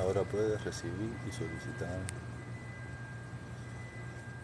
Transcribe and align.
Ahora 0.00 0.22
puedes 0.24 0.62
recibir 0.64 1.14
y 1.28 1.32
solicitar. 1.32 2.00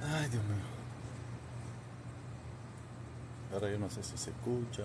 Ay, 0.02 0.28
Dios 0.28 0.44
mío. 0.44 0.76
Ahora 3.52 3.70
yo 3.70 3.78
no 3.78 3.88
sé 3.88 4.02
si 4.02 4.18
se 4.18 4.30
escucha. 4.30 4.82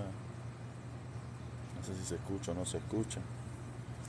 No 1.75 1.85
sé 1.85 1.95
si 1.95 2.05
se 2.05 2.15
escucha 2.15 2.51
o 2.51 2.55
no 2.55 2.65
se 2.65 2.77
escucha. 2.77 3.19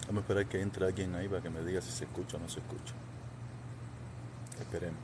Vamos 0.07 0.19
a 0.19 0.23
esperar 0.23 0.47
que 0.47 0.61
entre 0.61 0.87
alguien 0.87 1.15
ahí 1.15 1.29
para 1.29 1.43
que 1.43 1.51
me 1.51 1.63
diga 1.63 1.81
si 1.81 1.91
se 1.91 2.05
escucha 2.05 2.37
o 2.37 2.41
no 2.41 2.49
se 2.49 2.61
escucha. 2.61 2.95
Esperemos. 4.61 5.01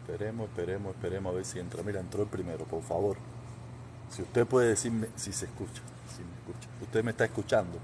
Esperemos, 0.00 0.48
esperemos, 0.48 0.94
esperemos 0.94 1.32
a 1.32 1.36
ver 1.36 1.44
si 1.44 1.58
entra. 1.58 1.82
Mira, 1.82 2.00
entró 2.00 2.22
el 2.22 2.28
primero, 2.28 2.64
por 2.64 2.82
favor. 2.82 3.16
Si 4.10 4.22
usted 4.22 4.46
puede 4.46 4.68
decirme 4.68 5.08
si 5.16 5.32
se 5.32 5.44
escucha, 5.44 5.82
si 6.14 6.22
me 6.22 6.34
escucha. 6.34 6.68
Usted 6.82 7.04
me 7.04 7.10
está 7.10 7.26
escuchando. 7.26 7.78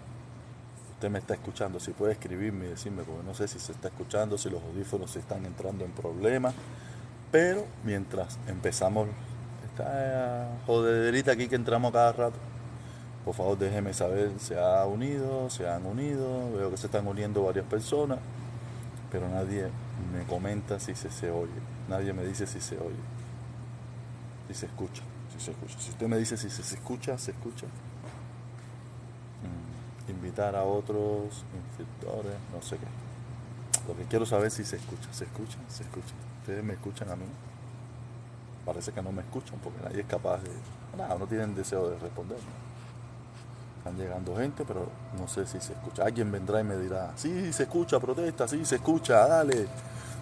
Usted 0.94 1.10
me 1.10 1.18
está 1.18 1.34
escuchando. 1.34 1.80
Si 1.80 1.92
puede 1.92 2.12
escribirme 2.12 2.66
y 2.66 2.68
decirme, 2.70 3.02
porque 3.02 3.22
no 3.24 3.34
sé 3.34 3.48
si 3.48 3.58
se 3.58 3.72
está 3.72 3.88
escuchando, 3.88 4.38
si 4.38 4.48
los 4.48 4.62
audífonos 4.62 5.10
se 5.10 5.18
están 5.18 5.44
entrando 5.44 5.84
en 5.84 5.90
problemas. 5.92 6.54
Pero 7.30 7.66
mientras 7.82 8.38
empezamos 8.46 9.08
esta 9.64 10.48
jodederita 10.66 11.32
aquí 11.32 11.48
que 11.48 11.56
entramos 11.56 11.92
cada 11.92 12.12
rato, 12.12 12.36
por 13.24 13.34
favor 13.34 13.58
déjeme 13.58 13.92
saber, 13.92 14.30
se 14.38 14.58
ha 14.58 14.84
unido, 14.86 15.50
se 15.50 15.68
han 15.68 15.84
unido, 15.84 16.52
veo 16.52 16.70
que 16.70 16.76
se 16.76 16.86
están 16.86 17.06
uniendo 17.08 17.42
varias 17.42 17.66
personas, 17.66 18.18
pero 19.10 19.28
nadie 19.28 19.68
me 20.12 20.24
comenta 20.26 20.78
si 20.78 20.94
se, 20.94 21.10
se 21.10 21.30
oye, 21.30 21.50
nadie 21.88 22.12
me 22.12 22.24
dice 22.24 22.46
si 22.46 22.60
se 22.60 22.76
oye, 22.76 22.94
si 24.48 24.54
se 24.54 24.66
escucha, 24.66 25.02
si 25.32 25.44
se 25.44 25.50
escucha. 25.50 25.76
Si 25.80 25.90
usted 25.90 26.06
me 26.06 26.18
dice 26.18 26.36
si 26.36 26.50
se, 26.50 26.62
se 26.62 26.74
escucha, 26.76 27.18
se 27.18 27.32
escucha. 27.32 27.66
Invitar 30.24 30.56
a 30.56 30.64
otros 30.64 31.44
inscriptores, 31.54 32.32
no 32.50 32.62
sé 32.62 32.78
qué. 32.78 32.86
Lo 33.86 33.94
que 33.94 34.04
quiero 34.04 34.24
saber 34.24 34.46
es 34.46 34.54
si 34.54 34.64
se 34.64 34.76
escucha, 34.76 35.12
se 35.12 35.24
escucha, 35.24 35.58
se 35.68 35.82
escucha. 35.82 36.14
Ustedes 36.40 36.64
me 36.64 36.72
escuchan 36.72 37.10
a 37.10 37.16
mí. 37.16 37.26
Parece 38.64 38.92
que 38.92 39.02
no 39.02 39.12
me 39.12 39.20
escuchan 39.20 39.58
porque 39.62 39.82
nadie 39.84 40.00
es 40.00 40.06
capaz 40.06 40.38
de... 40.38 40.48
Nada, 40.96 41.18
no 41.18 41.26
tienen 41.26 41.54
deseo 41.54 41.90
de 41.90 41.98
responder. 41.98 42.38
Están 43.76 43.98
llegando 43.98 44.34
gente, 44.34 44.64
pero 44.66 44.88
no 45.18 45.28
sé 45.28 45.46
si 45.46 45.60
se 45.60 45.74
escucha. 45.74 46.04
Alguien 46.04 46.32
vendrá 46.32 46.58
y 46.58 46.64
me 46.64 46.78
dirá, 46.78 47.12
sí, 47.16 47.52
se 47.52 47.64
escucha, 47.64 48.00
protesta, 48.00 48.48
sí, 48.48 48.64
se 48.64 48.76
escucha, 48.76 49.28
dale. 49.28 49.66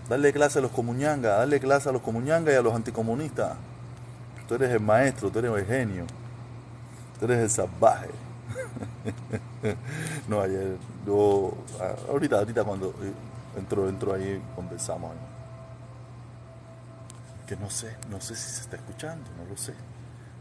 Dale 0.09 0.33
clase 0.33 0.59
a 0.59 0.63
los 0.63 0.73
comuñangas, 0.73 1.39
dale 1.39 1.61
clase 1.61 1.89
a 1.91 1.93
los 1.93 2.03
comuñangas 2.03 2.53
y 2.55 2.57
a 2.57 2.63
los 2.63 2.75
anticomunistas. 2.75 3.53
Tú 4.49 4.57
eres 4.57 4.71
el 4.71 4.81
maestro, 4.81 5.31
tú 5.31 5.39
eres 5.39 5.53
el 5.53 5.65
genio, 5.65 6.07
tú 7.21 7.27
eres 7.27 7.39
el 7.39 7.51
salvaje. 7.51 8.11
no, 10.29 10.41
ayer, 10.41 10.77
yo, 11.07 11.55
ahorita, 12.09 12.39
ahorita 12.39 12.65
cuando 12.65 12.91
eh, 13.03 13.13
entro, 13.57 13.89
entro 13.89 14.15
ahí, 14.15 14.43
conversamos. 14.55 15.13
Que 17.47 17.57
no 17.57 17.71
sé, 17.71 17.97
no 18.11 18.21
sé 18.21 18.35
si 18.35 18.51
se 18.51 18.61
está 18.63 18.77
escuchando, 18.77 19.25
no 19.37 19.49
lo 19.49 19.57
sé. 19.57 19.75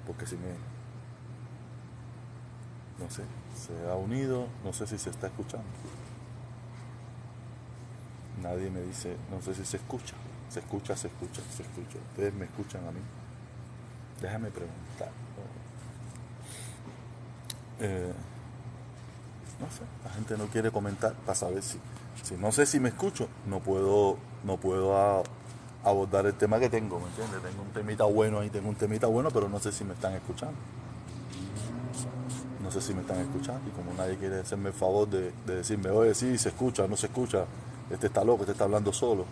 Porque 0.07 0.25
si 0.25 0.35
me, 0.35 0.53
no 2.99 3.09
sé, 3.09 3.23
se 3.55 3.89
ha 3.89 3.95
unido, 3.95 4.47
no 4.63 4.73
sé 4.73 4.87
si 4.87 4.97
se 4.97 5.09
está 5.09 5.27
escuchando. 5.27 5.67
Nadie 8.41 8.69
me 8.69 8.81
dice, 8.81 9.15
no 9.29 9.41
sé 9.41 9.53
si 9.53 9.65
se 9.65 9.77
escucha. 9.77 10.15
Se 10.49 10.59
escucha, 10.59 10.95
se 10.95 11.07
escucha, 11.07 11.41
se 11.55 11.63
escucha. 11.63 11.97
Ustedes 12.09 12.33
me 12.33 12.45
escuchan 12.45 12.85
a 12.87 12.91
mí. 12.91 12.99
Déjame 14.21 14.49
preguntar. 14.49 15.09
Eh, 17.79 18.13
no 19.61 19.71
sé, 19.71 19.83
la 20.03 20.09
gente 20.11 20.37
no 20.37 20.47
quiere 20.47 20.71
comentar 20.71 21.13
para 21.13 21.35
saber 21.35 21.63
si, 21.63 21.79
si 22.23 22.35
no 22.35 22.51
sé 22.51 22.65
si 22.65 22.79
me 22.79 22.89
escucho, 22.89 23.29
no 23.47 23.59
puedo, 23.59 24.17
no 24.43 24.57
puedo 24.57 25.23
abordar 25.83 26.25
el 26.25 26.33
tema 26.33 26.59
que 26.59 26.69
tengo, 26.69 26.99
¿me 26.99 27.05
entiendes? 27.07 27.41
Tengo 27.41 27.61
un 27.61 27.71
temita 27.71 28.03
bueno 28.05 28.39
ahí, 28.39 28.49
tengo 28.49 28.69
un 28.69 28.75
temita 28.75 29.07
bueno, 29.07 29.29
pero 29.31 29.47
no 29.47 29.59
sé 29.59 29.71
si 29.71 29.83
me 29.83 29.93
están 29.93 30.13
escuchando 30.13 30.57
no 32.71 32.79
sé 32.79 32.87
si 32.87 32.93
me 32.93 33.01
están 33.01 33.19
escuchando 33.19 33.69
y 33.69 33.71
como 33.71 33.93
nadie 33.93 34.15
quiere 34.15 34.39
hacerme 34.39 34.69
el 34.69 34.73
favor 34.73 35.05
de, 35.09 35.33
de, 35.45 35.55
decirme, 35.57 35.89
oye, 35.89 36.15
sí, 36.15 36.37
se 36.37 36.49
escucha, 36.49 36.87
no 36.87 36.95
se 36.95 37.07
escucha, 37.07 37.43
este 37.89 38.07
está 38.07 38.23
loco, 38.23 38.43
este 38.43 38.53
está 38.53 38.63
hablando 38.63 38.93
solo. 38.93 39.25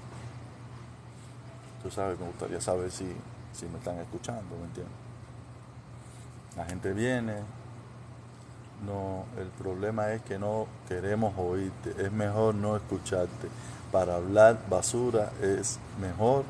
Tú 1.82 1.90
sabes, 1.90 2.20
me 2.20 2.26
gustaría 2.26 2.60
saber 2.60 2.92
si, 2.92 3.06
si 3.54 3.66
me 3.68 3.78
están 3.78 3.98
escuchando, 4.00 4.58
¿me 4.58 4.66
entiendes? 4.66 4.94
La 6.58 6.66
gente 6.66 6.92
viene, 6.92 7.36
no, 8.86 9.26
el 9.38 9.48
problema 9.48 10.14
es 10.14 10.22
que 10.22 10.40
no 10.40 10.68
queremos 10.88 11.34
oírte, 11.38 11.94
es 11.98 12.12
mejor 12.12 12.56
no 12.56 12.76
escucharte. 12.76 13.48
Para 13.92 14.16
hablar 14.16 14.60
basura 14.70 15.32
es 15.42 15.80
mejor 16.00 16.46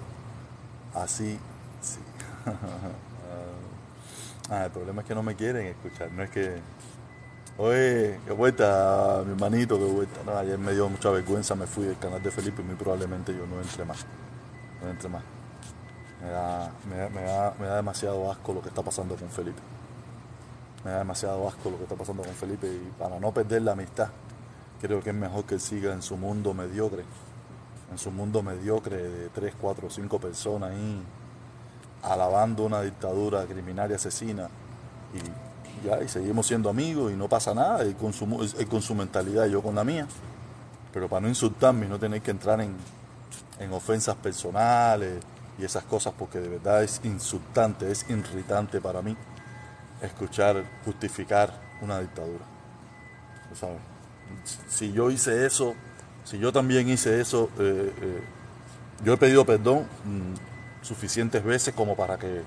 así, 0.93 1.39
sí. 1.81 1.99
Ah, 4.51 4.65
el 4.65 4.71
problema 4.71 5.03
es 5.03 5.07
que 5.07 5.13
no 5.13 5.21
me 5.21 5.35
quieren 5.35 5.67
escuchar, 5.67 6.11
no 6.11 6.23
es 6.23 6.31
que, 6.31 6.55
oye, 7.59 8.19
qué 8.25 8.33
vuelta, 8.33 9.21
mi 9.23 9.33
hermanito, 9.33 9.77
qué 9.77 9.85
vuelta. 9.85 10.21
No, 10.25 10.35
ayer 10.35 10.57
me 10.57 10.73
dio 10.73 10.89
mucha 10.89 11.11
vergüenza, 11.11 11.53
me 11.53 11.67
fui 11.67 11.85
del 11.85 11.99
canal 11.99 12.23
de 12.23 12.31
Felipe 12.31 12.63
y 12.63 12.65
muy 12.65 12.73
probablemente 12.73 13.31
yo 13.31 13.45
no 13.45 13.61
entre 13.61 13.85
más, 13.85 14.07
no 14.81 14.89
entre 14.89 15.07
más. 15.07 15.21
Me 16.19 16.29
da, 16.31 16.71
me, 16.89 16.97
da, 16.97 17.09
me, 17.09 17.21
da, 17.21 17.53
me 17.59 17.67
da 17.67 17.75
demasiado 17.75 18.31
asco 18.31 18.53
lo 18.53 18.61
que 18.63 18.69
está 18.69 18.81
pasando 18.81 19.15
con 19.15 19.29
Felipe. 19.29 19.61
Me 20.83 20.91
da 20.91 20.99
demasiado 20.99 21.47
asco 21.47 21.69
lo 21.69 21.77
que 21.77 21.83
está 21.83 21.95
pasando 21.95 22.23
con 22.23 22.33
Felipe 22.33 22.67
y 22.67 22.91
para 22.97 23.19
no 23.19 23.33
perder 23.33 23.63
la 23.63 23.73
amistad, 23.73 24.07
creo 24.81 25.01
que 25.01 25.09
es 25.09 25.15
mejor 25.15 25.43
que 25.43 25.55
él 25.55 25.61
siga 25.61 25.93
en 25.93 26.01
su 26.01 26.15
mundo 26.15 26.53
mediocre, 26.53 27.03
en 27.91 27.97
su 27.97 28.11
mundo 28.11 28.41
mediocre 28.41 28.97
de 28.97 29.29
3, 29.29 29.55
4, 29.59 29.89
5 29.89 30.19
personas 30.19 30.71
ahí 30.71 31.03
alabando 32.03 32.63
una 32.63 32.81
dictadura 32.81 33.45
criminal 33.45 33.91
y 33.91 33.93
asesina. 33.95 34.49
Y 35.13 35.87
ya 35.87 36.01
y 36.01 36.07
seguimos 36.07 36.47
siendo 36.47 36.69
amigos 36.69 37.11
y 37.11 37.15
no 37.15 37.27
pasa 37.27 37.53
nada 37.53 37.81
él 37.81 37.95
con 37.95 38.13
su, 38.13 38.25
él 38.57 38.67
con 38.67 38.81
su 38.81 38.95
mentalidad 38.95 39.47
y 39.47 39.51
yo 39.51 39.61
con 39.61 39.75
la 39.75 39.83
mía. 39.83 40.07
Pero 40.93 41.07
para 41.09 41.21
no 41.21 41.27
insultarme 41.27 41.85
y 41.85 41.89
no 41.89 41.99
tener 41.99 42.21
que 42.21 42.31
entrar 42.31 42.61
en, 42.61 42.75
en 43.59 43.73
ofensas 43.73 44.15
personales 44.15 45.21
y 45.57 45.65
esas 45.65 45.83
cosas 45.83 46.13
porque 46.17 46.39
de 46.39 46.47
verdad 46.47 46.83
es 46.83 47.01
insultante 47.03 47.91
es 47.91 48.09
irritante 48.09 48.79
para 48.79 49.01
mí 49.01 49.15
escuchar 50.01 50.63
justificar 50.85 51.53
una 51.81 51.99
dictadura 51.99 52.45
¿sabes? 53.53 53.77
si 54.67 54.91
yo 54.91 55.11
hice 55.11 55.45
eso 55.45 55.75
si 56.23 56.37
yo 56.39 56.51
también 56.51 56.89
hice 56.89 57.19
eso 57.19 57.49
eh, 57.59 57.93
eh, 58.01 58.23
yo 59.03 59.13
he 59.13 59.17
pedido 59.17 59.45
perdón 59.45 59.85
suficientes 60.81 61.43
veces 61.43 61.73
como 61.73 61.95
para 61.95 62.17
que, 62.17 62.41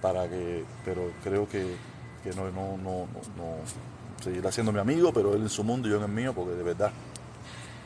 para 0.00 0.28
que, 0.28 0.64
pero 0.84 1.10
creo 1.22 1.48
que, 1.48 1.76
que 2.22 2.30
no, 2.30 2.44
no, 2.50 2.76
no, 2.76 3.08
no, 3.36 3.56
seguirá 4.22 4.52
siendo 4.52 4.72
mi 4.72 4.78
amigo, 4.78 5.12
pero 5.12 5.34
él 5.34 5.42
en 5.42 5.48
su 5.48 5.64
mundo 5.64 5.88
y 5.88 5.90
yo 5.90 5.96
en 5.96 6.04
el 6.04 6.10
mío, 6.10 6.32
porque 6.34 6.54
de 6.54 6.62
verdad 6.62 6.92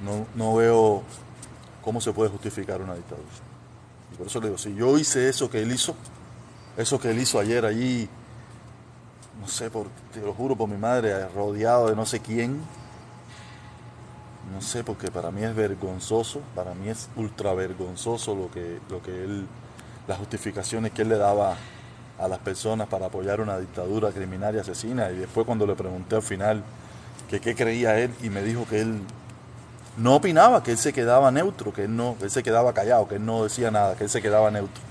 no, 0.05 0.27
no 0.35 0.57
veo 0.57 1.03
cómo 1.83 2.01
se 2.01 2.13
puede 2.13 2.31
justificar 2.31 2.81
una 2.81 2.95
dictadura. 2.95 3.29
Y 4.13 4.17
por 4.17 4.27
eso 4.27 4.41
le 4.41 4.49
digo, 4.49 4.59
si 4.59 4.75
yo 4.75 4.99
hice 4.99 5.29
eso 5.29 5.51
que 5.51 5.63
él 5.63 5.73
hizo, 5.73 5.95
eso 6.77 7.01
que 7.01 7.11
él 7.11 7.19
hizo 7.19 7.39
ayer 7.39 7.65
allí, 7.65 8.09
no 9.45 9.51
sé, 9.51 9.71
por, 9.71 9.89
te 10.15 10.21
lo 10.21 10.33
juro 10.33 10.57
por 10.57 10.71
mi 10.71 10.79
madre, 10.79 11.29
rodeado 11.29 11.91
de 11.91 11.95
no 11.95 12.07
sé 12.07 12.21
quién, 12.21 12.63
no 14.55 14.63
sé, 14.63 14.83
porque 14.83 15.11
para 15.11 15.31
mí 15.31 15.45
es 15.45 15.55
vergonzoso, 15.55 16.41
para 16.55 16.73
mí 16.73 16.89
es 16.89 17.11
ultra 17.15 17.53
vergonzoso 17.53 18.35
lo 18.35 18.51
que, 18.51 18.79
lo 18.89 19.03
que 19.03 19.11
él, 19.11 19.47
las 20.09 20.17
justificaciones 20.17 20.93
que 20.93 21.03
él 21.03 21.11
le 21.11 21.19
daba 21.19 21.57
a 22.19 22.27
las 22.27 22.39
personas 22.39 22.89
para 22.89 23.07
apoyar 23.07 23.43
una 23.43 23.59
dictadura 23.59 24.13
criminal 24.13 24.55
y 24.55 24.61
asesina. 24.61 25.11
Y 25.11 25.17
después 25.17 25.45
cuando 25.45 25.67
le 25.67 25.75
pregunté 25.75 26.17
al 26.17 26.23
final 26.23 26.63
que 27.29 27.39
qué 27.39 27.55
creía 27.55 27.99
él 27.99 28.15
y 28.23 28.31
me 28.31 28.43
dijo 28.43 28.67
que 28.67 28.81
él 28.81 29.01
no 29.99 30.17
opinaba, 30.17 30.63
que 30.63 30.71
él 30.71 30.79
se 30.79 30.95
quedaba 30.95 31.31
neutro, 31.31 31.71
que 31.71 31.85
él 31.85 31.95
no, 31.95 32.17
que 32.19 32.25
él 32.25 32.31
se 32.31 32.43
quedaba 32.43 32.73
callado, 32.73 33.07
que 33.09 33.17
él 33.17 33.27
no 33.27 33.45
decía 33.45 33.71
nada, 33.71 33.95
que 33.95 34.05
él 34.05 34.11
se 34.11 34.23
quedaba 34.23 34.51
neutro. 34.51 34.83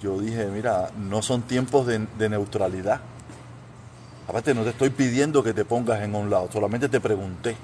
Yo 0.00 0.18
dije, 0.18 0.46
mira, 0.46 0.90
no 0.96 1.20
son 1.20 1.42
tiempos 1.42 1.86
de, 1.86 2.06
de 2.16 2.28
neutralidad. 2.30 3.00
Aparte, 4.28 4.54
no 4.54 4.64
te 4.64 4.70
estoy 4.70 4.90
pidiendo 4.90 5.42
que 5.42 5.54
te 5.54 5.64
pongas 5.64 6.02
en 6.02 6.14
un 6.14 6.30
lado, 6.30 6.48
solamente 6.52 6.88
te 6.88 7.00
pregunté. 7.00 7.56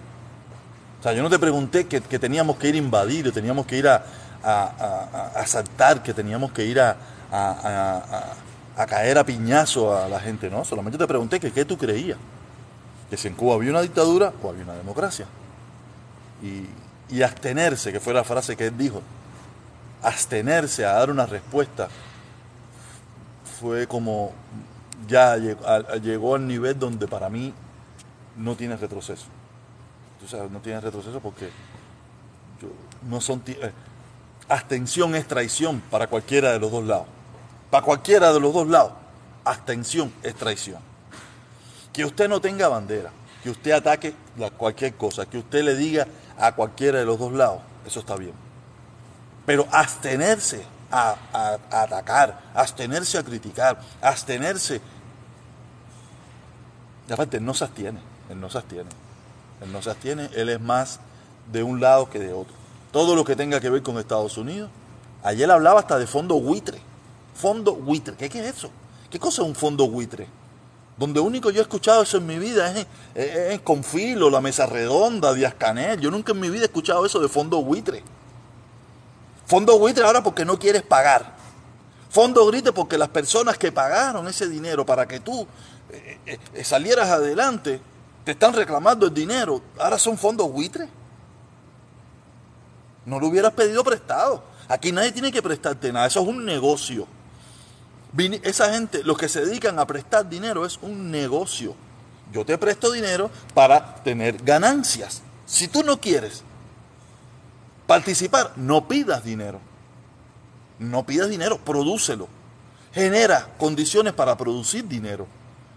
O 1.01 1.03
sea, 1.03 1.13
yo 1.13 1.23
no 1.23 1.31
te 1.31 1.39
pregunté 1.39 1.87
que, 1.87 2.01
que 2.01 2.19
teníamos 2.19 2.57
que 2.57 2.69
ir 2.69 2.75
a 2.77 2.79
invadir, 2.79 3.25
que 3.25 3.33
teníamos 3.33 3.67
que 3.67 3.77
ir 3.77 3.89
a, 3.89 4.05
a, 4.43 5.33
a, 5.35 5.41
a 5.41 5.47
saltar, 5.47 6.03
que 6.03 6.15
teníamos 6.15 6.53
que 6.53 6.65
ir 6.65 6.79
a, 6.79 6.97
a, 7.33 8.87
caer 8.87 9.19
a 9.19 9.25
piñazo 9.25 9.97
a 9.97 10.09
la 10.09 10.21
gente, 10.21 10.49
no. 10.49 10.65
Solamente 10.65 10.99
te 10.99 11.07
pregunté 11.07 11.41
que 11.41 11.51
qué 11.51 11.65
tú 11.65 11.77
creías. 11.77 12.19
Que 13.11 13.17
si 13.17 13.29
en 13.29 13.35
Cuba 13.35 13.57
había 13.57 13.71
una 13.71 13.83
dictadura 13.83 14.33
o 14.43 14.51
había 14.51 14.63
una 14.63 14.75
democracia. 14.75 15.27
Y, 16.43 16.67
y 17.15 17.23
abstenerse, 17.23 17.93
que 17.93 17.99
fue 17.99 18.15
la 18.15 18.23
frase 18.23 18.57
que 18.57 18.69
él 18.69 18.79
dijo, 18.79 19.03
abstenerse 20.03 20.85
a 20.85 20.93
dar 20.93 21.11
una 21.11 21.27
respuesta, 21.27 21.89
fue 23.61 23.87
como 23.87 24.33
ya 25.07 25.37
llegó, 25.37 25.63
llegó 26.03 26.35
al 26.35 26.47
nivel 26.47 26.79
donde 26.79 27.07
para 27.07 27.29
mí 27.29 27.53
no 28.37 28.57
tiene 28.57 28.77
retroceso. 28.77 29.27
tú 30.21 30.29
sabes, 30.29 30.51
no 30.51 30.61
tiene 30.61 30.81
retroceso 30.81 31.21
porque 31.21 31.51
no 33.09 33.21
son... 33.21 33.43
Eh, 33.47 33.73
abstención 34.49 35.15
es 35.15 35.27
traición 35.27 35.81
para 35.91 36.07
cualquiera 36.07 36.53
de 36.53 36.59
los 36.59 36.71
dos 36.71 36.85
lados. 36.85 37.07
Para 37.71 37.85
cualquiera 37.85 38.33
de 38.33 38.41
los 38.41 38.53
dos 38.53 38.69
lados, 38.69 38.93
abstención 39.45 40.13
es 40.23 40.35
traición. 40.35 40.81
Que 41.93 42.05
usted 42.05 42.29
no 42.29 42.41
tenga 42.41 42.69
bandera, 42.69 43.11
que 43.43 43.51
usted 43.51 43.73
ataque 43.73 44.15
cualquier 44.57 44.95
cosa, 44.95 45.27
que 45.27 45.39
usted 45.39 45.63
le 45.63 45.75
diga 45.75 46.07
a 46.39 46.53
cualquiera 46.53 46.99
de 46.99 47.05
los 47.05 47.19
dos 47.19 47.33
lados, 47.33 47.61
eso 47.87 48.01
está 48.01 48.17
bien. 48.17 48.35
Pero 49.47 49.67
abstenerse 49.71 50.65
a, 50.91 51.17
atacar, 51.71 52.39
abstenerse 52.55 53.19
a 53.19 53.23
criticar, 53.23 53.81
abstenerse. 54.01 54.81
Aparte, 57.13 57.41
no 57.41 57.55
se 57.55 57.65
abstiene, 57.65 58.01
él 58.31 58.41
no 58.41 58.49
se 58.49 58.59
abstiene. 58.59 58.91
Él 59.63 59.73
no 59.73 59.81
se 59.81 59.91
abstiene, 59.91 60.29
él 60.35 60.49
es 60.49 60.61
más 60.61 60.99
de 61.53 61.63
un 61.63 61.81
lado 61.81 62.11
que 62.11 62.19
de 62.19 62.33
otro. 62.33 62.55
Todo 62.91 63.15
lo 63.15 63.25
que 63.25 63.37
tenga 63.37 63.61
que 63.61 63.71
ver 63.71 63.83
con 63.83 63.99
Estados 63.99 64.37
Unidos. 64.37 64.71
Ayer 65.23 65.51
hablaba 65.51 65.81
hasta 65.81 65.99
de 65.99 66.07
fondo 66.07 66.41
buitre. 66.41 66.81
Fondo 67.35 67.75
buitre. 67.75 68.17
¿Qué, 68.17 68.27
es 68.27 68.57
eso? 68.57 68.71
¿Qué 69.11 69.19
cosa 69.19 69.43
es 69.43 69.49
un 69.49 69.55
fondo 69.55 69.89
buitre? 69.89 70.27
Donde 70.97 71.21
único 71.21 71.51
yo 71.51 71.61
he 71.61 71.63
escuchado 71.63 72.03
eso 72.03 72.19
en 72.19 72.27
mi 72.27 72.39
vida 72.39 72.71
es, 72.73 72.87
en 73.15 73.59
Confilo, 73.61 74.29
la 74.29 74.41
mesa 74.41 74.67
redonda, 74.67 75.33
Díaz 75.33 75.55
Canel. 75.55 76.01
Yo 76.01 76.11
nunca 76.11 76.33
en 76.33 76.41
mi 76.41 76.51
vida 76.51 76.63
he 76.63 76.67
escuchado 76.67 77.07
eso 77.07 77.21
de 77.21 77.29
fondo 77.29 77.63
buitre. 77.63 78.03
Fondo 79.47 79.79
buitre 79.79 80.05
ahora 80.05 80.23
porque 80.23 80.45
no 80.45 80.59
quieres 80.59 80.83
pagar. 80.83 81.35
Fondo 82.11 82.45
buitre 82.45 82.73
porque 82.73 82.99
las 82.99 83.09
personas 83.09 83.57
que 83.57 83.73
pagaron 83.73 84.29
ese 84.29 84.49
dinero 84.49 84.85
para 84.85 85.07
que 85.07 85.21
tú 85.21 85.47
eh, 85.93 86.39
eh, 86.55 86.65
salieras 86.65 87.09
adelante 87.09 87.81
te 88.25 88.33
están 88.33 88.53
reclamando 88.55 89.07
el 89.07 89.15
dinero. 89.15 89.61
Ahora 89.79 89.99
son 89.99 90.17
fondos 90.17 90.51
buitres. 90.51 90.89
No 93.05 93.19
lo 93.19 93.29
hubieras 93.29 93.53
pedido 93.53 93.83
prestado. 93.83 94.45
Aquí 94.69 94.93
nadie 94.93 95.13
tiene 95.13 95.33
que 95.33 95.43
prestarte 95.43 95.93
nada. 95.93 96.07
Eso 96.07 96.21
es 96.21 96.29
un 96.29 96.45
negocio. 96.45 97.07
Esa 98.43 98.73
gente, 98.73 99.03
los 99.03 99.19
que 99.19 99.29
se 99.29 99.45
dedican 99.45 99.79
a 99.79 99.87
prestar 99.87 100.29
dinero, 100.29 100.65
es 100.65 100.79
un 100.83 101.11
negocio. 101.11 101.75
Yo 102.33 102.45
te 102.45 102.57
presto 102.59 102.93
dinero 102.93 103.31
para 103.55 103.97
tener 103.97 104.43
ganancias. 104.43 105.23
Si 105.47 105.69
tú 105.69 105.83
no 105.83 106.01
quieres 106.01 106.43
participar, 107.87 108.53
no 108.57 108.87
pidas 108.87 109.25
dinero. 109.25 109.61
No 110.79 111.05
pidas 111.05 111.29
dinero, 111.29 111.59
prodúcelo. 111.59 112.29
Genera 112.93 113.49
condiciones 113.59 114.13
para 114.13 114.37
producir 114.37 114.87
dinero. 114.87 115.27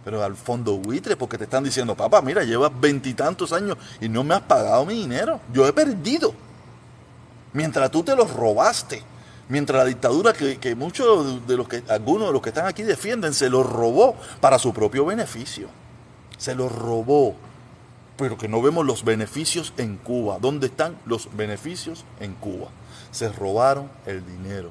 Pero 0.06 0.24
al 0.24 0.36
fondo 0.36 0.78
buitre, 0.78 1.18
porque 1.18 1.38
te 1.38 1.46
están 1.46 1.64
diciendo, 1.64 1.96
papá, 1.96 2.22
mira, 2.22 2.44
llevas 2.44 2.72
veintitantos 2.80 3.52
años 3.52 3.76
y 4.00 4.08
no 4.08 4.24
me 4.24 4.36
has 4.36 4.42
pagado 4.42 4.86
mi 4.86 4.94
dinero. 4.94 5.42
Yo 5.52 5.68
he 5.68 5.74
perdido 5.74 6.34
mientras 7.54 7.90
tú 7.90 8.04
te 8.04 8.16
los 8.16 8.32
robaste, 8.32 9.02
mientras 9.50 9.80
la 9.80 9.86
dictadura 9.86 10.34
que, 10.34 10.76
muchos 10.76 11.48
de 11.48 11.58
los 11.58 11.68
que, 11.68 11.84
algunos 11.90 12.28
de 12.28 12.34
los 12.34 12.42
que 12.44 12.50
están 12.50 12.68
aquí 12.68 12.84
defienden, 12.84 13.34
se 13.34 13.50
los 13.50 13.66
robó 13.66 14.16
para 14.42 14.60
su 14.60 14.74
propio 14.74 15.06
beneficio. 15.06 15.70
Se 16.38 16.54
los 16.54 16.72
robó. 16.72 17.36
Pero 18.16 18.38
que 18.38 18.48
no 18.48 18.62
vemos 18.62 18.86
los 18.86 19.04
beneficios 19.04 19.74
en 19.78 19.98
Cuba. 19.98 20.38
¿Dónde 20.40 20.68
están 20.68 20.98
los 21.06 21.36
beneficios 21.36 22.06
en 22.20 22.34
Cuba? 22.36 22.68
Se 23.12 23.30
robaron 23.30 23.90
el 24.06 24.26
dinero. 24.26 24.70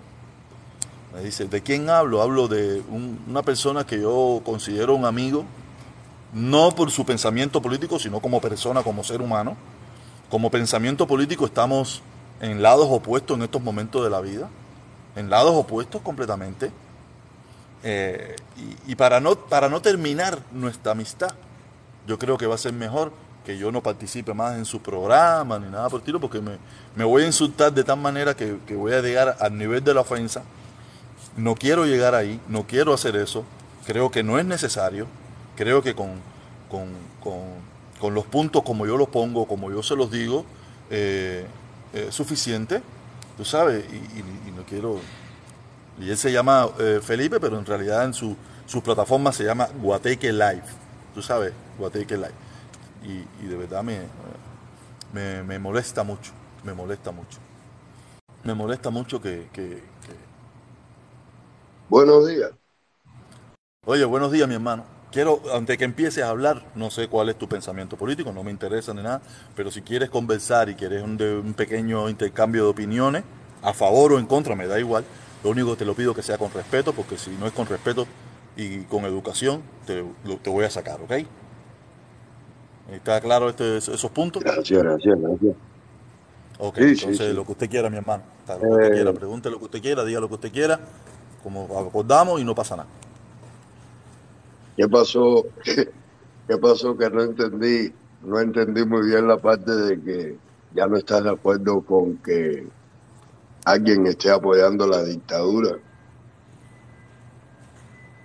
Me 1.14 1.20
dice, 1.20 1.46
¿de 1.46 1.62
quién 1.62 1.88
hablo? 1.90 2.22
Hablo 2.22 2.48
de 2.48 2.82
una 3.26 3.42
persona 3.42 3.86
que 3.86 4.00
yo 4.00 4.42
considero 4.44 4.96
un 4.96 5.04
amigo, 5.04 5.44
no 6.32 6.72
por 6.72 6.90
su 6.90 7.06
pensamiento 7.06 7.62
político, 7.62 8.00
sino 8.00 8.18
como 8.20 8.40
persona, 8.40 8.82
como 8.82 9.04
ser 9.04 9.22
humano. 9.22 9.56
Como 10.28 10.50
pensamiento 10.50 11.06
político 11.06 11.46
estamos 11.46 12.02
en 12.40 12.62
lados 12.62 12.88
opuestos 12.90 13.36
en 13.36 13.44
estos 13.44 13.62
momentos 13.62 14.02
de 14.02 14.10
la 14.10 14.20
vida, 14.20 14.48
en 15.14 15.30
lados 15.30 15.54
opuestos 15.54 16.02
completamente. 16.02 16.72
Eh, 17.84 18.34
y, 18.88 18.96
para, 18.96 19.20
no, 19.20 19.36
para 19.36 19.68
no 19.68 19.80
terminar 19.80 20.40
nuestra 20.50 20.92
amistad, 20.92 21.32
yo 22.08 22.18
creo 22.18 22.36
que 22.36 22.48
va 22.48 22.56
a 22.56 22.58
ser 22.58 22.72
mejor 22.72 23.12
que 23.44 23.56
yo 23.56 23.70
no 23.70 23.82
participe 23.82 24.34
más 24.34 24.56
en 24.56 24.64
su 24.64 24.80
programa 24.80 25.58
ni 25.58 25.68
nada 25.70 25.88
por 25.88 25.98
el 25.98 26.02
estilo, 26.02 26.18
porque 26.18 26.40
me, 26.40 27.04
voy 27.04 27.22
a 27.22 27.26
insultar 27.26 27.72
de 27.72 27.84
tal 27.84 28.00
manera 28.00 28.34
que, 28.34 28.56
voy 28.74 28.92
a 28.92 29.00
llegar 29.00 29.36
al 29.38 29.56
nivel 29.56 29.84
de 29.84 29.94
la 29.94 30.00
ofensa. 30.00 30.42
No 31.36 31.54
quiero 31.56 31.84
llegar 31.84 32.14
ahí, 32.14 32.40
no 32.48 32.66
quiero 32.66 32.94
hacer 32.94 33.16
eso, 33.16 33.44
creo 33.86 34.10
que 34.10 34.22
no 34.22 34.38
es 34.38 34.44
necesario, 34.44 35.06
creo 35.56 35.82
que 35.82 35.94
con, 35.94 36.20
con, 36.70 38.14
los 38.14 38.26
puntos 38.26 38.62
como 38.62 38.86
yo 38.86 38.96
los 38.96 39.08
pongo, 39.08 39.46
como 39.46 39.70
yo 39.70 39.82
se 39.82 39.96
los 39.96 40.10
digo, 40.10 40.44
eh, 40.90 41.46
eh, 41.94 42.08
suficiente, 42.10 42.82
tú 43.36 43.44
sabes, 43.44 43.84
y, 43.90 44.50
no 44.50 44.62
quiero... 44.64 45.00
Y 45.98 46.10
él 46.10 46.18
se 46.18 46.30
llama 46.30 46.68
eh, 46.78 47.00
Felipe, 47.02 47.40
pero 47.40 47.58
en 47.58 47.64
realidad 47.64 48.04
en 48.04 48.12
su, 48.12 48.36
su, 48.66 48.82
plataforma 48.82 49.32
se 49.32 49.44
llama 49.44 49.68
Guateque 49.80 50.32
Live, 50.32 50.64
tú 51.14 51.22
sabes, 51.22 51.52
Guateque 51.78 52.16
Live. 52.16 52.34
Y, 53.04 53.46
de 53.46 53.56
verdad 53.56 53.82
me, 53.82 54.00
me, 55.42 55.58
molesta 55.58 56.02
mucho, 56.02 56.32
me 56.62 56.74
molesta 56.74 57.10
mucho. 57.10 57.38
Me 58.42 58.54
molesta 58.54 58.90
mucho 58.90 59.20
que... 59.22 59.48
Buenos 61.88 62.26
días. 62.26 62.50
Oye, 63.86 64.04
buenos 64.04 64.32
días, 64.32 64.48
mi 64.48 64.54
hermano 64.54 64.94
quiero, 65.14 65.40
antes 65.54 65.78
que 65.78 65.84
empieces 65.84 66.24
a 66.24 66.28
hablar, 66.28 66.64
no 66.74 66.90
sé 66.90 67.06
cuál 67.06 67.28
es 67.28 67.36
tu 67.36 67.48
pensamiento 67.48 67.96
político, 67.96 68.32
no 68.32 68.42
me 68.42 68.50
interesa 68.50 68.92
ni 68.92 69.00
nada, 69.00 69.22
pero 69.54 69.70
si 69.70 69.80
quieres 69.80 70.10
conversar 70.10 70.68
y 70.68 70.74
quieres 70.74 71.04
un, 71.04 71.54
pequeño 71.56 72.08
intercambio 72.08 72.64
de 72.64 72.70
opiniones, 72.70 73.22
a 73.62 73.72
favor 73.72 74.12
o 74.12 74.18
en 74.18 74.26
contra, 74.26 74.56
me 74.56 74.66
da 74.66 74.78
igual. 74.78 75.04
Lo 75.44 75.50
único 75.50 75.70
que 75.70 75.76
te 75.76 75.84
lo 75.84 75.94
pido 75.94 76.14
que 76.14 76.22
sea 76.22 76.36
con 76.36 76.50
respeto, 76.52 76.92
porque 76.92 77.16
si 77.16 77.30
no 77.30 77.46
es 77.46 77.52
con 77.52 77.66
respeto 77.66 78.06
y 78.56 78.80
con 78.80 79.04
educación, 79.04 79.62
te, 79.86 80.04
te 80.42 80.50
voy 80.50 80.64
a 80.64 80.70
sacar, 80.70 81.00
¿ok? 81.00 81.12
¿Está 82.90 83.20
claro 83.20 83.48
este, 83.48 83.76
esos 83.76 84.10
puntos? 84.10 84.42
Gracias, 84.42 84.82
gracias, 84.82 85.20
gracias. 85.20 85.56
Ok, 86.58 86.78
entonces 86.78 87.34
lo 87.34 87.44
que 87.44 87.52
usted 87.52 87.70
quiera, 87.70 87.88
mi 87.88 87.98
hermano. 87.98 88.24
Lo 88.48 88.58
que 88.58 88.66
usted 88.66 88.92
quiera, 88.92 89.10
eh. 89.10 89.14
pregunte 89.14 89.50
lo 89.50 89.58
que 89.58 89.64
usted 89.64 89.80
quiera, 89.80 90.04
diga 90.04 90.20
lo 90.20 90.28
que 90.28 90.34
usted 90.34 90.52
quiera, 90.52 90.80
como 91.44 91.78
acordamos 91.78 92.40
y 92.40 92.44
no 92.44 92.54
pasa 92.54 92.74
nada. 92.74 92.88
¿Qué 94.76 94.88
pasó? 94.88 95.44
¿Qué 96.48 96.58
pasó 96.58 96.96
que 96.96 97.10
no 97.10 97.22
entendí? 97.22 97.92
No 98.22 98.40
entendí 98.40 98.84
muy 98.84 99.06
bien 99.06 99.28
la 99.28 99.36
parte 99.36 99.70
de 99.70 100.02
que 100.02 100.38
ya 100.74 100.86
no 100.86 100.96
estás 100.96 101.22
de 101.22 101.30
acuerdo 101.30 101.82
con 101.82 102.16
que 102.16 102.66
alguien 103.66 104.06
esté 104.06 104.30
apoyando 104.30 104.86
la 104.86 105.04
dictadura. 105.04 105.76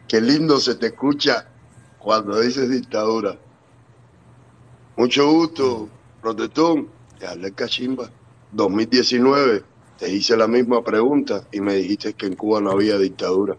Qué 0.08 0.22
lindo 0.22 0.58
se 0.58 0.76
te 0.76 0.88
escucha 0.88 1.46
cuando 2.00 2.40
dices 2.40 2.70
dictadura. 2.70 3.38
Mucho 4.96 5.30
gusto, 5.32 5.90
protestón. 6.22 6.88
Te 7.20 7.28
hablé 7.28 7.52
cachimba. 7.52 8.10
2019 8.54 9.64
te 10.00 10.10
hice 10.10 10.38
la 10.38 10.48
misma 10.48 10.84
pregunta 10.84 11.44
y 11.52 11.60
me 11.60 11.76
dijiste 11.76 12.14
que 12.14 12.26
en 12.28 12.36
Cuba 12.36 12.62
no 12.62 12.72
había 12.72 12.98
dictadura. 12.98 13.58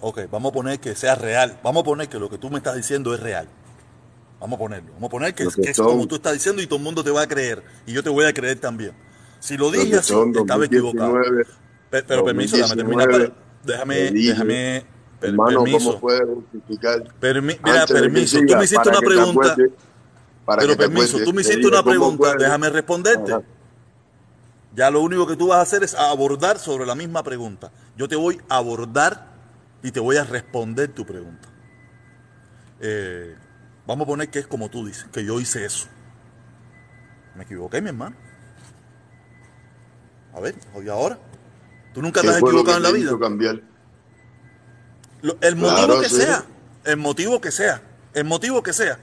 Ok, 0.00 0.20
vamos 0.30 0.50
a 0.50 0.54
poner 0.54 0.80
que 0.80 0.94
sea 0.94 1.14
real. 1.14 1.58
Vamos 1.62 1.82
a 1.82 1.84
poner 1.84 2.08
que 2.08 2.18
lo 2.18 2.28
que 2.28 2.36
tú 2.36 2.50
me 2.50 2.58
estás 2.58 2.76
diciendo 2.76 3.14
es 3.14 3.20
real. 3.20 3.48
Vamos 4.40 4.56
a 4.56 4.58
ponerlo. 4.58 4.92
Vamos 4.94 5.08
a 5.08 5.10
poner 5.10 5.34
que, 5.34 5.44
es 5.44 5.76
como 5.76 6.06
tú 6.06 6.16
estás 6.16 6.34
diciendo 6.34 6.60
y 6.60 6.66
todo 6.66 6.78
el 6.78 6.84
mundo 6.84 7.02
te 7.02 7.10
va 7.10 7.22
a 7.22 7.26
creer. 7.26 7.62
Y 7.86 7.92
yo 7.92 8.02
te 8.02 8.10
voy 8.10 8.24
a 8.24 8.34
creer 8.34 8.58
también. 8.58 8.92
Si 9.38 9.56
lo 9.56 9.70
dije 9.70 9.96
así, 9.96 10.14
estaba 10.34 10.64
equivocado. 10.64 11.18
Pero, 11.90 12.24
permiso, 12.24 12.56
déjame 12.56 12.76
terminar. 12.76 13.32
déjame, 13.64 14.10
déjame. 14.10 14.84
hermano, 15.22 15.62
permiso. 15.62 15.86
¿cómo 15.86 16.00
puedes 16.00 16.22
justificar? 16.26 17.04
mira, 17.42 17.86
permiso. 17.86 18.38
tú 18.46 18.56
me 18.56 18.64
hiciste 18.64 18.88
una 18.88 19.00
pregunta. 19.00 19.56
pero 20.58 20.76
permiso, 20.76 21.18
tú 21.24 21.32
me 21.32 21.40
hiciste 21.42 21.66
una 21.66 21.82
pregunta. 21.82 22.34
Déjame 22.36 22.70
responderte. 22.70 23.55
Ya 24.76 24.90
lo 24.90 25.00
único 25.00 25.26
que 25.26 25.36
tú 25.36 25.48
vas 25.48 25.58
a 25.58 25.62
hacer 25.62 25.82
es 25.82 25.94
abordar 25.94 26.58
sobre 26.58 26.84
la 26.84 26.94
misma 26.94 27.22
pregunta. 27.22 27.72
Yo 27.96 28.08
te 28.08 28.14
voy 28.14 28.38
a 28.50 28.58
abordar 28.58 29.26
y 29.82 29.90
te 29.90 30.00
voy 30.00 30.18
a 30.18 30.24
responder 30.24 30.92
tu 30.92 31.06
pregunta. 31.06 31.48
Eh, 32.80 33.34
vamos 33.86 34.04
a 34.04 34.06
poner 34.06 34.28
que 34.28 34.38
es 34.40 34.46
como 34.46 34.68
tú 34.68 34.86
dices, 34.86 35.06
que 35.10 35.24
yo 35.24 35.40
hice 35.40 35.64
eso. 35.64 35.86
Me 37.34 37.44
equivoqué, 37.44 37.80
mi 37.80 37.88
hermano. 37.88 38.16
A 40.34 40.40
ver, 40.40 40.54
¿y 40.84 40.88
ahora? 40.90 41.18
¿Tú 41.94 42.02
nunca 42.02 42.20
te 42.20 42.28
has 42.28 42.36
equivocado 42.36 42.76
en 42.76 42.82
la 42.82 42.92
vida? 42.92 43.18
Cambiar? 43.18 43.62
el 45.40 45.56
motivo 45.56 46.00
que 46.02 46.08
sea, 46.10 46.44
el 46.84 46.96
motivo 46.98 47.40
que 47.40 47.50
sea, 47.50 47.80
el 48.12 48.24
motivo 48.24 48.62
que 48.62 48.74
sea, 48.74 48.98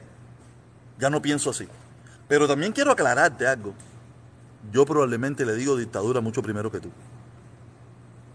ya 0.99 1.09
no 1.09 1.19
pienso 1.19 1.49
así. 1.49 1.67
Pero 2.27 2.47
también 2.47 2.71
quiero 2.71 2.91
aclararte 2.91 3.47
algo. 3.47 3.73
Yo 4.71 4.85
probablemente 4.85 5.45
le 5.45 5.55
digo 5.55 5.75
dictadura 5.75 6.21
mucho 6.21 6.41
primero 6.41 6.71
que 6.71 6.79
tú. 6.79 6.89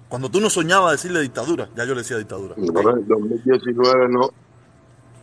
Cuando 0.09 0.31
tú 0.31 0.41
no 0.41 0.49
soñabas 0.51 0.93
decirle 0.93 1.21
dictadura, 1.21 1.69
ya 1.77 1.85
yo 1.85 1.95
le 1.95 2.01
decía 2.03 2.17
dictadura. 2.17 2.55
En 2.57 2.67
2019 3.09 4.09
no. 4.09 4.31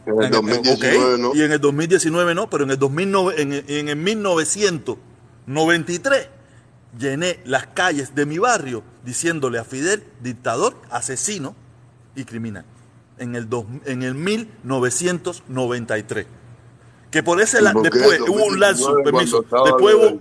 En 0.06 0.22
el 0.22 0.30
2019 0.32 1.14
ok, 1.16 1.20
no. 1.20 1.34
Y 1.36 1.42
en 1.42 1.52
el 1.52 1.60
2019 1.60 2.36
no, 2.36 2.50
pero 2.50 2.64
en 2.66 2.72
el, 2.72 2.80
2009, 2.80 3.42
en, 3.42 3.54
el- 3.54 3.66
en 3.68 3.90
el 3.90 3.96
1993 3.96 6.30
llené 7.00 7.40
las 7.46 7.68
calles 7.68 8.14
de 8.16 8.26
mi 8.26 8.38
barrio 8.38 8.84
diciéndole 9.04 9.58
a 9.60 9.64
Fidel 9.64 10.04
dictador, 10.22 10.76
asesino 10.92 11.56
y 12.16 12.26
criminal. 12.26 12.66
En 13.18 13.36
el, 13.36 13.50
dos- 13.50 13.66
en 13.86 14.04
el 14.04 14.14
1993. 14.16 16.28
Que 17.10 17.24
por 17.24 17.42
ese 17.42 17.62
la- 17.62 17.72
¿Y 17.72 17.74
por 17.74 17.90
qué 17.90 17.98
después 18.00 18.20
hubo 18.22 18.46
un 18.46 18.60
2019 18.60 18.62
lapso, 18.68 18.98
permiso. 19.04 19.46
Después 19.66 19.96
hubo, 19.96 20.20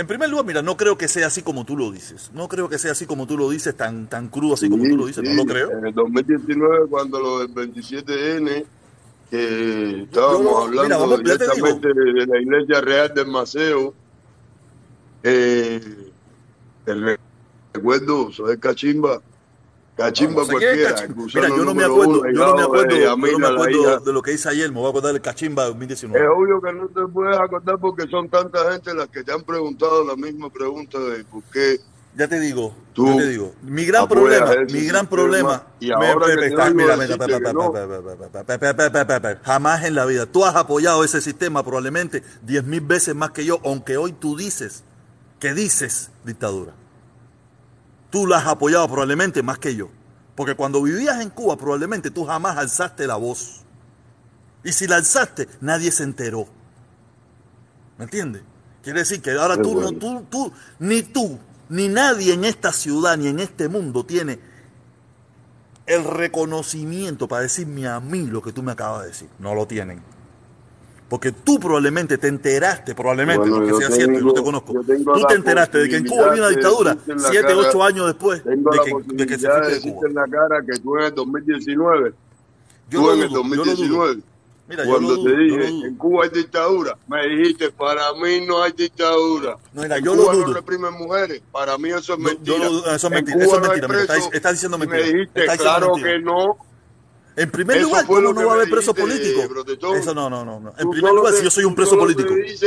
en 0.00 0.06
primer 0.06 0.28
lugar, 0.30 0.46
mira, 0.46 0.62
no 0.62 0.76
creo 0.76 0.96
que 0.96 1.08
sea 1.08 1.26
así 1.26 1.42
como 1.42 1.64
tú 1.64 1.76
lo 1.76 1.90
dices. 1.90 2.30
No 2.34 2.48
creo 2.48 2.68
que 2.68 2.78
sea 2.78 2.92
así 2.92 3.06
como 3.06 3.26
tú 3.26 3.36
lo 3.36 3.50
dices, 3.50 3.76
tan, 3.76 4.08
tan 4.08 4.28
crudo 4.28 4.54
así 4.54 4.68
como 4.70 4.84
Sí, 4.84 4.90
tú 4.90 4.96
lo 4.96 5.06
dices. 5.06 5.22
sí, 5.22 5.30
No 5.30 5.36
lo 5.36 5.46
creo. 5.46 5.70
En 5.72 5.86
el 5.86 5.92
2019, 5.94 6.86
cuando 6.88 7.20
lo 7.20 7.38
del 7.40 7.54
27N, 7.54 8.64
que 9.30 10.02
estábamos 10.02 10.64
hablando 10.64 10.82
mira, 10.82 10.96
vamos, 10.96 11.22
directamente 11.22 11.88
de 11.88 12.26
la 12.26 12.40
Iglesia 12.40 12.80
Real 12.80 13.12
del 13.14 13.26
Maceo, 13.28 13.94
eh, 15.22 15.80
el 16.86 17.02
re- 17.02 17.18
recuerdo, 17.74 18.32
soy 18.32 18.58
Cachimba, 18.58 19.20
Cachimba 20.00 20.32
no, 20.32 20.40
no 20.40 20.44
sé 20.46 20.52
cualquiera. 20.52 20.94
Cachimba. 20.94 21.24
Mira, 21.34 21.48
yo 21.48 21.64
no, 21.64 21.74
me 21.74 21.84
acuerdo, 21.84 22.20
uno, 22.20 22.32
yo 22.32 22.46
no 22.46 22.56
me 22.56 22.62
acuerdo, 22.62 22.96
yo 22.96 23.16
no 23.16 23.38
me 23.38 23.46
acuerdo 23.48 24.00
de 24.00 24.12
lo 24.14 24.22
que 24.22 24.32
hice 24.32 24.48
ayer, 24.48 24.70
me 24.70 24.78
voy 24.78 24.86
a 24.86 24.88
acordar 24.88 25.12
del 25.12 25.20
cachimba 25.20 25.64
de 25.64 25.68
2019. 25.68 26.24
Es 26.24 26.30
obvio 26.34 26.62
que 26.62 26.72
no 26.72 26.88
te 26.88 27.12
puedes 27.12 27.36
acordar 27.36 27.78
porque 27.78 28.08
son 28.08 28.30
tanta 28.30 28.72
gente 28.72 28.94
las 28.94 29.08
que 29.08 29.22
te 29.22 29.30
han 29.30 29.42
preguntado 29.42 30.02
la 30.02 30.16
misma 30.16 30.48
pregunta 30.48 30.98
de 30.98 31.22
por 31.24 31.42
qué. 31.52 31.80
Ya 32.16 32.26
te 32.28 32.40
digo, 32.40 32.74
tú 32.94 33.08
ya 33.08 33.16
te 33.18 33.28
digo. 33.28 33.52
Mi 33.60 33.84
gran 33.84 34.08
problema, 34.08 34.52
mi 34.72 34.86
gran 34.86 35.06
problema. 35.06 35.66
Jamás 39.44 39.84
en 39.84 39.94
la 39.94 40.06
vida. 40.06 40.24
Tú 40.24 40.46
has 40.46 40.56
apoyado 40.56 41.04
ese 41.04 41.20
sistema 41.20 41.62
probablemente 41.62 42.22
10.000 42.46 42.86
veces 42.86 43.14
más 43.14 43.32
que 43.32 43.44
yo, 43.44 43.60
aunque 43.66 43.98
hoy 43.98 44.12
tú 44.12 44.34
dices 44.34 44.82
que 45.38 45.52
dices 45.52 46.10
dictadura. 46.24 46.79
Tú 48.10 48.26
la 48.26 48.38
has 48.38 48.46
apoyado 48.46 48.88
probablemente 48.88 49.42
más 49.42 49.58
que 49.58 49.74
yo, 49.74 49.88
porque 50.34 50.54
cuando 50.54 50.82
vivías 50.82 51.20
en 51.20 51.30
Cuba 51.30 51.56
probablemente 51.56 52.10
tú 52.10 52.24
jamás 52.24 52.56
alzaste 52.56 53.06
la 53.06 53.16
voz. 53.16 53.62
Y 54.64 54.72
si 54.72 54.86
la 54.86 54.96
alzaste, 54.96 55.48
nadie 55.60 55.90
se 55.90 56.02
enteró. 56.02 56.46
¿Me 57.96 58.04
entiendes? 58.04 58.42
Quiere 58.82 59.00
decir 59.00 59.22
que 59.22 59.32
ahora 59.32 59.60
tú, 59.60 59.80
no, 59.80 59.92
tú, 59.92 60.26
tú, 60.30 60.52
ni 60.78 61.02
tú, 61.02 61.38
ni 61.68 61.88
nadie 61.88 62.34
en 62.34 62.44
esta 62.44 62.72
ciudad, 62.72 63.16
ni 63.16 63.28
en 63.28 63.40
este 63.40 63.68
mundo 63.68 64.04
tiene 64.04 64.38
el 65.86 66.04
reconocimiento 66.04 67.28
para 67.28 67.42
decirme 67.42 67.86
a 67.86 68.00
mí 68.00 68.26
lo 68.26 68.42
que 68.42 68.52
tú 68.52 68.62
me 68.62 68.72
acabas 68.72 69.02
de 69.02 69.08
decir. 69.08 69.28
No 69.38 69.54
lo 69.54 69.66
tienen. 69.66 70.02
Porque 71.10 71.32
tú 71.32 71.58
probablemente 71.58 72.18
te 72.18 72.28
enteraste, 72.28 72.94
probablemente, 72.94 73.40
Bueno, 73.40 73.56
porque 73.56 73.70
yo 73.72 73.78
sea 73.78 73.90
cierto, 73.90 74.12
yo 74.12 74.18
tengo- 74.20 74.32
te 74.34 74.42
conozco. 74.44 74.72
yo 74.74 74.80
Tú 74.82 75.18
la 75.20 75.26
te 75.26 75.34
enteraste 75.34 75.78
de 75.78 75.88
que 75.88 75.96
en 75.96 76.06
Cuba 76.06 76.26
había 76.28 76.42
una 76.42 76.50
dictadura 76.50 76.96
la 77.04 77.18
siete, 77.30 77.52
ocho 77.52 77.82
años 77.82 78.06
después 78.06 78.44
Tengo 78.44 78.70
de 78.70 78.76
la 78.76 78.82
que, 78.84 78.92
de 79.14 79.26
que 79.26 79.38
se 79.38 79.48
fuiste 79.50 79.88
de 79.88 79.92
Cuba. 79.92 80.08
en 80.08 80.14
la 80.14 80.24
cara 80.26 80.62
que 80.64 80.78
tú 80.80 80.96
en 80.98 81.04
el 81.06 81.14
2019, 81.16 82.12
Yo 82.90 83.00
tú 83.00 83.06
lo 83.06 83.12
en 83.14 83.22
el 83.22 83.28
dudo, 83.28 83.42
yo 83.42 83.48
lo 83.48 83.54
dudo. 83.56 83.64
2019, 83.64 84.22
Mira, 84.68 84.84
yo 84.84 84.90
cuando 84.90 85.08
lo 85.08 85.16
te 85.16 85.30
yo 85.30 85.34
lo 85.36 85.42
dije, 85.42 85.66
dudo. 85.72 85.86
en 85.86 85.94
Cuba 85.96 86.22
hay 86.24 86.30
dictadura, 86.30 86.96
me 87.08 87.26
dijiste, 87.28 87.70
para 87.72 88.12
mí 88.14 88.46
no 88.46 88.62
hay 88.62 88.70
dictadura. 88.70 89.56
No, 89.72 89.82
mira, 89.82 89.96
en 89.98 90.04
yo 90.04 90.14
lo 90.14 90.22
Cuba 90.22 90.32
dudo. 90.34 90.46
no 90.46 90.52
reprimen 90.54 90.94
mujeres, 90.94 91.42
para 91.50 91.76
mí 91.76 91.88
eso 91.88 92.12
es 92.14 92.18
No, 92.20 92.24
mentira. 92.24 92.56
yo 92.56 92.62
lo 92.64 92.70
dudo, 92.70 92.84
eso 92.86 92.94
es 92.94 93.04
En 93.04 93.10
mentira, 93.14 93.34
Cuba 93.34 93.44
eso 93.46 93.54
es 93.56 93.60
no 93.62 93.64
hay 93.64 93.80
mentira, 93.80 93.88
mira, 93.88 94.00
estás- 94.02 94.28
presos, 94.28 94.52
diciendo 94.52 94.78
mentira, 94.78 95.02
Me 95.02 95.12
dijiste, 95.12 95.46
claro 95.58 95.86
mentira. 95.96 96.08
que 96.12 96.18
no. 96.20 96.56
En 97.40 97.50
primer 97.50 97.78
Eso 97.78 97.86
lugar, 97.88 98.06
¿cómo 98.06 98.20
no 98.20 98.44
va 98.46 98.52
a 98.52 98.54
haber 98.56 98.68
preso 98.70 98.92
político? 98.92 99.48
protestón. 99.48 99.96
Eso 99.96 100.14
no, 100.14 100.28
no, 100.28 100.44
no. 100.44 100.60
no. 100.60 100.70
En 100.76 100.84
Tú 100.84 100.90
primer 100.90 101.12
lugar, 101.14 101.32
te- 101.32 101.38
si 101.38 101.44
yo 101.44 101.50
soy 101.50 101.64
un 101.64 101.74
preso 101.74 101.96
político. 101.96 102.34
y 102.36 102.58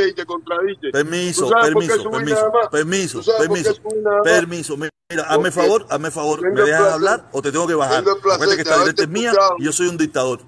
te. 0.80 0.90
Permiso, 0.90 1.42
¿Tú 1.44 1.48
sabes 1.50 1.72
por 1.72 1.82
qué 1.82 1.88
permiso, 1.88 2.10
permiso, 2.10 2.50
permiso, 2.72 3.18
¿Tú 3.18 3.24
sabes 3.24 3.46
por 3.48 3.56
qué 3.56 3.62
permiso, 3.62 4.22
permiso. 4.24 4.76
Mi- 4.76 4.88
Mira, 5.10 5.22
hazme 5.28 5.50
favor, 5.52 5.86
hazme 5.90 6.10
favor, 6.10 6.40
¿me 6.42 6.62
dejas 6.62 6.80
placer- 6.80 6.92
hablar 6.94 7.28
o 7.30 7.40
te 7.42 7.52
tengo 7.52 7.66
que 7.68 7.74
bajar? 7.74 8.02
tengo 8.02 8.16
el 8.16 8.22
placer 8.22 8.34
Acuérdate 8.42 8.56
que 8.56 8.62
esta 8.68 8.80
directa 8.80 9.02
es 9.02 9.08
mía 9.08 9.32
y 9.58 9.64
yo 9.64 9.72
soy 9.72 9.86
un 9.86 9.96
dictador. 9.96 10.40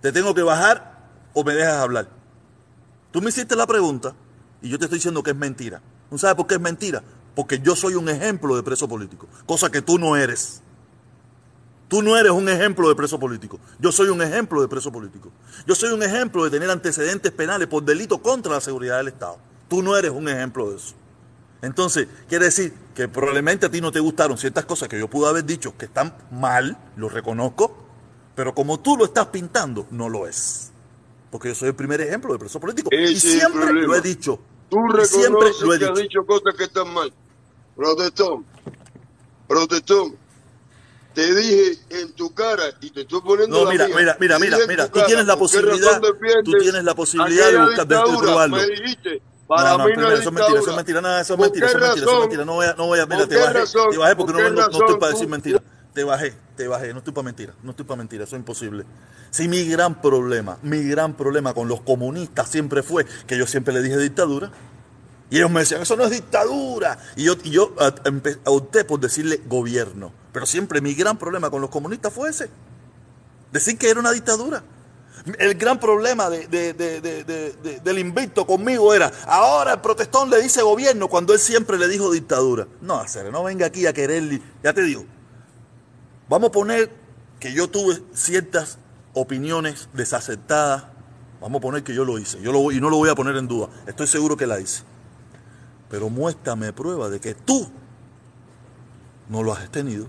¿Te 0.00 0.10
tengo 0.12 0.34
que 0.34 0.42
bajar 0.42 1.08
o 1.34 1.44
me 1.44 1.54
dejas 1.54 1.74
hablar? 1.76 2.08
Tú 3.12 3.20
me 3.22 3.28
hiciste 3.28 3.54
la 3.54 3.66
pregunta 3.66 4.14
y 4.62 4.70
yo 4.70 4.78
te 4.78 4.86
estoy 4.86 4.96
diciendo 4.98 5.22
que 5.22 5.30
es 5.30 5.36
mentira. 5.36 5.80
¿No 6.10 6.18
sabes 6.18 6.34
por 6.36 6.46
qué 6.48 6.54
es 6.54 6.60
mentira? 6.60 7.02
Porque 7.36 7.60
yo 7.60 7.76
soy 7.76 7.94
un 7.94 8.08
ejemplo 8.08 8.56
de 8.56 8.62
preso 8.64 8.88
político, 8.88 9.28
cosa 9.46 9.70
que 9.70 9.82
tú 9.82 9.98
no 9.98 10.16
eres. 10.16 10.62
Tú 11.88 12.02
no 12.02 12.16
eres 12.18 12.32
un 12.32 12.48
ejemplo 12.48 12.88
de 12.88 12.94
preso 12.94 13.18
político. 13.18 13.58
Yo 13.78 13.90
soy 13.90 14.08
un 14.08 14.20
ejemplo 14.20 14.60
de 14.60 14.68
preso 14.68 14.92
político. 14.92 15.30
Yo 15.66 15.74
soy 15.74 15.90
un 15.90 16.02
ejemplo 16.02 16.44
de 16.44 16.50
tener 16.50 16.70
antecedentes 16.70 17.32
penales 17.32 17.66
por 17.66 17.82
delito 17.82 18.18
contra 18.18 18.52
la 18.52 18.60
seguridad 18.60 18.98
del 18.98 19.08
Estado. 19.08 19.38
Tú 19.68 19.82
no 19.82 19.96
eres 19.96 20.10
un 20.10 20.28
ejemplo 20.28 20.70
de 20.70 20.76
eso. 20.76 20.94
Entonces, 21.62 22.06
quiere 22.28 22.44
decir 22.44 22.74
que 22.94 23.08
probablemente 23.08 23.66
a 23.66 23.70
ti 23.70 23.80
no 23.80 23.90
te 23.90 24.00
gustaron 24.00 24.36
ciertas 24.36 24.64
cosas 24.66 24.88
que 24.88 24.98
yo 24.98 25.08
pude 25.08 25.28
haber 25.28 25.44
dicho 25.44 25.76
que 25.76 25.86
están 25.86 26.14
mal, 26.30 26.76
lo 26.96 27.08
reconozco, 27.08 27.76
pero 28.34 28.54
como 28.54 28.78
tú 28.80 28.96
lo 28.96 29.06
estás 29.06 29.26
pintando, 29.26 29.86
no 29.90 30.08
lo 30.08 30.26
es. 30.26 30.70
Porque 31.30 31.48
yo 31.48 31.54
soy 31.54 31.70
el 31.70 31.74
primer 31.74 32.00
ejemplo 32.00 32.32
de 32.32 32.38
preso 32.38 32.60
político. 32.60 32.90
Ese 32.92 33.12
y 33.12 33.16
siempre 33.18 33.72
lo 33.72 33.94
he 33.94 34.00
dicho. 34.00 34.38
Tú 34.70 34.76
Y 34.78 35.06
siempre 35.06 35.46
reconoces 35.46 35.62
lo 35.62 35.74
he 35.74 35.78
que 35.78 35.84
has 35.86 35.90
dicho. 35.94 36.02
dicho 36.02 36.26
cosas 36.26 36.54
que 36.54 36.64
están 36.64 36.92
mal. 36.92 37.12
Protestón, 37.74 38.44
protestón. 39.46 40.16
Te 41.18 41.34
dije 41.34 41.80
en 41.90 42.12
tu 42.12 42.32
cara 42.32 42.62
y 42.80 42.90
te 42.90 43.00
estoy 43.00 43.20
poniendo 43.20 43.58
No, 43.58 43.64
la 43.64 43.70
mira, 43.72 43.88
mía. 43.88 43.96
mira, 43.98 44.16
mira, 44.20 44.38
mira, 44.38 44.58
mira, 44.68 44.88
tú 44.88 45.00
tienes 45.04 45.26
la 45.26 45.36
¿por 45.36 45.50
qué 45.50 45.58
posibilidad, 45.58 46.00
tú 46.44 46.52
tienes 46.52 46.84
la 46.84 46.94
posibilidad 46.94 47.50
de 47.50 47.58
buscar, 47.58 47.86
de, 47.88 47.96
probarlo. 48.20 48.56
Me 48.56 48.66
dijiste, 48.68 49.22
para 49.48 49.72
no, 49.72 49.78
no, 49.78 49.84
mí 49.86 49.92
no 49.96 50.12
eso 50.12 50.28
es 50.28 50.32
mentira, 50.32 50.60
eso 50.60 50.70
es 50.70 50.76
mentira, 50.76 51.00
nada, 51.00 51.20
eso 51.20 51.32
es 51.32 51.36
¿Por 51.36 51.46
mentira, 51.46 51.66
eso 51.66 51.76
es 51.76 51.82
mentira, 51.82 52.06
eso 52.06 52.14
es 52.14 52.20
mentira. 52.20 52.44
No 52.44 52.52
voy 52.52 52.66
a, 52.66 52.74
no 52.74 52.86
voy 52.86 53.00
a, 53.00 53.06
mira, 53.06 53.18
¿Por 53.18 53.28
te 53.30 53.36
bajé, 53.36 53.52
razón? 53.52 53.90
te 53.90 53.96
bajé 53.96 54.14
porque 54.14 54.32
¿Por 54.32 54.52
no, 54.52 54.60
estoy 54.60 54.98
para 55.00 55.12
decir 55.12 55.28
mentira. 55.28 55.62
Te 55.92 56.04
bajé, 56.04 56.34
te 56.56 56.68
bajé, 56.68 56.92
no 56.92 56.98
estoy 56.98 57.12
para 57.12 57.24
mentira, 57.24 57.52
no 57.64 57.70
estoy 57.72 57.84
para 57.84 57.98
mentira, 57.98 58.22
eso 58.22 58.36
es 58.36 58.38
imposible. 58.38 58.84
Si 59.32 59.48
mi 59.48 59.64
gran 59.64 60.00
problema, 60.00 60.58
mi 60.62 60.84
gran 60.84 61.16
problema 61.16 61.52
con 61.52 61.66
los 61.66 61.80
comunistas 61.80 62.48
siempre 62.48 62.84
fue 62.84 63.04
que 63.26 63.36
yo 63.36 63.44
siempre 63.48 63.74
le 63.74 63.82
dije 63.82 63.98
dictadura. 63.98 64.52
Y 65.30 65.38
ellos 65.38 65.50
me 65.50 65.60
decían, 65.60 65.82
eso 65.82 65.96
no 65.96 66.04
es 66.04 66.10
dictadura. 66.10 66.96
Y 67.16 67.24
yo, 67.24 67.34
y 67.42 67.50
yo 67.50 67.74
ah, 67.80 67.92
empe- 68.04 68.38
opté 68.44 68.84
por 68.84 69.00
decirle 69.00 69.42
gobierno. 69.46 70.12
Pero 70.38 70.46
siempre 70.46 70.80
mi 70.80 70.94
gran 70.94 71.18
problema 71.18 71.50
con 71.50 71.60
los 71.60 71.68
comunistas 71.68 72.12
fue 72.12 72.30
ese. 72.30 72.48
Decir 73.50 73.76
que 73.76 73.90
era 73.90 73.98
una 73.98 74.12
dictadura. 74.12 74.62
El 75.36 75.54
gran 75.56 75.80
problema 75.80 76.30
de- 76.30 76.46
de- 76.46 76.74
de- 76.74 77.00
de- 77.00 77.24
de- 77.24 77.52
de- 77.54 77.80
del 77.80 77.98
invicto 77.98 78.46
conmigo 78.46 78.94
era, 78.94 79.10
ahora 79.26 79.72
el 79.72 79.80
protestón 79.80 80.30
le 80.30 80.40
dice 80.40 80.62
gobierno 80.62 81.08
cuando 81.08 81.32
él 81.32 81.40
siempre 81.40 81.76
le 81.76 81.88
dijo 81.88 82.12
dictadura. 82.12 82.68
No, 82.80 83.00
hacer, 83.00 83.32
no 83.32 83.42
venga 83.42 83.66
aquí 83.66 83.84
a 83.88 83.92
querer, 83.92 84.40
ya 84.62 84.72
te 84.72 84.82
digo, 84.82 85.04
vamos 86.28 86.50
a 86.50 86.52
poner 86.52 86.88
que 87.40 87.52
yo 87.52 87.68
tuve 87.68 88.00
ciertas 88.14 88.78
opiniones 89.14 89.88
desacertadas, 89.92 90.84
vamos 91.40 91.58
a 91.58 91.62
poner 91.62 91.82
que 91.82 91.94
yo 91.96 92.04
lo 92.04 92.16
hice, 92.16 92.40
yo 92.42 92.52
lo, 92.52 92.70
y 92.70 92.80
no 92.80 92.90
lo 92.90 92.96
voy 92.98 93.10
a 93.10 93.16
poner 93.16 93.34
en 93.34 93.48
duda, 93.48 93.70
estoy 93.88 94.06
seguro 94.06 94.36
que 94.36 94.46
la 94.46 94.60
hice. 94.60 94.84
Pero 95.90 96.08
muéstrame 96.08 96.72
prueba 96.72 97.08
de 97.08 97.18
que 97.18 97.34
tú 97.34 97.68
no 99.28 99.42
lo 99.42 99.52
has 99.52 99.68
tenido. 99.72 100.06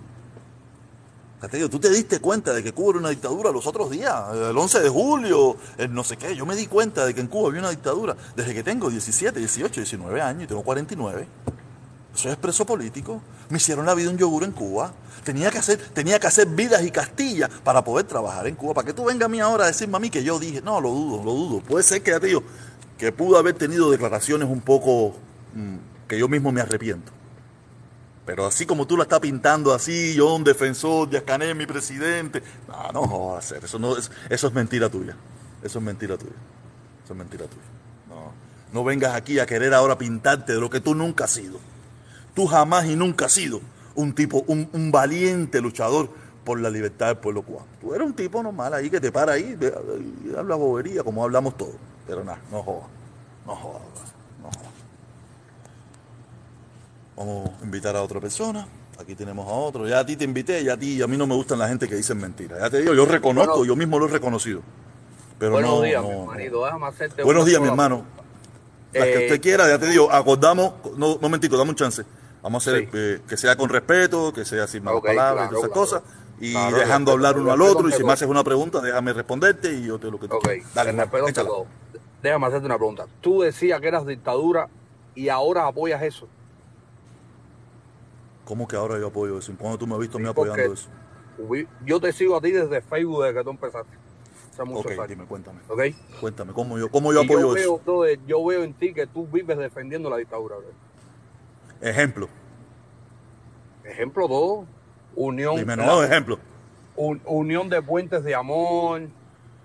Tú 1.69 1.79
te 1.79 1.89
diste 1.89 2.19
cuenta 2.19 2.53
de 2.53 2.61
que 2.61 2.73
Cuba 2.73 2.89
era 2.91 2.99
una 2.99 3.09
dictadura 3.09 3.51
los 3.51 3.65
otros 3.65 3.89
días, 3.89 4.13
el 4.33 4.57
11 4.57 4.81
de 4.81 4.89
julio, 4.89 5.55
el 5.77 5.93
no 5.93 6.03
sé 6.03 6.17
qué. 6.17 6.35
Yo 6.35 6.45
me 6.45 6.53
di 6.53 6.67
cuenta 6.67 7.05
de 7.05 7.13
que 7.13 7.21
en 7.21 7.27
Cuba 7.27 7.47
había 7.47 7.61
una 7.61 7.69
dictadura 7.69 8.15
desde 8.35 8.53
que 8.53 8.61
tengo 8.61 8.89
17, 8.89 9.39
18, 9.39 9.79
19 9.79 10.21
años 10.21 10.43
y 10.43 10.47
tengo 10.47 10.63
49. 10.63 11.27
Soy 12.13 12.31
expreso 12.31 12.65
político. 12.65 13.21
Me 13.47 13.57
hicieron 13.57 13.85
la 13.85 13.93
vida 13.93 14.09
un 14.09 14.17
yogur 14.17 14.43
en 14.43 14.51
Cuba. 14.51 14.91
Tenía 15.23 15.49
que 15.49 15.59
hacer, 15.59 15.77
tenía 15.93 16.19
que 16.19 16.27
hacer 16.27 16.47
vidas 16.47 16.83
y 16.83 16.91
castillas 16.91 17.49
para 17.63 17.85
poder 17.85 18.05
trabajar 18.05 18.45
en 18.47 18.55
Cuba. 18.55 18.73
Para 18.73 18.87
que 18.87 18.93
tú 18.93 19.05
vengas 19.05 19.27
a 19.27 19.29
mí 19.29 19.39
ahora 19.39 19.63
a 19.63 19.67
decirme 19.67 19.95
a 19.95 19.99
mí 19.99 20.09
que 20.09 20.23
yo 20.23 20.39
dije, 20.39 20.61
no, 20.61 20.81
lo 20.81 20.89
dudo, 20.89 21.23
lo 21.23 21.31
dudo. 21.31 21.59
Puede 21.61 21.83
ser 21.83 22.03
que 22.03 22.11
ya 22.11 22.19
que 22.97 23.13
pudo 23.13 23.37
haber 23.37 23.53
tenido 23.53 23.89
declaraciones 23.89 24.49
un 24.49 24.59
poco 24.59 25.15
mm, 25.53 26.07
que 26.09 26.19
yo 26.19 26.27
mismo 26.27 26.51
me 26.51 26.59
arrepiento. 26.59 27.13
Pero 28.29 28.45
así 28.45 28.67
como 28.67 28.85
tú 28.85 28.95
la 28.95 29.01
estás 29.05 29.21
pintando 29.21 29.73
así, 29.73 30.13
yo 30.13 30.35
un 30.35 30.43
defensor, 30.43 31.09
Díaz 31.09 31.23
Canel, 31.23 31.55
mi 31.55 31.65
presidente. 31.65 32.43
No, 32.67 32.91
no 32.91 33.07
jodas, 33.07 33.43
hacer. 33.43 33.65
Eso, 33.65 33.79
no, 33.79 33.97
es, 33.97 34.11
eso 34.29 34.45
es 34.45 34.53
mentira 34.53 34.87
tuya. 34.87 35.15
Eso 35.63 35.79
es 35.79 35.83
mentira 35.83 36.15
tuya. 36.15 36.35
Eso 37.03 37.13
es 37.13 37.17
mentira 37.17 37.47
tuya. 37.47 37.63
No, 38.07 38.31
no 38.71 38.83
vengas 38.83 39.15
aquí 39.15 39.39
a 39.39 39.47
querer 39.47 39.73
ahora 39.73 39.97
pintarte 39.97 40.53
de 40.53 40.59
lo 40.59 40.69
que 40.69 40.79
tú 40.79 40.93
nunca 40.93 41.23
has 41.23 41.31
sido. 41.31 41.57
Tú 42.35 42.45
jamás 42.45 42.85
y 42.85 42.95
nunca 42.95 43.25
has 43.25 43.31
sido 43.31 43.61
un 43.95 44.13
tipo, 44.13 44.43
un, 44.45 44.91
valiente 44.91 45.59
luchador 45.59 46.11
por 46.43 46.59
la 46.59 46.69
libertad 46.69 47.07
del 47.07 47.17
pueblo 47.17 47.41
cubano. 47.41 47.65
Tú 47.81 47.95
eres 47.95 48.05
un 48.05 48.13
tipo 48.13 48.43
normal 48.43 48.75
ahí 48.75 48.91
que 48.91 49.01
te 49.01 49.11
para 49.11 49.31
ahí 49.31 49.57
y 50.23 50.35
habla 50.35 50.53
bobería 50.53 51.03
como 51.03 51.23
hablamos 51.23 51.57
todos. 51.57 51.77
Pero 52.05 52.23
nada. 52.23 52.37
No 52.51 52.61
jodas, 52.61 52.89
no 53.47 53.55
jodas. 53.55 54.13
Vamos 57.19 57.49
a 57.61 57.65
invitar 57.65 57.93
a 57.97 58.01
otra 58.01 58.21
persona. 58.21 58.65
Aquí 58.97 59.13
tenemos 59.13 59.45
a 59.45 59.51
otro. 59.51 59.85
Ya 59.85 59.99
a 59.99 60.05
ti 60.05 60.15
te 60.15 60.23
invité, 60.23 60.63
ya 60.63 60.73
a 60.73 60.77
ti, 60.77 61.01
a 61.01 61.07
mí 61.07 61.17
no 61.17 61.27
me 61.27 61.35
gustan 61.35 61.59
la 61.59 61.67
gente 61.67 61.85
que 61.89 61.95
dicen 61.95 62.17
mentiras. 62.17 62.59
Ya 62.61 62.69
te 62.69 62.79
digo, 62.79 62.93
yo 62.93 63.05
reconozco, 63.05 63.57
Bueno. 63.57 63.65
yo 63.65 63.75
mismo 63.75 63.99
lo 63.99 64.05
he 64.05 64.09
reconocido. 64.09 64.61
Pero 65.37 65.51
Buenos 65.51 65.71
no, 65.71 65.81
días, 65.81 66.01
no- 66.01 66.07
mi 66.09 66.15
hermanito. 66.15 66.63
Déjame 66.63 66.85
hacerte 66.87 67.23
Buenos 67.23 67.45
días, 67.45 67.61
mi 67.61 67.67
hermano. 67.67 68.05
Las 68.93 69.03
que 69.03 69.13
Eh, 69.13 69.25
usted 69.27 69.41
quiera, 69.41 69.67
ya 69.67 69.77
te 69.77 69.87
digo, 69.87 70.09
acordamos, 70.11 70.73
no, 70.97 71.15
un 71.15 71.21
momentico, 71.21 71.57
dame 71.57 71.71
un 71.71 71.75
chance. 71.75 72.03
Vamos 72.41 72.65
a 72.65 72.71
hacer 72.71 72.83
Sí. 72.85 72.89
eh, 72.93 73.19
que 73.27 73.35
sea 73.35 73.57
con 73.57 73.69
respeto, 73.69 74.31
que 74.31 74.45
sea 74.45 74.65
sin 74.65 74.81
malas 74.83 75.01
palabras, 75.01 75.49
claro, 75.49 75.55
y 75.57 75.59
esas 75.59 75.71
claro. 75.71 75.81
cosas. 75.81 76.01
Y 76.39 76.53
dejando 76.53 76.77
respeto, 76.85 77.11
hablar 77.11 77.37
uno 77.37 77.51
al 77.51 77.61
otro. 77.61 77.89
Y 77.89 77.91
si 77.91 78.03
me 78.03 78.13
haces 78.13 78.29
una 78.29 78.45
pregunta, 78.45 78.79
déjame 78.79 79.11
responderte 79.11 79.73
y 79.73 79.83
yo 79.87 79.99
te 79.99 80.09
lo 80.09 80.17
que 80.17 80.29
tú 80.29 80.37
Ok. 80.37 80.47
Dale, 80.73 80.93
te 80.93 80.97
respeto. 81.03 81.65
Déjame 82.23 82.47
hacerte 82.47 82.65
una 82.65 82.77
pregunta. 82.77 83.05
Tú 83.19 83.41
decías 83.41 83.81
que 83.81 83.89
eras 83.89 84.05
dictadura 84.05 84.69
y 85.15 85.27
ahora 85.27 85.67
apoyas 85.67 86.01
eso. 86.01 86.27
¿Cómo 88.49 88.67
que 88.67 88.75
ahora 88.75 88.97
yo 88.97 89.05
apoyo 89.09 89.37
eso? 89.37 89.53
¿Cuándo 89.59 89.77
tú 89.77 89.85
me 89.85 89.93
has 89.93 89.99
visto 89.99 90.17
a 90.17 90.19
mí 90.19 90.25
Sí, 90.25 90.31
apoyando 90.31 90.73
eso? 90.73 90.89
Yo 91.85 92.01
te 92.01 92.11
sigo 92.11 92.35
a 92.35 92.41
ti 92.41 92.49
desde 92.49 92.81
Facebook 92.81 93.21
desde 93.23 93.37
que 93.37 93.43
tú 93.43 93.51
empezaste. 93.51 93.95
Hace 94.53 94.63
muchos 94.63 94.85
Ok, 94.87 94.91
años. 94.93 95.07
dime, 95.07 95.25
cuéntame. 95.25 95.59
¿Ok? 95.69 95.81
Cuéntame, 96.19 96.51
¿cómo 96.53 96.79
yo, 96.79 96.89
cómo 96.89 97.13
yo 97.13 97.21
Y 97.21 97.25
apoyo 97.25 97.41
yo 97.53 97.55
eso? 97.55 97.81
brother, 97.85 98.19
yo 98.25 98.43
veo 98.43 98.63
en 98.63 98.73
ti 98.73 98.91
que 98.91 99.05
tú 99.05 99.27
vives 99.27 99.55
defendiendo 99.55 100.09
la 100.09 100.17
dictadura. 100.17 100.55
brother. 100.55 100.73
Ejemplo. 101.79 102.27
Ejemplo 103.83 104.27
dos, 104.27 104.65
unión, 105.15 105.57
Dime, 105.57 105.75
la- 105.75 105.85
no, 105.85 106.03
ejemplo. 106.03 106.39
un- 106.95 107.21
unión 107.25 107.69
de 107.69 107.83
puentes 107.83 108.23
de 108.23 108.33
amor, 108.33 109.03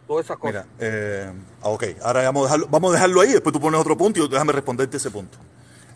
todas 0.07 0.27
esas 0.27 0.37
cosas. 0.37 0.67
Mira, 0.67 0.77
eh, 0.79 1.33
ah, 1.63 1.71
ok, 1.71 1.85
ahora 2.03 2.23
vamos 2.25 2.43
a, 2.43 2.45
dejarlo, 2.45 2.67
vamos 2.71 2.91
a 2.91 2.95
dejarlo 2.97 3.21
ahí, 3.23 3.33
después 3.33 3.53
tú 3.55 3.61
pones 3.61 3.81
otro 3.81 3.97
punto 3.97 4.19
y 4.21 4.23
yo- 4.25 4.29
déjame 4.29 4.53
responderte 4.53 4.99
ese 4.99 5.11
punto. 5.11 5.39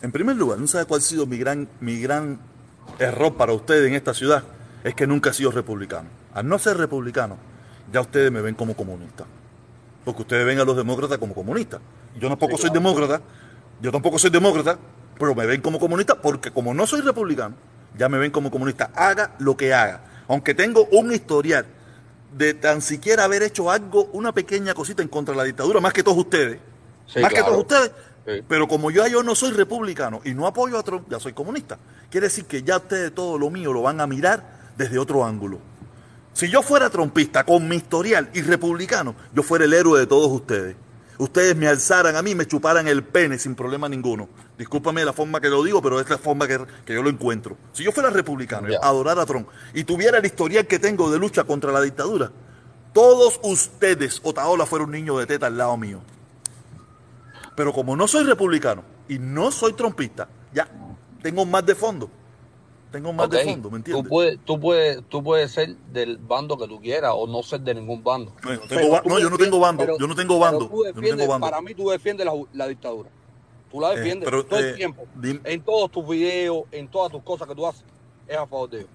En 0.00 0.11
primer 0.11 0.37
lugar, 0.37 0.59
¿no 0.59 0.66
sabes 0.66 0.87
cuál 0.87 1.00
ha 1.00 1.04
sido 1.04 1.26
mi 1.26 1.37
gran, 1.37 1.68
mi 1.80 2.00
gran 2.00 2.40
error 2.98 3.34
para 3.34 3.52
ustedes 3.52 3.88
en 3.88 3.94
esta 3.94 4.14
ciudad? 4.14 4.42
Es 4.84 4.94
que 4.94 5.06
nunca 5.06 5.30
he 5.30 5.32
sido 5.32 5.50
republicano. 5.50 6.08
Al 6.34 6.46
no 6.48 6.58
ser 6.58 6.76
republicano, 6.76 7.36
ya 7.92 8.00
ustedes 8.00 8.30
me 8.30 8.40
ven 8.40 8.54
como 8.54 8.74
comunista. 8.74 9.24
Porque 10.04 10.22
ustedes 10.22 10.46
ven 10.46 10.58
a 10.60 10.64
los 10.64 10.76
demócratas 10.76 11.18
como 11.18 11.34
comunistas. 11.34 11.80
Yo 12.18 12.28
tampoco 12.28 12.56
Sí, 12.56 12.62
soy 12.62 12.70
claro. 12.70 12.80
demócrata, 12.94 13.22
yo 13.80 13.92
tampoco 13.92 14.18
soy 14.18 14.30
demócrata, 14.30 14.78
pero 15.18 15.34
me 15.34 15.46
ven 15.46 15.60
como 15.60 15.78
comunista 15.78 16.14
porque 16.20 16.50
como 16.50 16.72
no 16.74 16.86
soy 16.86 17.00
republicano, 17.00 17.54
ya 17.96 18.08
me 18.08 18.18
ven 18.18 18.30
como 18.30 18.50
comunista. 18.50 18.90
Haga 18.94 19.34
lo 19.38 19.56
que 19.56 19.74
haga. 19.74 20.00
Aunque 20.28 20.54
tengo 20.54 20.86
un 20.92 21.12
historial 21.12 21.66
de 22.36 22.54
tan 22.54 22.82
siquiera 22.82 23.24
haber 23.24 23.42
hecho 23.42 23.70
algo, 23.70 24.04
una 24.12 24.32
pequeña 24.32 24.74
cosita 24.74 25.02
en 25.02 25.08
contra 25.08 25.32
de 25.32 25.38
la 25.38 25.44
dictadura, 25.44 25.80
más 25.80 25.92
que 25.92 26.02
todos 26.02 26.18
ustedes. 26.18 26.58
Sí, 27.06 27.20
más 27.20 27.32
que 27.32 27.42
todos 27.42 27.58
ustedes. 27.58 27.90
Sí. 28.28 28.42
Pero 28.47 28.68
como 28.68 28.90
yo, 28.90 29.06
yo 29.06 29.23
no 29.23 29.35
soy 29.35 29.52
republicano 29.52 30.20
y 30.25 30.35
no 30.35 30.47
apoyo 30.47 30.78
a 30.78 30.82
Trump, 30.82 31.06
ya 31.08 31.18
soy 31.18 31.32
comunista. 31.32 31.78
Quiere 32.11 32.26
decir 32.26 32.44
que 32.44 32.62
ya 32.62 32.76
ustedes 32.76 33.14
todo 33.14 33.38
lo 33.38 33.49
mío 33.49 33.73
lo 33.73 33.80
van 33.82 34.00
a 34.02 34.06
mirar 34.06 34.73
desde 34.76 34.99
otro 34.99 35.25
ángulo. 35.25 35.58
Si 36.35 36.50
yo 36.50 36.62
fuera 36.62 36.90
trompista 36.90 37.44
con 37.44 37.66
mi 37.68 37.76
historial 37.76 38.28
y 38.35 38.42
republicano, 38.42 39.14
yo 39.35 39.42
fuera 39.42 39.64
el 39.64 39.73
héroe 39.73 39.99
de 39.99 40.06
todos 40.06 40.30
ustedes. 40.30 40.76
Ustedes 41.16 41.56
me 41.56 41.66
alzaran 41.66 42.14
a 42.14 42.23
mí, 42.23 42.35
me 42.37 42.47
chuparan 42.47 42.87
el 42.87 43.02
pene 43.02 43.38
sin 43.38 43.56
problema 43.56 43.88
ninguno. 43.88 44.28
Discúlpame 44.56 45.04
la 45.04 45.12
forma 45.12 45.40
que 45.40 45.49
lo 45.49 45.64
digo, 45.64 45.82
pero 45.82 45.99
es 45.99 46.08
la 46.08 46.18
forma 46.18 46.47
que, 46.47 46.61
que 46.85 46.94
yo 46.94 47.02
lo 47.02 47.11
encuentro. 47.11 47.56
Si 47.73 47.82
yo 47.82 47.90
fuera 47.90 48.11
republicano, 48.11 48.68
Ya. 48.68 48.78
adorar 48.82 49.18
a 49.18 49.26
Trump 49.26 49.49
y 49.75 49.82
tuviera 49.82 50.18
el 50.18 50.26
historial 50.26 50.66
que 50.68 50.78
tengo 50.78 51.11
de 51.11 51.18
lucha 51.18 51.42
contra 51.42 51.73
la 51.73 51.80
dictadura, 51.80 52.30
todos 52.92 53.40
ustedes, 53.42 54.20
Otaola, 54.23 54.64
fuera 54.64 54.85
un 54.85 54.92
niño 54.92 55.18
de 55.18 55.26
teta 55.26 55.47
al 55.47 55.56
lado 55.58 55.76
mío. 55.76 56.00
Pero 57.58 57.72
como 57.72 57.96
no 57.96 58.06
soy 58.06 58.22
republicano 58.22 58.84
y 59.08 59.18
no 59.18 59.50
soy 59.50 59.72
trompista, 59.72 60.28
ya 60.54 60.68
tengo 61.20 61.44
más 61.44 61.66
de 61.66 61.74
fondo. 61.74 62.08
Tengo 62.92 63.12
más 63.12 63.28
de 63.28 63.42
fondo, 63.42 63.68
¿me 63.68 63.78
entiendes? 63.78 64.04
Tú 64.04 64.08
puedes, 64.08 64.38
tú, 64.44 64.60
puedes, 64.60 65.02
tú 65.08 65.24
puedes 65.24 65.50
ser 65.50 65.74
del 65.92 66.18
bando 66.18 66.56
que 66.56 66.68
tú 66.68 66.80
quieras 66.80 67.10
o 67.16 67.26
no 67.26 67.42
ser 67.42 67.60
de 67.62 67.74
ningún 67.74 68.04
bando. 68.04 68.32
No, 68.44 68.54
yo 68.54 68.60
no 68.60 68.66
tengo 68.68 68.68
Pero 68.80 68.90
ba- 68.92 69.02
tú 69.02 69.08
no, 69.08 69.18
yo 69.18 69.24
no 69.24 69.30
defiendes- 69.36 69.46
tengo 69.50 69.58
bando, 69.58 69.82
pero- 69.84 69.98
yo 69.98 70.06
no 70.06 70.14
tengo 70.14 70.38
bando, 70.38 70.58
tú 70.60 70.64
yo 70.64 70.76
no 70.76 70.82
tengo 70.84 71.00
defiendes- 71.00 71.28
bando. 71.28 71.46
Para 71.50 71.60
mí 71.60 71.74
tú 71.74 71.88
defiendes 71.90 72.24
la, 72.26 72.32
la 72.52 72.68
dictadura. 72.68 73.10
Tú 73.72 73.80
la 73.80 73.92
Eh, 73.92 73.96
defiendes 73.96 74.24
pero, 74.24 74.46
todo 74.46 74.60
eh, 74.60 74.68
el 74.70 74.76
tiempo. 74.76 75.04
dim- 75.20 75.40
En 75.42 75.61
todos 75.62 75.90
tus 75.90 76.09
videos, 76.09 76.62
en 76.70 76.87
todas 76.87 77.11
tus 77.11 77.24
cosas 77.24 77.48
que 77.48 77.56
tú 77.56 77.66
haces, 77.66 77.83
es 78.28 78.37
a 78.37 78.46
favor 78.46 78.70
de 78.70 78.76
ellos. 78.78 78.90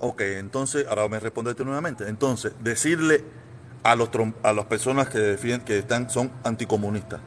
Ok, 0.00 0.20
entonces, 0.20 0.86
ahora 0.86 1.08
me 1.08 1.18
respondete 1.18 1.64
nuevamente. 1.64 2.06
Entonces, 2.08 2.52
decirle 2.60 3.24
a 3.84 3.96
los 3.96 4.10
a 4.42 4.52
las 4.52 4.66
personas 4.66 5.08
que 5.08 5.18
defienden, 5.18 5.64
que 5.64 5.78
están, 5.78 6.10
son 6.10 6.30
anticomunistas, 6.44 7.20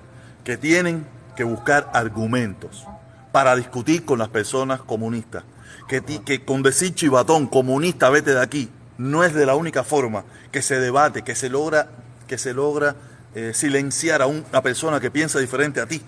que 0.43 0.57
tienen 0.57 1.05
que 1.35 1.43
buscar 1.43 1.89
argumentos 1.93 2.85
para 3.31 3.55
discutir 3.55 4.03
con 4.05 4.19
las 4.19 4.27
personas 4.29 4.81
comunistas, 4.81 5.43
que, 5.87 6.01
ti- 6.01 6.19
que 6.19 6.43
con 6.43 6.61
decir 6.63 6.93
chivatón, 6.93 7.47
comunista, 7.47 8.09
vete 8.09 8.31
de 8.33 8.41
aquí, 8.41 8.69
no 8.97 9.23
es 9.23 9.33
de 9.33 9.45
la 9.45 9.55
única 9.55 9.83
forma 9.83 10.23
que 10.51 10.61
se 10.61 10.79
debate, 10.79 11.21
que 11.23 11.35
se 11.35 11.49
logra, 11.49 11.87
que 12.27 12.37
se 12.37 12.53
logra 12.53 12.95
eh, 13.33 13.53
silenciar 13.53 14.21
a 14.21 14.27
un- 14.27 14.43
una 14.49 14.61
persona 14.61 14.99
que 14.99 15.09
piensa 15.09 15.39
diferente 15.39 15.79
a 15.79 15.85
ti. 15.85 16.01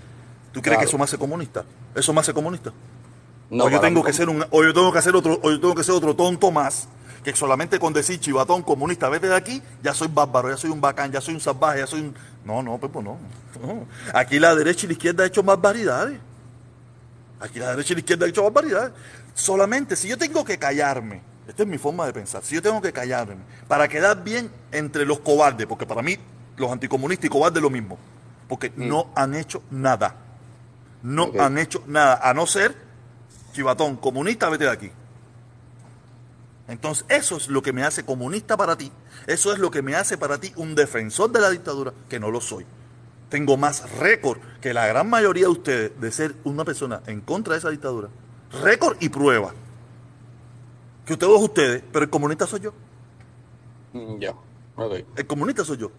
¿Tú 0.51 0.61
crees 0.61 0.75
Claro. 0.75 0.79
que 0.81 0.85
eso 0.87 0.97
me 0.97 1.05
hace 1.05 1.17
comunista? 1.17 1.63
¿Eso 1.95 2.11
me 2.13 2.19
hace 2.19 2.33
comunista? 2.33 2.71
No, 3.49 3.65
o 3.65 3.69
yo 3.69 3.79
tengo 3.79 4.01
mí 4.01 4.05
que 4.05 4.13
ser 4.13 4.27
un, 4.29 4.43
o 4.49 4.63
yo 4.63 4.73
tengo 4.73 4.91
que 4.91 4.99
hacer 4.99 5.15
otro, 5.15 5.39
o 5.41 5.49
yo 5.51 5.59
tengo 5.59 5.73
que 5.75 5.83
ser 5.83 5.95
otro 5.95 6.15
tonto 6.15 6.51
más, 6.51 6.87
que 7.23 7.33
solamente 7.35 7.79
con 7.79 7.93
decir 7.93 8.19
chivatón 8.19 8.61
comunista, 8.61 9.07
vete 9.07 9.27
de 9.29 9.35
aquí, 9.35 9.61
ya 9.81 9.93
soy 9.93 10.09
bárbaro, 10.11 10.49
ya 10.49 10.57
soy 10.57 10.69
un 10.71 10.81
bacán, 10.81 11.11
ya 11.13 11.21
soy 11.21 11.33
un 11.35 11.39
salvaje, 11.39 11.79
ya 11.79 11.87
soy 11.87 12.01
un. 12.01 12.15
No, 12.45 12.61
no, 12.61 12.77
Pepo, 12.77 13.01
no. 13.01 13.17
no. 13.61 13.85
Aquí 14.13 14.39
la 14.39 14.55
derecha 14.55 14.85
y 14.85 14.87
la 14.87 14.93
izquierda 14.93 15.23
han 15.23 15.29
hecho 15.29 15.43
más 15.43 15.59
variedades. 15.59 16.19
Aquí 17.39 17.59
la 17.59 17.71
derecha 17.71 17.93
y 17.93 17.95
la 17.95 17.99
izquierda 17.99 18.25
han 18.25 18.29
hecho 18.31 18.43
más 18.43 18.53
variedades. 18.53 18.93
Solamente 19.33 19.95
si 19.95 20.07
yo 20.07 20.17
tengo 20.17 20.43
que 20.43 20.57
callarme, 20.57 21.21
esta 21.47 21.63
es 21.63 21.69
mi 21.69 21.77
forma 21.77 22.05
de 22.05 22.13
pensar, 22.13 22.43
si 22.43 22.55
yo 22.55 22.61
tengo 22.61 22.81
que 22.81 22.93
callarme 22.93 23.41
para 23.67 23.87
quedar 23.87 24.23
bien 24.23 24.49
entre 24.71 25.05
los 25.05 25.19
cobardes, 25.19 25.65
porque 25.67 25.85
para 25.85 26.01
mí 26.01 26.17
los 26.57 26.71
anticomunistas 26.71 27.25
y 27.25 27.29
cobardes 27.29 27.57
es 27.57 27.63
lo 27.63 27.69
mismo, 27.69 27.97
porque 28.47 28.71
no 28.75 29.09
han 29.15 29.35
hecho 29.35 29.63
nada. 29.71 30.15
No 31.01 31.31
han 31.37 31.57
hecho 31.57 31.83
nada, 31.85 32.19
a 32.23 32.33
no 32.33 32.47
ser 32.47 32.75
chivatón, 33.53 33.97
comunista, 33.97 34.49
vete 34.49 34.65
de 34.65 34.69
aquí. 34.69 34.91
Entonces, 36.67 37.05
eso 37.09 37.37
es 37.37 37.47
lo 37.47 37.61
que 37.61 37.73
me 37.73 37.83
hace 37.83 38.05
comunista 38.05 38.55
para 38.55 38.77
ti. 38.77 38.91
Eso 39.27 39.53
es 39.53 39.59
lo 39.59 39.71
que 39.71 39.81
me 39.81 39.95
hace 39.95 40.17
para 40.17 40.39
ti 40.39 40.51
un 40.55 40.75
defensor 40.75 41.31
de 41.31 41.39
la 41.41 41.49
dictadura, 41.49 41.93
que 42.09 42.19
no 42.19 42.29
lo 42.31 42.41
soy. 42.41 42.65
Tengo 43.29 43.57
más 43.57 43.89
récord 43.99 44.39
que 44.61 44.73
la 44.73 44.85
gran 44.87 45.09
mayoría 45.09 45.45
de 45.45 45.51
ustedes 45.51 45.99
de 45.99 46.11
ser 46.11 46.35
una 46.43 46.63
persona 46.65 47.01
en 47.07 47.21
contra 47.21 47.53
de 47.53 47.59
esa 47.59 47.69
dictadura. 47.69 48.09
Récord 48.61 48.97
y 48.99 49.09
prueba. 49.09 49.53
Que 51.05 51.17
todos 51.17 51.41
ustedes, 51.41 51.83
pero 51.91 52.05
el 52.05 52.11
comunista 52.11 52.45
soy 52.45 52.61
yo. 52.61 52.73
Mm, 53.93 54.19
Ya. 54.19 54.33
El 55.15 55.27
comunista 55.27 55.63
soy 55.65 55.77
yo. 55.77 55.91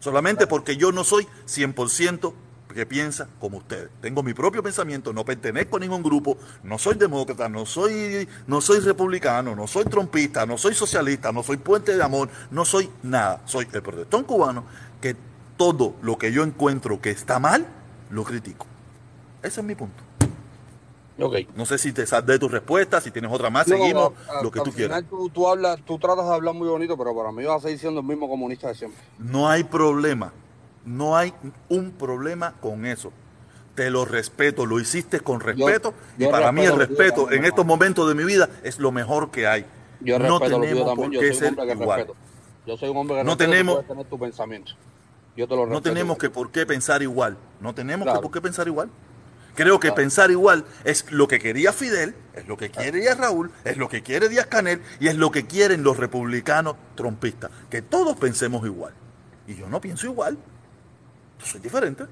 Solamente 0.00 0.46
porque 0.46 0.76
yo 0.76 0.90
no 0.92 1.04
soy 1.04 1.26
100% 1.46 2.32
que 2.72 2.86
piensa 2.86 3.28
como 3.40 3.58
ustedes. 3.58 3.90
Tengo 4.00 4.22
mi 4.22 4.34
propio 4.34 4.62
pensamiento, 4.62 5.12
no 5.12 5.24
pertenezco 5.24 5.76
a 5.76 5.80
ningún 5.80 6.02
grupo, 6.02 6.36
no 6.62 6.78
soy 6.78 6.94
demócrata, 6.94 7.48
no 7.48 7.66
soy, 7.66 8.28
no 8.46 8.60
soy 8.60 8.80
republicano, 8.80 9.54
no 9.56 9.66
soy 9.66 9.84
trompista, 9.84 10.46
no 10.46 10.58
soy 10.58 10.74
socialista, 10.74 11.32
no 11.32 11.42
soy 11.42 11.56
puente 11.56 11.96
de 11.96 12.02
amor, 12.02 12.28
no 12.50 12.64
soy 12.64 12.90
nada. 13.02 13.42
Soy 13.44 13.66
el 13.72 13.82
protestón 13.82 14.24
cubano 14.24 14.64
que 15.00 15.16
todo 15.56 15.94
lo 16.02 16.18
que 16.18 16.32
yo 16.32 16.42
encuentro 16.42 17.00
que 17.00 17.10
está 17.10 17.38
mal, 17.38 17.66
lo 18.10 18.24
critico. 18.24 18.66
Ese 19.42 19.60
es 19.60 19.66
mi 19.66 19.74
punto. 19.74 20.02
Ok. 21.18 21.36
No 21.54 21.66
sé 21.66 21.78
si 21.78 21.92
te 21.92 22.06
saldé 22.06 22.38
tu 22.38 22.48
respuesta, 22.48 23.00
si 23.00 23.10
tienes 23.10 23.30
otra 23.30 23.50
más, 23.50 23.68
No, 23.68 23.76
seguimos, 23.76 24.12
a- 24.28 24.42
lo 24.42 24.50
que 24.50 24.60
al 24.60 24.64
tú 24.64 24.72
quieras. 24.72 25.04
Tú, 25.08 25.28
tú 25.28 25.46
hablas, 25.46 25.78
tú 25.84 25.98
tratas 25.98 26.26
de 26.26 26.34
hablar 26.34 26.54
muy 26.54 26.68
bonito, 26.68 26.96
pero 26.96 27.14
para 27.14 27.30
mí 27.32 27.44
vas 27.44 27.58
a 27.58 27.60
seguir 27.60 27.78
siendo 27.78 28.00
el 28.00 28.06
mismo 28.06 28.28
comunista 28.28 28.68
de 28.68 28.74
siempre. 28.74 29.00
No 29.18 29.48
hay 29.48 29.62
problema. 29.62 30.32
No 30.84 31.16
hay 31.16 31.32
un 31.68 31.92
problema 31.92 32.54
con 32.60 32.86
eso. 32.86 33.12
Te 33.74 33.90
lo 33.90 34.04
respeto, 34.04 34.66
lo 34.66 34.78
hiciste 34.80 35.20
con 35.20 35.40
respeto 35.40 35.94
yo 36.18 36.28
y 36.28 36.30
para 36.30 36.52
mí 36.52 36.62
el 36.62 36.76
respeto 36.76 37.30
en 37.32 37.44
estos 37.46 37.64
momentos 37.64 38.06
de 38.06 38.14
mi 38.14 38.24
vida 38.24 38.48
es 38.62 38.78
lo 38.78 38.92
mejor 38.92 39.30
que 39.30 39.46
hay. 39.46 39.64
Yo 40.00 40.18
no 40.18 40.38
tenemos 40.40 40.94
por 40.94 41.10
yo 41.10 41.20
qué 41.20 41.32
ser 41.32 41.54
igual. 41.70 42.06
Yo 42.66 42.76
soy 42.76 42.90
un 42.90 42.96
hombre 42.98 43.16
que 43.18 43.24
No 43.24 43.36
tenemos- 43.36 43.86
tener 43.86 44.04
tu 44.06 44.18
pensamiento. 44.18 44.72
Yo 45.36 45.48
te 45.48 45.54
lo 45.56 45.62
respeto. 45.64 45.74
No 45.74 45.82
tenemos 45.82 46.18
que 46.18 46.28
por 46.28 46.50
qué 46.50 46.66
pensar 46.66 47.02
igual. 47.02 47.38
No 47.60 47.74
tenemos 47.74 48.04
Claro. 48.04 48.20
que 48.20 48.22
por 48.24 48.32
qué 48.32 48.40
pensar 48.42 48.68
igual. 48.68 48.90
Creo 49.54 49.78
que 49.80 49.88
Claro. 49.88 49.96
pensar 49.96 50.30
igual 50.30 50.64
es 50.84 51.10
lo 51.10 51.26
que 51.28 51.38
quería 51.38 51.72
Fidel, 51.72 52.14
es 52.34 52.46
lo 52.48 52.56
que 52.58 52.70
quiere 52.70 53.14
Raúl, 53.14 53.50
es 53.64 53.76
lo 53.78 53.88
que 53.88 54.02
quiere 54.02 54.28
Díaz 54.28 54.46
Canel 54.46 54.82
y 55.00 55.08
es 55.08 55.16
lo 55.16 55.30
que 55.30 55.46
quieren 55.46 55.82
los 55.82 55.96
republicanos 55.96 56.76
trompistas. 56.94 57.50
Que 57.70 57.80
todos 57.82 58.16
pensemos 58.16 58.64
igual. 58.66 58.92
Y 59.46 59.54
yo 59.54 59.68
no 59.68 59.80
pienso 59.80 60.06
igual. 60.06 60.36
Yo 61.42 61.46
soy 61.46 61.60
diferente. 61.60 62.04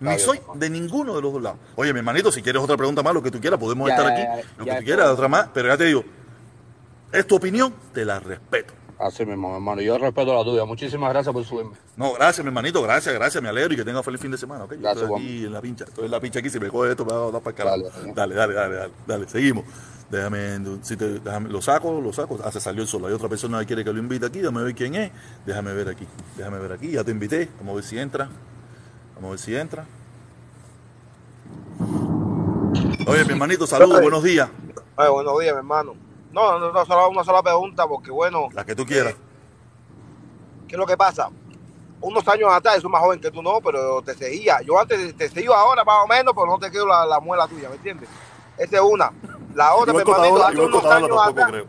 Ni 0.00 0.10
Está 0.10 0.24
soy 0.24 0.38
bien. 0.46 0.58
de 0.58 0.70
ninguno 0.70 1.14
de 1.16 1.22
los 1.22 1.32
dos 1.32 1.42
lados. 1.42 1.58
Oye, 1.76 1.92
mi 1.92 2.00
hermanito, 2.00 2.30
si 2.32 2.42
quieres 2.42 2.60
otra 2.62 2.76
pregunta 2.76 3.02
más, 3.02 3.14
lo 3.14 3.22
que 3.22 3.30
tú 3.30 3.40
quieras, 3.40 3.58
podemos 3.60 3.88
Ya, 3.88 3.94
estar 3.96 4.08
ya, 4.08 4.12
aquí. 4.34 4.42
ya, 4.42 4.48
lo 4.58 4.64
que 4.64 4.76
tú 4.78 4.84
quieras, 4.84 5.08
otra 5.08 5.28
más, 5.28 5.48
pero 5.54 5.68
ya 5.68 5.76
te 5.76 5.84
digo, 5.84 6.04
es 7.12 7.26
tu 7.26 7.36
opinión, 7.36 7.72
te 7.92 8.04
la 8.04 8.18
respeto. 8.20 8.74
Así 8.98 9.24
mismo, 9.26 9.54
hermano. 9.54 9.80
Yo 9.82 9.98
respeto 9.98 10.34
la 10.34 10.44
tuya. 10.44 10.64
Muchísimas 10.64 11.10
gracias 11.10 11.32
por 11.32 11.44
subirme. 11.44 11.72
No, 11.96 12.12
gracias, 12.14 12.44
mi 12.44 12.48
hermanito, 12.48 12.80
gracias, 12.82 13.14
gracias, 13.14 13.42
me 13.42 13.48
alegro 13.48 13.74
y 13.74 13.76
que 13.76 13.84
tenga 13.84 14.02
feliz 14.02 14.20
fin 14.20 14.30
de 14.30 14.38
semana, 14.38 14.64
¿ok? 14.64 14.72
Yo 14.74 14.78
Gracias, 14.80 15.02
estoy 15.02 15.08
Juan. 15.08 15.22
aquí 15.22 15.44
en 15.44 15.52
la 15.52 15.60
pincha, 15.60 15.84
estoy 15.84 16.04
en 16.04 16.10
la 16.10 16.20
pincha 16.20 16.38
aquí, 16.40 16.50
si 16.50 16.60
me 16.60 16.68
coge 16.68 16.90
esto 16.90 17.04
me 17.04 17.12
va 17.12 17.26
a 17.28 17.30
dar 17.30 17.40
para 17.42 17.50
el 17.50 17.54
carajo. 17.56 17.76
Dale, 18.14 18.34
dale, 18.34 18.54
dale, 18.54 18.74
dale, 18.76 18.92
dale, 19.06 19.28
seguimos. 19.28 19.64
Déjame, 20.10 20.60
si 20.82 20.96
te, 20.96 21.18
déjame, 21.18 21.48
lo 21.48 21.60
saco, 21.62 22.00
lo 22.00 22.12
saco. 22.12 22.38
Ah, 22.44 22.52
se 22.52 22.60
salió 22.60 22.82
el 22.82 22.88
solo. 22.88 23.06
Hay 23.06 23.14
otra 23.14 23.28
persona 23.28 23.60
que 23.60 23.66
quiere 23.66 23.84
que 23.84 23.92
lo 23.92 23.98
invite 23.98 24.26
aquí. 24.26 24.38
Déjame 24.38 24.62
ver 24.62 24.74
quién 24.74 24.94
es. 24.94 25.10
Déjame 25.46 25.72
ver 25.72 25.88
aquí. 25.88 26.06
Déjame 26.36 26.58
ver 26.58 26.72
aquí. 26.72 26.90
Ya 26.90 27.02
te 27.04 27.10
invité. 27.10 27.48
Vamos 27.58 27.72
a 27.72 27.74
ver 27.76 27.84
si 27.84 27.98
entra. 27.98 28.28
Vamos 29.14 29.28
a 29.28 29.30
ver 29.30 29.38
si 29.38 29.56
entra. 29.56 29.86
Oye, 33.06 33.24
mi 33.24 33.32
hermanito, 33.32 33.66
saludos, 33.66 34.00
buenos 34.00 34.22
días. 34.22 34.48
Oye, 34.96 35.08
buenos 35.08 35.38
días, 35.40 35.52
mi 35.54 35.58
hermano. 35.58 35.94
No, 36.32 36.58
no, 36.58 36.72
no, 36.72 36.86
solo 36.86 37.10
una 37.10 37.22
sola 37.22 37.42
pregunta, 37.42 37.86
porque 37.86 38.10
bueno. 38.10 38.48
La 38.52 38.64
que 38.64 38.74
tú 38.74 38.84
quieras. 38.84 39.14
¿Qué 40.66 40.74
es 40.74 40.78
lo 40.78 40.86
que 40.86 40.96
pasa? 40.96 41.28
Unos 42.00 42.26
años 42.28 42.50
atrás, 42.52 42.80
soy 42.80 42.90
más 42.90 43.00
joven 43.00 43.20
que 43.20 43.30
tú 43.30 43.42
no, 43.42 43.60
pero 43.60 44.02
te 44.02 44.14
seguía. 44.14 44.60
Yo 44.62 44.78
antes 44.78 45.16
te 45.16 45.28
seguía 45.28 45.50
ahora 45.54 45.84
más 45.84 45.96
o 46.04 46.06
menos, 46.06 46.34
pero 46.34 46.46
no 46.46 46.58
te 46.58 46.70
quedo 46.70 46.86
la, 46.86 47.06
la 47.06 47.20
muela 47.20 47.46
tuya, 47.46 47.68
¿me 47.68 47.76
entiendes? 47.76 48.08
Esa 48.56 48.76
es 48.76 48.82
una. 48.82 49.12
La 49.54 49.74
otra, 49.74 49.92
hermanito, 49.92 50.12
contadora, 50.12 50.48
hace 50.48 50.60
unos 50.60 50.70
contadora 50.70 50.96
años 50.96 51.08
tampoco 51.08 51.30
atrás. 51.30 51.50
creo. 51.50 51.66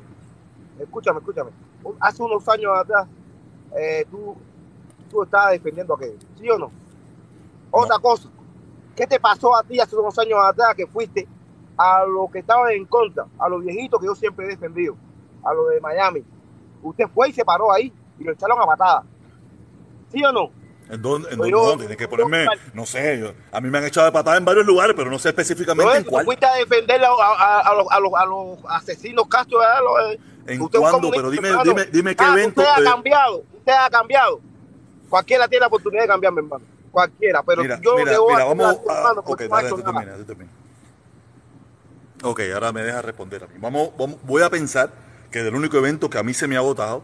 Escúchame, 0.79 1.19
escúchame. 1.19 1.51
Hace 1.99 2.23
unos 2.23 2.49
años 2.49 2.71
atrás, 2.75 3.07
eh, 3.77 4.05
tú, 4.09 4.35
tú 5.09 5.23
estabas 5.23 5.51
defendiendo 5.51 5.93
aquello, 5.93 6.17
¿sí 6.39 6.49
o 6.49 6.57
no? 6.57 6.71
Otra 7.71 7.99
cosa, 7.99 8.29
¿qué 8.95 9.05
te 9.05 9.19
pasó 9.19 9.55
a 9.55 9.63
ti 9.63 9.79
hace 9.79 9.95
unos 9.95 10.17
años 10.17 10.39
atrás 10.41 10.73
que 10.75 10.87
fuiste 10.87 11.27
a 11.77 12.05
los 12.05 12.31
que 12.31 12.39
estaban 12.39 12.71
en 12.71 12.85
contra, 12.85 13.27
a 13.37 13.49
los 13.49 13.63
viejitos 13.63 13.99
que 13.99 14.07
yo 14.07 14.15
siempre 14.15 14.45
he 14.45 14.49
defendido, 14.49 14.95
a 15.43 15.53
los 15.53 15.69
de 15.69 15.79
Miami? 15.81 16.23
Usted 16.81 17.05
fue 17.13 17.29
y 17.29 17.33
se 17.33 17.45
paró 17.45 17.71
ahí 17.71 17.93
y 18.17 18.23
lo 18.23 18.31
echaron 18.31 18.59
a 18.61 18.65
patada. 18.65 19.03
¿Sí 20.09 20.23
o 20.23 20.31
no? 20.31 20.49
¿En 20.89 21.01
dónde? 21.01 21.29
¿En 21.31 21.37
dónde? 21.39 21.77
Tienes 21.85 21.97
que 21.97 22.07
ponerme, 22.07 22.45
no 22.73 22.85
sé, 22.85 23.19
yo- 23.19 23.33
a 23.51 23.59
mí 23.59 23.69
me 23.69 23.79
han 23.79 23.85
echado 23.85 24.05
de 24.05 24.11
patada 24.11 24.37
en 24.37 24.45
varios 24.45 24.65
lugares, 24.65 24.95
pero 24.95 25.09
no 25.09 25.17
sé 25.17 25.29
específicamente 25.29 25.91
No, 25.91 25.97
en 25.97 26.03
cuál. 26.03 26.25
fuiste 26.25 26.45
a 26.45 26.53
defender 26.55 27.03
a, 27.03 27.07
a- 27.09 27.59
a 27.61 27.73
los, 27.75 27.87
a 27.91 27.99
los- 27.99 28.13
a 28.13 28.25
los 28.25 28.59
asesinos 28.69 29.27
Castro. 29.27 29.57
Los, 29.59 30.13
eh, 30.13 30.19
¿En 30.47 30.59
cuándo? 30.67 31.09
Pero 31.09 31.31
dime- 31.31 31.49
hermano. 31.49 31.63
dime- 31.71 31.85
dime 31.91 32.15
qué 32.15 32.23
Ah, 32.23 32.33
evento, 32.33 32.61
Usted 32.61 32.73
ha 32.73 32.81
eh. 32.81 32.83
cambiado, 32.83 33.43
usted 33.57 33.71
ha 33.73 33.89
cambiado. 33.89 34.39
Cualquiera 35.09 35.47
tiene 35.47 35.61
la 35.61 35.67
oportunidad 35.67 36.03
de 36.03 36.07
cambiar, 36.07 36.33
mi 36.33 36.39
hermano. 36.39 36.63
Cualquiera, 36.91 37.41
pero 37.43 37.61
Mira, 37.63 37.79
yo 37.81 37.95
mira, 37.97 38.19
voy 38.19 38.33
mira, 38.33 38.45
vamos 38.45 38.65
a... 38.65 38.95
hermano, 38.97 39.23
Ok, 39.25 39.41
dale, 39.41 39.67
termina, 39.69 40.15
tú 40.17 40.23
termina. 40.25 40.51
Ok, 42.23 42.41
ahora 42.53 42.71
me 42.71 42.81
deja 42.83 43.01
responder 43.01 43.43
a 43.43 43.47
mí. 43.47 43.53
Vamos, 43.57 43.89
vamos- 43.97 44.17
voy 44.23 44.41
a 44.43 44.49
pensar 44.49 44.89
que 45.31 45.43
del 45.43 45.55
único 45.55 45.77
evento 45.77 46.09
que 46.09 46.17
a 46.17 46.23
mí 46.23 46.33
se 46.33 46.47
me 46.47 46.55
ha 46.57 46.61
votado 46.61 47.03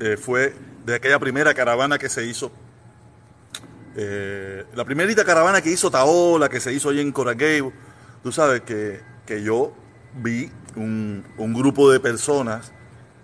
eh, 0.00 0.16
fue 0.16 0.54
de 0.84 0.94
aquella 0.96 1.18
primera 1.18 1.54
caravana 1.54 1.98
que 1.98 2.08
se 2.08 2.24
hizo. 2.26 2.50
Eh, 3.96 4.64
la 4.74 4.84
primerita 4.84 5.24
caravana 5.24 5.60
que 5.60 5.70
hizo 5.70 5.90
Taola, 5.90 6.48
que 6.48 6.60
se 6.60 6.72
hizo 6.72 6.90
allí 6.90 7.00
en 7.00 7.12
Coraqueo. 7.12 7.72
Tú 8.22 8.32
sabes 8.32 8.62
que, 8.62 9.00
que 9.26 9.42
yo 9.42 9.72
vi 10.14 10.50
un, 10.76 11.24
un 11.38 11.54
grupo 11.54 11.90
de 11.90 12.00
personas 12.00 12.72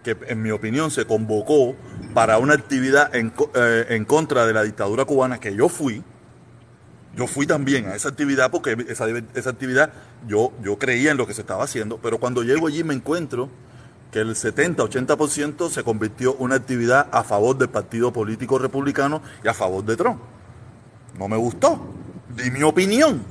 que 0.02 0.16
en 0.29 0.40
mi 0.40 0.52
opinión 0.52 0.90
se 0.90 1.05
convocó 1.05 1.74
para 2.14 2.38
una 2.38 2.55
actividad 2.55 3.14
en, 3.14 3.33
eh, 3.55 3.87
en 3.90 4.05
contra 4.05 4.46
de 4.46 4.52
la 4.52 4.62
dictadura 4.62 5.05
cubana 5.05 5.40
que 5.40 5.55
yo 5.55 5.68
fui. 5.68 6.05
Yo 7.16 7.26
fui 7.26 7.46
también 7.46 7.87
a 7.87 7.96
esa 7.96 8.11
actividad 8.11 8.50
porque 8.50 8.76
esa, 8.88 9.07
esa 9.35 9.50
actividad 9.50 9.92
yo, 10.29 10.52
yo 10.62 10.79
creía 10.79 11.11
en 11.11 11.16
lo 11.16 11.26
que 11.26 11.35
se 11.35 11.40
estaba 11.40 11.64
haciendo, 11.64 11.98
pero 11.98 12.18
cuando 12.18 12.42
llego 12.42 12.66
allí 12.66 12.85
me 12.85 12.94
encuentro 12.94 13.48
que 14.12 14.20
el 14.20 14.35
70-80% 14.37 15.70
se 15.70 15.83
convirtió 15.83 16.37
en 16.37 16.44
una 16.44 16.55
actividad 16.55 17.09
a 17.11 17.24
favor 17.24 17.59
del 17.59 17.68
Partido 17.68 18.12
Político 18.12 18.59
Republicano 18.59 19.22
y 19.42 19.48
a 19.48 19.55
favor 19.55 19.85
de 19.85 19.96
Trump. 19.96 20.20
No 21.18 21.29
me 21.29 21.37
gustó, 21.37 21.81
di 22.37 22.50
mi 22.50 22.62
opinión. 22.62 23.24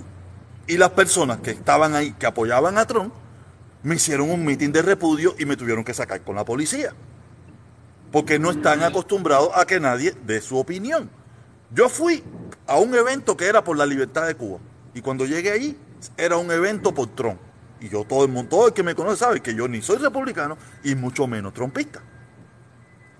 Y 0.68 0.78
las 0.78 0.92
personas 0.92 1.40
que 1.40 1.52
estaban 1.52 1.96
ahí, 1.96 2.14
que 2.14 2.26
apoyaban 2.26 2.78
a 2.78 2.86
Trump, 2.86 3.14
me 3.84 3.96
hicieron 3.96 4.32
un 4.32 4.44
mitin 4.44 4.72
de 4.72 4.82
repudio 4.82 5.36
y 5.38 5.46
me 5.46 5.56
tuvieron 5.56 5.84
que 5.84 5.94
sacar 5.94 6.22
con 6.22 6.36
la 6.36 6.44
policía. 6.44 6.94
Porque 8.12 8.40
no 8.40 8.50
están 8.50 8.82
acostumbrados 8.82 9.50
a 9.54 9.66
que 9.66 9.80
nadie 9.80 10.16
dé 10.26 10.42
su 10.42 10.58
opinión. 10.58 11.10
Yo 11.72 11.90
fui 11.90 12.24
a 12.66 12.78
un 12.78 12.96
evento 12.96 13.38
que 13.38 13.46
era 13.46 13.64
por 13.64 13.78
la 13.78 13.86
libertad 13.86 14.26
de 14.26 14.36
Cuba. 14.36 14.60
Y 14.94 15.02
cuando 15.02 15.26
llegué 15.26 15.52
allí, 15.52 15.78
era 16.18 16.38
un 16.38 16.50
evento 16.50 16.94
por 16.94 17.14
Trump. 17.14 17.40
Y 17.80 17.90
yo, 17.90 18.06
todo 18.06 18.26
el 18.26 18.32
mundo, 18.32 18.50
todo 18.50 18.68
el 18.68 18.74
que 18.74 18.82
me 18.82 18.96
conoce 18.96 19.18
sabe 19.18 19.42
que 19.42 19.54
yo 19.54 19.68
ni 19.68 19.82
soy 19.82 19.98
republicano 19.98 20.58
y 20.84 20.96
mucho 20.96 21.28
menos 21.28 21.54
trompista. 21.54 22.02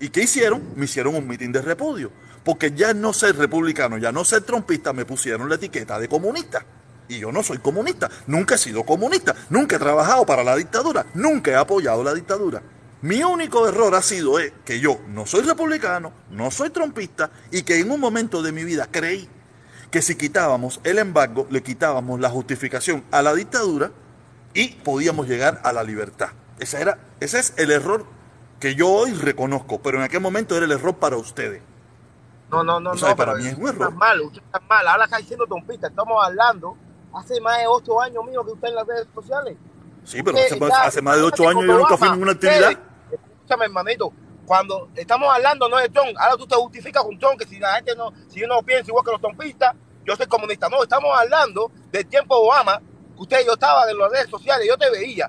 ¿Y 0.00 0.08
qué 0.08 0.22
hicieron? 0.22 0.62
Me 0.74 0.86
hicieron 0.86 1.14
un 1.14 1.28
mitin 1.28 1.52
de 1.52 1.62
repudio. 1.62 2.10
Porque 2.46 2.70
ya 2.70 2.94
no 2.94 3.12
ser 3.12 3.36
republicano, 3.36 3.98
ya 3.98 4.12
no 4.12 4.24
ser 4.24 4.42
trompista, 4.42 4.92
me 4.92 5.04
pusieron 5.04 5.48
la 5.48 5.56
etiqueta 5.56 5.98
de 5.98 6.08
comunista. 6.08 6.64
Y 7.08 7.18
yo 7.18 7.32
no 7.32 7.42
soy 7.42 7.58
comunista, 7.58 8.08
nunca 8.28 8.54
he 8.54 8.58
sido 8.58 8.84
comunista, 8.84 9.34
nunca 9.50 9.74
he 9.74 9.78
trabajado 9.80 10.24
para 10.24 10.44
la 10.44 10.54
dictadura, 10.54 11.06
nunca 11.14 11.50
he 11.50 11.56
apoyado 11.56 12.04
la 12.04 12.14
dictadura. 12.14 12.62
Mi 13.02 13.24
único 13.24 13.66
error 13.66 13.92
ha 13.96 14.00
sido 14.00 14.38
eh, 14.38 14.52
que 14.64 14.78
yo 14.78 15.00
no 15.08 15.26
soy 15.26 15.42
republicano, 15.42 16.12
no 16.30 16.52
soy 16.52 16.70
trompista 16.70 17.32
y 17.50 17.64
que 17.64 17.80
en 17.80 17.90
un 17.90 17.98
momento 17.98 18.40
de 18.42 18.52
mi 18.52 18.62
vida 18.62 18.86
creí 18.92 19.28
que 19.90 20.00
si 20.00 20.14
quitábamos 20.14 20.80
el 20.84 21.00
embargo, 21.00 21.48
le 21.50 21.64
quitábamos 21.64 22.20
la 22.20 22.30
justificación 22.30 23.02
a 23.10 23.22
la 23.22 23.34
dictadura 23.34 23.90
y 24.54 24.68
podíamos 24.68 25.26
llegar 25.26 25.60
a 25.64 25.72
la 25.72 25.82
libertad. 25.82 26.28
Ese, 26.60 26.80
era, 26.80 26.98
ese 27.18 27.40
es 27.40 27.54
el 27.56 27.72
error 27.72 28.06
que 28.60 28.76
yo 28.76 28.88
hoy 28.88 29.14
reconozco, 29.14 29.82
pero 29.82 29.98
en 29.98 30.04
aquel 30.04 30.20
momento 30.20 30.56
era 30.56 30.66
el 30.66 30.70
error 30.70 30.94
para 30.94 31.16
ustedes. 31.16 31.60
No, 32.50 32.62
no, 32.62 32.78
no, 32.80 32.90
O 32.92 32.96
sea, 32.96 33.10
no, 33.10 33.16
para 33.16 33.32
pero 33.32 33.42
mí 33.44 33.48
es 33.50 33.58
un 33.58 33.62
error. 33.68 33.88
está 33.88 33.90
mal, 33.90 34.20
usted 34.20 34.42
está 34.42 34.60
mal. 34.68 34.86
Ahora 34.88 35.04
está 35.04 35.16
diciendo 35.18 35.46
trompista, 35.46 35.88
estamos 35.88 36.24
hablando 36.24 36.76
hace 37.14 37.40
más 37.40 37.58
de 37.58 37.66
ocho 37.66 38.00
años 38.00 38.24
mío 38.24 38.44
que 38.44 38.52
usted 38.52 38.68
en 38.68 38.74
las 38.76 38.86
redes 38.86 39.08
sociales. 39.14 39.56
Sí, 40.04 40.22
pero 40.22 40.38
hace, 40.38 40.54
está- 40.54 40.84
hace 40.84 41.02
más 41.02 41.16
de 41.16 41.22
ocho 41.22 41.48
años 41.48 41.64
yo 41.66 41.72
nunca 41.78 41.96
fui 41.96 42.06
Obama, 42.06 42.12
ninguna 42.12 42.32
actividad. 42.32 42.78
Escúchame, 43.10 43.64
hermanito. 43.64 44.12
Cuando 44.46 44.88
estamos 44.94 45.28
hablando 45.34 45.68
no 45.68 45.76
de 45.78 45.88
Trump, 45.88 46.16
ahora 46.18 46.36
tú 46.36 46.46
te 46.46 46.54
justificas 46.54 47.02
con 47.02 47.18
Trump, 47.18 47.36
que 47.40 47.46
si 47.46 47.58
la 47.58 47.74
gente 47.74 47.96
no, 47.96 48.12
si 48.28 48.44
uno 48.44 48.62
piensa 48.62 48.90
igual 48.92 49.04
que 49.04 49.10
los 49.10 49.20
trompistas, 49.20 49.74
yo 50.04 50.14
soy 50.14 50.26
comunista. 50.26 50.68
No, 50.68 50.84
estamos 50.84 51.10
hablando 51.18 51.72
del 51.90 52.06
tiempo 52.06 52.36
de 52.36 52.46
Obama, 52.46 52.78
que 52.78 53.22
usted 53.22 53.44
yo 53.44 53.54
estaba 53.54 53.90
en 53.90 53.98
las 53.98 54.08
redes 54.12 54.30
sociales, 54.30 54.64
yo 54.68 54.78
te 54.78 54.88
veía, 54.90 55.28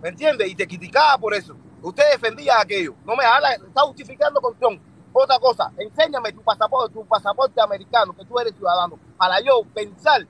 ¿me 0.00 0.10
entiendes? 0.10 0.48
Y 0.48 0.54
te 0.54 0.68
criticaba 0.68 1.18
por 1.18 1.34
eso. 1.34 1.56
Usted 1.82 2.04
defendía 2.12 2.60
aquello. 2.60 2.94
No 3.04 3.16
me 3.16 3.24
habla, 3.24 3.54
está 3.54 3.80
justificando 3.82 4.40
con 4.40 4.54
Trump. 4.56 4.80
Otra 5.18 5.38
cosa, 5.38 5.72
enséñame 5.78 6.30
tu 6.32 6.42
pasaporte, 6.42 6.92
tu 6.92 7.06
pasaporte 7.06 7.58
americano, 7.60 8.14
que 8.14 8.24
tú 8.26 8.38
eres 8.38 8.54
ciudadano, 8.54 8.98
para 9.16 9.40
yo 9.40 9.62
pensar 9.74 10.26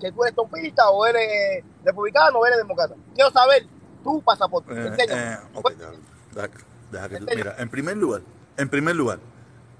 que 0.00 0.10
tú 0.10 0.22
eres 0.24 0.34
trompista 0.34 0.88
o 0.88 1.04
eres 1.04 1.62
republicano 1.84 2.38
o 2.38 2.46
eres 2.46 2.56
demócrata. 2.58 2.94
Quiero 3.14 3.30
saber 3.30 3.66
tu 4.02 4.22
pasaporte. 4.22 4.72
Eh, 4.72 4.86
enséñame. 4.86 5.32
eh, 5.34 5.38
ok, 5.52 5.70
deja- 5.70 5.90
deja- 6.34 6.48
deja 6.90 7.08
que 7.10 7.16
tú- 7.18 7.26
mira, 7.36 7.54
en 7.58 7.68
primer 7.68 7.96
lugar, 7.98 8.22
en 8.56 8.68
primer 8.70 8.96
lugar, 8.96 9.18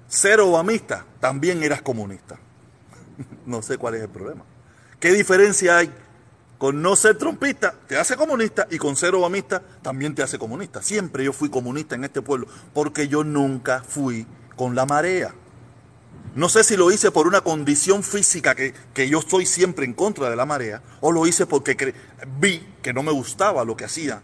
ser 0.07 0.39
obamista 0.39 1.03
también 1.19 1.63
eras 1.63 1.81
comunista. 1.81 2.37
no 3.47 3.63
sé 3.63 3.79
cuál 3.79 3.95
es 3.95 4.01
el 4.03 4.09
problema. 4.09 4.43
¿Qué 4.99 5.11
diferencia 5.13 5.77
hay 5.79 5.91
con 6.59 6.79
no 6.81 6.95
ser 6.95 7.17
trompista, 7.17 7.73
te 7.87 7.97
hace 7.97 8.15
comunista, 8.15 8.67
y 8.69 8.77
con 8.77 8.95
ser 8.95 9.15
obamista 9.15 9.61
también 9.81 10.13
te 10.15 10.21
hace 10.23 10.37
comunista? 10.37 10.81
Siempre 10.83 11.23
yo 11.25 11.33
fui 11.33 11.49
comunista 11.49 11.95
en 11.95 12.03
este 12.05 12.21
pueblo, 12.21 12.45
porque 12.73 13.07
yo 13.07 13.23
nunca 13.23 13.81
fui 13.83 14.25
con 14.55 14.75
la 14.75 14.85
marea. 14.85 15.33
No 16.35 16.49
sé 16.49 16.63
si 16.63 16.75
lo 16.75 16.91
hice 16.91 17.11
por 17.11 17.27
una 17.27 17.41
condición 17.41 18.03
física 18.03 18.55
que, 18.55 18.73
que 18.93 19.07
yo 19.07 19.19
estoy 19.19 19.45
siempre 19.45 19.85
en 19.85 19.93
contra 19.93 20.29
de 20.29 20.35
la 20.35 20.45
marea, 20.45 20.81
o 20.99 21.11
lo 21.11 21.27
hice 21.27 21.45
porque 21.45 21.93
vi 22.39 22.65
que 22.81 22.91
no 22.93 23.03
me 23.03 23.11
gustaba 23.11 23.63
lo 23.63 23.75
que 23.77 23.85
hacía 23.85 24.21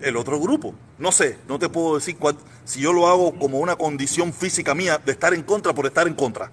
el 0.00 0.16
otro 0.16 0.40
grupo. 0.40 0.74
No 0.98 1.12
sé, 1.12 1.38
no 1.48 1.58
te 1.58 1.68
puedo 1.68 1.96
decir 1.96 2.16
cuál- 2.16 2.36
si 2.64 2.80
yo 2.80 2.92
lo 2.94 3.06
hago 3.08 3.38
como 3.38 3.58
una 3.58 3.76
condición 3.76 4.32
física 4.32 4.74
mía 4.74 4.98
de 5.04 5.12
estar 5.12 5.34
en 5.34 5.42
contra 5.42 5.74
por 5.74 5.84
estar 5.86 6.06
en 6.06 6.14
contra. 6.14 6.50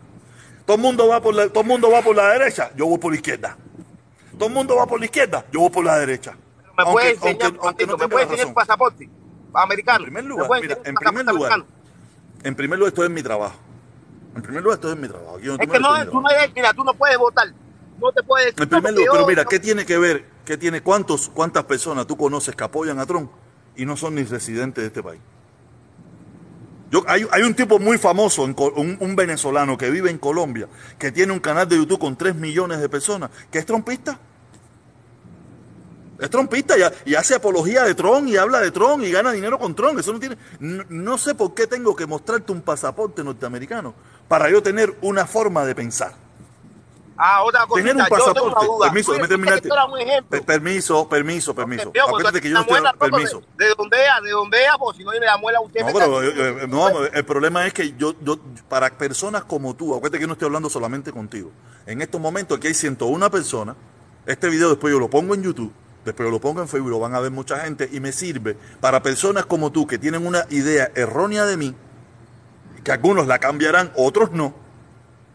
Todo 0.65 0.75
el 0.75 0.83
mundo 0.83 1.07
va 1.07 1.21
por 1.21 1.33
la, 1.33 1.47
todo 1.47 1.61
el 1.61 1.67
mundo 1.67 1.89
va 1.89 2.01
por 2.01 2.13
la 2.15 2.27
derecha, 2.33 2.71
yo 2.75 2.87
voy 2.87 2.97
por 2.97 3.11
la 3.13 3.15
izquierda. 3.17 3.57
Todo 4.37 4.49
el 4.49 4.53
mundo 4.53 4.75
va 4.75 4.85
por 4.85 4.99
la 4.99 5.05
izquierda, 5.05 5.45
yo 5.53 5.61
voy 5.61 5.69
por 5.69 5.85
la 5.85 5.97
derecha. 5.99 6.33
¿Me 6.77 6.83
Aunque- 6.83 7.11
enseñar, 7.11 7.43
aunque- 7.43 7.59
aunque 7.67 7.85
no 7.87 7.93
¿me 7.93 7.97
tenga 7.99 8.09
puede 8.09 8.25
la 8.25 8.31
enseñar 8.31 8.47
tu 8.47 8.53
pasaporte 8.53 9.09
americano? 9.53 9.97
En 9.99 10.03
primer 10.03 10.23
¿Me 10.23 10.29
lugar, 10.29 10.61
mira, 10.61 10.77
en 10.83 10.95
primer 10.95 11.25
lugar, 11.25 11.51
americano? 11.53 11.76
En 12.43 12.55
primer 12.55 12.79
lugar 12.79 12.89
estoy 12.93 13.07
en 13.07 13.13
mi 13.13 13.23
trabajo. 13.23 13.57
En 14.35 14.41
primer 14.41 14.61
lugar 14.63 14.77
estoy 14.77 14.93
en 14.93 15.01
mi 15.01 15.07
trabajo. 15.07 15.37
Aquí 15.37 15.47
donde 15.47 15.63
Es 15.65 15.71
que 15.71 15.79
no, 15.79 16.07
tú 16.09 16.21
no 16.21 16.29
eres, 16.29 16.53
mira, 16.55 16.73
tú 16.73 16.83
no 16.83 16.93
puedes 16.93 17.17
votar. 17.17 17.47
No 17.99 18.11
te 18.11 18.21
puedes 18.23 18.47
decir. 18.47 18.61
En 18.63 18.69
primer 18.69 18.93
no, 18.93 18.99
lugar, 18.99 19.11
pero 19.13 19.21
yo- 19.23 19.27
mira, 19.27 19.43
yo- 19.43 19.49
¿qué 19.49 19.59
tiene 19.59 19.85
que 19.85 19.97
ver? 19.97 20.25
¿Qué 20.45 20.57
tiene 20.57 20.81
cuántos, 20.81 21.29
cuántas 21.29 21.63
personas 21.65 22.05
tú 22.07 22.15
conoces 22.15 22.55
que 22.55 22.63
apoyan 22.63 22.99
a 22.99 23.05
Trump 23.05 23.31
y 23.75 23.85
no 23.85 23.97
son 23.97 24.15
ni 24.15 24.23
residentes 24.23 24.83
de 24.83 24.87
este 24.87 25.01
país? 25.03 25.19
Yo, 26.89 27.03
hay, 27.07 27.27
hay 27.31 27.41
un 27.43 27.53
tipo 27.53 27.79
muy 27.79 27.97
famoso, 27.97 28.43
un, 28.43 28.97
un 29.01 29.15
venezolano 29.15 29.77
que 29.77 29.89
vive 29.89 30.09
en 30.09 30.17
Colombia, 30.17 30.67
que 30.97 31.11
tiene 31.11 31.33
un 31.33 31.39
canal 31.39 31.67
de 31.67 31.75
YouTube 31.75 31.99
con 31.99 32.15
3 32.15 32.33
millones 32.35 32.79
de 32.79 32.87
personas, 32.87 33.29
que 33.51 33.59
es 33.59 33.65
trompista. 33.65 34.17
Es 36.19 36.29
trompista 36.29 36.77
y, 36.77 36.81
ha- 36.81 36.91
y 37.05 37.15
hace 37.15 37.35
apología 37.35 37.83
de 37.83 37.93
Trump 37.95 38.27
y 38.27 38.37
habla 38.37 38.59
de 38.59 38.71
Trump 38.71 39.03
y 39.03 39.11
gana 39.11 39.31
dinero 39.31 39.59
con 39.59 39.75
Trump. 39.75 39.99
Eso 39.99 40.13
no 40.13 40.19
tiene. 40.19 40.37
No, 40.59 40.83
no 40.89 41.17
sé 41.17 41.35
por 41.35 41.53
qué 41.53 41.67
tengo 41.67 41.95
que 41.95 42.05
mostrarte 42.07 42.51
un 42.51 42.61
pasaporte 42.61 43.23
norteamericano 43.23 43.93
para 44.27 44.49
yo 44.49 44.61
tener 44.63 44.95
una 45.01 45.25
forma 45.27 45.63
de 45.65 45.75
pensar. 45.75 46.13
Ah, 47.19 47.43
otra 47.43 47.65
cosita. 47.65 47.87
Tener 47.89 47.95
un 47.95 48.03
yo 48.09 48.15
pasaporte. 48.15 48.65
duda. 48.65 48.85
Permiso, 48.87 49.11
déjame 49.11 49.27
terminarte. 49.27 49.69
Permiso, 50.45 51.09
permiso, 51.09 51.55
permiso. 51.55 51.91
Acuérdate 52.07 52.41
que 52.41 52.49
yo 52.49 52.59
estoy 52.59 52.73
muela, 52.73 52.93
permiso. 52.93 53.41
De, 53.57 53.65
de 53.65 53.73
dónde 53.75 53.97
es, 53.97 54.23
de 54.23 54.29
dónde 54.31 54.57
es, 54.63 54.69
porque 54.77 54.97
si 54.99 55.03
no, 55.03 55.11
la 55.13 55.37
muela 55.37 55.59
usted 55.61 55.79
No, 55.81 55.85
me 55.87 55.93
pero 55.93 56.21
eh, 56.23 56.33
eh, 56.63 56.67
no, 56.67 57.03
el 57.05 57.25
problema 57.25 57.65
es 57.65 57.73
que 57.73 57.93
yo, 57.97 58.13
yo, 58.21 58.37
para 58.69 58.89
personas 58.91 59.45
como 59.45 59.75
tú, 59.75 59.95
acuérdate 59.95 60.17
que 60.17 60.21
yo 60.21 60.27
no 60.27 60.33
estoy 60.33 60.45
hablando 60.45 60.69
solamente 60.69 61.11
contigo. 61.11 61.51
En 61.87 62.01
estos 62.03 62.21
momentos 62.21 62.57
aquí 62.57 62.67
hay 62.67 62.73
101 62.75 63.31
personas. 63.31 63.75
Este 64.27 64.47
video 64.49 64.69
después 64.69 64.91
yo 64.93 64.99
lo 64.99 65.09
pongo 65.09 65.33
en 65.33 65.41
YouTube, 65.41 65.71
después 66.07 66.31
lo 66.31 66.41
pongo 66.41 66.61
en 66.61 66.67
Facebook, 66.67 66.89
lo 66.89 66.99
van 66.99 67.13
a 67.13 67.19
ver 67.19 67.31
mucha 67.31 67.59
gente 67.59 67.89
y 67.91 67.99
me 67.99 68.11
sirve 68.11 68.57
para 68.81 69.03
personas 69.03 69.45
como 69.45 69.71
tú 69.71 69.85
que 69.85 69.97
tienen 69.97 70.25
una 70.25 70.45
idea 70.49 70.91
errónea 70.95 71.45
de 71.45 71.57
mí, 71.57 71.75
que 72.83 72.91
algunos 72.91 73.27
la 73.27 73.39
cambiarán, 73.39 73.91
otros 73.95 74.31
no, 74.31 74.55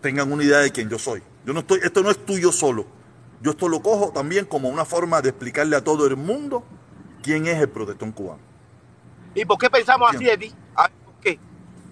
tengan 0.00 0.32
una 0.32 0.42
idea 0.42 0.58
de 0.58 0.72
quién 0.72 0.88
yo 0.88 0.98
soy. 0.98 1.22
Yo 1.44 1.52
no 1.52 1.61
estoy, 1.61 1.80
esto 1.82 2.02
no 2.02 2.11
es 2.11 2.24
tuyo 2.24 2.52
solo. 2.52 2.87
Yo 3.40 3.50
esto 3.50 3.68
lo 3.68 3.82
cojo 3.82 4.12
también 4.12 4.44
como 4.44 4.68
una 4.68 4.85
forma 4.85 5.20
de 5.20 5.30
explicarle 5.30 5.76
a 5.76 5.82
todo 5.82 6.06
el 6.06 6.16
mundo 6.16 6.64
quién 7.22 7.46
es 7.46 7.61
el 7.61 7.68
protestón 7.68 8.12
cubano. 8.12 8.40
¿Y 9.35 9.44
por 9.44 9.58
qué 9.58 9.68
pensamos 9.68 10.14
así 10.14 10.24
de 10.24 10.37
ti? 10.38 10.54
Ah, 10.76 10.88
¿Por 11.04 11.14
qué? 11.20 11.38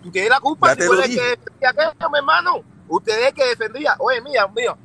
Tú 0.02 0.10
tienes 0.10 0.30
la 0.30 0.40
culpa, 0.40 0.74
tú 0.76 0.92
eres 0.94 1.08
que 1.08 1.22
defendía 1.22 1.70
aquello, 1.70 2.10
mi 2.10 2.18
hermano. 2.18 2.62
Usted 2.88 3.20
es 3.20 3.28
el 3.28 3.34
que 3.34 3.46
defendía. 3.46 3.96
Oye, 3.98 4.20
mía, 4.20 4.46
mío, 4.54 4.76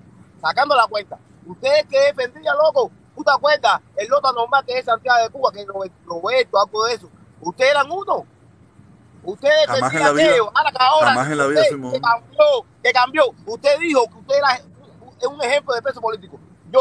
sacando 0.41 0.75
la 0.75 0.87
cuenta. 0.87 1.17
Usted 1.45 1.67
es 1.67 1.83
el 1.83 1.87
que 1.87 1.99
defendía, 1.99 2.53
loco. 2.53 2.91
¿Tú 3.15 3.23
te 3.23 3.31
acuerdas? 3.31 3.81
El 3.95 4.07
nota 4.09 4.31
normal 4.33 4.63
que 4.65 4.77
es 4.77 4.85
Santiago 4.85 5.23
de 5.23 5.29
Cuba, 5.29 5.51
que 5.51 5.61
es 5.61 5.67
Roberto, 6.05 6.59
algo 6.59 6.85
de 6.85 6.93
eso. 6.93 7.09
Ustedes 7.41 7.71
eran 7.71 7.89
uno. 7.89 8.25
Usted 9.23 9.49
Jamás 9.67 9.93
en 9.93 9.99
la 10.01 10.11
vida- 10.11 10.25
aquello. 10.27 10.51
Ahora 10.53 10.71
que 10.71 10.77
ahora, 10.79 11.07
jamás 11.07 11.29
en 11.31 11.37
la 11.37 11.47
vida 11.47 11.59
usted, 11.61 11.71
fuimos 11.71 11.93
que 11.93 12.01
cambió, 12.01 12.45
que 12.83 12.91
cambió. 12.93 13.23
Usted 13.47 13.79
dijo 13.79 14.03
que 14.07 14.17
usted 14.19 14.35
era 14.35 14.59
un- 15.29 15.33
un 15.35 15.41
ejemplo 15.43 15.73
de 15.73 15.81
peso 15.81 15.99
político. 16.01 16.39
Yo 16.71 16.79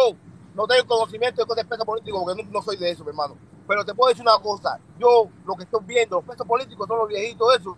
no 0.54 0.66
tengo 0.66 0.86
conocimiento 0.86 1.44
de 1.44 1.64
peso 1.64 1.84
político 1.84 2.22
porque 2.24 2.42
no, 2.42 2.50
no 2.50 2.62
soy 2.62 2.76
de 2.76 2.90
eso, 2.90 3.02
mi 3.04 3.10
hermano. 3.10 3.36
Pero 3.66 3.82
te 3.84 3.94
puedo 3.94 4.10
decir 4.10 4.22
una 4.22 4.38
cosa. 4.40 4.78
Yo 4.98 5.28
lo 5.46 5.54
que 5.54 5.64
estoy 5.64 5.80
viendo, 5.84 6.16
los 6.16 6.24
pesos 6.24 6.46
políticos 6.46 6.86
son 6.86 6.98
los 6.98 7.08
viejitos 7.08 7.56
esos 7.58 7.76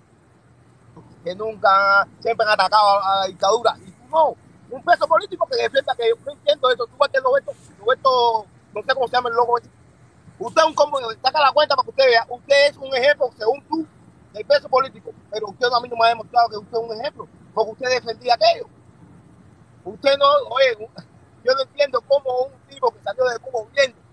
que 1.23 1.35
nunca, 1.35 2.07
siempre 2.21 2.45
han 2.47 2.53
atacado 2.53 3.03
a 3.03 3.21
la 3.21 3.27
dictadura. 3.27 3.77
Y 3.85 3.91
tú 3.91 4.03
no. 4.11 4.35
Un 4.71 4.83
peso 4.83 5.07
político 5.07 5.47
que 5.47 5.57
defienda 5.57 5.95
que 5.95 6.09
yo 6.09 6.17
no 6.25 6.33
entiendo 6.33 6.71
eso. 6.71 6.87
Tú 6.87 6.97
vas 6.99 7.11
a 7.15 7.21
Roberto, 7.21 7.53
Roberto, 7.79 8.47
no 8.75 8.83
sé 8.83 8.95
cómo 8.95 9.09
se 9.09 9.13
llama 9.17 9.29
el 9.29 9.37
loco 9.37 9.59
ese. 9.59 9.71
Usted 10.39 10.63
es 10.63 10.69
un 10.69 10.75
combo, 10.75 10.99
saca 11.23 11.41
la 11.41 11.53
cuenta 11.53 11.77
para 11.77 11.85
que 11.85 11.91
usted 11.91 12.07
vea. 12.07 12.27
Usted 12.29 12.67
es 12.71 12.77
un 12.77 12.95
ejemplo, 12.95 13.31
según 13.39 13.63
tú, 13.69 13.87
del 14.33 14.45
peso 14.45 14.69
político. 14.69 15.13
Pero 15.31 15.49
usted 15.49 15.69
a 15.75 15.81
mí 15.81 15.89
no 15.89 15.97
me 15.97 16.07
ha 16.07 16.09
demostrado 16.09 16.49
que 16.49 16.57
usted 16.57 16.79
es 16.79 16.85
un 16.85 17.01
ejemplo, 17.01 17.29
porque 17.55 17.73
usted 17.73 17.91
defendía 17.91 18.35
aquello. 18.35 18.67
Usted 19.85 20.17
no, 20.19 20.27
oye, 20.51 20.89
yo 21.45 21.55
no 21.55 21.63
entiendo 21.63 22.01
cómo 22.09 22.47
un 22.47 22.69
tipo 22.69 22.91
que 22.91 23.03
salió 23.03 23.25
de 23.25 23.39
Cuba 23.39 23.61
huyendo 23.63 24.07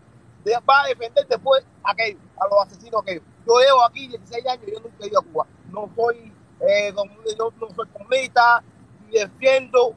va 0.70 0.84
a 0.84 0.88
defender 0.88 1.28
después 1.28 1.63
aquello, 1.84 2.20
a 2.38 2.48
los 2.48 2.68
asesinos 2.68 3.02
aquellos. 3.02 3.24
Yo 3.46 3.60
llevo 3.60 3.84
aquí 3.86 4.08
16 4.08 4.46
años 4.48 4.68
y 4.68 4.72
yo 4.72 4.80
nunca 4.80 5.04
he 5.04 5.08
ido 5.08 5.20
a 5.20 5.24
Cuba. 5.24 5.48
No 5.72 5.89
soy, 5.96 6.34
eh, 6.62 6.94
no, 6.94 7.04
no 7.60 7.76
soy 7.76 7.88
comunista 7.89 8.63
y 9.10 9.20
defiendo 9.20 9.96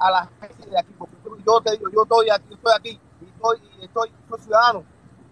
a 0.00 0.10
la 0.10 0.28
gente 0.40 0.70
de 0.70 0.78
aquí. 0.78 0.92
Porque 0.98 1.14
yo- 1.24 1.36
yo 1.46 1.60
te 1.60 1.72
digo, 1.72 1.90
yo 1.90 2.02
estoy 2.02 2.30
aquí, 2.30 2.54
estoy 2.54 2.72
aquí 2.76 3.00
y 3.20 3.26
estoy, 3.26 3.58
y 3.80 3.84
estoy, 3.84 4.10
soy 4.28 4.40
ciudadano 4.40 4.84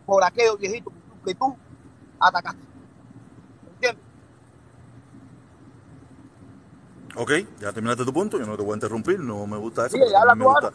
por 0.07 0.23
aquellos 0.25 0.59
viejitos 0.59 0.93
que 1.25 1.35
tú, 1.35 1.57
atacaste. 2.21 2.61
¿Entiendes? 3.75 4.05
Ok, 7.17 7.33
ya 7.61 7.73
terminaste 7.73 8.05
tu 8.05 8.13
punto, 8.13 8.39
yo 8.39 8.47
no 8.47 8.57
te 8.57 8.63
voy 8.63 8.73
a 8.73 8.75
interrumpir, 8.75 9.19
no 9.19 9.47
me 9.47 9.57
gusta 9.57 9.87
eso. 9.87 9.97
Sí, 9.97 10.03
habla 10.15 10.35
me 10.35 10.45
gusta. 10.45 10.73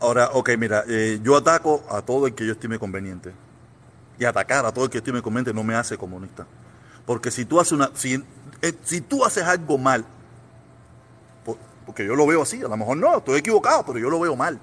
ahora. 0.00 0.30
Ok, 0.34 0.50
mira, 0.58 0.84
eh, 0.86 1.18
yo 1.22 1.36
ataco 1.36 1.82
a 1.90 2.02
todo 2.02 2.26
el 2.26 2.34
que 2.34 2.46
yo 2.46 2.52
estime 2.52 2.78
conveniente. 2.78 3.32
Y 4.18 4.24
atacar 4.24 4.66
a 4.66 4.72
todo 4.72 4.84
el 4.84 4.90
que 4.90 4.98
estime 4.98 5.22
conveniente 5.22 5.54
no 5.54 5.62
me 5.62 5.74
hace 5.76 5.96
comunista. 5.96 6.46
Porque 7.06 7.30
si 7.30 7.44
tú 7.44 7.58
haces 7.60 7.72
una, 7.72 7.90
si, 7.94 8.14
eh, 8.60 8.72
si 8.82 9.00
tú 9.00 9.24
haces 9.24 9.44
algo 9.44 9.78
mal, 9.78 10.04
porque 11.88 12.04
yo 12.04 12.14
lo 12.14 12.26
veo 12.26 12.42
así, 12.42 12.58
a 12.58 12.68
lo 12.68 12.76
mejor 12.76 12.98
no, 12.98 13.16
estoy 13.16 13.38
equivocado, 13.38 13.82
pero 13.86 13.98
yo 13.98 14.10
lo 14.10 14.20
veo 14.20 14.36
mal. 14.36 14.60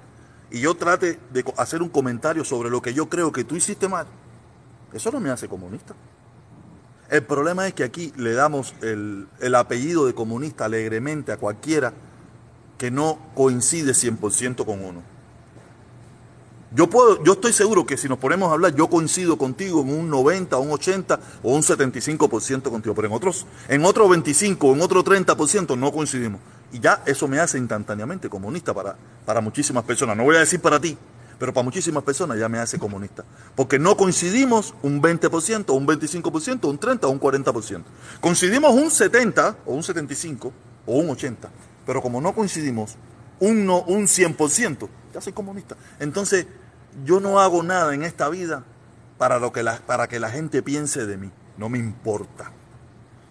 Y 0.48 0.60
yo 0.60 0.76
trate 0.76 1.18
de 1.32 1.44
hacer 1.56 1.82
un 1.82 1.88
comentario 1.88 2.44
sobre 2.44 2.70
lo 2.70 2.80
que 2.80 2.94
yo 2.94 3.08
creo 3.08 3.32
que 3.32 3.42
tú 3.42 3.56
hiciste 3.56 3.88
mal, 3.88 4.06
eso 4.92 5.10
no 5.10 5.18
me 5.18 5.30
hace 5.30 5.48
comunista. 5.48 5.96
El 7.10 7.24
problema 7.24 7.66
es 7.66 7.74
que 7.74 7.82
aquí 7.82 8.12
le 8.16 8.32
damos 8.32 8.76
el, 8.80 9.26
el 9.40 9.56
apellido 9.56 10.06
de 10.06 10.14
comunista 10.14 10.66
alegremente 10.66 11.32
a 11.32 11.36
cualquiera 11.36 11.92
que 12.78 12.92
no 12.92 13.18
coincide 13.34 13.90
100% 13.90 14.64
con 14.64 14.84
uno. 14.84 15.02
Yo, 16.72 16.90
puedo, 16.90 17.22
yo 17.22 17.34
estoy 17.34 17.52
seguro 17.52 17.86
que 17.86 17.96
si 17.96 18.08
nos 18.08 18.18
ponemos 18.18 18.50
a 18.50 18.54
hablar, 18.54 18.74
yo 18.74 18.88
coincido 18.88 19.38
contigo 19.38 19.82
en 19.82 19.90
un 19.90 20.10
90, 20.10 20.58
un 20.58 20.72
80 20.72 21.20
o 21.44 21.54
un 21.54 21.62
75% 21.62 22.70
contigo, 22.70 22.94
pero 22.94 23.06
en 23.06 23.14
otros, 23.14 23.46
en 23.68 23.84
otro 23.84 24.08
25 24.08 24.66
o 24.66 24.74
en 24.74 24.82
otro 24.82 25.04
30% 25.04 25.78
no 25.78 25.92
coincidimos. 25.92 26.40
Y 26.72 26.80
ya 26.80 27.02
eso 27.06 27.28
me 27.28 27.38
hace 27.38 27.58
instantáneamente 27.58 28.28
comunista 28.28 28.74
para, 28.74 28.96
para 29.24 29.40
muchísimas 29.40 29.84
personas. 29.84 30.16
No 30.16 30.24
voy 30.24 30.36
a 30.36 30.40
decir 30.40 30.60
para 30.60 30.80
ti, 30.80 30.98
pero 31.38 31.52
para 31.52 31.64
muchísimas 31.64 32.02
personas 32.02 32.38
ya 32.38 32.48
me 32.48 32.58
hace 32.58 32.78
comunista. 32.78 33.24
Porque 33.54 33.78
no 33.78 33.96
coincidimos 33.96 34.74
un 34.82 35.00
20%, 35.00 35.72
un 35.72 35.86
25%, 35.86 36.68
un 36.68 36.78
30 36.78 37.06
o 37.06 37.10
un 37.10 37.20
40%. 37.20 37.82
Coincidimos 38.20 38.74
un 38.74 38.90
70 38.90 39.58
o 39.66 39.74
un 39.74 39.84
75 39.84 40.52
o 40.86 40.96
un 40.96 41.10
80. 41.10 41.48
Pero 41.86 42.02
como 42.02 42.20
no 42.20 42.34
coincidimos 42.34 42.96
un, 43.38 43.66
no, 43.66 43.82
un 43.82 44.04
100%, 44.04 44.88
ya 45.16 45.22
soy 45.22 45.32
comunista. 45.32 45.76
Entonces, 45.98 46.46
yo 47.06 47.20
no 47.20 47.40
hago 47.40 47.62
nada 47.62 47.94
en 47.94 48.02
esta 48.02 48.28
vida 48.28 48.64
para, 49.16 49.38
lo 49.38 49.50
que 49.50 49.62
la, 49.62 49.78
para 49.78 50.08
que 50.08 50.20
la 50.20 50.28
gente 50.28 50.62
piense 50.62 51.06
de 51.06 51.16
mí. 51.16 51.30
No 51.56 51.70
me 51.70 51.78
importa. 51.78 52.52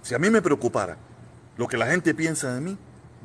Si 0.02 0.16
a 0.16 0.20
mí 0.20 0.32
me 0.32 0.42
preocupara 0.42 0.98
lo 1.58 1.68
que 1.68 1.78
la 1.78 1.86
gente 1.86 2.16
piensa 2.16 2.54
de 2.56 2.60
mí, 2.62 2.76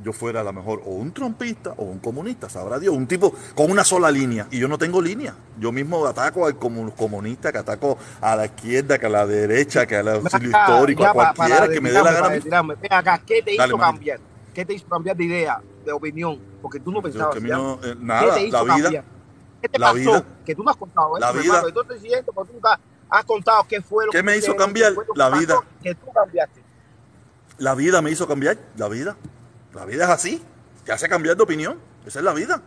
yo 0.04 0.12
fuera 0.12 0.40
a 0.40 0.44
lo 0.44 0.52
mejor 0.52 0.82
o 0.84 0.90
un 0.90 1.10
trompista 1.12 1.72
o 1.78 1.84
un 1.84 1.98
comunista, 2.00 2.50
sabrá 2.50 2.78
Dios, 2.78 2.94
un 2.94 3.06
tipo 3.06 3.34
con 3.54 3.70
una 3.70 3.82
sola 3.82 4.10
línea. 4.10 4.46
Y 4.50 4.58
yo 4.58 4.68
no 4.68 4.76
tengo 4.76 5.00
línea. 5.00 5.34
Yo 5.58 5.72
mismo 5.72 6.06
ataco 6.06 6.46
al 6.46 6.58
comu- 6.58 6.94
comunista, 6.94 7.50
que 7.50 7.58
ataco 7.58 7.96
a 8.20 8.36
la 8.36 8.44
izquierda, 8.46 8.98
que 8.98 9.06
a 9.06 9.10
la 9.10 9.26
derecha, 9.26 9.86
que 9.86 9.96
al 9.96 10.08
auxilio 10.08 10.50
Acá, 10.50 10.72
histórico, 10.72 11.02
ya 11.02 11.10
a 11.10 11.12
cualquiera 11.14 11.60
para 11.60 11.72
que 11.72 11.80
me 11.80 11.90
dé 11.90 11.94
la 12.02 12.02
gana. 12.04 12.16
a 12.18 12.20
para 12.20 12.30
mí. 12.32 12.36
retirarme. 12.40 12.74
Ven 12.76 12.92
acá, 12.92 13.18
¿qué 13.26 13.42
te 13.42 13.56
Dale, 13.56 13.68
hizo 13.68 13.78
cambiar? 13.78 14.20
¿Qué 14.54 14.64
te 14.66 14.74
hizo 14.74 14.86
cambiar 14.86 15.16
de 15.16 15.24
idea, 15.24 15.60
de 15.84 15.92
opinión? 15.92 16.49
Porque 16.62 16.80
tú 16.80 16.92
no 16.92 17.00
pensabas 17.02 17.34
que 17.34 17.40
no, 17.40 17.74
eh, 17.74 17.78
¿Qué 17.82 17.94
nada, 18.00 18.34
te 18.34 18.42
hizo 18.46 18.56
la 18.66 18.74
vida, 18.74 18.82
cambiar? 18.84 19.04
¿Qué 19.62 19.68
te 19.68 19.78
la 19.78 19.86
pasó? 19.88 19.98
vida- 19.98 20.24
que 20.44 20.54
tú 20.54 20.62
no 20.62 20.70
has 20.70 20.76
contado 20.76 21.18
la 21.18 21.32
vida- 21.32 21.56
hermano. 21.56 21.68
Yo 21.74 21.82
estoy 21.82 21.98
siguiendo, 22.00 22.32
porque 22.32 22.48
tú 22.48 22.54
nunca 22.54 22.80
has 23.08 23.24
contado 23.24 23.64
qué 23.68 23.80
fue 23.82 24.06
lo 24.06 24.12
¿Qué 24.12 24.18
que 24.18 24.22
me 24.22 24.36
hizo 24.36 24.54
cambiar? 24.56 24.94
qué 24.94 25.00
que 25.00 25.06
La 25.14 25.30
pasó, 25.30 25.40
vida. 25.40 25.60
Que 25.82 25.94
tú 25.94 26.12
cambiaste. 26.12 26.62
La 27.58 27.74
vida 27.74 28.00
me 28.02 28.10
hizo 28.10 28.26
cambiar, 28.26 28.56
la 28.76 28.88
vida. 28.88 29.16
La 29.74 29.84
vida 29.84 30.04
es 30.04 30.10
así, 30.10 30.42
te 30.84 30.92
hace 30.92 31.08
cambiar 31.08 31.36
de 31.36 31.42
opinión. 31.42 31.78
Esa 32.06 32.18
es 32.20 32.24
la 32.24 32.32
vida. 32.32 32.62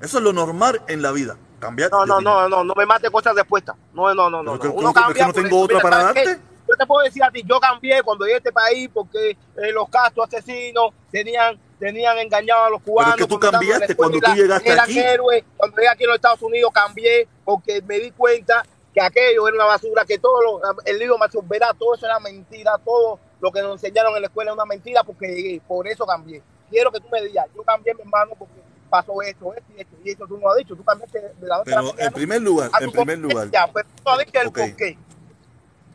Eso 0.00 0.18
es 0.18 0.24
lo 0.24 0.32
normal 0.32 0.82
en 0.88 1.00
la 1.02 1.12
vida, 1.12 1.36
cambiar 1.58 1.90
No, 1.90 2.00
de 2.02 2.06
no, 2.06 2.14
opinión. 2.16 2.34
no, 2.34 2.48
no, 2.48 2.64
no 2.64 2.74
me 2.76 2.86
mates 2.86 3.10
cosas 3.10 3.34
respuestas. 3.34 3.76
No, 3.94 4.14
no, 4.14 4.28
no, 4.30 4.42
no. 4.42 4.58
Pero 4.58 4.72
no. 4.72 4.78
Uno 4.80 4.92
que 4.94 5.00
cambia 5.00 5.26
no 5.26 5.32
por 5.32 5.42
tengo 5.42 5.60
otra 5.62 5.80
para 5.80 6.00
¿sabes 6.00 6.22
qué? 6.22 6.28
darte. 6.30 6.42
Yo 6.68 6.74
te 6.76 6.86
puedo 6.86 7.04
decir 7.04 7.22
a 7.22 7.30
ti, 7.30 7.44
yo 7.46 7.60
cambié 7.60 8.02
cuando 8.02 8.24
llegué 8.24 8.34
a 8.34 8.38
este 8.38 8.52
país 8.52 8.90
porque 8.92 9.30
eh, 9.30 9.72
los 9.72 9.88
castos 9.88 10.26
asesinos 10.26 10.90
tenían 11.12 11.56
tenían 11.78 12.18
engañado 12.18 12.64
a 12.64 12.70
los 12.70 12.82
cubanos. 12.82 13.16
que 13.16 13.26
tú 13.26 13.38
cambiaste 13.38 13.94
cuando 13.94 14.18
tú 14.20 14.32
llegaste 14.34 14.70
eran 14.70 14.84
aquí. 14.84 14.98
héroes. 14.98 15.44
Cuando 15.56 15.76
llegué 15.76 15.88
aquí 15.88 16.04
en 16.04 16.08
los 16.08 16.16
Estados 16.16 16.42
Unidos 16.42 16.70
cambié 16.72 17.28
porque 17.44 17.82
me 17.82 17.98
di 17.98 18.10
cuenta 18.10 18.64
que 18.92 19.00
aquello 19.02 19.46
era 19.46 19.56
una 19.56 19.66
basura, 19.66 20.04
que 20.06 20.18
todo 20.18 20.40
lo, 20.42 20.60
el 20.84 20.98
libro 20.98 21.16
Verá, 21.44 21.74
todo 21.78 21.94
eso 21.94 22.06
era 22.06 22.18
mentira, 22.18 22.72
todo 22.82 23.20
lo 23.40 23.52
que 23.52 23.60
nos 23.60 23.72
enseñaron 23.72 24.14
en 24.16 24.22
la 24.22 24.28
escuela 24.28 24.50
era 24.50 24.54
una 24.54 24.64
mentira 24.64 25.04
porque 25.04 25.26
llegué, 25.28 25.60
por 25.68 25.86
eso 25.86 26.06
cambié. 26.06 26.42
Quiero 26.70 26.90
que 26.90 27.00
tú 27.00 27.06
me 27.12 27.20
digas, 27.22 27.46
yo 27.54 27.62
cambié 27.62 27.94
mi 27.94 28.00
hermano 28.00 28.32
porque 28.38 28.54
pasó 28.88 29.20
esto, 29.20 29.52
esto 29.54 29.72
y 29.76 29.80
esto, 29.80 29.96
y 30.02 30.10
eso 30.10 30.26
tú 30.26 30.38
no 30.38 30.48
has 30.50 30.56
dicho, 30.56 30.74
tú 30.74 30.82
cambiaste 30.82 31.20
de 31.20 31.46
la 31.46 31.58
noche 31.58 31.74
a 31.74 31.82
la 31.82 31.92
Pero 31.92 32.06
en 32.06 32.12
primer 32.14 32.40
lugar, 32.40 32.70
en 32.80 32.90
primer 32.90 33.18
lugar, 33.18 33.48
pero 33.74 33.88
tú 34.02 34.10
has 34.10 34.18
dicho 34.18 34.40
el 34.40 34.46
Ok. 34.48 34.58
por 34.58 34.76
qué. 34.76 34.98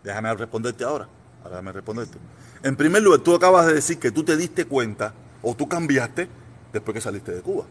déjame 0.04 0.34
responderte 0.36 0.84
ahora. 0.84 1.08
Ahora 1.44 1.56
déjame 1.56 1.72
responderte. 1.72 2.18
En 2.64 2.76
primer 2.76 3.02
lugar, 3.02 3.22
tú 3.22 3.34
acabas 3.34 3.66
de 3.66 3.74
decir 3.74 4.00
que 4.00 4.12
tú 4.12 4.24
te 4.24 4.38
diste 4.38 4.66
cuenta 4.66 5.14
o 5.42 5.56
tú 5.56 5.68
cambiaste 5.68 6.28
después 6.72 6.96
que 6.96 7.02
saliste 7.02 7.32
de 7.32 7.42
Cuba. 7.42 7.66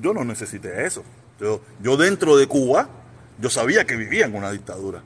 Yo 0.00 0.12
no 0.14 0.24
necesité 0.24 0.86
eso. 0.86 1.02
Yo, 1.40 1.60
yo 1.82 1.96
dentro 1.96 2.36
de 2.36 2.46
Cuba, 2.46 2.88
yo 3.40 3.50
sabía 3.50 3.84
que 3.84 3.96
vivía 3.96 4.26
en 4.26 4.34
una 4.34 4.50
dictadura. 4.50 5.02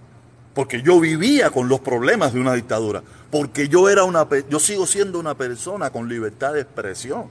Porque 0.54 0.82
yo 0.82 1.00
vivía 1.00 1.50
con 1.50 1.68
los 1.68 1.80
problemas 1.80 2.34
de 2.34 2.40
una 2.40 2.54
dictadura. 2.54 3.02
Porque 3.30 3.68
yo 3.68 3.88
era 3.88 4.04
una 4.04 4.28
yo 4.50 4.58
sigo 4.58 4.86
siendo 4.86 5.18
una 5.18 5.34
persona 5.34 5.90
con 5.90 6.08
libertad 6.08 6.52
de 6.52 6.60
expresión, 6.60 7.26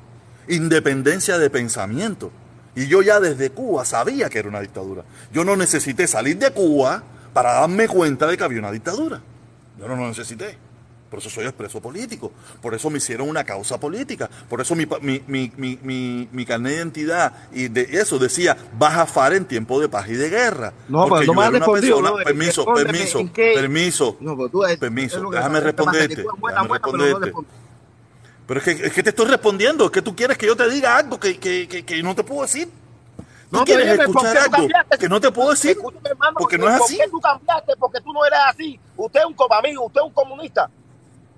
independencia 0.48 1.38
de 1.38 1.50
pensamiento. 1.50 2.32
Y 2.76 2.88
yo 2.88 3.02
ya 3.02 3.20
desde 3.20 3.52
Cuba 3.52 3.86
sabía 3.86 4.30
que 4.30 4.40
era 4.40 4.50
una 4.50 4.62
dictadura. 4.62 5.04
Yo 5.32 5.44
no 5.44 5.56
necesité 5.56 6.08
salir 6.08 6.38
de 6.38 6.52
Cuba 6.52 7.04
para 7.34 7.54
darme 7.54 7.88
cuenta 7.88 8.28
de 8.28 8.38
que 8.38 8.44
había 8.44 8.60
una 8.60 8.72
dictadura. 8.72 9.22
Yo 9.80 9.88
no 9.88 9.96
lo 9.96 10.08
necesité. 10.08 10.58
Por 11.12 11.20
eso 11.20 11.30
soy 11.30 11.44
expreso 11.44 11.82
político. 11.82 12.32
Por 12.62 12.74
eso 12.74 12.90
me 12.90 13.00
hicieron 13.00 13.28
una 13.28 13.44
causa 13.44 13.78
política. 13.78 14.30
Por 14.50 14.62
eso 14.62 14.76
mi, 14.76 14.88
mi, 15.02 15.22
mi, 15.28 15.52
mi, 15.58 15.78
mi, 15.84 16.30
mi 16.32 16.46
carnet 16.46 16.72
de 16.72 16.78
identidad 16.78 17.34
y 17.52 17.68
de 17.68 17.82
eso 18.00 18.18
decía 18.18 18.56
baja 18.80 19.06
FAR 19.06 19.34
en 19.34 19.44
tiempo 19.44 19.82
de 19.82 19.90
paz 19.90 20.08
y 20.08 20.14
de 20.14 20.30
guerra. 20.30 20.72
No, 20.88 21.08
Porque 21.10 21.26
pero 21.26 21.34
no 21.34 21.42
me 21.42 21.46
has 21.48 21.52
respondido, 21.52 21.98
persona-. 22.02 22.24
Permiso, 22.24 22.66
permiso, 22.74 23.20
permiso. 23.34 24.18
No, 24.22 24.38
pero 24.38 24.48
tú 24.50 24.64
es- 24.64 24.80
Permiso, 24.80 25.18
es 25.18 25.22
lo 25.24 25.30
que 25.30 25.36
déjame 25.36 25.60
responderte, 25.60 26.24
buena, 26.40 26.62
déjame 26.64 26.68
buena, 26.70 26.86
pero 26.86 26.98
no 26.98 27.20
responderte. 27.20 27.62
Pero 28.48 28.60
es 28.60 28.64
que, 28.64 28.72
es 28.88 28.94
que 28.94 29.04
te 29.04 29.10
estoy 29.10 29.26
respondiendo. 29.28 29.86
Es 29.86 29.92
que 29.92 30.02
tú 30.02 30.16
quieres 30.16 30.38
que 30.38 30.46
yo 30.46 30.56
te 30.56 30.70
diga 30.70 30.96
algo 30.96 31.20
que, 31.20 31.38
que, 31.38 31.68
que, 31.68 31.84
que 31.84 32.02
no 32.02 32.16
te 32.16 32.24
puedo 32.24 32.44
decir. 32.44 32.70
Tú 33.50 33.58
No, 33.58 33.66
quieres 33.66 34.00
escuchar 34.00 34.50
¿por 34.50 34.56
algo 34.60 34.68
que 34.98 35.10
no 35.10 35.20
te 35.20 35.30
puedo 35.30 35.50
decir. 35.50 35.78
Hermano, 36.06 36.38
Porque 36.38 36.58
no 36.58 36.70
es 36.70 36.78
¿por 36.78 36.86
así. 36.86 36.98
qué 36.98 37.10
tú 37.10 37.20
cambiaste? 37.20 37.74
Porque 37.78 38.00
tú 38.00 38.14
no 38.14 38.26
eres 38.26 38.40
así. 38.48 38.80
Usted 38.96 39.20
es 39.20 39.26
un 39.26 39.36
amigo, 39.52 39.86
usted 39.88 40.00
es 40.00 40.08
un 40.08 40.14
comunista. 40.14 40.70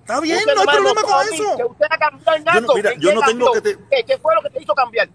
Está 0.03 0.19
bien, 0.19 0.37
Usted 0.37 0.53
no 0.55 0.61
hay 0.61 0.67
problema 0.67 1.01
con 1.01 1.29
mí 1.29 1.35
eso. 1.35 1.57
Que 1.57 1.63
usted 1.63 1.85
ha 1.89 1.97
cambiado 1.97 2.37
en 2.37 2.43
Yo 2.43 2.51
no- 2.51 2.57
algo. 2.59 2.75
mira, 2.75 2.91
¿En 2.91 2.99
yo 2.99 3.09
qué 3.09 3.15
no 3.15 3.21
tengo 3.21 3.51
que 3.53 3.61
te- 3.61 3.77
¿Qué, 3.89 4.03
qué 4.05 4.17
fue 4.17 4.35
lo 4.35 4.41
que 4.41 4.49
te 4.49 4.61
hizo 4.61 4.73
cambiar? 4.75 5.09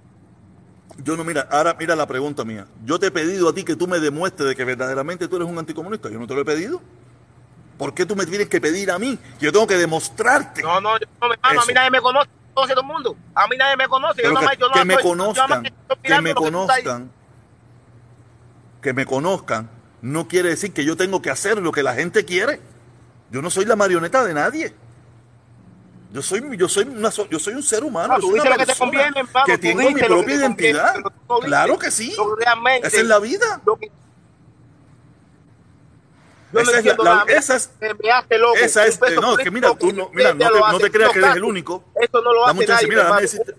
Yo 1.05 1.17
no, 1.17 1.25
mira, 1.25 1.47
ahora 1.51 1.77
mira 1.79 1.95
la 1.95 2.07
pregunta 2.07 2.45
mía. 2.45 2.67
Yo 2.85 2.99
te 2.99 3.07
he 3.07 3.11
pedido 3.11 3.49
a 3.51 3.55
ti 3.55 3.65
que 3.65 3.77
tú 3.77 3.87
me 3.87 3.99
demuestres 4.01 4.49
de 4.49 4.57
que 4.57 4.65
verdaderamente 4.65 5.29
tú 5.29 5.37
eres 5.37 5.47
un 5.49 5.59
anticomunista. 5.59 6.09
Yo 6.11 6.19
no 6.19 6.27
te 6.27 6.35
lo 6.35 6.41
he 6.41 6.45
pedido. 6.45 6.81
¿Por 7.77 7.95
qué 7.95 8.05
tú 8.07 8.17
me 8.17 8.27
tienes 8.27 8.49
que 8.49 8.61
pedir 8.61 8.91
a 8.91 8.99
mí? 8.99 9.19
Yo 9.39 9.53
tengo 9.53 9.67
que 9.67 9.77
demostrarte. 9.77 10.63
No, 10.63 10.81
no, 10.81 10.99
yo 10.99 11.07
no 11.21 11.29
me 11.29 11.35
hermano, 11.35 11.61
a 11.61 11.67
mí 11.67 11.73
nadie 11.75 11.91
me 11.91 12.01
conoce, 12.01 12.29
conoce 12.55 12.73
todo 12.73 12.81
el 12.81 12.87
mundo. 12.89 13.17
A 13.35 13.47
mí 13.47 13.57
nadie 13.57 13.77
me 13.77 13.87
conoce. 13.89 14.23
Yo 14.23 14.29
que, 14.31 14.35
nomás- 14.35 14.57
yo 14.59 14.67
que 14.73 14.79
nomás 14.81 14.87
me 14.87 14.99
conozcan, 15.03 15.63
que 16.03 16.21
me 16.23 16.35
conozcan, 16.35 17.13
que 18.83 18.93
me 18.95 19.07
conozcan, 19.07 19.71
no 20.03 20.27
quiere 20.29 20.49
decir 20.49 20.73
que 20.73 20.85
yo 20.85 20.97
tengo 20.97 21.21
que 21.23 21.31
hacer 21.31 21.59
lo 21.59 21.71
que 21.73 21.83
la 21.83 21.95
gente 21.95 22.25
quiere. 22.25 22.61
Yo 23.31 23.43
no 23.43 23.51
soy 23.51 23.65
la 23.67 23.77
marioneta 23.77 24.25
de 24.25 24.35
nadie. 24.35 24.75
Yo 26.11 26.23
soy, 26.23 26.57
yo 26.57 26.69
soy, 26.69 26.85
una 26.85 27.11
yo 27.11 27.39
soy 27.39 27.55
un 27.55 27.63
ser 27.63 27.85
humano. 27.85 28.09
No, 28.09 28.15
yo 28.15 28.21
tú 28.21 28.33
dices 28.33 28.41
una 28.47 28.51
lo 28.51 28.57
que 28.59 28.73
te 28.73 28.79
conviene, 28.79 29.21
hermano. 29.21 29.47
que 29.47 29.59
tengo 29.59 29.79
mi 29.83 29.87
que 29.95 30.01
propia 30.01 30.17
conviene, 30.17 30.41
identidad. 30.43 30.95
dices 30.95 31.13
Claro 31.45 31.79
que 31.79 31.91
sí. 31.91 32.17
realmente- 32.39 32.89
Esa 32.89 32.97
es 32.97 33.07
la 33.07 33.19
vida. 33.19 33.61
lo 33.67 33.77
que- 33.77 33.93
Yo 36.51 36.61
Esa 36.61 36.73
no 36.73 36.79
es 36.79 36.85
la- 36.87 37.05
la- 37.05 37.25
esa 37.29 37.57
es- 37.57 37.71
Me 37.79 37.89
enviaste 37.89 38.39
loco. 38.39 38.57
esa 38.57 38.87
es- 38.87 38.99
no, 39.21 39.33
es 39.39 39.45
que 39.45 39.51
mira, 39.51 39.75
tú 39.77 39.93
no- 39.93 40.09
mira, 40.15 40.33
no 40.33 40.39
te- 40.51 40.59
no 40.85 40.91
creas 40.91 41.13
que 41.13 41.19
eres 41.19 41.37
el 41.37 41.45
único. 41.45 41.85
Esto 42.01 42.23
no 42.23 42.33
lo 42.33 42.47
hace 42.47 42.67
nadie, 42.67 42.89
mira, 42.89 43.03
dame 43.05 43.09
hermano. 43.09 43.21
decirte- 43.21 43.55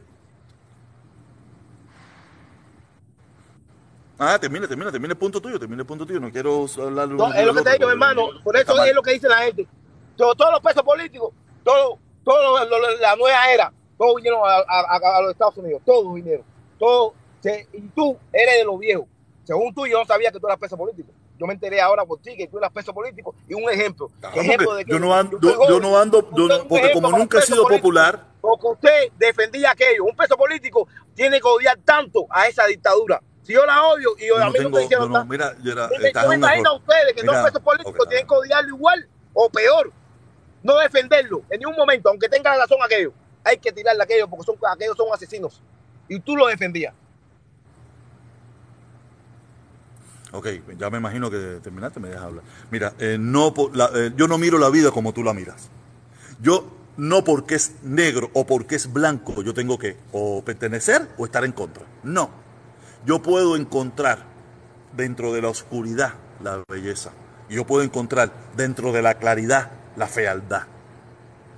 Ah, 4.19 4.37
termina, 4.37 4.67
termina, 4.67 4.91
termina 4.91 5.13
el 5.13 5.17
punto 5.17 5.39
tuyo, 5.41 5.57
termina 5.57 5.81
el 5.81 5.87
punto 5.87 6.05
tuyo. 6.05 6.19
No 6.19 6.29
quiero 6.29 6.65
hablar 6.77 7.07
de 7.07 7.15
No, 7.15 7.33
es 7.33 7.45
lo 7.45 7.53
que 7.53 7.61
te 7.61 7.71
digo, 7.77 7.89
hermano. 7.89 8.27
Por 8.43 8.57
eso 8.57 8.83
es 8.83 8.93
lo 8.93 9.01
que 9.01 9.13
dice 9.13 9.29
la 9.29 9.37
gente. 9.37 9.65
Todo- 10.17 10.35
todos 10.35 10.51
los 10.51 10.59
pesos 10.59 10.83
políticos, 10.83 11.31
todo, 11.63 11.97
todo 12.25 12.65
lo- 12.65 12.77
lo- 12.79 12.97
la 12.97 13.15
nueva 13.15 13.49
era, 13.51 13.71
todos 13.97 14.15
vinieron 14.17 14.41
a, 14.43 14.55
a- 14.57 14.97
a- 14.97 15.17
a 15.17 15.21
los 15.21 15.31
Estados 15.31 15.55
Unidos, 15.57 15.81
todos 15.85 16.13
vinieron. 16.13 16.43
Todos, 16.77 17.13
y 17.73 17.81
tú 17.95 18.17
eres 18.33 18.57
de 18.57 18.65
los 18.65 18.77
viejos. 18.77 19.05
Según 19.45 19.73
tú, 19.73 19.87
yo 19.87 19.97
no 19.99 20.05
sabía 20.05 20.31
que 20.31 20.39
tú 20.39 20.47
eras 20.47 20.59
peso 20.59 20.75
político. 20.77 21.09
Yo 21.37 21.47
me 21.47 21.53
enteré 21.53 21.79
ahora 21.79 22.03
por 22.05 22.19
ti 22.19 22.35
que 22.35 22.47
tú 22.47 22.57
eras 22.57 22.71
peso 22.73 22.93
político. 22.93 23.33
Y 23.47 23.53
un 23.53 23.69
ejemplo. 23.69 24.09
Claro, 24.19 24.41
ejemplo 24.41 24.73
de 24.75 24.83
que 24.83 24.91
yo 24.91 24.99
no 24.99 25.15
ando, 25.15 25.39
yo, 25.39 25.79
no 25.79 25.97
ando, 25.97 26.29
yo 26.35 26.67
porque 26.67 26.91
como 26.91 27.09
nunca 27.09 27.39
he 27.39 27.41
sido 27.43 27.63
político. 27.63 27.81
popular, 27.87 28.25
Porque 28.41 28.67
usted 28.67 29.11
defendía 29.17 29.71
aquello. 29.71 30.03
Un 30.03 30.15
peso 30.17 30.35
político 30.35 30.87
tiene 31.15 31.39
que 31.39 31.47
odiar 31.47 31.77
tanto 31.85 32.25
a 32.29 32.47
esa 32.47 32.65
dictadura. 32.65 33.21
Si 33.49 33.55
yo 33.55 33.65
la 33.65 33.83
odio 33.83 34.11
y 34.19 34.27
yo, 34.27 34.37
yo 34.37 34.43
a 34.43 34.45
mí 34.45 34.53
no 34.59 34.63
tengo, 34.65 34.79
hicieron 34.79 35.11
no, 35.11 35.25
mira, 35.25 35.55
Yo 35.63 35.71
estás 35.71 36.23
yo 36.23 36.29
me 36.29 36.35
imagino 36.35 36.69
a 36.69 36.75
ustedes 36.75 37.13
que 37.15 37.23
Mira, 37.23 37.33
son 37.33 37.41
presos 37.41 37.61
políticos 37.63 38.07
tienen 38.07 38.27
que 38.27 38.33
odiarlo 38.35 38.75
igual 38.75 39.07
o 39.33 39.49
peor. 39.49 39.91
No 40.61 40.77
defenderlo 40.77 41.41
en 41.49 41.59
ningún 41.61 41.75
momento, 41.75 42.09
aunque 42.09 42.29
tenga 42.29 42.55
razón 42.55 42.77
aquello. 42.85 43.11
Hay 43.43 43.57
que 43.57 43.71
tirarle 43.71 44.01
a 44.01 44.03
aquello 44.03 44.27
porque 44.27 44.45
son, 44.45 44.55
aquellos 44.71 44.95
son 44.95 45.07
asesinos. 45.11 45.63
Y 46.07 46.19
tú 46.19 46.35
lo 46.37 46.45
defendías. 46.45 46.93
Ok, 50.31 50.47
ya 50.77 50.91
me 50.91 50.99
imagino 50.99 51.31
que 51.31 51.59
terminaste, 51.63 51.99
me 51.99 52.09
dejas 52.09 52.25
hablar. 52.25 52.43
Mira, 52.69 52.93
eh, 52.99 53.17
no, 53.19 53.51
la- 53.73 53.89
eh, 53.95 54.11
yo 54.15 54.27
no 54.27 54.37
miro 54.37 54.59
la 54.59 54.69
vida 54.69 54.91
como 54.91 55.11
tú 55.11 55.23
la 55.23 55.33
miras. 55.33 55.71
Yo 56.39 56.71
no 56.97 57.23
porque 57.23 57.55
es 57.55 57.81
negro 57.81 58.29
o 58.35 58.45
porque 58.45 58.75
es 58.75 58.93
blanco, 58.93 59.41
yo 59.41 59.55
tengo 59.55 59.79
que 59.79 59.97
o 60.11 60.43
pertenecer 60.43 61.07
o 61.17 61.25
estar 61.25 61.43
en 61.45 61.51
contra. 61.51 61.83
No. 62.03 62.47
Yo 63.05 63.21
puedo 63.21 63.55
encontrar 63.55 64.25
dentro 64.95 65.33
de 65.33 65.41
la 65.41 65.49
oscuridad 65.49 66.13
la 66.41 66.63
belleza. 66.67 67.11
Yo 67.49 67.65
puedo 67.65 67.83
encontrar 67.83 68.31
dentro 68.55 68.91
de 68.91 69.01
la 69.01 69.15
claridad 69.15 69.71
la 69.95 70.07
fealdad. 70.07 70.63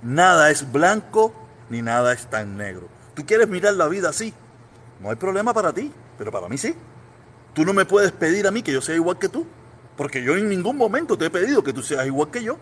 Nada 0.02 0.50
es 0.50 0.70
blanco 0.70 1.34
ni 1.68 1.82
nada 1.82 2.12
es 2.12 2.26
tan 2.28 2.56
negro. 2.56 2.88
¿Tú 3.14 3.24
quieres 3.26 3.48
mirar 3.48 3.74
la 3.74 3.88
vida 3.88 4.08
así? 4.08 4.32
No 5.00 5.10
hay 5.10 5.16
problema 5.16 5.52
para 5.52 5.72
ti, 5.72 5.92
pero 6.16 6.30
para 6.30 6.48
mí 6.48 6.56
sí. 6.56 6.74
Tú 7.54 7.64
no 7.64 7.72
me 7.72 7.84
puedes 7.84 8.12
pedir 8.12 8.46
a 8.46 8.50
mí 8.50 8.62
que 8.62 8.72
yo 8.72 8.80
sea 8.80 8.94
igual 8.94 9.18
que 9.18 9.28
tú, 9.28 9.46
porque 9.96 10.22
yo 10.22 10.36
en 10.36 10.48
ningún 10.48 10.76
momento 10.76 11.18
te 11.18 11.26
he 11.26 11.30
pedido 11.30 11.62
que 11.62 11.72
tú 11.72 11.82
seas 11.82 12.06
igual 12.06 12.30
que 12.30 12.42
yo. 12.42 12.54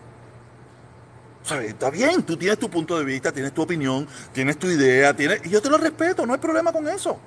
O 1.43 1.47
sea, 1.47 1.61
está 1.63 1.89
bien, 1.89 2.23
tú 2.23 2.37
tienes 2.37 2.59
tu 2.59 2.69
punto 2.69 2.97
de 2.99 3.05
vista, 3.05 3.31
tienes 3.31 3.53
tu 3.53 3.61
opinión, 3.61 4.07
tienes 4.33 4.57
tu 4.59 4.67
idea, 4.67 5.15
tienes, 5.15 5.45
y 5.45 5.49
yo 5.49 5.61
te 5.61 5.69
lo 5.69 5.77
respeto, 5.77 6.25
no 6.25 6.33
hay 6.33 6.39
problema 6.39 6.71
con 6.71 6.87
eso. 6.87 7.17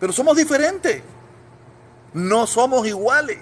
Pero 0.00 0.12
somos 0.12 0.36
diferentes. 0.36 1.02
No 2.14 2.46
somos 2.46 2.86
iguales. 2.86 3.38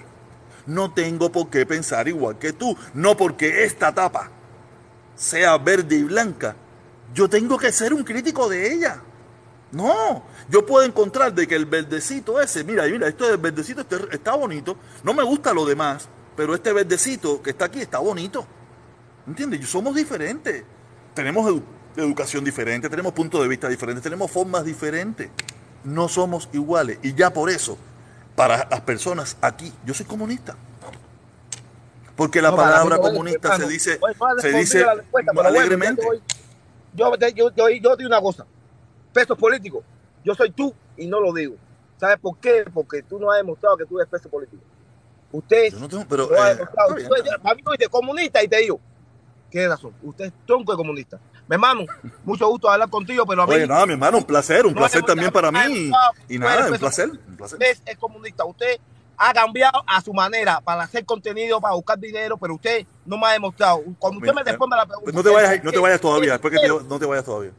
No 0.67 0.93
tengo 0.93 1.31
por 1.31 1.49
qué 1.49 1.65
pensar 1.65 2.07
igual 2.07 2.37
que 2.37 2.53
tú. 2.53 2.77
No 2.93 3.17
porque 3.17 3.63
esta 3.63 3.93
tapa 3.93 4.29
sea 5.15 5.57
verde 5.57 5.95
y 5.95 6.03
blanca, 6.03 6.55
yo 7.13 7.27
tengo 7.27 7.57
que 7.57 7.71
ser 7.71 7.93
un 7.93 8.03
crítico 8.03 8.47
de 8.47 8.71
ella. 8.73 9.01
No, 9.71 10.23
yo 10.49 10.65
puedo 10.65 10.85
encontrar 10.85 11.33
de 11.33 11.47
que 11.47 11.55
el 11.55 11.65
verdecito 11.65 12.39
ese, 12.41 12.63
mira, 12.63 12.85
mira, 12.85 13.07
esto 13.07 13.25
verdecito 13.37 13.81
este- 13.81 14.15
está 14.15 14.35
bonito, 14.35 14.77
no 15.03 15.13
me 15.13 15.21
gusta 15.23 15.53
lo 15.53 15.63
demás, 15.65 16.07
pero 16.35 16.55
este 16.55 16.73
verdecito 16.73 17.41
que 17.41 17.51
está 17.51 17.65
aquí 17.65 17.81
está 17.81 17.99
bonito. 17.99 18.47
¿Entiendes? 19.27 19.67
Somos 19.69 19.93
diferentes. 19.95 20.63
Tenemos 21.13 21.45
edu- 21.51 21.63
educación 21.97 22.43
diferente, 22.43 22.89
tenemos 22.89 23.13
puntos 23.13 23.41
de 23.41 23.47
vista 23.47 23.67
diferentes, 23.69 24.01
tenemos 24.03 24.31
formas 24.31 24.63
diferentes. 24.65 25.29
No 25.83 26.07
somos 26.07 26.49
iguales. 26.53 26.99
Y 27.03 27.13
ya 27.13 27.31
por 27.31 27.49
eso, 27.49 27.77
para 28.35 28.67
las 28.69 28.81
personas 28.81 29.37
aquí, 29.41 29.73
yo 29.85 29.93
soy 29.93 30.05
comunista. 30.05 30.55
Porque 32.15 32.41
la 32.41 32.51
No, 32.51 32.57
palabra 32.57 32.97
mí 32.97 33.01
comunista 33.01 33.55
se 33.55 33.67
dice, 33.67 33.99
no 34.01 34.41
se 34.41 34.51
dice 34.51 34.85
bueno, 35.11 35.31
alegremente. 35.43 36.05
yo, 36.93 37.15
yo, 37.15 37.49
yo, 37.55 37.69
yo 37.69 37.95
digo 37.95 38.07
una 38.07 38.21
cosa. 38.21 38.45
Pesos 39.13 39.37
políticos. 39.37 39.83
Yo 40.23 40.35
soy 40.35 40.51
tú 40.51 40.73
y 40.97 41.07
no 41.07 41.21
lo 41.21 41.33
digo. 41.33 41.55
¿Sabes 41.97 42.17
por 42.19 42.37
qué? 42.37 42.65
Porque 42.73 43.03
tú 43.03 43.19
no 43.19 43.31
has 43.31 43.37
demostrado 43.37 43.77
que 43.77 43.85
tú 43.85 43.99
eres 43.99 44.09
peso 44.09 44.29
político. 44.29 44.61
Usted 45.31 45.71
Yo 45.73 45.79
no 45.79 45.89
tengo, 45.89 46.05
pero 46.09 46.27
no 46.29 46.41
ha 46.41 46.49
demostrado. 46.49 46.89
está 46.89 46.95
bien. 46.95 47.07
Tú 47.09 47.15
eres- 47.15 47.41
Para 47.41 47.55
mí 47.55 47.61
tú 47.63 47.89
comunista 47.89 48.43
y 48.43 48.47
te 48.47 48.57
digo. 48.57 48.79
¿Qué 49.49 49.67
razón? 49.67 49.93
Usted 50.03 50.25
es 50.25 50.33
tronco 50.45 50.71
de 50.71 50.77
comunista. 50.77 51.19
Mi 51.47 51.55
hermano, 51.55 51.85
mucho 52.23 52.47
gusto 52.47 52.69
hablar 52.69 52.89
contigo, 52.89 53.25
pero 53.25 53.41
a 53.41 53.47
mí 53.47 53.53
Oye, 53.53 53.65
nada, 53.67 53.85
mi 53.85 53.93
hermano, 53.93 54.19
un 54.19 54.23
placer, 54.23 54.65
un 54.65 54.73
No 54.73 54.79
placer 54.79 55.01
también 55.03 55.31
para 55.31 55.51
mí. 55.51 55.91
Y 56.27 56.35
Tú 56.35 56.39
nada, 56.39 56.53
eres 56.59 56.71
un 56.71 56.77
placer, 56.77 57.09
un 57.09 57.37
placer. 57.37 57.59
usted 57.59 57.83
es 57.91 57.97
comunista. 57.97 58.45
Usted 58.45 58.77
ha 59.17 59.33
cambiado 59.33 59.83
a 59.87 59.99
su 60.01 60.13
manera 60.13 60.61
para 60.61 60.83
hacer 60.83 61.03
contenido, 61.05 61.59
para 61.59 61.73
buscar 61.73 61.97
dinero, 61.97 62.37
pero 62.37 62.55
usted 62.55 62.85
no 63.05 63.17
me 63.17 63.27
ha 63.27 63.31
demostrado. 63.31 63.81
Cuando 63.97 64.19
usted 64.19 64.31
Mira, 64.31 64.43
me 64.45 64.51
responda 64.51 64.77
la 64.77 64.85
pregunta. 64.85 65.03
Pues 65.05 65.15
no 65.15 65.23
te 65.23 65.29
vayas, 65.29 65.63
no 65.63 65.71
te 65.71 65.77
¿qué- 65.77 65.81
vayas 65.81 66.01
todavía, 66.01 66.31
después 66.33 66.53
que 66.53 66.59
te- 66.59 66.67
no 66.67 66.99
te 66.99 67.05
vayas 67.05 67.25
todavía. 67.25 67.51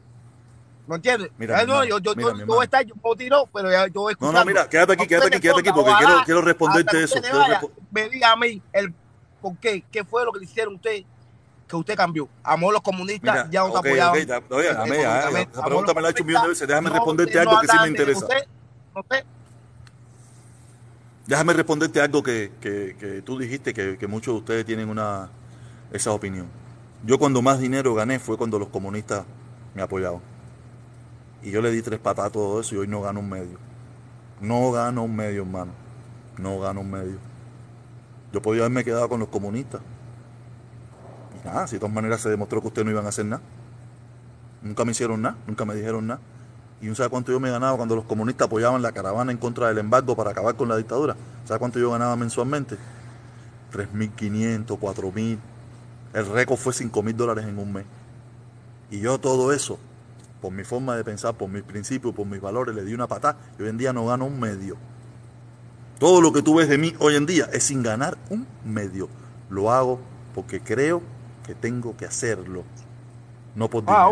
¿No 0.87 0.95
entiendes? 0.95 1.29
Mira, 1.37 1.59
Ah, 1.59 1.61
mi 1.63 1.67
no, 1.67 1.83
yo, 1.85 1.99
yo, 1.99 2.15
mira, 2.15 2.31
yo, 2.31 2.37
yo 2.39 2.45
voy 2.47 2.61
a 2.61 2.63
estar, 2.63 2.85
yo 2.85 2.93
a 2.95 3.15
tirar, 3.15 3.43
pero 3.53 3.69
ya 3.69 3.87
yo 3.87 4.01
voy 4.01 4.13
No, 4.19 4.27
escuchando. 4.27 4.39
no, 4.39 4.45
mira, 4.45 4.67
quédate 4.69 4.93
aquí, 4.93 5.07
quédate 5.07 5.27
aquí, 5.27 5.39
quédate 5.39 5.59
aquí, 5.59 5.71
porque 5.71 5.91
quiero, 5.97 6.23
quiero 6.25 6.41
responderte 6.41 7.03
eso. 7.03 7.21
vaya, 7.21 7.61
me 7.91 8.09
diga 8.09 8.31
a 8.31 8.35
mí 8.35 8.61
el 8.73 8.93
por 9.41 9.57
qué, 9.57 9.83
qué 9.91 10.03
fue 10.03 10.25
lo 10.25 10.31
que 10.31 10.39
le 10.39 10.45
hicieron 10.45 10.73
a 10.73 10.77
usted 10.77 11.03
que 11.71 11.77
usted 11.77 11.95
cambió. 11.95 12.27
Amó 12.43 12.69
a 12.69 12.73
los 12.73 12.81
comunistas, 12.81 13.33
Mira, 13.33 13.49
ya 13.49 13.61
no 13.61 13.67
te 13.67 13.71
ok, 13.71 13.77
apoyaban. 13.85 14.21
ok, 14.21 14.27
ya, 14.27 14.41
oye, 14.55 14.73
dame 14.73 14.89
ya, 14.89 15.01
económicamente. 15.19 15.51
esa 15.53 15.65
pregunta 15.65 15.93
me 15.93 16.01
la 16.01 16.07
he 16.07 16.11
hecho 16.11 16.23
un 16.23 16.27
millón 16.27 16.41
de 16.43 16.49
veces, 16.49 16.67
déjame 16.67 16.89
no, 16.89 16.95
responderte 16.95 17.39
algo 17.39 17.53
no 17.53 17.61
que 17.61 17.67
sí 17.67 17.77
me 17.81 17.87
interesa. 17.87 18.19
usted- 18.25 18.47
usted- 18.95 19.25
Déjame 21.27 21.53
responderte 21.53 22.01
algo 22.01 22.21
que, 22.23 22.51
que- 22.59 22.95
que 22.99 23.21
tú 23.21 23.37
dijiste 23.39 23.73
que, 23.73 23.97
que 23.97 24.07
muchos 24.07 24.33
de 24.33 24.39
ustedes 24.39 24.65
tienen 24.65 24.89
una 24.89 25.29
esa 25.91 26.11
opinión. 26.11 26.47
Yo 27.05 27.17
cuando 27.17 27.41
más 27.41 27.59
dinero 27.59 27.93
gané 27.95 28.19
fue 28.19 28.37
cuando 28.37 28.59
los 28.59 28.69
comunistas 28.69 29.23
me 29.73 29.81
apoyaban. 29.81 30.19
Y 31.41 31.51
yo 31.51 31.61
le 31.61 31.71
di 31.71 31.81
tres 31.81 31.99
patas 31.99 32.25
a 32.25 32.29
todo 32.29 32.59
eso 32.59 32.75
y 32.75 32.79
hoy 32.79 32.87
no 32.87 33.01
gano 33.01 33.19
un 33.21 33.29
medio. 33.29 33.57
No 34.41 34.71
gano 34.71 35.03
un 35.03 35.15
medio, 35.15 35.43
hermano. 35.43 35.71
No 36.37 36.59
gano 36.59 36.81
un 36.81 36.91
medio. 36.91 37.17
Yo 38.33 38.41
podía 38.41 38.61
haberme 38.63 38.83
quedado 38.83 39.07
con 39.09 39.19
los 39.19 39.29
comunistas. 39.29 39.81
Nada, 41.43 41.67
si 41.67 41.75
de 41.75 41.79
todas 41.79 41.93
maneras 41.93 42.21
se 42.21 42.29
demostró 42.29 42.61
que 42.61 42.67
ustedes 42.67 42.85
no 42.85 42.91
iban 42.91 43.05
a 43.05 43.09
hacer 43.09 43.25
nada. 43.25 43.41
Nunca 44.61 44.85
me 44.85 44.91
hicieron 44.91 45.21
nada, 45.21 45.37
nunca 45.47 45.65
me 45.65 45.75
dijeron 45.75 46.07
nada. 46.07 46.19
¿Y 46.81 46.89
un 46.89 46.95
sabe 46.95 47.09
cuánto 47.09 47.31
yo 47.31 47.39
me 47.39 47.49
ganaba 47.51 47.77
cuando 47.77 47.95
los 47.95 48.05
comunistas 48.05 48.47
apoyaban 48.47 48.81
la 48.81 48.91
caravana 48.91 49.31
en 49.31 49.37
contra 49.37 49.67
del 49.67 49.77
embargo 49.77 50.15
para 50.15 50.31
acabar 50.31 50.55
con 50.55 50.67
la 50.67 50.77
dictadura? 50.77 51.15
¿Sabe 51.45 51.59
cuánto 51.59 51.79
yo 51.79 51.91
ganaba 51.91 52.15
mensualmente? 52.15 52.75
3.500, 53.71 54.65
4.000. 54.65 55.37
El 56.13 56.25
récord 56.27 56.57
fue 56.57 56.73
5 56.73 57.03
mil 57.03 57.15
dólares 57.15 57.45
en 57.45 57.57
un 57.57 57.71
mes. 57.71 57.85
Y 58.89 58.99
yo 58.99 59.19
todo 59.19 59.53
eso, 59.53 59.79
por 60.41 60.51
mi 60.51 60.63
forma 60.63 60.95
de 60.95 61.03
pensar, 61.03 61.35
por 61.35 61.49
mis 61.49 61.63
principios, 61.63 62.13
por 62.13 62.25
mis 62.25 62.41
valores, 62.41 62.75
le 62.75 62.83
di 62.83 62.93
una 62.93 63.07
patada 63.07 63.37
y 63.57 63.63
hoy 63.63 63.69
en 63.69 63.77
día 63.77 63.93
no 63.93 64.05
gano 64.05 64.25
un 64.25 64.39
medio. 64.39 64.75
Todo 65.99 66.19
lo 66.19 66.33
que 66.33 66.41
tú 66.41 66.55
ves 66.55 66.67
de 66.67 66.79
mí 66.79 66.95
hoy 66.99 67.15
en 67.15 67.27
día 67.27 67.47
es 67.53 67.63
sin 67.63 67.83
ganar 67.83 68.17
un 68.29 68.47
medio. 68.65 69.07
Lo 69.49 69.71
hago 69.71 69.99
porque 70.33 70.59
creo 70.59 71.01
que 71.45 71.55
tengo 71.55 71.95
que 71.97 72.05
hacerlo. 72.05 72.63
No 73.55 73.67
por 73.69 73.83
Ah, 73.87 74.03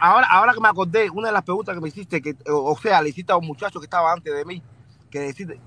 ahora, 0.00 0.26
ahora 0.30 0.52
que 0.52 0.60
me 0.60 0.68
acordé, 0.68 1.08
una 1.10 1.28
de 1.28 1.32
las 1.32 1.42
preguntas 1.42 1.74
que 1.74 1.80
me 1.80 1.88
hiciste, 1.88 2.20
que, 2.20 2.36
o, 2.50 2.72
o 2.72 2.78
sea, 2.78 3.00
le 3.00 3.08
hiciste 3.08 3.32
a 3.32 3.36
un 3.36 3.46
muchacho 3.46 3.80
que 3.80 3.86
estaba 3.86 4.12
antes 4.12 4.34
de 4.34 4.44
mí, 4.44 4.62
que 5.10 5.20
deciste, 5.20 5.58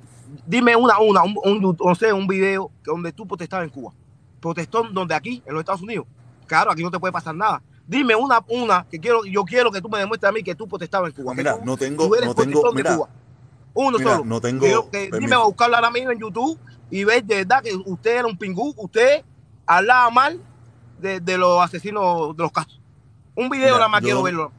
dime 0.45 0.76
una, 0.76 0.99
una, 0.99 1.24
un, 1.24 1.36
un, 1.43 1.76
o 1.80 1.95
sea, 1.95 2.13
un 2.13 2.28
video 2.28 2.70
que 2.84 2.91
donde 2.91 3.11
tú 3.11 3.28
protestabas 3.28 3.66
en 3.66 3.72
Cuba. 3.72 3.93
Protestó 4.39 4.84
donde 4.84 5.16
aquí, 5.16 5.41
en 5.45 5.53
los 5.53 5.61
Estados 5.61 5.82
Unidos. 5.82 6.05
Claro, 6.45 6.72
aquí 6.72 6.84
no 6.84 6.91
te 6.91 6.99
puede 6.99 7.11
pasar 7.11 7.34
nada. 7.34 7.63
Dime 7.88 8.16
una, 8.16 8.39
una, 8.47 8.86
que 8.91 8.99
quiero, 8.99 9.26
yo 9.26 9.43
quiero 9.43 9.72
que 9.72 9.82
tú 9.82 9.89
me 9.89 9.97
demuestres 9.97 10.30
a 10.30 10.32
mí 10.32 10.43
que 10.43 10.53
tú 10.53 10.68
protestabas 10.68 11.09
en 11.09 11.16
Cuba. 11.24 11.34
Mira, 11.34 11.57
tú- 11.57 11.66
no 11.66 11.78
tengo- 11.78 12.07
tú 12.07 12.13
eres 12.16 12.28
no 12.28 12.36
tengo- 12.36 12.70
de 12.70 12.76
mira, 12.76 12.95
Cuba. 12.95 13.09
Uno 13.74 13.97
mira, 13.97 14.11
solo. 14.13 14.26
no 14.26 14.39
tengo 14.41 14.68
yo- 14.68 14.89
que 14.91 15.09
dime 15.20 15.36
a 15.36 15.39
buscarlo 15.39 15.76
ahora 15.76 15.89
mismo 15.89 16.11
en 16.11 16.20
YouTube 16.20 16.59
y 16.91 17.03
ver 17.03 17.24
de 17.24 17.38
verdad 17.38 17.63
que 17.63 17.76
usted 17.86 18.18
era 18.20 18.28
un 18.28 18.38
pingú, 18.38 18.74
usted 18.78 19.24
hablaba 19.66 20.09
mal 20.11 20.39
de, 20.99 21.19
de 21.19 21.37
los 21.37 21.61
asesinos 21.63 22.35
de 22.35 22.43
los 22.43 22.51
casos. 22.51 22.79
Un 23.35 23.49
video 23.49 23.65
Mira, 23.67 23.77
nada 23.77 23.87
más 23.89 24.01
yo- 24.01 24.05
quiero 24.07 24.23
verlo. 24.23 24.51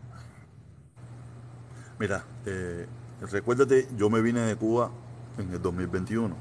Mira, 1.99 2.25
eh, 2.45 2.87
recuérdate, 3.33 3.89
yo 3.97 4.11
me 4.11 4.21
vine 4.21 4.41
de 4.41 4.57
Cuba 4.57 4.91
en 5.39 5.53
el 5.53 5.63
2021. 5.63 6.37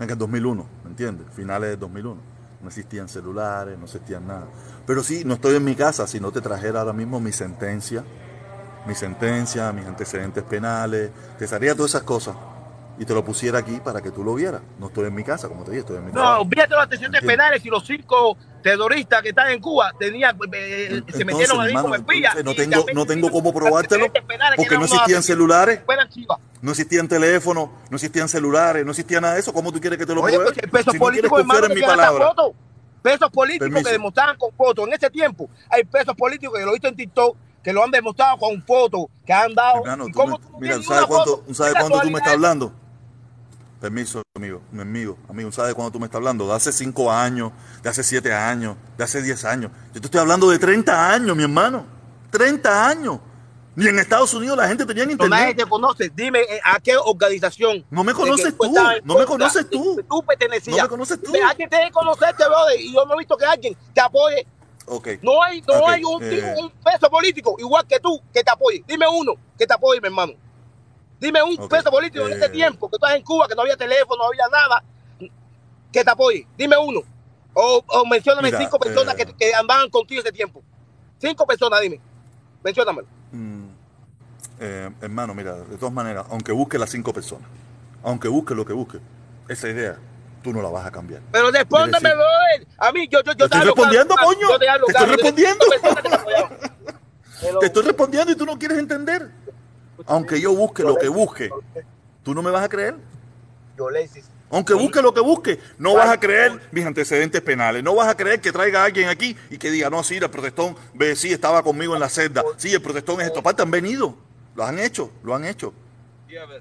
En 0.00 0.10
el 0.10 0.16
2001, 0.16 0.66
¿me 0.84 0.90
entiendes? 0.90 1.26
Finales 1.34 1.70
del 1.70 1.80
2001. 1.80 2.20
No 2.62 2.68
existían 2.68 3.08
celulares, 3.08 3.78
no 3.78 3.84
existían 3.84 4.26
nada. 4.26 4.46
Pero 4.86 5.02
sí, 5.02 5.22
no 5.24 5.34
estoy 5.34 5.56
en 5.56 5.64
mi 5.64 5.74
casa, 5.74 6.06
si 6.06 6.18
no 6.18 6.32
te 6.32 6.40
trajera 6.40 6.80
ahora 6.80 6.92
mismo 6.92 7.20
mi 7.20 7.30
sentencia, 7.32 8.04
mi 8.86 8.94
sentencia, 8.94 9.70
mis 9.72 9.86
antecedentes 9.86 10.42
penales, 10.44 11.10
te 11.38 11.46
traería 11.46 11.74
todas 11.74 11.90
esas 11.92 12.02
cosas 12.02 12.34
y 12.98 13.04
te 13.04 13.14
lo 13.14 13.24
pusiera 13.24 13.58
aquí 13.60 13.78
para 13.82 14.00
que 14.00 14.10
tú 14.10 14.24
lo 14.24 14.34
vieras. 14.34 14.60
No 14.78 14.88
estoy 14.88 15.06
en 15.06 15.14
mi 15.14 15.22
casa, 15.24 15.48
como 15.48 15.62
te 15.64 15.70
dije, 15.70 15.80
estoy 15.80 15.96
en 15.98 16.06
mi 16.06 16.12
No, 16.12 16.20
trabajo. 16.20 16.42
olvídate 16.42 16.68
de 16.70 16.74
los 16.74 16.82
antecedentes 16.84 17.22
Entiendo. 17.22 17.42
penales 17.42 17.64
y 17.64 17.68
los 17.68 17.86
cinco 17.86 18.36
terroristas 18.62 19.22
que 19.22 19.28
están 19.28 19.50
en 19.50 19.60
Cuba 19.60 19.92
tenían, 19.98 20.36
eh, 20.52 20.86
se 20.88 20.94
Entonces, 20.96 21.26
metieron 21.26 21.60
ahí 21.60 21.68
hermano, 21.68 21.82
como 21.82 21.94
espías. 21.94 22.44
no 22.44 22.54
tengo, 22.54 22.86
no 22.92 23.06
tengo 23.06 23.30
cómo 23.30 23.52
probártelo, 23.54 24.06
porque 24.56 24.76
no 24.76 24.84
existían 24.84 25.22
celulares. 25.22 25.80
No 26.60 26.72
existían 26.72 27.06
teléfonos, 27.06 27.68
no 27.88 27.96
existían 27.96 28.28
celulares, 28.28 28.84
no 28.84 28.90
existía 28.90 29.20
nada 29.20 29.34
de 29.34 29.40
eso. 29.40 29.52
¿Cómo 29.52 29.70
tú 29.70 29.80
quieres 29.80 29.96
que 29.96 30.04
te 30.06 30.12
lo 30.12 30.22
Oye, 30.22 30.34
pruebe? 30.36 30.52
pues, 30.54 30.70
pesos 30.72 30.92
Si 30.92 30.98
no 30.98 31.04
políticos, 31.04 31.38
hermano, 31.38 31.60
confiar 31.60 31.72
que 31.78 31.84
en 31.84 31.90
mi 31.90 31.96
palabra. 31.96 32.26
fotos. 32.28 32.52
Pesos 33.00 33.30
políticos 33.30 33.68
Permiso. 33.68 33.84
que 33.86 33.92
demostraban 33.92 34.36
con 34.36 34.52
fotos. 34.54 34.88
En 34.88 34.92
ese 34.92 35.08
tiempo 35.08 35.48
hay 35.70 35.84
pesos 35.84 36.16
políticos 36.16 36.58
que 36.58 36.64
lo 36.64 36.70
he 36.70 36.74
visto 36.74 36.88
en 36.88 36.96
TikTok 36.96 37.36
que 37.62 37.72
lo 37.72 37.84
han 37.84 37.90
demostrado 37.92 38.38
con 38.38 38.60
fotos 38.62 39.06
que 39.24 39.32
han 39.32 39.54
dado. 39.54 39.78
Hermano, 39.82 40.08
¿Y 40.08 40.12
tú 40.12 40.18
cómo 40.18 40.36
me- 40.38 40.44
tú 40.44 40.52
no 40.52 40.58
mira, 40.58 40.82
¿sabes 40.82 41.06
cuánto, 41.06 41.36
foto? 41.38 41.54
¿sabes 41.54 41.74
¿Qué 41.74 41.80
cuánto 41.80 42.00
tú 42.00 42.10
me 42.10 42.18
estás 42.18 42.32
hablando? 42.32 42.72
Permiso, 43.80 44.22
amigo, 44.34 44.60
mi 44.72 44.82
amigo, 44.82 45.16
amigo, 45.28 45.52
¿sabes 45.52 45.72
cuánto 45.74 45.92
tú 45.92 46.00
me 46.00 46.06
estás 46.06 46.16
hablando? 46.18 46.48
De 46.48 46.54
hace 46.54 46.72
5 46.72 47.12
años, 47.12 47.52
de 47.80 47.88
hace 47.88 48.02
7 48.02 48.32
años, 48.32 48.76
de 48.96 49.04
hace 49.04 49.22
10 49.22 49.44
años. 49.44 49.70
Yo 49.94 50.00
te 50.00 50.06
estoy 50.08 50.20
hablando 50.20 50.50
de 50.50 50.58
30 50.58 51.12
años, 51.12 51.36
mi 51.36 51.44
hermano. 51.44 51.86
30 52.30 52.88
años. 52.88 53.20
Ni 53.76 53.86
en 53.86 54.00
Estados 54.00 54.34
Unidos 54.34 54.56
la 54.56 54.66
gente 54.66 54.84
tenía 54.84 55.06
No, 55.06 55.12
internet. 55.12 55.38
nadie 55.38 55.54
te 55.54 55.64
conoce. 55.64 56.10
Dime 56.12 56.40
eh, 56.40 56.60
a 56.64 56.80
qué 56.80 56.96
organización. 56.96 57.84
No 57.88 58.02
me 58.02 58.12
conoces 58.12 58.52
tú, 58.58 58.74
no 59.04 59.16
me 59.16 59.24
conoces 59.24 59.70
tú. 59.70 60.00
Tú 60.10 60.22
pertenecías. 60.24 60.76
No 60.76 60.82
me 60.82 60.88
conoces 60.88 61.22
tú. 61.22 61.32
Alguien 61.48 61.70
tiene 61.70 61.86
que 61.86 61.92
conocerte, 61.92 62.44
brother. 62.44 62.80
Y 62.80 62.92
yo 62.92 63.06
no 63.06 63.14
he 63.14 63.18
visto 63.18 63.36
que 63.36 63.44
alguien 63.44 63.76
te 63.94 64.00
apoye. 64.00 64.44
Ok. 64.86 65.08
No 65.22 65.40
hay, 65.40 65.62
no 65.62 65.86
hay 65.86 66.02
un, 66.02 66.20
eh. 66.24 66.54
un 66.60 66.72
peso 66.82 67.08
político 67.08 67.54
igual 67.60 67.86
que 67.86 68.00
tú 68.00 68.20
que 68.34 68.42
te 68.42 68.50
apoye. 68.50 68.82
Dime 68.88 69.06
uno 69.06 69.34
que 69.56 69.64
te 69.64 69.74
apoye, 69.74 70.00
mi 70.00 70.08
hermano. 70.08 70.32
Dime 71.20 71.42
un 71.42 71.58
Ok, 71.60 71.68
peso 71.70 71.90
político 71.90 72.24
en 72.26 72.32
eh. 72.32 72.34
este 72.34 72.48
tiempo 72.50 72.88
que 72.88 72.98
tú 72.98 73.04
estás 73.04 73.16
en 73.18 73.24
Cuba, 73.24 73.48
que 73.48 73.54
no 73.54 73.62
había 73.62 73.76
teléfono, 73.76 74.22
no 74.22 74.28
había 74.28 74.46
nada, 74.48 74.82
que 75.92 76.04
te 76.04 76.10
apoye. 76.10 76.46
Dime 76.56 76.76
uno. 76.78 77.00
O, 77.54 77.82
o 77.86 78.06
mencióname 78.06 78.48
Mira, 78.48 78.58
cinco 78.58 78.78
personas 78.78 79.14
eh. 79.14 79.26
que, 79.26 79.34
que 79.34 79.54
andaban 79.54 79.90
contigo 79.90 80.20
ese 80.20 80.32
tiempo. 80.32 80.62
Cinco 81.18 81.46
personas, 81.46 81.80
dime. 81.80 82.00
Menciónamelo. 82.62 83.08
Mm, 83.32 83.66
eh, 84.60 84.90
hermano, 85.00 85.34
mira, 85.34 85.54
de 85.54 85.76
todas 85.76 85.92
maneras, 85.92 86.26
aunque 86.30 86.52
busque 86.52 86.78
las 86.78 86.90
5 86.90 87.12
personas, 87.12 87.48
aunque 88.02 88.28
busque 88.28 88.54
lo 88.54 88.64
que 88.64 88.72
busque, 88.72 88.98
esa 89.48 89.68
idea 89.68 89.98
tú 90.42 90.52
no 90.52 90.62
la 90.62 90.68
vas 90.68 90.86
a 90.86 90.90
cambiar. 90.90 91.22
Pero 91.32 91.50
respóndame, 91.50 92.10
brother. 92.14 92.66
A 92.78 92.92
mí, 92.92 93.08
yo, 93.08 93.20
yo, 93.22 93.32
yo 93.32 93.36
Te 93.36 93.44
estoy 93.44 93.60
respondiendo, 93.62 94.14
coño. 94.16 94.48
yo 94.50 94.58
te 94.58 94.68
hablo 94.68 94.86
Te 94.86 94.92
estoy 94.92 95.06
respondiendo. 95.16 95.64
cinco 97.40 97.58
Te 97.60 97.66
estoy 97.66 97.82
respondiendo 97.84 98.32
y 98.32 98.36
tú 98.36 98.46
no 98.46 98.58
quieres 98.58 98.78
entender. 98.78 99.30
Aunque 100.08 100.40
yo 100.40 100.54
busque 100.54 100.82
lo 100.82 100.96
que 100.96 101.08
busque, 101.08 101.50
tú 102.22 102.34
no 102.34 102.42
me 102.42 102.50
vas 102.50 102.64
a 102.64 102.68
creer. 102.68 102.96
Yo 103.76 103.90
le 103.90 104.08
Aunque 104.50 104.72
busque 104.72 105.02
lo 105.02 105.12
que 105.12 105.20
busque, 105.20 105.60
no 105.76 105.94
vas 105.94 106.08
a 106.08 106.18
creer 106.18 106.60
mis 106.72 106.84
antecedentes 106.84 107.42
penales. 107.42 107.84
No 107.84 107.94
vas 107.94 108.08
a 108.08 108.16
creer 108.16 108.40
que 108.40 108.50
traiga 108.50 108.82
a 108.82 108.84
alguien 108.86 109.08
aquí 109.08 109.36
y 109.50 109.58
que 109.58 109.70
diga, 109.70 109.90
no, 109.90 110.02
sí, 110.02 110.16
el 110.16 110.30
protestón, 110.30 110.74
ve, 110.94 111.14
sí, 111.14 111.30
estaba 111.30 111.62
conmigo 111.62 111.94
en 111.94 112.00
la 112.00 112.08
celda. 112.08 112.42
Sí, 112.56 112.72
el 112.72 112.80
protestón 112.80 113.20
es 113.20 113.26
esto. 113.26 113.40
Aparte, 113.40 113.62
han 113.62 113.70
venido. 113.70 114.16
Lo 114.56 114.64
han 114.64 114.78
hecho, 114.78 115.12
lo 115.22 115.34
han 115.34 115.44
hecho. 115.44 115.74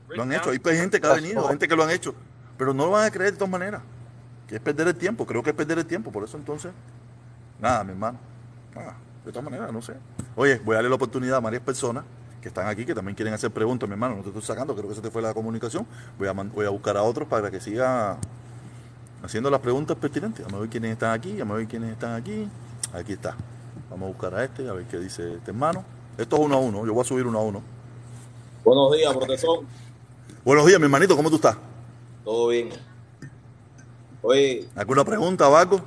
Lo 0.09 0.23
han 0.23 0.33
hecho. 0.33 0.49
Hay 0.49 0.59
gente 0.77 0.99
que 0.99 1.07
ha 1.07 1.13
venido, 1.13 1.47
gente 1.47 1.69
que 1.69 1.75
lo 1.75 1.83
han 1.83 1.91
hecho. 1.91 2.13
Pero 2.57 2.73
no 2.73 2.85
lo 2.85 2.91
van 2.91 3.05
a 3.05 3.11
creer 3.11 3.31
de 3.31 3.37
todas 3.37 3.51
maneras. 3.51 3.81
Que 4.45 4.55
es 4.55 4.61
perder 4.61 4.89
el 4.89 4.95
tiempo. 4.95 5.25
Creo 5.25 5.41
que 5.41 5.51
es 5.51 5.55
perder 5.55 5.77
el 5.77 5.85
tiempo. 5.85 6.11
Por 6.11 6.25
eso 6.25 6.35
entonces, 6.35 6.71
nada, 7.59 7.83
mi 7.85 7.91
hermano. 7.91 8.19
Nada, 8.75 8.97
de 9.25 9.31
todas 9.31 9.45
maneras, 9.45 9.71
no 9.71 9.81
sé. 9.81 9.93
Oye, 10.35 10.59
voy 10.63 10.73
a 10.73 10.75
darle 10.75 10.89
la 10.89 10.95
oportunidad 10.95 11.37
a 11.37 11.39
varias 11.39 11.63
personas 11.63 12.03
que 12.47 12.49
están 12.49 12.67
aquí, 12.67 12.85
que 12.85 12.95
también 12.95 13.13
quieren 13.13 13.33
hacer 13.33 13.51
preguntas, 13.51 13.89
mi 13.89 13.93
hermano. 13.93 14.15
No 14.15 14.21
te 14.21 14.29
estoy 14.29 14.41
sacando, 14.41 14.73
creo 14.73 14.87
que 14.87 14.95
se 14.95 15.01
te 15.01 15.11
fue 15.11 15.21
la 15.21 15.33
comunicación. 15.33 15.85
Voy 16.17 16.29
a, 16.29 16.31
voy 16.31 16.65
a 16.65 16.69
buscar 16.69 16.95
a 16.95 17.03
otros 17.03 17.27
para 17.27 17.51
que 17.51 17.59
siga 17.59 18.17
haciendo 19.21 19.49
las 19.49 19.59
preguntas 19.59 19.97
pertinentes. 19.97 20.45
Vamos 20.45 20.59
a 20.59 20.61
ver 20.61 20.69
quiénes 20.69 20.93
están 20.93 21.11
aquí, 21.11 21.35
vamos 21.37 21.55
a 21.55 21.57
ver 21.57 21.67
quiénes 21.67 21.91
están 21.91 22.15
aquí. 22.15 22.47
Aquí 22.93 23.13
está. 23.13 23.35
Vamos 23.89 24.05
a 24.05 24.07
buscar 24.13 24.33
a 24.35 24.45
este, 24.45 24.69
a 24.69 24.73
ver 24.73 24.85
qué 24.85 24.97
dice 24.97 25.35
este 25.35 25.51
hermano. 25.51 25.83
Esto 26.17 26.37
es 26.37 26.41
uno 26.41 26.55
a 26.55 26.59
uno, 26.59 26.85
yo 26.85 26.93
voy 26.93 27.01
a 27.01 27.03
subir 27.03 27.27
uno 27.27 27.37
a 27.37 27.43
uno. 27.43 27.61
Buenos 28.63 28.93
días, 28.93 29.15
protestón. 29.15 29.65
Buenos 30.45 30.65
días, 30.65 30.79
mi 30.79 30.85
hermanito, 30.85 31.17
¿cómo 31.17 31.29
tú 31.29 31.35
estás? 31.35 31.57
Todo 32.23 32.47
bien. 32.47 32.69
Oye, 34.21 34.67
¿Alguna 34.73 35.03
pregunta 35.03 35.47
o 35.49 35.55
algo? 35.55 35.81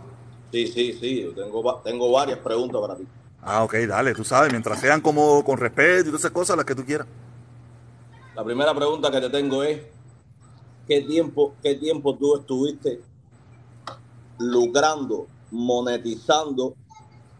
sí, 0.52 0.66
sí, 0.66 0.92
sí. 1.00 1.22
yo 1.22 1.32
Tengo, 1.32 1.76
tengo 1.82 2.12
varias 2.12 2.38
preguntas 2.38 2.80
para 2.80 2.96
ti. 2.96 3.06
Ah, 3.42 3.64
ok, 3.64 3.74
dale, 3.88 4.14
tú 4.14 4.24
sabes, 4.24 4.50
mientras 4.50 4.80
sean 4.80 5.00
como 5.00 5.42
con 5.44 5.58
respeto 5.58 6.02
y 6.02 6.04
todas 6.04 6.20
esas 6.20 6.30
cosas, 6.30 6.56
las 6.56 6.66
que 6.66 6.74
tú 6.74 6.84
quieras. 6.84 7.06
La 8.34 8.44
primera 8.44 8.74
pregunta 8.74 9.10
que 9.10 9.20
te 9.20 9.30
tengo 9.30 9.62
es, 9.62 9.80
¿qué 10.86 11.00
tiempo, 11.02 11.54
qué 11.62 11.74
tiempo 11.74 12.16
tú 12.16 12.36
estuviste 12.36 13.00
lucrando, 14.38 15.26
monetizando 15.50 16.74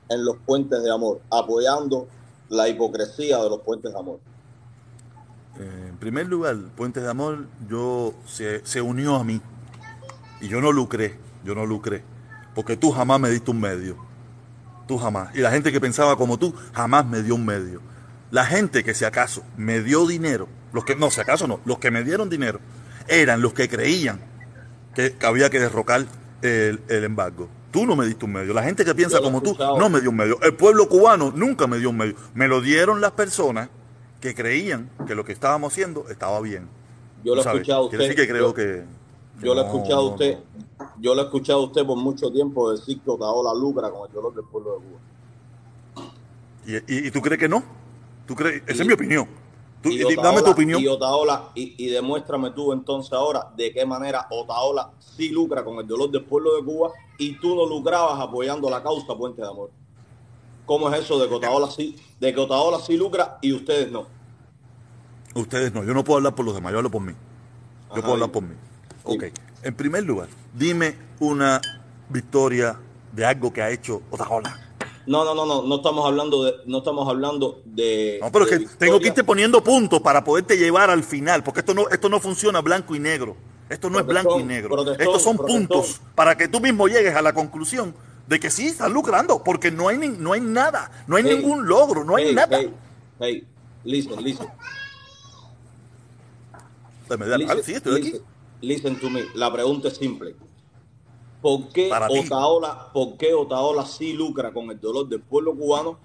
en 0.08 0.24
los 0.24 0.36
puentes 0.38 0.82
de 0.82 0.90
amor, 0.90 1.20
apoyando 1.30 2.08
la 2.48 2.68
hipocresía 2.68 3.38
de 3.38 3.48
los 3.50 3.60
puentes 3.60 3.92
de 3.92 3.98
amor? 3.98 4.20
Eh, 5.58 5.86
en 5.90 5.96
primer 5.98 6.26
lugar, 6.26 6.56
Puentes 6.76 7.02
de 7.02 7.10
Amor, 7.10 7.46
yo 7.68 8.14
se, 8.26 8.64
se 8.64 8.80
unió 8.80 9.16
a 9.16 9.24
mí. 9.24 9.40
Y 10.40 10.48
yo 10.48 10.60
no 10.60 10.72
lucré, 10.72 11.18
yo 11.44 11.54
no 11.54 11.66
lucré. 11.66 12.02
Porque 12.54 12.76
tú 12.76 12.90
jamás 12.90 13.20
me 13.20 13.28
diste 13.30 13.50
un 13.50 13.60
medio. 13.60 14.09
Tú 14.90 14.98
jamás. 14.98 15.28
Y 15.36 15.38
la 15.38 15.52
gente 15.52 15.70
que 15.70 15.80
pensaba 15.80 16.16
como 16.16 16.36
tú, 16.36 16.52
jamás 16.72 17.06
me 17.06 17.22
dio 17.22 17.36
un 17.36 17.46
medio. 17.46 17.80
La 18.32 18.44
gente 18.44 18.82
que 18.82 18.92
si 18.92 19.04
acaso 19.04 19.44
me 19.56 19.82
dio 19.82 20.04
dinero, 20.04 20.48
los 20.72 20.84
que, 20.84 20.96
no, 20.96 21.12
si 21.12 21.20
acaso 21.20 21.46
no, 21.46 21.60
los 21.64 21.78
que 21.78 21.92
me 21.92 22.02
dieron 22.02 22.28
dinero, 22.28 22.58
eran 23.06 23.40
los 23.40 23.52
que 23.54 23.68
creían 23.68 24.18
que, 24.92 25.12
que 25.12 25.26
había 25.26 25.48
que 25.48 25.60
derrocar 25.60 26.06
el, 26.42 26.80
el 26.88 27.04
embargo. 27.04 27.48
Tú 27.70 27.86
no 27.86 27.94
me 27.94 28.04
diste 28.04 28.24
un 28.24 28.32
medio. 28.32 28.52
La 28.52 28.64
gente 28.64 28.84
que 28.84 28.92
piensa 28.96 29.20
como 29.20 29.40
tú 29.40 29.56
no 29.78 29.88
me 29.88 30.00
dio 30.00 30.10
un 30.10 30.16
medio. 30.16 30.42
El 30.42 30.54
pueblo 30.56 30.88
cubano 30.88 31.30
nunca 31.32 31.68
me 31.68 31.78
dio 31.78 31.90
un 31.90 31.96
medio. 31.96 32.16
Me 32.34 32.48
lo 32.48 32.60
dieron 32.60 33.00
las 33.00 33.12
personas 33.12 33.68
que 34.20 34.34
creían 34.34 34.90
que 35.06 35.14
lo 35.14 35.24
que 35.24 35.30
estábamos 35.30 35.72
haciendo 35.72 36.08
estaba 36.10 36.40
bien. 36.40 36.68
Yo 37.22 37.36
lo 37.36 37.42
he 37.42 37.44
escuchado 37.44 37.86
a 37.86 37.90
Quiere 37.90 38.06
usted. 38.06 38.16
decir 38.16 38.16
que 38.16 38.28
creo 38.32 38.48
yo, 38.48 38.54
que. 38.54 38.84
que 39.38 39.46
yo 39.46 39.54
lo 39.54 39.60
he 39.60 39.64
no, 39.64 39.70
escuchado 39.70 40.00
a 40.00 40.02
no, 40.02 40.10
usted. 40.10 40.38
no. 40.38 40.69
Yo 41.00 41.14
lo 41.14 41.22
he 41.22 41.24
escuchado 41.24 41.60
a 41.60 41.64
usted 41.66 41.84
por 41.86 41.96
mucho 41.96 42.30
tiempo 42.30 42.70
decir 42.70 43.00
que 43.00 43.10
Otaola 43.10 43.54
lucra 43.54 43.90
con 43.90 44.06
el 44.08 44.14
dolor 44.14 44.34
del 44.34 44.44
pueblo 44.44 44.72
de 44.78 44.86
Cuba. 44.86 46.10
¿Y, 46.66 46.76
y, 46.94 47.06
y 47.06 47.10
tú 47.10 47.20
crees 47.20 47.38
que 47.40 47.48
no? 47.48 47.62
¿Tú 48.26 48.34
crees? 48.34 48.62
Esa 48.66 48.78
Y- 48.78 48.80
es 48.82 48.86
mi 48.86 48.92
opinión. 48.92 49.26
Tú- 49.82 49.88
Otaola- 49.90 50.22
dame 50.22 50.42
tu 50.42 50.50
opinión. 50.50 50.80
Y 50.82 50.86
Otaola, 50.88 51.48
y, 51.54 51.74
y 51.82 51.88
demuéstrame 51.88 52.50
tú 52.50 52.72
entonces 52.74 53.12
ahora 53.14 53.50
de 53.56 53.72
qué 53.72 53.86
manera 53.86 54.26
Otaola 54.30 54.90
sí 54.98 55.30
lucra 55.30 55.64
con 55.64 55.78
el 55.78 55.86
dolor 55.86 56.10
del 56.10 56.22
pueblo 56.24 56.54
de 56.56 56.62
Cuba 56.64 56.90
y 57.18 57.38
tú 57.40 57.54
no 57.56 57.64
lucrabas 57.66 58.20
apoyando 58.20 58.68
la 58.68 58.82
causa 58.82 59.14
Puente 59.16 59.40
de 59.40 59.48
Amor. 59.48 59.70
¿Cómo 60.66 60.90
es 60.90 61.00
eso 61.00 61.18
de 61.18 61.28
que 61.28 61.34
Otaola 61.34 61.70
sí, 61.70 61.96
de 62.20 62.34
que 62.34 62.40
Otaola 62.40 62.78
sí 62.78 62.96
lucra 62.98 63.38
y 63.40 63.54
ustedes 63.54 63.90
no? 63.90 64.06
Ustedes 65.34 65.72
no. 65.72 65.82
Yo 65.82 65.94
no 65.94 66.04
puedo 66.04 66.18
hablar 66.18 66.34
por 66.34 66.44
los 66.44 66.54
demás. 66.54 66.72
Yo 66.72 66.78
hablo 66.78 66.90
por 66.90 67.00
mí. 67.00 67.12
Yo 67.12 67.92
Ajá, 67.92 68.00
puedo 68.02 68.12
hablar 68.14 68.30
por 68.32 68.42
mí. 68.42 68.54
Ok. 69.04 69.24
En 69.62 69.74
primer 69.74 70.04
lugar, 70.04 70.28
dime 70.54 70.96
una 71.18 71.60
victoria 72.08 72.78
de 73.12 73.24
algo 73.26 73.52
que 73.52 73.62
ha 73.62 73.70
hecho 73.70 74.02
Otaola. 74.10 74.58
No, 75.06 75.24
no, 75.24 75.34
no, 75.34 75.44
no, 75.46 75.62
no 75.62 75.76
estamos 75.76 76.06
hablando 76.06 76.44
de, 76.44 76.54
no 76.66 76.78
estamos 76.78 77.08
hablando 77.08 77.60
de. 77.64 78.18
No, 78.22 78.30
pero 78.30 78.44
es 78.44 78.50
que 78.58 78.66
tengo 78.78 79.00
que 79.00 79.08
irte 79.08 79.24
poniendo 79.24 79.62
puntos 79.62 80.00
para 80.00 80.22
poderte 80.22 80.56
llevar 80.56 80.88
al 80.90 81.02
final, 81.02 81.42
porque 81.42 81.60
esto 81.60 81.74
no, 81.74 81.88
esto 81.88 82.08
no 82.08 82.20
funciona 82.20 82.60
blanco 82.60 82.94
y 82.94 83.00
negro. 83.00 83.36
Esto 83.68 83.88
no 83.90 83.98
es 84.00 84.06
blanco 84.06 84.38
y 84.40 84.42
negro. 84.44 84.70
protestón, 84.70 85.00
Estos 85.06 85.22
son 85.22 85.36
protestón. 85.36 85.68
puntos 85.68 86.00
para 86.14 86.36
que 86.36 86.48
tú 86.48 86.60
mismo 86.60 86.88
llegues 86.88 87.14
a 87.14 87.22
la 87.22 87.32
conclusión 87.32 87.94
de 88.26 88.40
que 88.40 88.50
sí 88.50 88.66
estás 88.68 88.90
lucrando, 88.90 89.42
porque 89.44 89.70
no 89.70 89.88
hay, 89.88 89.98
ni- 89.98 90.08
no 90.08 90.32
hay 90.32 90.40
nada, 90.40 90.90
no 91.06 91.16
hay 91.16 91.24
Hey, 91.26 91.36
ningún 91.36 91.66
logro, 91.66 92.04
no 92.04 92.16
hay 92.16 92.34
nada. 92.34 92.58
Hey, 93.20 93.46
dame, 97.08 97.26
Listen, 97.38 97.62
sí, 97.64 97.72
estoy 97.74 97.98
aquí. 98.00 98.20
Listen, 98.60 98.98
to 98.98 99.10
me. 99.10 99.24
La 99.34 99.52
pregunta 99.52 99.88
es 99.88 99.96
simple. 99.96 100.34
¿Por 101.40 101.68
qué. 101.68 101.90
Otaola, 102.08 102.90
por 102.92 103.16
qué 103.16 103.32
Otaola 103.34 103.86
sí 103.86 104.12
lucra 104.12 104.52
con 104.52 104.70
el 104.70 104.78
dolor 104.80 105.08
del 105.08 105.20
pueblo 105.22 105.54
cubano 105.54 105.98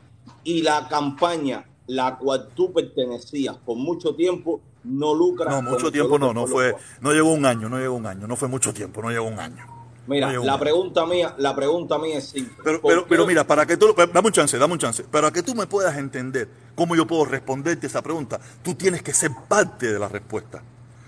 y 0.44 0.62
la 0.62 0.88
campaña 0.88 1.66
la 1.88 2.18
cual 2.18 2.50
tú 2.56 2.72
pertenecías 2.74 3.58
por 3.58 3.76
mucho 3.78 4.16
tiempo 4.16 4.62
no 4.86 5.14
lucra? 5.14 5.50
No, 5.52 5.58
con 5.58 5.66
mucho 5.66 5.88
el 5.88 5.92
tiempo 5.94 6.18
dolor 6.18 6.34
no, 6.34 6.42
no 6.42 6.48
fue, 6.48 6.72
cubano? 6.72 6.88
no 7.02 7.12
llegó 7.14 7.32
un 7.34 7.46
año, 7.46 7.70
no 7.70 7.78
llegó 7.80 7.96
un 7.96 8.06
año, 8.08 8.28
no 8.28 8.36
fue 8.36 8.48
mucho 8.48 8.74
tiempo, 8.74 9.02
no 9.02 9.10
llegó 9.10 9.26
un 9.26 9.40
año. 9.40 9.66
Mira, 10.08 10.32
No 10.32 10.44
la 10.44 10.54
año. 10.54 10.60
pregunta 10.62 11.06
mía, 11.08 11.36
la 11.40 11.56
pregunta 11.56 11.98
mía 11.98 12.20
es 12.20 12.26
simple. 12.30 12.56
Pero, 12.64 12.80
¿Por 12.80 12.92
pero, 12.92 13.04
qué- 13.04 13.10
pero 13.10 13.26
mira, 13.28 13.46
para 13.46 13.66
que 13.66 13.76
tú, 13.76 13.94
dame 14.14 14.28
un 14.28 14.32
chance, 14.34 14.58
dame 14.58 14.74
un 14.74 14.80
chance, 14.80 15.04
para 15.04 15.32
que 15.32 15.42
tú 15.44 15.54
me 15.56 15.66
puedas 15.68 15.98
entender 15.98 16.48
cómo 16.76 16.96
yo 16.96 17.06
puedo 17.08 17.26
responderte 17.26 17.88
esa 17.88 18.02
pregunta, 18.04 18.40
tú 18.64 18.76
tienes 18.76 19.02
que 19.02 19.14
ser 19.14 19.32
parte 19.50 19.92
de 19.92 19.98
la 20.00 20.08
respuesta. 20.08 20.64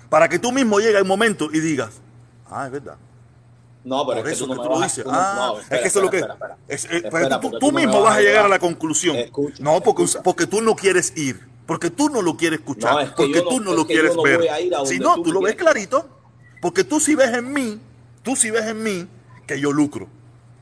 Para 0.10 0.30
que 0.30 0.39
tú 0.39 0.51
mismo 0.51 0.80
llegue 0.80 1.01
un 1.01 1.08
momento 1.08 1.49
y 1.51 1.60
digas, 1.60 2.01
ah, 2.49 2.66
es 2.66 2.72
verdad. 2.72 2.95
No, 3.84 4.05
pero 4.05 4.05
Por 4.05 4.18
es 4.18 4.24
que 4.24 4.32
eso 4.32 4.45
tú 4.45 4.51
que 4.51 4.68
tú 4.68 4.70
lo 4.74 4.82
dices. 4.82 5.03
tú 5.03 5.12
no- 5.12 5.18
Ah, 5.18 5.36
no, 5.53 5.60
es 5.60 5.68
que 5.82 5.88
eso 5.88 5.99
es 5.99 6.05
lo 6.05 6.12
que. 6.12 6.18
es- 6.68 6.86
es- 6.86 7.03
Espera, 7.05 7.39
tú, 7.39 7.72
mismo 7.72 8.01
vas 8.01 8.18
a 8.18 8.22
llegar 8.22 8.45
a 8.45 8.49
la 8.49 8.60
conclusión. 8.60 9.16
Escucha, 9.16 9.64
no, 9.64 9.80
porque, 9.82 10.03
escucha. 10.03 10.24
porque 10.24 10.45
tú 10.47 10.62
no 10.62 10.76
quieres 10.76 11.14
ir. 11.16 11.47
Porque 11.66 11.89
tú 11.89 12.10
no 12.10 12.22
lo 12.22 12.36
quieres 12.38 12.60
escuchar. 12.60 12.93
No, 12.93 12.99
es 13.01 13.10
que 13.10 13.16
porque 13.16 13.41
tú 13.41 13.60
no 13.62 13.74
lo 13.74 13.86
quieres 13.86 14.16
ver. 14.24 14.41
si 14.86 14.99
no, 14.99 15.22
tú 15.22 15.32
lo 15.32 15.41
ves 15.41 15.55
clarito. 15.55 16.08
Porque 16.62 16.84
tú 16.84 16.99
sí 16.99 17.14
ves 17.16 17.34
en 17.34 17.51
mí, 17.53 17.80
tú 18.24 18.36
sí 18.36 18.49
ves 18.51 18.66
en 18.66 18.82
mí 18.82 19.08
que 19.45 19.60
yo 19.60 19.72
lucro. 19.72 20.08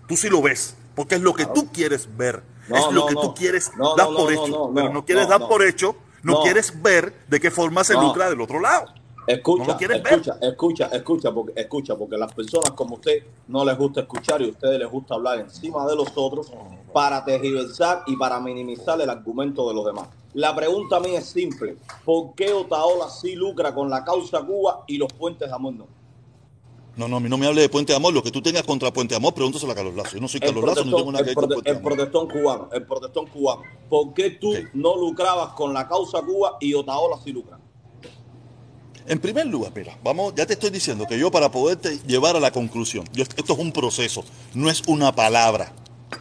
Tú 0.07 0.17
sí 0.17 0.29
lo 0.29 0.41
ves. 0.41 0.75
Porque 0.95 1.15
es 1.15 1.21
lo 1.21 1.33
que 1.33 1.45
tú 1.45 1.71
quieres 1.71 2.07
ver. 2.17 2.43
Es 2.69 2.91
lo 2.91 3.05
que 3.05 3.13
tú 3.15 3.33
quieres 3.35 3.71
No, 3.77 3.95
dar 3.95 4.07
por 4.07 4.31
hecho. 4.31 4.71
pero 4.73 4.89
no 4.93 5.05
quieres 5.05 5.27
dar 5.27 5.47
por 5.47 5.63
hecho. 5.63 5.95
No, 6.23 6.41
quieres 6.41 6.81
ver 6.81 7.13
de 7.27 7.39
qué 7.39 7.51
forma 7.51 7.83
se 7.83 7.93
lucra 7.93 8.29
del 8.29 8.41
otro 8.41 8.59
lado. 8.59 8.87
Escucha, 9.27 9.63
No 9.63 9.71
lo 9.71 9.77
quieres 9.77 10.03
ver. 10.03 10.13
escucha, 10.13 10.37
escucha, 10.41 10.85
escucha, 10.87 11.33
porque 11.33 11.53
escucha, 11.59 11.95
porque 11.95 12.17
las 12.17 12.33
personas 12.33 12.71
como 12.71 12.95
usted 12.95 13.23
no 13.47 13.65
les 13.65 13.77
gusta 13.77 14.01
escuchar 14.01 14.41
y 14.41 14.45
a 14.45 14.49
ustedes 14.49 14.79
les 14.79 14.89
gusta 14.89 15.15
hablar 15.15 15.39
encima 15.39 15.85
de 15.87 15.95
los 15.95 16.09
otros 16.15 16.51
para 16.93 17.25
tergiversar 17.25 18.03
y 18.07 18.15
para 18.15 18.39
minimizar 18.39 18.99
el 19.01 19.09
argumento 19.09 19.67
de 19.67 19.73
los 19.73 19.85
demás. 19.85 20.09
La 20.33 20.55
pregunta 20.55 20.99
mía 20.99 21.19
es 21.19 21.25
simple: 21.25 21.77
¿por 22.03 22.35
qué 22.35 22.53
Otaola 22.53 23.09
sí 23.09 23.35
lucra 23.35 23.73
con 23.73 23.89
la 23.89 24.03
causa 24.03 24.41
Cuba 24.43 24.83
y 24.85 24.97
los 24.97 25.11
puentes 25.13 25.47
de 25.47 25.55
amor 25.55 25.73
no? 25.73 25.87
No, 26.97 27.09
no, 27.09 27.17
a 27.17 27.19
mí 27.19 27.27
no 27.27 27.37
me 27.37 27.45
hable 27.45 27.61
de 27.61 27.67
Puente 27.67 27.91
de 27.91 27.97
Amor. 27.97 28.13
Lo 28.13 28.23
que 28.23 28.31
tú 28.31 28.41
tengas 28.41 28.63
contra 28.63 28.93
Puente 28.93 29.13
de 29.13 29.17
Amor, 29.17 29.33
pregúntaselo 29.33 29.69
a 29.73 29.75
Carlos 29.75 29.95
Lazo. 29.95 30.15
Yo 30.15 30.21
no 30.21 30.29
soy 30.29 30.39
Carlos 30.39 30.63
Lazo, 30.63 30.85
no 30.85 30.95
tengo 30.95 31.11
nada 31.11 31.25
que 31.25 31.31
ver 31.31 31.35
con 31.35 31.49
Puente 31.49 31.69
el 31.69 31.81
protestón 31.81 32.29
cubano, 32.29 32.69
el 32.71 32.85
protestón 32.85 33.25
cubano. 33.27 33.63
¿Por 33.89 34.13
qué 34.13 34.29
tú 34.31 34.53
no 34.73 34.95
lucrabas 34.95 35.49
con 35.55 35.73
la 35.73 35.89
causa 35.89 36.21
Cuba 36.21 36.55
y 36.61 36.73
Otaola 36.73 37.17
sí 37.21 37.33
lucra? 37.33 37.59
En 39.07 39.19
primer 39.19 39.45
lugar, 39.45 39.71
mira, 39.75 39.97
vamos, 40.03 40.33
ya 40.35 40.45
te 40.47 40.53
estoy 40.53 40.71
diciendo 40.71 41.05
que 41.07 41.17
yo 41.19 41.29
para 41.29 41.51
poderte 41.51 41.99
llevar 42.07 42.35
a 42.35 42.39
la 42.39 42.51
conclusión, 42.51 43.07
esto 43.15 43.53
es 43.53 43.59
un 43.59 43.71
proceso, 43.71 44.25
no 44.55 44.69
es 44.69 44.81
una 44.87 45.13
palabra, 45.13 45.71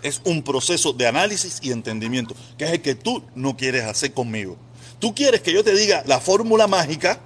es 0.02 0.20
un 0.24 0.42
proceso 0.42 0.92
de 0.92 1.06
análisis 1.06 1.60
y 1.62 1.72
entendimiento, 1.72 2.34
que 2.58 2.64
es 2.66 2.72
el 2.72 2.82
que 2.82 2.94
tú 2.94 3.22
no 3.34 3.56
quieres 3.56 3.84
hacer 3.84 4.12
conmigo. 4.12 4.58
Tú 4.98 5.14
quieres 5.14 5.40
que 5.40 5.52
yo 5.52 5.64
te 5.64 5.74
diga 5.74 6.02
la 6.06 6.20
fórmula 6.20 6.66
mágica, 6.66 7.20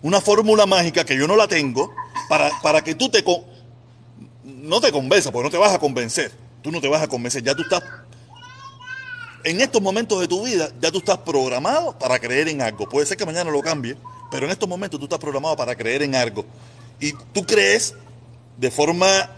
una 0.00 0.22
fórmula 0.22 0.64
mágica 0.64 1.04
que 1.04 1.18
yo 1.18 1.26
no 1.26 1.36
la 1.36 1.48
tengo, 1.48 1.92
para, 2.28 2.50
para 2.62 2.82
que 2.82 2.94
tú 2.94 3.08
te... 3.10 3.22
con- 3.22 3.42
no 4.44 4.80
te 4.80 4.90
convenza, 4.90 5.30
porque 5.30 5.44
no 5.48 5.50
te 5.50 5.58
vas 5.58 5.74
a 5.74 5.78
convencer, 5.78 6.32
tú 6.62 6.70
no 6.70 6.80
te 6.80 6.88
vas 6.88 7.02
a 7.02 7.08
convencer, 7.08 7.42
ya 7.42 7.54
tú 7.54 7.62
estás 7.62 7.82
en 9.44 9.60
estos 9.60 9.80
momentos 9.80 10.20
de 10.20 10.26
tu 10.28 10.44
vida 10.44 10.68
ya 10.80 10.90
tú 10.90 10.98
estás 10.98 11.18
programado 11.18 11.96
para 11.98 12.18
creer 12.18 12.48
en 12.48 12.60
algo. 12.60 12.88
Puede 12.88 13.06
ser 13.06 13.16
que 13.16 13.24
mañana 13.24 13.50
lo 13.50 13.62
cambie, 13.62 13.96
pero 14.30 14.46
en 14.46 14.52
estos 14.52 14.68
momentos 14.68 14.98
tú 14.98 15.06
estás 15.06 15.18
programado 15.18 15.56
para 15.56 15.76
creer 15.76 16.02
en 16.02 16.14
algo. 16.14 16.44
Y 17.00 17.12
tú 17.32 17.44
crees 17.44 17.94
de 18.56 18.70
forma 18.70 19.30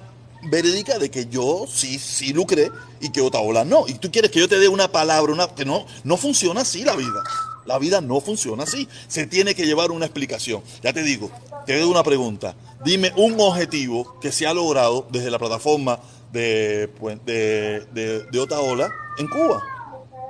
verídica 0.43 0.99
de 0.99 1.11
que 1.11 1.27
yo 1.27 1.67
sí, 1.69 1.99
sí 1.99 2.33
lucré 2.33 2.71
y 3.01 3.11
que 3.11 3.21
Otaola 3.21 3.65
no. 3.65 3.87
Y 3.87 3.95
tú 3.95 4.11
quieres 4.11 4.31
que 4.31 4.41
yo 4.41 4.49
te 4.49 4.59
dé 4.59 4.69
una 4.69 4.91
palabra, 4.91 5.33
una 5.33 5.49
que 5.49 5.65
no, 5.65 5.87
no 6.05 6.17
funciona 6.17 6.63
así 6.63 6.85
la 6.85 6.97
vida. 6.97 7.23
La 7.67 7.79
vida 7.79 8.01
no 8.01 8.21
funciona 8.21 8.65
así. 8.65 8.89
Se 9.07 9.27
tiene 9.27 9.55
que 9.55 9.67
llevar 9.67 9.91
una 9.91 10.07
explicación. 10.07 10.63
Ya 10.83 10.93
te 10.93 11.03
digo, 11.03 11.31
te 11.67 11.79
doy 11.79 11.89
una 11.89 12.03
pregunta. 12.03 12.55
Dime 12.85 13.13
un 13.17 13.39
objetivo 13.39 14.19
que 14.21 14.33
se 14.33 14.47
ha 14.47 14.55
logrado 14.55 15.07
desde 15.11 15.31
la 15.31 15.39
plataforma 15.39 16.01
de, 16.33 16.91
pues, 16.99 17.25
de, 17.25 17.87
de, 17.93 18.25
de 18.25 18.41
Otaola 18.41 18.91
en 19.19 19.29
Cuba. 19.29 19.63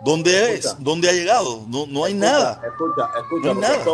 ¿Dónde 0.04 0.54
es? 0.54 0.76
¿Dónde 0.78 1.08
ha 1.08 1.12
llegado? 1.12 1.64
No, 1.68 1.86
no 1.86 2.04
hay 2.04 2.14
Escucha, 2.14 2.32
nada. 2.32 2.62
Escucha, 2.66 3.10
escucha, 3.20 3.54
No 3.54 3.66
hay 3.66 3.78
nada. 3.78 3.84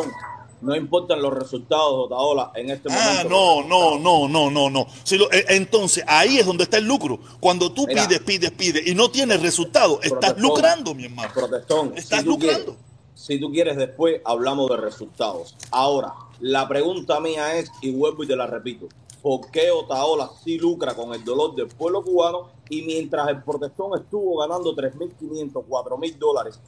No 0.60 0.74
importan 0.74 1.20
los 1.20 1.32
resultados 1.34 1.92
de 2.08 2.14
Otaola 2.14 2.50
en 2.54 2.70
este 2.70 2.88
Ah, 2.90 3.22
momento. 3.24 3.28
no, 3.28 3.62
no, 3.68 3.98
no, 3.98 4.28
no, 4.28 4.50
no, 4.50 4.70
no. 4.70 4.86
Si 5.04 5.18
lo- 5.18 5.30
eh, 5.30 5.44
entonces, 5.50 6.02
ahí 6.06 6.38
es 6.38 6.46
donde 6.46 6.64
está 6.64 6.78
el 6.78 6.84
lucro. 6.84 7.18
Cuando 7.40 7.70
tú 7.72 7.86
Mira. 7.86 8.06
pides, 8.06 8.20
pides, 8.20 8.50
pides 8.52 8.86
y 8.86 8.94
no 8.94 9.10
tienes 9.10 9.40
resultado, 9.42 10.00
estás 10.02 10.38
lucrando, 10.38 10.94
mi 10.94 11.04
hermano. 11.04 11.30
Protestón, 11.34 11.92
Estás 11.96 12.20
si 12.20 12.26
lucrando. 12.26 12.64
quieres- 12.74 12.80
si 13.14 13.40
tú 13.40 13.50
quieres 13.50 13.76
después 13.76 14.20
hablamos 14.24 14.68
de 14.70 14.76
resultados. 14.78 15.54
Ahora, 15.70 16.12
la 16.40 16.66
pregunta 16.68 17.18
mía 17.20 17.56
es, 17.56 17.70
y 17.82 17.90
vuelvo 17.92 18.24
y 18.24 18.26
te 18.26 18.36
la 18.36 18.46
repito, 18.46 18.86
¿por 19.22 19.50
qué 19.50 19.70
Otaola 19.70 20.30
sí 20.44 20.58
lucra 20.58 20.94
con 20.94 21.12
el 21.14 21.24
dolor 21.24 21.54
del 21.54 21.66
pueblo 21.68 22.02
cubano 22.04 22.48
y 22.70 22.82
mientras 22.82 23.28
el 23.28 23.42
protestón 23.42 23.98
estuvo 23.98 24.38
ganando 24.38 24.74
3.500, 24.74 25.64
4.000 25.68 26.18
dólares 26.18 26.60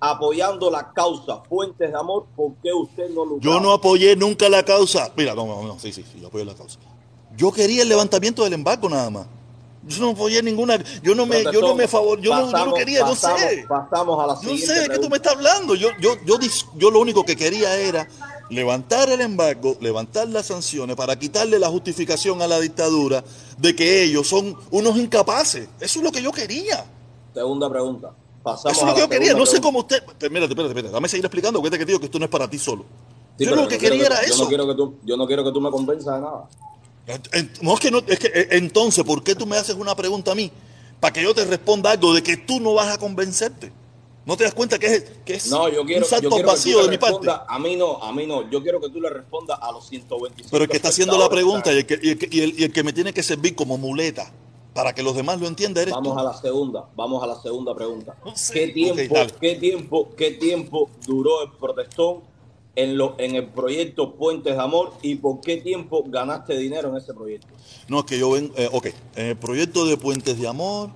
apoyando 0.00 0.70
la 0.70 0.92
causa 0.92 1.42
Fuentes 1.48 1.90
de 1.90 1.98
Amor, 1.98 2.26
¿por 2.36 2.52
qué 2.62 2.72
usted 2.72 3.08
no 3.10 3.24
lucra? 3.24 3.50
Yo 3.50 3.60
no 3.60 3.72
apoyé 3.72 4.16
nunca 4.16 4.48
la 4.48 4.62
causa. 4.64 5.10
Mira, 5.16 5.34
no, 5.34 5.46
no, 5.46 5.62
no, 5.62 5.78
sí, 5.78 5.92
sí, 5.92 6.04
sí, 6.10 6.20
yo 6.20 6.28
apoyé 6.28 6.44
la 6.44 6.54
causa. 6.54 6.78
Yo 7.36 7.52
quería 7.52 7.82
el 7.82 7.88
levantamiento 7.88 8.44
del 8.44 8.54
embargo 8.54 8.88
nada 8.88 9.10
más. 9.10 9.26
Yo 9.86 10.00
no 10.00 10.10
apoyé 10.10 10.42
ninguna, 10.42 10.82
yo 11.00 11.14
no 11.14 11.26
me, 11.26 11.44
yo 11.44 11.60
no 11.60 11.76
me 11.76 11.86
favor, 11.86 12.20
yo 12.20 12.34
no, 12.34 12.50
yo 12.50 12.66
no 12.66 12.74
quería, 12.74 13.00
no 13.00 13.14
sé. 13.14 13.64
Pasamos 13.68 14.18
a 14.18 14.26
la 14.26 14.40
Yo 14.40 14.56
sé 14.56 14.80
de 14.80 14.88
qué 14.88 14.98
tú 14.98 15.08
me 15.08 15.16
estás 15.16 15.34
hablando. 15.34 15.76
Yo, 15.76 15.90
yo, 16.00 16.16
yo, 16.24 16.38
yo 16.74 16.90
lo 16.90 16.98
único 16.98 17.24
que 17.24 17.36
quería 17.36 17.76
era 17.78 18.08
levantar 18.50 19.08
el 19.10 19.20
embargo, 19.20 19.76
levantar 19.80 20.28
las 20.28 20.46
sanciones 20.46 20.96
para 20.96 21.16
quitarle 21.16 21.60
la 21.60 21.68
justificación 21.68 22.42
a 22.42 22.48
la 22.48 22.58
dictadura 22.58 23.22
de 23.58 23.76
que 23.76 24.02
ellos 24.02 24.26
son 24.26 24.56
unos 24.72 24.96
incapaces. 24.98 25.68
Eso 25.78 26.00
es 26.00 26.04
lo 26.04 26.10
que 26.10 26.22
yo 26.22 26.32
quería. 26.32 26.84
Segunda 27.32 27.70
pregunta. 27.70 28.12
Pasamos 28.46 28.76
Eso 28.76 28.86
es 28.86 28.88
lo 28.90 28.94
que 28.94 29.00
yo 29.00 29.08
quería. 29.08 29.34
No 29.34 29.44
sé 29.44 29.60
cómo 29.60 29.80
usted. 29.80 29.96
Espérate, 29.96 30.44
espérate, 30.44 30.68
espérate. 30.68 30.90
Dame 30.92 31.08
seguir 31.08 31.24
explicando. 31.24 31.58
Acuérdate 31.58 31.80
que 31.80 31.84
te 31.86 31.90
digo 31.90 31.98
que 31.98 32.06
esto 32.06 32.18
no 32.20 32.26
es 32.26 32.30
para 32.30 32.48
ti 32.48 32.58
solo. 32.60 32.84
Sí, 33.36 33.44
yo 33.44 33.56
lo 33.56 33.66
que 33.66 33.76
quería 33.76 34.06
era 34.06 34.24
Yo 34.24 34.32
eso. 34.34 34.42
no 34.44 34.48
quiero 34.48 34.66
que 34.68 34.74
tú, 34.76 34.94
yo 35.04 35.16
no 35.16 35.26
quiero 35.26 35.42
que 35.44 35.50
tú 35.50 35.60
me 35.60 35.68
convenzas 35.70 36.14
de 36.14 36.20
nada. 36.20 36.48
No, 37.60 37.74
es 37.74 37.80
que 37.80 37.90
no, 37.90 37.98
es 38.06 38.18
que 38.20 38.28
eh, 38.28 38.48
entonces, 38.52 39.02
¿por 39.04 39.24
qué 39.24 39.34
tú 39.34 39.46
me 39.46 39.56
haces 39.56 39.74
una 39.74 39.96
pregunta 39.96 40.30
a 40.30 40.34
mí? 40.36 40.50
Para 41.00 41.12
que 41.12 41.22
yo 41.24 41.34
te 41.34 41.44
responda 41.44 41.90
algo 41.90 42.14
de 42.14 42.22
que 42.22 42.36
tú 42.36 42.60
no 42.60 42.74
vas 42.74 42.94
a 42.94 42.98
convencerte. 42.98 43.72
¿No 44.24 44.36
te 44.36 44.44
das 44.44 44.54
cuenta 44.54 44.78
que 44.78 44.86
es, 44.86 45.04
que 45.24 45.34
es 45.34 45.46
No, 45.48 45.68
yo 45.68 45.84
quiero, 45.84 46.04
un 46.04 46.08
salto 46.08 46.24
yo 46.24 46.30
quiero 46.30 46.48
vacío 46.48 46.78
que 46.78 46.84
de 46.84 46.90
mi 46.90 46.98
parte? 46.98 47.28
A 47.48 47.58
mí 47.58 47.74
no, 47.76 48.00
a 48.02 48.12
mí 48.12 48.26
no. 48.26 48.48
Yo 48.48 48.62
quiero 48.62 48.80
que 48.80 48.88
tú 48.90 49.00
le 49.00 49.10
respondas 49.10 49.58
a 49.60 49.72
los 49.72 49.86
125. 49.88 50.48
Pero 50.52 50.64
el 50.64 50.70
que 50.70 50.76
está 50.76 50.88
haciendo 50.88 51.18
la 51.18 51.28
pregunta 51.28 51.72
y 51.72 51.80
¿sabes? 51.82 51.84
el, 51.84 51.86
que, 51.86 51.98
y 52.06 52.10
el 52.10 52.18
que- 52.18 52.28
y 52.30 52.40
el- 52.42 52.60
y 52.60 52.64
el 52.64 52.72
que 52.72 52.82
me 52.84 52.92
tiene 52.92 53.12
que 53.12 53.22
servir 53.24 53.54
como 53.56 53.76
muleta 53.76 54.32
para 54.76 54.94
que 54.94 55.02
los 55.02 55.16
demás 55.16 55.40
lo 55.40 55.46
entiendan 55.48 55.82
eres 55.82 55.94
Vamos 55.94 56.12
tú. 56.12 56.20
a 56.20 56.22
la 56.22 56.34
segunda, 56.34 56.84
vamos 56.94 57.22
a 57.22 57.26
la 57.26 57.40
segunda 57.40 57.74
pregunta. 57.74 58.14
No 58.22 58.36
sé. 58.36 58.52
¿Qué 58.52 58.68
tiempo, 58.68 59.16
qué 59.40 59.54
tiempo, 59.54 60.08
qué 60.14 60.30
tiempo 60.32 60.90
duró 61.06 61.42
el 61.42 61.50
protestón 61.52 62.20
en 62.76 62.98
lo, 62.98 63.14
en 63.16 63.36
el 63.36 63.46
proyecto 63.46 64.14
Puentes 64.14 64.54
de 64.54 64.62
Amor 64.62 64.92
y 65.00 65.14
por 65.14 65.40
qué 65.40 65.56
tiempo 65.56 66.04
ganaste 66.06 66.58
dinero 66.58 66.90
en 66.90 66.96
ese 66.96 67.14
proyecto? 67.14 67.48
No, 67.88 68.00
es 68.00 68.04
que 68.04 68.18
yo 68.18 68.30
ven, 68.32 68.52
eh, 68.54 68.68
ok, 68.70 68.88
en 69.16 69.26
el 69.28 69.36
proyecto 69.36 69.86
de 69.86 69.96
Puentes 69.96 70.38
de 70.38 70.46
Amor, 70.46 70.90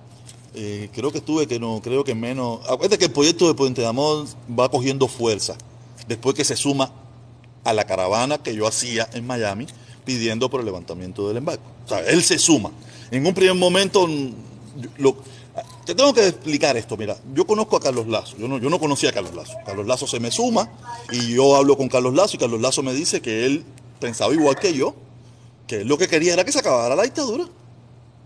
eh, 0.53 0.89
creo 0.93 1.11
que 1.11 1.17
estuve 1.17 1.47
que 1.47 1.59
no, 1.59 1.81
creo 1.81 2.03
que 2.03 2.13
menos. 2.13 2.59
Acuérdate 2.69 2.99
que 2.99 3.05
el 3.05 3.11
proyecto 3.11 3.47
de 3.47 3.55
Puentes 3.55 3.83
de 3.83 3.89
Amor 3.89 4.27
va 4.47 4.69
cogiendo 4.69 5.07
fuerza 5.07 5.57
después 6.07 6.35
que 6.35 6.43
se 6.43 6.55
suma 6.55 6.93
a 7.63 7.73
la 7.73 7.85
caravana 7.85 8.37
que 8.37 8.53
yo 8.53 8.67
hacía 8.67 9.09
en 9.13 9.25
Miami 9.25 9.65
pidiendo 10.05 10.51
por 10.51 10.59
el 10.59 10.67
levantamiento 10.67 11.27
del 11.27 11.37
embargo. 11.37 11.63
O 11.85 11.89
sea, 11.89 11.99
él 12.01 12.21
se 12.21 12.37
suma. 12.37 12.71
En 13.11 13.25
un 13.25 13.33
primer 13.33 13.55
momento, 13.55 14.07
lo- 14.97 15.17
te 15.85 15.93
tengo 15.95 16.13
que 16.13 16.27
explicar 16.27 16.77
esto. 16.77 16.95
Mira, 16.95 17.17
yo 17.33 17.45
conozco 17.45 17.75
a 17.75 17.79
Carlos 17.81 18.07
Lazo. 18.07 18.37
Yo 18.37 18.47
no, 18.47 18.57
yo 18.57 18.69
no 18.69 18.79
conocía 18.79 19.09
a 19.09 19.13
Carlos 19.13 19.35
Lazo. 19.35 19.53
Carlos 19.65 19.85
Lazo 19.85 20.07
se 20.07 20.19
me 20.19 20.31
suma 20.31 20.71
y 21.11 21.33
yo 21.33 21.55
hablo 21.55 21.75
con 21.77 21.89
Carlos 21.89 22.13
Lazo 22.13 22.37
y 22.37 22.39
Carlos 22.39 22.61
Lazo 22.61 22.81
me 22.83 22.93
dice 22.93 23.21
que 23.21 23.45
él 23.45 23.63
pensaba 23.99 24.33
igual 24.33 24.55
que 24.57 24.73
yo, 24.73 24.95
que 25.67 25.81
él 25.81 25.87
lo 25.87 25.97
que 25.97 26.07
quería 26.07 26.33
era 26.33 26.45
que 26.45 26.51
se 26.51 26.59
acabara 26.59 26.95
la 26.95 27.03
dictadura. 27.03 27.45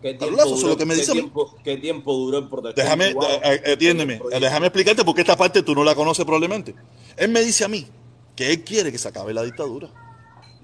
¿Qué 0.01 0.17
Carlos 0.17 0.37
Lazo, 0.37 0.55
duró- 0.55 0.67
lo 0.69 0.77
que 0.77 0.85
me 0.85 0.93
qué 0.93 0.99
dice 0.99 1.11
a 1.11 1.15
mí. 1.15 1.21
tiempo- 1.21 1.55
¿Qué 1.63 1.77
tiempo 1.77 2.13
duró 2.13 2.37
el 2.37 2.47
protestón? 2.47 2.83
Déjame, 2.83 3.13
cubano 3.13 3.33
eh, 3.43 3.61
eh, 3.65 3.71
atiéndeme, 3.73 4.21
déjame 4.39 4.67
explicarte 4.67 5.03
porque 5.03 5.21
esta 5.21 5.35
parte 5.35 5.63
tú 5.63 5.73
no 5.73 5.83
la 5.83 5.95
conoces 5.95 6.23
probablemente. 6.25 6.75
Él 7.17 7.29
me 7.29 7.41
dice 7.41 7.65
a 7.65 7.67
mí 7.67 7.87
que 8.35 8.51
él 8.51 8.63
quiere 8.63 8.91
que 8.91 8.99
se 8.99 9.07
acabe 9.07 9.33
la 9.33 9.41
dictadura. 9.41 9.89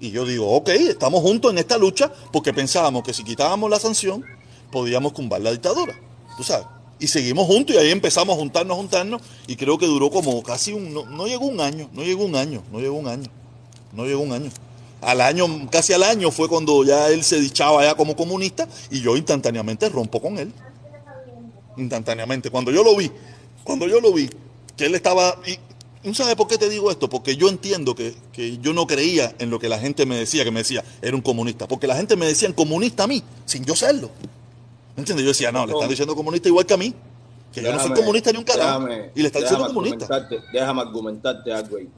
Y 0.02 0.10
yo 0.10 0.24
digo, 0.26 0.50
ok, 0.50 0.68
estamos 0.68 1.22
juntos 1.22 1.52
en 1.52 1.58
esta 1.58 1.78
lucha 1.78 2.12
porque 2.32 2.52
pensábamos 2.52 3.04
que 3.04 3.14
si 3.14 3.22
quitábamos 3.22 3.70
la 3.70 3.78
sanción 3.78 4.24
podíamos 4.72 5.12
cumbar 5.12 5.40
la 5.40 5.52
dictadura. 5.52 5.94
Tú 6.36 6.42
sabes. 6.42 6.66
Y 6.98 7.06
seguimos 7.06 7.46
juntos 7.46 7.76
y 7.76 7.78
ahí 7.78 7.92
empezamos 7.92 8.34
a 8.34 8.38
juntarnos, 8.40 8.76
juntarnos. 8.76 9.22
Y 9.46 9.54
creo 9.54 9.78
que 9.78 9.86
duró 9.86 10.10
como 10.10 10.42
casi 10.42 10.72
un. 10.72 10.92
No, 10.92 11.06
no 11.06 11.28
llegó 11.28 11.46
un 11.46 11.60
año, 11.60 11.88
no 11.92 12.02
llegó 12.02 12.24
un 12.24 12.34
año, 12.34 12.64
no 12.72 12.80
llegó 12.80 12.96
un 12.96 13.06
año. 13.06 13.30
No 13.92 14.04
llegó 14.04 14.22
un 14.22 14.32
año. 14.32 14.50
Al 15.02 15.20
año, 15.20 15.46
casi 15.70 15.92
al 15.92 16.02
año 16.02 16.32
fue 16.32 16.48
cuando 16.48 16.82
ya 16.82 17.08
él 17.10 17.22
se 17.22 17.40
dichaba 17.40 17.84
ya 17.84 17.94
como 17.94 18.16
comunista 18.16 18.66
y 18.90 19.02
yo 19.02 19.16
instantáneamente 19.16 19.88
rompo 19.88 20.20
con 20.20 20.36
él 20.36 20.52
instantáneamente. 21.76 22.50
Cuando 22.50 22.72
yo 22.72 22.82
lo 22.82 22.96
vi, 22.96 23.08
cuando 23.62 23.86
yo 23.86 24.00
lo 24.00 24.12
vi, 24.12 24.28
que 24.76 24.86
él 24.86 24.96
estaba... 24.96 25.38
Y, 26.04 26.08
¿No 26.08 26.14
sabes 26.14 26.34
por 26.34 26.48
qué 26.48 26.58
te 26.58 26.68
digo 26.68 26.90
esto? 26.90 27.08
Porque 27.08 27.36
yo 27.36 27.48
entiendo 27.48 27.94
que, 27.94 28.14
que 28.32 28.58
yo 28.58 28.72
no 28.72 28.86
creía 28.86 29.34
en 29.38 29.50
lo 29.50 29.58
que 29.58 29.68
la 29.68 29.78
gente 29.78 30.04
me 30.06 30.16
decía, 30.16 30.44
que 30.44 30.50
me 30.50 30.60
decía, 30.60 30.82
era 31.00 31.14
un 31.14 31.22
comunista. 31.22 31.68
Porque 31.68 31.86
la 31.86 31.96
gente 31.96 32.16
me 32.16 32.26
decía 32.26 32.52
comunista 32.54 33.04
a 33.04 33.06
mí, 33.06 33.22
sin 33.44 33.64
yo 33.64 33.76
serlo. 33.76 34.10
¿Me 34.96 35.00
entiendes? 35.02 35.24
Yo 35.24 35.30
decía, 35.30 35.52
no, 35.52 35.64
le 35.66 35.72
están 35.72 35.88
diciendo 35.88 36.14
comunista 36.16 36.48
igual 36.48 36.66
que 36.66 36.74
a 36.74 36.76
mí. 36.76 36.94
Que 37.52 37.62
yo 37.62 37.72
no 37.72 37.78
soy 37.80 37.92
comunista 37.92 38.32
ni 38.32 38.38
un 38.38 38.44
carajo. 38.44 38.80
déjame- 38.86 39.10
Y 39.14 39.20
le 39.20 39.26
están 39.26 39.42
diciendo 39.42 39.66
comunista. 39.68 40.28
Déjame 40.52 40.80
argumentarte 40.80 41.52
algo 41.52 41.76
ahí. 41.76 41.88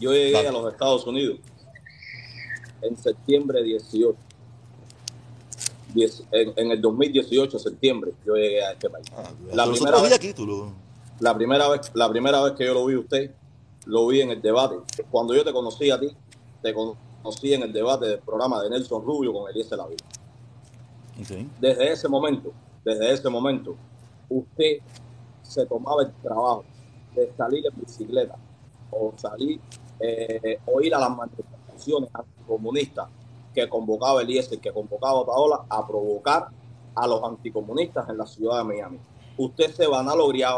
Yo 0.00 0.12
llegué 0.12 0.32
Dale. 0.32 0.48
a 0.48 0.52
los 0.52 0.72
Estados 0.72 1.06
Unidos 1.06 1.38
en 2.82 2.96
septiembre 2.96 3.62
18. 3.62 4.16
Diez- 5.94 6.24
en, 6.32 6.52
en 6.56 6.70
el 6.72 6.80
2018, 6.80 7.58
septiembre, 7.58 8.12
yo 8.26 8.34
llegué 8.34 8.64
a 8.64 8.72
este 8.72 8.88
país. 8.88 9.06
Ah, 9.14 9.30
la, 9.52 9.70
primera 9.70 10.00
vez, 10.00 10.12
aquí, 10.12 10.32
tú 10.32 10.46
lo- 10.46 10.72
la, 11.22 11.34
primera 11.34 11.68
vez, 11.68 11.90
la 11.94 12.08
primera 12.08 12.42
vez 12.42 12.54
que 12.54 12.66
yo 12.66 12.74
lo 12.74 12.84
vi 12.84 12.94
a 12.94 12.98
usted, 12.98 13.30
lo 13.86 14.08
vi 14.08 14.20
en 14.20 14.30
el 14.30 14.42
debate. 14.42 14.76
Cuando 15.08 15.34
yo 15.34 15.44
te 15.44 15.52
conocí 15.52 15.88
a 15.90 15.98
ti, 15.98 16.08
te 16.60 16.74
conocí 16.74 17.54
en 17.54 17.62
el 17.62 17.72
debate 17.72 18.06
del 18.06 18.18
programa 18.18 18.60
de 18.60 18.70
Nelson 18.70 19.04
Rubio 19.04 19.32
con 19.32 19.48
Eliezer 19.48 19.78
Lavilla. 19.78 20.04
Ok. 21.20 21.46
desde 21.60 21.92
ese 21.92 22.08
momento, 22.08 22.52
desde 22.84 23.12
ese 23.12 23.28
momento, 23.28 23.76
usted 24.28 24.78
se 25.42 25.66
tomaba 25.66 26.02
el 26.02 26.12
trabajo 26.14 26.64
de 27.14 27.30
salir 27.36 27.64
en 27.66 27.80
bicicleta 27.80 28.34
o 28.90 29.12
salir 29.16 29.60
eh, 30.00 30.58
o 30.66 30.80
ir 30.80 30.94
a 30.94 30.98
las 30.98 31.10
manifestaciones 31.10 32.10
anticomunistas 32.12 33.08
que 33.54 33.68
convocaba 33.68 34.22
Eliezer, 34.22 34.58
que 34.58 34.72
convocaba 34.72 35.20
Otaola 35.20 35.66
a 35.68 35.86
provocar 35.86 36.48
a 36.94 37.06
los 37.06 37.22
anticomunistas 37.22 38.08
en 38.08 38.18
la 38.18 38.26
ciudad 38.26 38.58
de 38.58 38.64
Miami. 38.64 38.98
Usted 39.36 39.70
se 39.70 39.86
vanagloria 39.86 40.48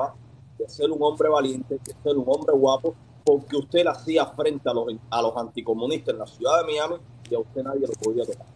de 0.59 0.69
ser 0.69 0.91
un 0.91 1.03
hombre 1.03 1.29
valiente, 1.29 1.79
de 1.85 1.95
ser 2.03 2.17
un 2.17 2.25
hombre 2.27 2.55
guapo, 2.55 2.95
porque 3.25 3.57
usted 3.57 3.85
le 3.85 3.91
hacía 3.91 4.27
frente 4.27 4.69
a 4.69 4.75
los, 4.75 4.87
a 5.11 5.23
los 5.23 5.37
anticomunistas 5.37 6.13
en 6.13 6.19
la 6.19 6.27
ciudad 6.27 6.61
de 6.61 6.73
Miami 6.73 6.97
y 7.31 7.35
a 7.35 7.39
usted 7.39 7.63
nadie 7.63 7.87
lo 7.87 7.93
podía 7.95 8.25
tocar. 8.25 8.47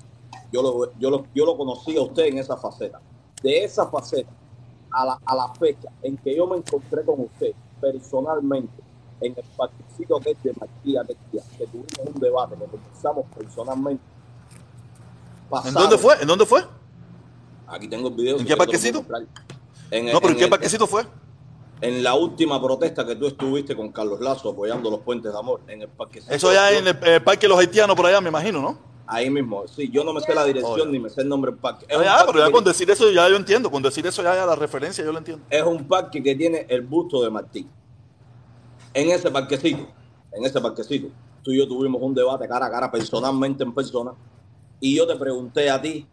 Yo 0.53 0.63
lo, 0.63 0.99
yo, 0.99 1.11
lo, 1.11 1.27
yo 1.35 1.47
lo 1.47 1.57
conocí 1.57 1.97
a 1.97 2.03
usted 2.03 2.25
en 2.27 2.39
esa 2.39 2.57
faceta. 2.57 3.01
De 3.43 3.65
esa 3.65 3.87
faceta 3.87 4.31
a 4.91 5.05
la, 5.05 5.21
a 5.25 5.35
la 5.37 5.55
fecha 5.55 5.89
en 6.03 6.17
que 6.17 6.35
yo 6.35 6.47
me 6.47 6.57
encontré 6.57 7.05
con 7.05 7.21
usted 7.21 7.53
personalmente 7.81 8.83
en 9.21 9.35
el 9.37 9.45
parquecito 9.57 10.21
que 10.21 10.31
es 10.31 10.43
de 10.43 10.53
Martí 10.59 10.97
aquel 10.97 11.17
día, 11.33 11.43
que 11.57 11.67
tuvimos 11.67 12.15
un 12.15 12.21
debate, 12.21 12.57
que 12.57 12.65
conversamos 12.65 13.27
personalmente. 13.37 14.03
¿En 15.65 15.75
dónde 15.75 15.99
fue? 15.99 16.21
¿En 16.21 16.29
dónde 16.29 16.47
fue? 16.47 16.65
Aquí 17.67 17.89
tengo 17.89 18.09
el 18.09 18.15
video. 18.15 18.39
¿En 18.39 18.47
qué 18.47 18.57
parquecito? 18.57 19.01
No, 19.01 20.21
pero 20.21 20.29
¿en 20.31 20.37
qué 20.37 20.49
parquecito 20.49 20.87
fue? 20.87 21.05
En 21.81 22.03
la 22.03 22.15
última 22.15 22.61
protesta 22.61 23.07
que 23.07 23.15
tú 23.15 23.27
estuviste 23.27 23.77
con 23.77 23.93
Carlos 23.93 24.21
Lazo 24.21 24.51
apoyando 24.51 24.91
los 24.91 25.01
puentes 25.01 25.33
de 25.33 25.39
amor, 25.39 25.61
en 25.69 25.83
el 25.83 25.89
parquecito. 25.89 26.33
Eso 26.33 26.53
ya 26.53 26.73
en 26.73 26.87
el, 26.89 27.23
parque 27.23 27.43
de 27.43 27.49
los 27.49 27.59
haitianos 27.59 27.95
por 27.95 28.07
allá, 28.07 28.21
me 28.21 28.31
imagino, 28.31 28.61
¿no? 28.61 28.79
Ahí 29.07 29.31
mismo, 29.31 29.67
sí, 29.67 29.89
yo 29.91 30.05
no 30.05 30.13
me 30.13 30.21
sé 30.21 30.35
la 30.35 30.45
dirección 30.45 30.83
Oye. 30.83 30.91
ni 30.93 30.99
me 30.99 31.09
sé 31.09 31.23
el 31.23 31.29
nombre 31.29 31.51
del 31.51 31.61
parque. 31.61 31.87
Es 31.89 31.97
Ah, 31.97 32.03
parque 32.03 32.33
pero 32.33 32.47
ya 32.47 32.53
con 32.53 32.63
decir 32.63 32.91
eso 32.91 33.11
ya 33.11 33.27
yo 33.29 33.37
entiendo. 33.37 33.71
Con 33.71 33.83
decir 33.83 34.07
eso 34.07 34.23
ya, 34.23 34.35
ya 34.35 34.45
la 34.45 34.55
referencia 34.55 35.03
yo 35.03 35.13
lo 35.13 35.19
entiendo. 35.19 35.45
es 35.49 35.63
un 35.63 35.87
parque 35.87 36.23
que 36.23 36.35
tiene 36.35 36.67
el 36.69 36.83
busto 36.83 37.23
de 37.23 37.31
Martín. 37.31 37.71
En 38.93 39.11
ese 39.11 39.31
parquecito, 39.31 39.87
en 40.33 40.45
ese 40.45 40.61
parquecito, 40.61 41.09
tú 41.43 41.53
y 41.53 41.59
yo 41.59 41.67
tuvimos 41.69 42.03
un 42.03 42.15
debate 42.15 42.47
cara 42.49 42.67
a 42.67 42.71
cara, 42.71 42.91
personalmente 42.91 43.63
en 43.63 43.73
persona, 43.73 44.13
y 44.81 44.97
yo 44.97 45.07
te 45.07 45.17
pregunté 45.17 45.71
a 45.71 45.81
ti 45.81 46.07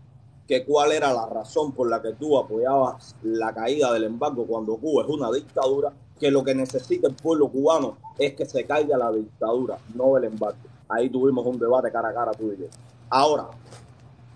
que 0.47 0.63
cuál 0.63 0.91
era 0.91 1.11
la 1.13 1.25
razón 1.25 1.71
por 1.71 1.89
la 1.89 2.01
que 2.01 2.13
tú 2.13 2.37
apoyabas 2.37 3.15
la 3.23 3.53
caída 3.53 3.91
del 3.93 4.03
embargo 4.03 4.45
cuando 4.45 4.77
Cuba 4.77 5.03
es 5.03 5.09
una 5.09 5.31
dictadura, 5.31 5.91
que 6.19 6.31
lo 6.31 6.43
que 6.43 6.55
necesita 6.55 7.07
el 7.07 7.15
pueblo 7.15 7.49
cubano 7.49 7.97
es 8.17 8.33
que 8.35 8.45
se 8.45 8.65
caiga 8.65 8.97
la 8.97 9.11
dictadura, 9.11 9.77
no 9.93 10.17
el 10.17 10.25
embargo. 10.25 10.59
Ahí 10.87 11.09
tuvimos 11.09 11.45
un 11.45 11.59
debate 11.59 11.91
cara 11.91 12.09
a 12.09 12.13
cara 12.13 12.31
tú 12.31 12.53
y 12.53 12.61
yo. 12.61 12.67
Ahora, 13.09 13.49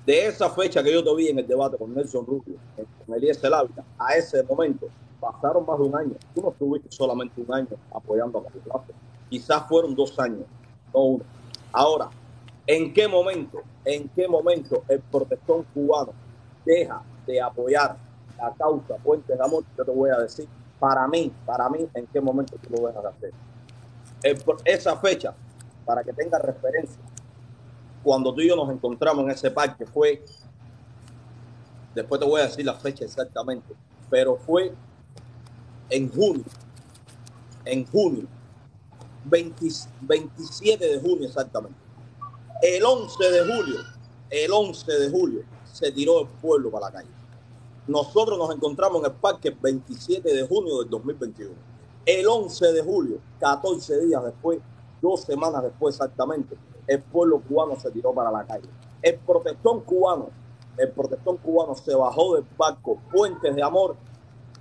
de 0.05 0.27
esa 0.27 0.49
fecha 0.49 0.83
que 0.83 0.91
yo 0.91 1.03
te 1.03 1.15
vi 1.15 1.27
en 1.27 1.39
el 1.39 1.47
debate 1.47 1.77
con 1.77 1.93
Nelson 1.93 2.25
Rubio, 2.25 2.55
con 3.05 3.15
Eliezer 3.15 3.53
Ávila, 3.53 3.83
a 3.97 4.15
ese 4.15 4.43
momento 4.43 4.87
pasaron 5.19 5.65
más 5.65 5.77
de 5.77 5.85
un 5.85 5.95
año. 5.95 6.13
Tú 6.33 6.41
no 6.41 6.49
estuviste 6.49 6.91
solamente 6.91 7.41
un 7.41 7.53
año 7.53 7.77
apoyando 7.93 8.39
a 8.39 8.41
Lazo. 8.67 8.93
Quizás 9.29 9.67
fueron 9.67 9.95
dos 9.95 10.17
años, 10.19 10.45
no 10.93 11.01
uno. 11.01 11.23
Ahora, 11.71 12.09
¿en 12.69 12.93
qué 12.93 13.07
momento, 13.07 13.63
en 13.83 14.07
qué 14.09 14.27
momento 14.27 14.83
el 14.87 14.99
protestón 14.99 15.63
cubano 15.73 16.13
deja 16.63 17.01
de 17.25 17.41
apoyar 17.41 17.97
la 18.37 18.53
causa 18.53 18.95
Puente 18.97 19.35
de 19.35 19.43
Amor? 19.43 19.63
Yo 19.75 19.83
te 19.83 19.89
voy 19.89 20.11
a 20.11 20.17
decir, 20.19 20.47
para 20.79 21.07
mí, 21.07 21.33
para 21.47 21.67
mí, 21.67 21.89
¿en 21.95 22.05
qué 22.05 22.21
momento 22.21 22.57
tú 22.61 22.69
lo 22.69 22.87
dejas 22.87 23.01
de 23.01 23.09
hacer? 23.09 23.33
Esa 24.63 24.95
fecha, 24.97 25.33
para 25.83 26.03
que 26.03 26.13
tenga 26.13 26.37
referencia, 26.37 27.01
cuando 28.03 28.31
tú 28.31 28.41
y 28.41 28.49
yo 28.49 28.55
nos 28.55 28.69
encontramos 28.69 29.25
en 29.25 29.31
ese 29.31 29.49
parque 29.49 29.87
fue, 29.87 30.23
después 31.95 32.21
te 32.21 32.27
voy 32.27 32.41
a 32.41 32.43
decir 32.45 32.63
la 32.65 32.75
fecha 32.75 33.03
exactamente, 33.03 33.73
pero 34.11 34.35
fue 34.35 34.71
en 35.89 36.07
junio, 36.07 36.43
en 37.65 37.83
junio, 37.87 38.27
20 39.25 39.65
27 40.01 40.85
de 40.85 40.99
junio 40.99 41.27
exactamente. 41.27 41.88
El 42.61 42.83
11 42.83 43.31
de 43.31 43.39
julio, 43.39 43.79
el 44.29 44.51
11 44.51 44.91
de 44.91 45.09
julio, 45.09 45.43
se 45.71 45.93
tiró 45.93 46.19
el 46.19 46.27
pueblo 46.27 46.69
para 46.69 46.87
la 46.87 46.91
calle. 46.91 47.09
Nosotros 47.87 48.37
nos 48.37 48.53
encontramos 48.53 48.99
en 48.99 49.05
el 49.05 49.13
parque 49.13 49.47
el 49.47 49.55
27 49.55 50.33
de 50.33 50.45
junio 50.45 50.79
del 50.79 50.89
2021. 50.89 51.51
El 52.05 52.27
11 52.27 52.73
de 52.73 52.81
julio, 52.83 53.19
14 53.39 54.01
días 54.01 54.21
después, 54.25 54.59
dos 55.01 55.21
semanas 55.21 55.63
después 55.63 55.95
exactamente, 55.95 56.57
el 56.85 57.01
pueblo 57.01 57.41
cubano 57.47 57.79
se 57.79 57.91
tiró 57.91 58.11
para 58.13 58.29
la 58.29 58.45
calle. 58.45 58.67
El 59.01 59.17
protestón 59.19 59.79
cubano, 59.79 60.27
el 60.75 60.91
protestón 60.91 61.37
cubano 61.37 61.75
se 61.75 61.95
bajó 61.95 62.35
del 62.35 62.45
barco 62.57 62.99
Puentes 63.09 63.55
de 63.55 63.63
Amor 63.63 63.95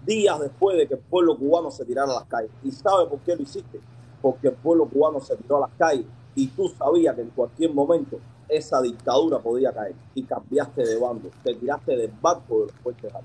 días 0.07 0.39
después 0.39 0.77
de 0.77 0.87
que 0.87 0.95
el 0.95 1.01
pueblo 1.01 1.37
cubano 1.37 1.73
se 1.73 1.85
tirara 1.85 2.13
a 2.13 2.15
las 2.15 2.27
calles. 2.27 2.53
¿Y 2.63 2.71
sabe 2.71 3.07
por 3.07 3.19
qué 3.23 3.35
lo 3.35 3.43
hiciste? 3.43 3.81
Porque 4.23 4.47
el 4.47 4.55
pueblo 4.55 4.89
cubano 4.89 5.21
se 5.21 5.35
tiró 5.37 5.57
a 5.57 5.61
las 5.63 5.71
calles 5.77 6.07
y 6.39 6.47
tú 6.47 6.73
sabías 6.79 7.17
que 7.17 7.23
en 7.23 7.31
cualquier 7.31 7.75
momento 7.75 8.21
esa 8.49 8.81
dictadura 8.81 9.41
podía 9.41 9.73
caer 9.73 9.97
y 10.15 10.23
cambiaste 10.23 10.87
de 10.87 10.97
bando, 10.97 11.31
te 11.43 11.53
tiraste 11.53 11.97
del 11.97 12.13
barco 12.23 12.61
de 12.61 12.73
los 12.85 13.13
amor. 13.13 13.25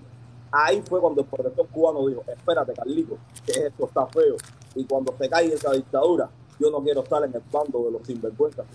Ahí 0.51 0.81
fue 0.81 0.99
cuando 0.99 1.21
el 1.21 1.27
protector 1.27 1.67
cubano 1.67 2.07
dijo, 2.07 2.23
espérate 2.27 2.73
Carlito, 2.73 3.19
que 3.45 3.67
esto 3.67 3.85
está 3.85 4.07
feo 4.07 4.35
y 4.73 4.83
cuando 4.85 5.13
se 5.15 5.29
caiga 5.29 5.53
esa 5.53 5.71
dictadura, 5.73 6.27
yo 6.59 6.71
no 6.71 6.81
quiero 6.81 7.03
estar 7.03 7.23
en 7.23 7.35
el 7.35 7.41
bando 7.51 7.83
de 7.83 7.91
los 7.91 8.01
sinvergüenzas. 8.07 8.65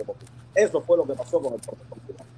Eso 0.55 0.81
fue 0.83 0.97
lo 0.97 1.05
que 1.05 1.15
pasó 1.15 1.41
con 1.41 1.55
el 1.55 1.61
protector 1.61 1.99
cubano. 2.07 2.31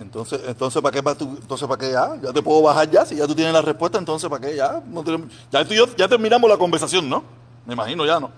Entonces, 0.00 0.40
entonces 0.46 0.80
¿para 0.80 0.92
qué, 0.92 1.02
para 1.02 1.18
entonces, 1.18 1.66
¿para 1.66 1.78
qué 1.80 1.90
ya? 1.90 2.20
Ya 2.22 2.32
te 2.32 2.40
puedo 2.40 2.62
bajar 2.62 2.88
ya, 2.88 3.04
si 3.04 3.16
ya 3.16 3.26
tú 3.26 3.34
tienes 3.34 3.52
la 3.52 3.62
respuesta, 3.62 3.98
entonces, 3.98 4.30
¿para 4.30 4.46
qué 4.46 4.54
ya? 4.54 4.80
No 4.86 5.02
tenemos- 5.02 5.28
ya 5.50 5.64
tú 5.64 5.74
y 5.74 5.76
yo 5.76 5.86
ya 5.96 6.06
terminamos 6.06 6.48
la 6.48 6.56
conversación, 6.56 7.08
¿no? 7.10 7.24
Me 7.66 7.74
imagino 7.74 8.06
ya, 8.06 8.20
¿no? 8.20 8.30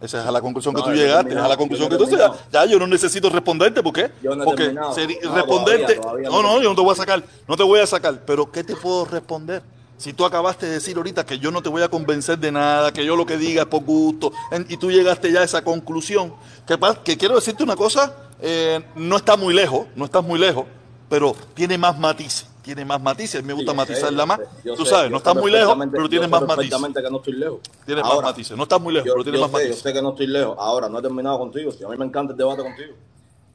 Esa 0.00 0.20
es 0.20 0.26
a 0.26 0.30
la 0.30 0.40
conclusión 0.40 0.74
No, 0.74 0.82
que 0.84 0.90
tú 0.90 0.96
llegaste, 0.96 1.32
es 1.32 1.36
a 1.36 1.48
la 1.48 1.56
conclusión 1.56 1.88
que 1.88 1.96
tú 1.96 2.08
ya, 2.08 2.32
ya 2.52 2.64
yo 2.66 2.78
no 2.78 2.86
necesito 2.86 3.28
responderte, 3.30 3.82
¿por 3.82 3.92
qué? 3.92 4.12
Yo 4.22 4.36
no 4.36 4.44
Porque 4.44 4.72
No, 4.72 4.94
responderte, 4.94 5.94
todavía, 5.96 6.00
todavía 6.00 6.28
no, 6.30 6.42
no. 6.42 6.62
yo 6.62 6.68
no 6.70 6.74
te 6.76 6.82
voy 6.82 6.92
a 6.92 6.96
sacar, 6.96 7.22
no 7.48 7.56
te 7.56 7.62
voy 7.64 7.80
a 7.80 7.86
sacar, 7.86 8.22
pero 8.24 8.50
¿qué 8.50 8.62
te 8.62 8.76
puedo 8.76 9.04
responder? 9.04 9.62
Si 9.96 10.12
tú 10.12 10.24
acabaste 10.24 10.66
de 10.66 10.74
decir 10.74 10.96
ahorita 10.96 11.26
que 11.26 11.40
yo 11.40 11.50
no 11.50 11.60
te 11.60 11.68
voy 11.68 11.82
a 11.82 11.88
convencer 11.88 12.38
de 12.38 12.52
nada, 12.52 12.92
que 12.92 13.04
yo 13.04 13.16
lo 13.16 13.26
que 13.26 13.36
diga 13.36 13.62
es 13.62 13.68
por 13.68 13.82
gusto, 13.82 14.30
en- 14.52 14.64
y 14.68 14.76
tú 14.76 14.92
llegaste 14.92 15.32
ya 15.32 15.40
a 15.40 15.42
esa 15.44 15.62
conclusión, 15.64 16.32
que, 16.64 16.78
que 17.02 17.16
quiero 17.18 17.34
decirte 17.34 17.64
una 17.64 17.74
cosa, 17.74 18.14
eh, 18.40 18.80
no 18.94 19.16
está 19.16 19.36
muy 19.36 19.52
lejos, 19.52 19.88
no 19.96 20.04
estás 20.04 20.22
muy 20.22 20.38
lejos, 20.38 20.66
pero 21.08 21.34
tiene 21.54 21.76
más 21.76 21.98
matices, 21.98 22.46
tiene 22.62 22.84
más 22.84 23.00
matices, 23.00 23.42
me 23.42 23.52
gusta 23.52 23.72
Sí, 23.72 23.76
matizarla 23.76 24.26
más, 24.26 24.40
yo 24.64 24.74
tú 24.74 24.84
sé, 24.84 24.90
sabes, 24.90 25.10
no 25.10 25.18
estás 25.18 25.34
muy 25.34 25.50
lejos, 25.50 25.76
pero 25.90 26.08
tienes 26.08 26.28
más 26.28 26.42
matices, 26.42 26.78
que 26.94 27.10
no 27.10 27.16
estoy 27.18 27.32
lejos. 27.34 27.60
tienes 27.86 28.04
más 28.04 28.22
matices, 28.22 28.56
no 28.56 28.62
estás 28.64 28.80
muy 28.80 28.92
lejos, 28.94 29.06
yo, 29.06 29.12
pero 29.14 29.24
tienes 29.24 29.40
yo 29.40 29.46
más 29.48 29.50
sé, 29.52 29.58
yo 29.58 29.68
matices. 29.70 29.82
sé 29.82 29.92
que 29.92 30.02
no 30.02 30.10
estoy 30.10 30.26
lejos. 30.26 30.56
Ahora, 30.58 30.88
no 30.88 30.98
he 30.98 31.02
terminado 31.02 31.38
contigo. 31.38 31.72
Si 31.72 31.84
a 31.84 31.88
mí 31.88 31.96
me 31.96 32.04
encanta 32.04 32.32
el 32.32 32.38
debate 32.38 32.62
contigo. 32.62 32.94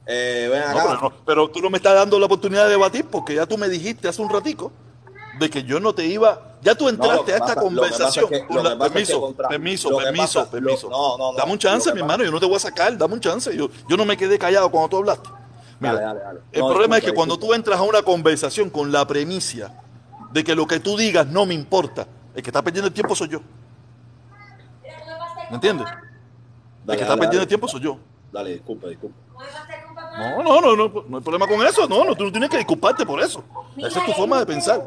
eh, 0.06 0.48
ven 0.50 0.60
No, 0.60 0.66
acá. 0.66 0.82
pero, 0.88 1.00
no, 1.00 1.12
pero 1.24 1.48
tú 1.50 1.60
no 1.60 1.70
me 1.70 1.78
estás 1.78 1.94
dando 1.94 2.18
la 2.18 2.26
oportunidad 2.26 2.64
de 2.64 2.70
debatir 2.70 3.06
porque 3.06 3.34
ya 3.34 3.46
tú 3.46 3.56
me 3.56 3.68
dijiste 3.68 4.06
hace 4.08 4.20
un 4.20 4.28
ratico 4.28 4.70
de 5.38 5.48
que 5.48 5.62
yo 5.62 5.80
no 5.80 5.94
te 5.94 6.04
iba. 6.06 6.52
Ya 6.62 6.74
tú 6.74 6.88
entraste 6.88 7.16
lo 7.16 7.32
a 7.32 7.36
esta 7.36 7.38
pasa- 7.46 7.54
lo 7.56 7.60
conversación. 7.62 8.24
es 8.30 8.40
que- 8.40 8.46
con 8.46 8.56
lo 8.56 8.62
la- 8.64 8.78
permiso, 8.78 9.20
contra- 9.20 9.48
permiso, 9.48 9.90
lo 9.90 9.98
permiso, 9.98 10.22
pasa- 10.22 10.40
lo- 10.44 10.50
permiso. 10.50 10.88
no, 10.90 11.16
no, 11.18 11.32
no, 11.32 11.38
dame 11.38 11.52
un 11.52 11.58
chance, 11.58 11.88
lo 11.88 11.94
mi 11.94 12.00
hermano. 12.02 12.24
Yo 12.24 12.30
no 12.30 12.40
te 12.40 12.46
voy 12.46 12.56
a 12.56 12.58
sacar. 12.58 12.96
Dame 12.96 13.14
un 13.14 13.20
chance. 13.20 13.54
Yo, 13.56 13.68
yo 13.88 13.96
no 13.96 14.04
me 14.04 14.16
quedé 14.16 14.38
callado 14.38 14.70
cuando 14.70 14.88
tú 14.90 14.96
hablaste. 14.98 15.28
Mira, 15.80 15.94
Dale, 15.94 16.06
dale, 16.06 16.20
dale. 16.20 16.40
el 16.52 16.60
No, 16.60 16.68
problema 16.68 16.96
es 16.96 17.02
disculpa, 17.02 17.06
que 17.10 17.14
cuando 17.14 17.38
tú 17.38 17.54
entras 17.54 17.78
a 17.78 17.82
una 17.82 18.02
conversación 18.02 18.70
con 18.70 18.90
la 18.92 19.06
premisa 19.06 19.72
de 20.32 20.44
que 20.44 20.54
lo 20.54 20.66
que 20.66 20.80
tú 20.80 20.96
digas 20.96 21.26
no 21.26 21.46
me 21.46 21.54
importa, 21.54 22.06
el 22.34 22.42
que 22.42 22.50
está 22.50 22.62
perdiendo 22.62 22.88
el 22.88 22.94
tiempo 22.94 23.14
soy 23.14 23.28
yo. 23.28 23.40
¿Me 25.50 25.56
entiendes? 25.56 25.86
El 26.86 26.96
que 26.96 27.02
está 27.02 27.14
perdiendo 27.14 27.42
el 27.42 27.48
tiempo 27.48 27.68
soy 27.68 27.80
yo. 27.80 27.98
Dale, 28.32 28.50
disculpa, 28.54 28.88
disculpa. 28.88 29.16
No, 30.18 30.42
no, 30.42 30.60
no, 30.60 30.76
no, 30.76 31.04
no 31.08 31.16
hay 31.18 31.22
problema 31.22 31.46
con 31.46 31.64
eso. 31.66 31.88
No, 31.88 32.04
no, 32.04 32.14
tú 32.14 32.24
no 32.24 32.30
tienes 32.30 32.48
que 32.50 32.56
disculparte 32.58 33.04
por 33.04 33.20
eso. 33.20 33.42
Esa 33.76 33.98
es 34.00 34.06
tu 34.06 34.12
forma 34.12 34.38
de 34.40 34.46
pensar. 34.46 34.82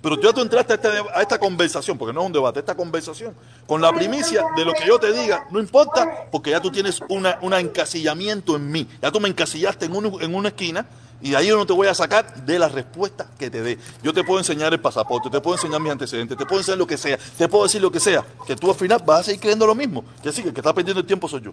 Pero 0.00 0.20
ya 0.20 0.32
tú 0.32 0.40
entraste 0.40 0.72
a, 0.74 0.76
este 0.76 0.88
a 0.88 1.22
esta 1.22 1.38
conversación, 1.38 1.98
porque 1.98 2.12
no 2.12 2.20
es 2.20 2.26
un 2.26 2.32
debate, 2.32 2.60
esta 2.60 2.76
conversación, 2.76 3.34
con 3.66 3.80
la 3.80 3.92
primicia 3.92 4.44
de 4.56 4.64
lo 4.64 4.72
que 4.72 4.86
yo 4.86 4.98
te 4.98 5.12
diga, 5.12 5.46
no 5.50 5.58
importa, 5.58 6.26
porque 6.30 6.50
ya 6.50 6.60
tú 6.60 6.70
tienes 6.70 7.00
una, 7.08 7.38
un 7.42 7.52
encasillamiento 7.54 8.54
en 8.56 8.70
mí. 8.70 8.86
Ya 9.02 9.10
tú 9.10 9.18
me 9.20 9.28
encasillaste 9.28 9.86
en, 9.86 9.96
un- 9.96 10.22
en 10.22 10.34
una 10.34 10.48
esquina 10.48 10.86
y 11.20 11.30
de 11.30 11.36
ahí 11.36 11.48
yo 11.48 11.56
no 11.56 11.66
te 11.66 11.72
voy 11.72 11.88
a 11.88 11.94
sacar 11.94 12.44
de 12.44 12.58
la 12.60 12.68
respuesta 12.68 13.26
que 13.36 13.50
te 13.50 13.60
dé. 13.60 13.76
Yo 14.02 14.14
te 14.14 14.22
puedo 14.22 14.38
enseñar 14.38 14.72
el 14.72 14.80
pasaporte, 14.80 15.30
te 15.30 15.40
puedo 15.40 15.56
enseñar 15.56 15.80
mis 15.80 15.90
antecedentes, 15.90 16.38
te 16.38 16.46
puedo 16.46 16.60
enseñar 16.60 16.78
lo 16.78 16.86
que 16.86 16.96
sea, 16.96 17.18
te 17.36 17.48
puedo 17.48 17.64
decir 17.64 17.82
lo 17.82 17.90
que 17.90 17.98
sea, 17.98 18.24
que 18.46 18.54
tú 18.54 18.70
al 18.70 18.76
final 18.76 19.02
vas 19.04 19.20
a 19.20 19.22
seguir 19.24 19.40
creyendo 19.40 19.66
lo 19.66 19.74
mismo. 19.74 20.04
Que 20.22 20.30
sí, 20.30 20.42
que 20.42 20.48
el 20.48 20.54
que 20.54 20.60
está 20.60 20.72
perdiendo 20.72 21.00
el 21.00 21.06
tiempo 21.06 21.26
soy 21.28 21.40
yo. 21.40 21.52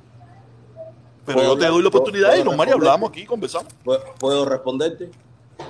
Pero 1.25 1.39
¿Puedo 1.39 1.53
yo 1.55 1.59
te 1.59 1.65
doy 1.65 1.81
la 1.81 1.89
¿Puedo- 1.89 2.03
oportunidad 2.03 2.35
y 2.35 2.43
los 2.43 2.55
María 2.55 2.75
hablamos 2.75 3.09
aquí, 3.09 3.25
conversamos. 3.25 3.73
¿Puedo, 4.19 4.45
responderte? 4.45 5.09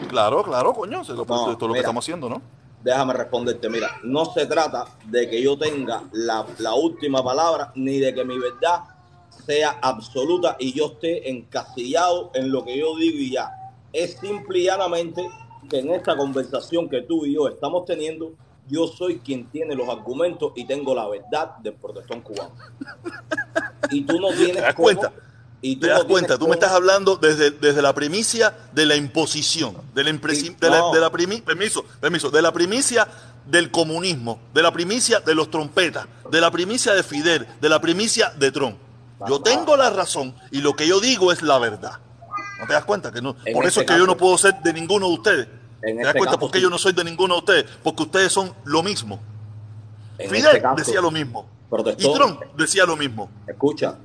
Claro, 0.09 0.43
claro, 0.43 0.73
coño, 0.73 1.01
lo, 1.07 1.25
No, 1.25 1.51
esto 1.51 1.51
es 1.53 1.61
lo 1.67 1.73
que 1.73 1.79
estamos 1.79 2.03
haciendo, 2.03 2.27
¿no? 2.27 2.41
Déjame 2.85 3.13
responderte. 3.13 3.67
Mira, 3.67 3.89
no 4.03 4.25
se 4.25 4.45
trata 4.45 4.85
de 5.05 5.27
que 5.27 5.41
yo 5.41 5.57
tenga 5.57 6.03
la, 6.11 6.45
la 6.59 6.75
última 6.75 7.23
palabra 7.23 7.71
ni 7.73 7.97
de 7.97 8.13
que 8.13 8.23
mi 8.23 8.37
verdad 8.37 8.81
sea 9.43 9.79
absoluta 9.81 10.55
y 10.59 10.71
yo 10.71 10.85
esté 10.93 11.27
encasillado 11.29 12.29
en 12.35 12.51
lo 12.51 12.63
que 12.63 12.77
yo 12.77 12.95
digo 12.95 13.17
y 13.17 13.31
ya. 13.31 13.51
Es 13.91 14.17
simple 14.19 14.59
y 14.59 14.63
llanamente 14.65 15.27
que 15.67 15.79
en 15.79 15.89
esta 15.95 16.15
conversación 16.15 16.87
que 16.87 17.01
tú 17.01 17.25
y 17.25 17.33
yo 17.33 17.47
estamos 17.47 17.85
teniendo, 17.85 18.33
yo 18.67 18.85
soy 18.87 19.17
quien 19.17 19.47
tiene 19.49 19.73
los 19.75 19.89
argumentos 19.89 20.51
y 20.55 20.65
tengo 20.65 20.93
la 20.93 21.07
verdad 21.07 21.57
del 21.63 21.73
protestón 21.73 22.21
cubano. 22.21 22.51
Y 23.89 24.01
tú 24.03 24.19
no 24.19 24.27
tienes 24.29 24.55
¿Te 24.57 24.61
das 24.61 24.75
cómo- 24.75 24.83
cuenta? 24.85 25.11
Y 25.71 25.75
tú 25.77 25.81
Te 25.81 25.87
das 25.87 26.03
cuenta, 26.03 26.37
tú 26.37 26.47
me 26.47 26.53
estás 26.53 26.71
hablando 26.71 27.15
desde, 27.15 27.49
desde 27.51 27.81
la 27.81 27.93
primicia 27.95 28.55
de 28.71 28.85
la 28.85 28.95
imposición, 28.95 29.75
de 29.95 30.03
la, 30.03 30.11
impresi- 30.11 30.35
Sí, 30.47 30.55
de 30.59 30.69
la, 30.69 30.77
no. 30.79 30.91
de 30.93 30.99
la 30.99 31.11
primi- 31.11 31.41
permiso, 31.41 31.83
permiso, 31.99 32.29
de 32.29 32.41
la 32.41 32.51
primicia 32.51 33.07
del 33.45 33.71
comunismo, 33.71 34.39
de 34.53 34.61
la 34.61 34.71
primicia 34.71 35.19
de 35.21 35.33
los 35.33 35.49
trompetas, 35.49 36.05
de 36.29 36.39
la 36.41 36.51
primicia 36.51 36.93
de 36.93 37.01
Fidel, 37.03 37.47
de 37.59 37.69
la 37.69 37.79
primicia 37.81 38.31
de 38.37 38.51
Trump. 38.51 38.77
Yo 39.27 39.41
tengo 39.41 39.75
la 39.77 39.89
razón 39.89 40.35
y 40.51 40.61
lo 40.61 40.75
que 40.75 40.87
yo 40.87 40.99
digo 40.99 41.31
es 41.31 41.41
la 41.41 41.57
verdad. 41.57 41.99
¿No 42.59 42.67
te 42.67 42.73
das 42.73 42.85
cuenta? 42.85 43.11
que 43.11 43.21
no? 43.21 43.35
En 43.45 43.53
Por 43.53 43.65
eso 43.65 43.81
este 43.81 43.91
es 43.93 43.95
que 43.95 43.97
yo 43.99 44.05
no 44.07 44.15
puedo 44.17 44.37
ser 44.37 44.55
de 44.63 44.71
ninguno 44.73 45.07
de 45.07 45.13
ustedes. 45.13 45.47
¿Te 45.81 45.93
das 45.93 46.07
este 46.07 46.19
cuenta 46.19 46.25
caso, 46.25 46.39
por 46.39 46.51
qué 46.51 46.59
sí. 46.59 46.63
yo 46.63 46.69
no 46.69 46.77
soy 46.77 46.93
de 46.93 47.03
ninguno 47.03 47.33
de 47.35 47.39
ustedes? 47.39 47.65
Porque 47.83 48.03
ustedes 48.03 48.31
son 48.31 48.53
lo 48.65 48.83
mismo. 48.83 49.19
en 50.17 50.29
Fidel 50.29 50.45
este 50.47 50.61
caso, 50.61 50.75
decía 50.75 51.01
lo 51.01 51.11
mismo. 51.11 51.49
Y 51.97 52.13
Trump 52.13 52.41
decía 52.57 52.85
lo 52.85 52.95
mismo. 52.95 53.29
Escucha, 53.47 53.95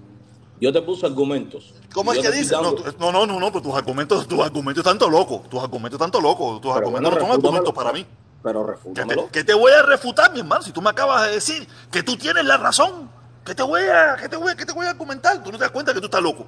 yo 0.61 0.73
te 0.73 0.83
puse 0.83 1.07
argumentos. 1.07 1.75
¿Cómo 1.93 2.13
es 2.13 2.19
que 2.19 2.29
te 2.29 2.33
dice? 2.37 2.55
estoy 2.55 2.63
No, 2.63 2.75
tú- 2.75 2.85
no, 2.99 3.13
no, 3.13 3.27
no, 3.27 3.41
no, 3.41 3.51
pues 3.53 3.65
tus 3.65 3.75
argumentos, 3.75 4.27
tus 4.29 4.41
argumentos 4.41 4.85
están 4.85 4.99
tan 4.99 5.11
locos. 5.11 5.49
Tus 5.49 5.61
argumentos 5.63 5.99
están 5.99 6.11
tan 6.11 6.23
locos. 6.23 6.61
Tus 6.61 6.71
Pero 6.73 6.75
argumentos 6.75 7.11
bueno, 7.11 7.27
no 7.27 7.33
son 7.35 7.45
argumentos 7.45 7.75
para 7.75 7.93
mí. 7.93 8.07
Pero 8.43 8.65
¿Qué 8.65 8.73
refútamelo. 8.73 9.25
te, 9.25 9.31
qué 9.31 9.45
te 9.45 9.55
voy 9.55 9.73
a 9.73 9.83
refutar, 9.83 10.33
mi 10.33 10.41
hermano? 10.41 10.63
Si 10.63 10.73
tú 10.73 10.81
me 10.81 10.91
acabas 10.91 11.27
de 11.27 11.33
decir 11.35 11.67
que 11.91 12.03
tú 12.03 12.17
tienes 12.17 12.45
la 12.45 12.57
razón, 12.57 13.11
¿qué 13.45 13.55
te 13.55 13.63
voy 13.63 13.83
a, 13.83 14.17
qué 14.17 14.29
te 14.29 14.37
voy, 14.37 14.51
a- 14.53 14.57
qué 14.57 14.65
te 14.65 14.73
voy 14.73 14.87
a 14.87 14.91
argumentar? 14.91 15.43
Tú 15.43 15.51
no 15.53 15.59
te 15.59 15.65
das 15.65 15.71
cuenta 15.73 15.93
que 15.93 16.01
tú 16.01 16.07
estás 16.07 16.23
loco. 16.23 16.47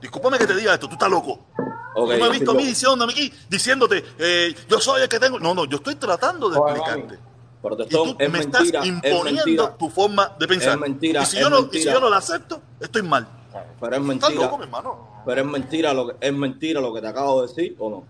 Discúlpame 0.00 0.38
que 0.38 0.46
te 0.46 0.54
diga 0.54 0.74
esto, 0.74 0.86
tú 0.88 0.94
estás 0.94 1.10
loco. 1.10 1.46
Ok, 1.94 2.12
tú 2.12 2.16
me 2.18 2.24
has 2.24 2.30
visto 2.32 2.50
a 2.52 2.54
mí 2.54 2.64
diciéndome 2.64 3.12
aquí, 3.12 3.32
diciéndote, 3.48 4.04
eh, 4.18 4.54
yo 4.68 4.80
soy 4.80 5.02
el 5.02 5.08
que 5.08 5.20
tengo. 5.20 5.38
No, 5.38 5.54
no, 5.54 5.64
yo 5.66 5.76
estoy 5.76 5.96
tratando 5.96 6.48
de 6.48 6.58
Oye, 6.58 6.72
explicarte. 6.72 7.16
mami, 7.16 7.29
Protestón, 7.62 8.16
tú 8.16 8.16
es 8.18 8.30
me 8.32 8.38
mentira, 8.38 8.62
estás 8.62 8.82
es 8.82 8.88
imponiendo 8.88 9.44
mentira, 9.44 9.76
tu 9.76 9.90
forma 9.90 10.32
de 10.38 10.48
pensar. 10.48 10.74
Es 10.74 10.80
mentira, 10.80 11.22
Y 11.22 11.26
si, 11.26 11.36
es 11.36 11.42
yo 11.42 11.50
no, 11.50 11.58
y 11.70 11.78
si 11.78 11.84
yo 11.84 12.00
no 12.00 12.08
la 12.08 12.16
acepto, 12.16 12.62
estoy 12.80 13.02
mal. 13.02 13.26
pero 13.52 13.96
es 13.96 14.00
Estás 14.00 14.06
mentira, 14.06 14.34
loco, 14.34 14.56
mi 14.58 14.64
hermano. 14.64 15.22
pero 15.26 15.40
es 15.42 15.46
mentira 15.46 15.92
lo 15.92 16.06
que 16.08 16.26
es 16.26 16.32
mentira 16.32 16.80
lo 16.80 16.94
que 16.94 17.00
te 17.02 17.08
acabo 17.08 17.42
de 17.42 17.48
decir 17.48 17.76
o 17.78 17.90
no. 17.90 18.04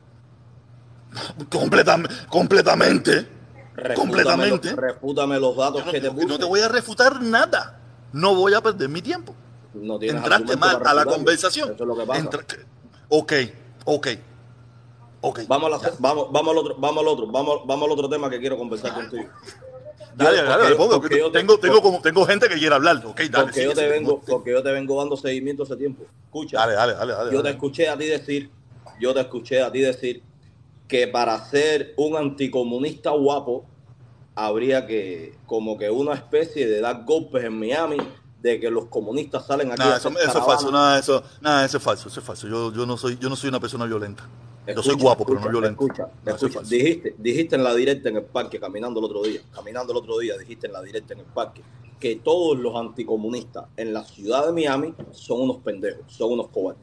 Completam- 1.51 2.09
completamente. 2.29 3.27
Refútame 3.75 3.95
Completamente. 3.95 4.71
lo- 4.73 4.77
Refútame 4.77 5.41
los 5.41 5.57
datos 5.57 5.87
no, 5.87 5.93
que 5.93 6.01
te 6.01 6.07
yo 6.07 6.13
puse. 6.15 6.27
no 6.27 6.39
te 6.39 6.45
voy 6.45 6.61
a 6.61 6.69
refutar 6.69 7.21
nada. 7.23 7.79
No 8.13 8.35
voy 8.35 8.55
a 8.55 8.61
perder 8.61 8.89
mi 8.89 9.01
tiempo. 9.03 9.35
No 9.75 9.99
Entraste 10.01 10.57
mal 10.57 10.81
a 10.85 10.95
la 10.95 11.05
conversación. 11.05 11.73
Eso 11.75 11.83
es 11.85 11.89
lo 11.89 11.97
que 11.97 12.05
pasa. 12.05 12.21
Entra- 12.21 12.45
Ok, 13.09 13.33
ok. 13.85 14.09
Ok. 15.23 15.41
Vamos, 15.49 15.67
a 15.67 15.71
la- 15.87 15.93
vamos, 15.99 16.29
vamos 16.33 16.53
al 16.53 16.59
otro, 16.59 16.77
vamos 16.79 17.03
al 17.03 17.09
otro, 17.09 17.27
vamos, 17.27 17.61
vamos 17.67 17.87
al 17.87 17.93
otro 17.93 18.09
tema 18.09 18.31
que 18.31 18.41
quiero 18.41 18.57
conversar 18.57 18.95
contigo. 18.95 19.25
Dale, 20.15 20.39
Yo- 20.39 20.45
dale, 20.45 20.75
porque 20.75 20.95
porque 20.97 21.19
yo 21.19 21.31
te- 21.31 21.39
tengo, 21.39 21.59
tengo, 21.59 21.81
como, 21.83 22.01
tengo 22.01 22.25
gente 22.27 22.49
que 22.49 22.57
quiere 22.57 22.75
hablar. 22.75 22.97
Ok, 23.05 23.21
dale. 23.31 23.45
porque 23.45 23.53
sigue, 23.61 23.67
yo 23.67 23.75
te 23.75 23.89
vengo, 23.89 24.21
porque 24.27 24.51
yo 24.51 24.63
te 24.63 24.73
vengo 24.73 24.99
dando 24.99 25.17
seguimiento 25.17 25.63
hace 25.63 25.77
tiempo. 25.77 26.05
Escucha. 26.25 26.59
Dale, 26.59 26.73
dale, 26.75 26.95
dale. 26.95 27.13
dale, 27.13 27.33
Yo 27.33 27.43
te 27.43 27.51
escuché 27.51 27.89
a 27.89 27.97
ti 27.97 28.07
decir, 28.07 28.51
yo 28.99 29.15
te 29.15 29.21
escuché 29.21 29.63
a 29.63 29.71
ti 29.71 29.81
decir 29.81 30.23
que 30.89 31.07
para 31.07 31.45
ser 31.45 31.95
un 31.97 32.17
anticomunista 32.17 33.11
guapo 33.11 33.65
habría 34.35 34.87
que 34.87 35.35
como 35.47 35.77
que 35.79 35.91
una 35.91 36.15
especie 36.15 36.67
de 36.67 36.81
dar 36.81 37.05
golpes 37.05 37.45
en 37.45 37.59
Miami 37.59 37.99
de 38.43 38.59
que 38.59 38.71
los 38.71 38.87
comunistas 38.87 39.47
salen 39.47 39.71
aquí 39.71 39.83
a 39.83 39.97
eso, 39.97 40.09
eso 40.09 40.39
es 40.39 40.45
falso, 40.45 40.71
nada, 40.73 40.99
eso, 40.99 41.23
nada, 41.43 41.65
eso 41.65 41.77
es 41.77 41.83
falso, 41.83 42.09
eso 42.09 42.21
es 42.21 42.27
falso. 42.27 42.49
Yo, 42.49 42.73
yo 42.73 42.87
no 42.87 42.97
soy, 42.97 43.19
yo 43.19 43.29
no 43.29 43.37
soy 43.37 43.49
una 43.51 43.61
persona 43.61 43.85
violenta. 43.85 44.27
Yo 44.67 44.75
soy 44.83 44.91
Escucha, 44.93 45.03
guapo, 45.03 45.25
pero 45.27 45.41
no 45.41 45.49
violento. 45.51 45.83
Escucha, 45.85 46.09
No, 46.25 46.35
escucha. 46.35 46.61
Dijiste, 46.63 47.15
dijiste 47.19 47.57
en 47.57 47.65
la 47.65 47.75
directa 47.75 48.09
en 48.09 48.17
el 48.17 48.25
parque, 48.25 48.61
caminando 48.61 49.01
el 49.01 49.07
otro 49.07 49.23
día, 49.23 49.41
caminando 49.55 49.93
el 49.93 49.99
otro 49.99 50.19
día, 50.19 50.37
dijiste 50.39 50.67
en 50.67 50.73
la 50.75 50.83
directa 50.83 51.15
en 51.15 51.21
el 51.21 51.27
parque, 51.27 51.63
que 51.99 52.17
todos 52.17 52.59
los 52.59 52.75
anticomunistas 52.77 53.67
en 53.77 53.93
la 53.93 54.05
ciudad 54.05 54.47
de 54.47 54.53
Miami 54.53 54.95
son 55.13 55.41
unos 55.43 55.59
pendejos, 55.59 56.03
son 56.09 56.33
unos 56.33 56.49
cobardes. 56.49 56.83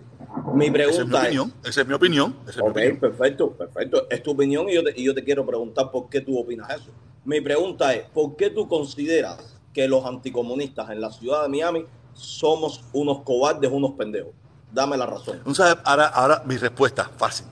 Mi 0.53 0.65
Esa 0.65 0.65
es 0.65 0.69
mi 0.69 0.71
pregunta 0.71 1.29
es, 1.29 1.69
esa 1.69 1.81
es 1.81 1.87
mi 1.87 1.93
opinión. 1.93 2.35
esa 2.41 2.49
es 2.51 2.57
mi 2.57 2.61
Ok, 2.63 2.69
opinión. 2.71 2.97
perfecto, 2.99 3.51
perfecto. 3.51 4.07
Es 4.09 4.21
tu 4.23 4.31
opinión 4.31 4.69
y 4.69 4.75
yo, 4.75 4.83
te, 4.83 4.93
y 4.99 5.03
yo 5.03 5.13
te 5.15 5.23
quiero 5.23 5.45
preguntar 5.45 5.89
por 5.91 6.09
qué 6.09 6.21
tú 6.21 6.37
opinas 6.37 6.69
eso. 6.69 6.91
Mi 7.25 7.41
pregunta 7.41 7.93
es, 7.93 8.07
¿por 8.09 8.35
qué 8.35 8.49
tú 8.49 8.67
consideras 8.67 9.57
que 9.73 9.87
los 9.87 10.05
anticomunistas 10.05 10.89
en 10.91 11.01
la 11.01 11.11
ciudad 11.11 11.43
de 11.43 11.49
Miami 11.49 11.85
somos 12.13 12.83
unos 12.93 13.21
cobardes, 13.21 13.71
unos 13.71 13.91
pendejos? 13.93 14.33
Dame 14.71 14.97
la 14.97 15.05
razón. 15.05 15.39
¿Tú 15.43 15.55
sabes? 15.55 15.77
Ahora, 15.83 16.07
ahora 16.07 16.43
mi 16.45 16.57
respuesta, 16.57 17.09
fácil. 17.17 17.47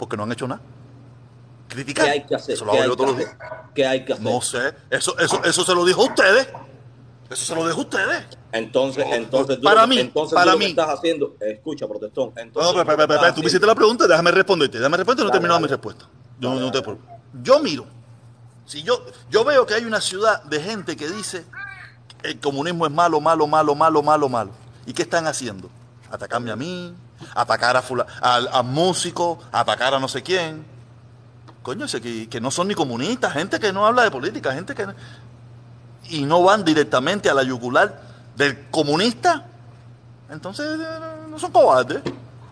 Porque 0.00 0.16
no 0.16 0.22
han 0.22 0.32
hecho 0.32 0.48
nada. 0.48 0.62
Criticar. 1.68 2.06
¿Qué 2.06 2.10
hay 2.12 2.24
que 2.24 2.34
hacer? 2.34 2.54
Eso 2.54 2.64
lo 2.64 2.72
¿Qué 2.72 2.78
hago 2.78 2.86
yo 2.86 2.92
que 2.92 2.96
todos 2.96 3.10
los 3.10 3.18
días. 3.18 3.36
¿Qué 3.74 3.86
hay 3.86 4.04
que 4.06 4.12
hacer? 4.14 4.24
No 4.24 4.40
sé. 4.40 4.74
Eso, 4.88 5.16
eso, 5.18 5.44
eso 5.44 5.62
se 5.62 5.74
lo 5.74 5.84
dijo 5.84 6.00
a 6.00 6.06
ustedes. 6.06 6.48
Eso 7.28 7.44
se 7.44 7.54
lo 7.54 7.66
dijo 7.66 7.78
a 7.78 7.82
ustedes. 7.82 8.24
Entonces, 8.50 9.06
No, 9.06 9.14
entonces, 9.14 9.58
para 9.58 9.86
mí, 9.86 9.98
entonces 9.98 10.34
para 10.34 10.56
mí. 10.56 10.64
estás 10.64 10.88
haciendo, 10.88 11.36
escucha, 11.38 11.86
protestón. 11.86 12.32
No, 12.34 12.40
Entonces, 12.40 12.72
pero, 12.72 12.86
pero, 12.86 13.08
pero, 13.08 13.20
pero, 13.20 13.34
tú 13.34 13.40
me 13.42 13.46
hiciste 13.46 13.66
la 13.66 13.74
pregunta, 13.74 14.08
déjame 14.08 14.30
responderte. 14.30 14.78
Déjame 14.78 14.96
responderte 14.96 15.24
no 15.24 15.28
he 15.28 15.32
terminado 15.32 15.60
mi 15.60 15.68
respuesta. 15.68 16.06
Yo, 16.40 16.48
Dale, 16.48 16.60
no 16.62 16.72
te 16.72 16.82
yo 17.42 17.60
miro. 17.60 17.86
Si 18.64 18.82
yo, 18.82 19.04
yo 19.28 19.44
veo 19.44 19.66
que 19.66 19.74
hay 19.74 19.84
una 19.84 20.00
ciudad 20.00 20.42
de 20.44 20.60
gente 20.60 20.96
que 20.96 21.08
dice 21.08 21.44
el 22.22 22.40
comunismo 22.40 22.86
es 22.86 22.92
malo, 22.92 23.20
malo, 23.20 23.46
malo, 23.46 23.74
malo, 23.74 24.02
malo, 24.02 24.28
malo. 24.28 24.50
¿Y 24.86 24.94
qué 24.94 25.02
están 25.02 25.26
haciendo? 25.26 25.68
Atacarme 26.10 26.50
a 26.50 26.56
mí, 26.56 26.94
atacar 27.34 27.76
a, 27.76 27.82
fula- 27.82 28.06
al 28.20 28.48
a 28.52 28.62
músicos, 28.62 29.38
atacar 29.52 29.94
a 29.94 29.98
no 30.00 30.08
sé 30.08 30.22
quién. 30.22 30.64
Coño, 31.62 31.84
ese 31.84 32.00
que, 32.00 32.28
que 32.28 32.40
no 32.40 32.50
son 32.50 32.68
ni 32.68 32.74
comunistas, 32.74 33.32
gente 33.34 33.60
que 33.60 33.72
no 33.72 33.86
habla 33.86 34.02
de 34.04 34.10
política, 34.10 34.52
gente 34.52 34.74
que... 34.74 34.86
Y 36.08 36.24
no 36.24 36.42
van 36.42 36.64
directamente 36.64 37.28
a 37.28 37.34
la 37.34 37.42
yugular 37.42 38.00
del 38.34 38.68
comunista. 38.70 39.44
Entonces, 40.30 40.66
eh, 40.80 40.98
no 41.28 41.38
son 41.38 41.52
cobardes. 41.52 42.00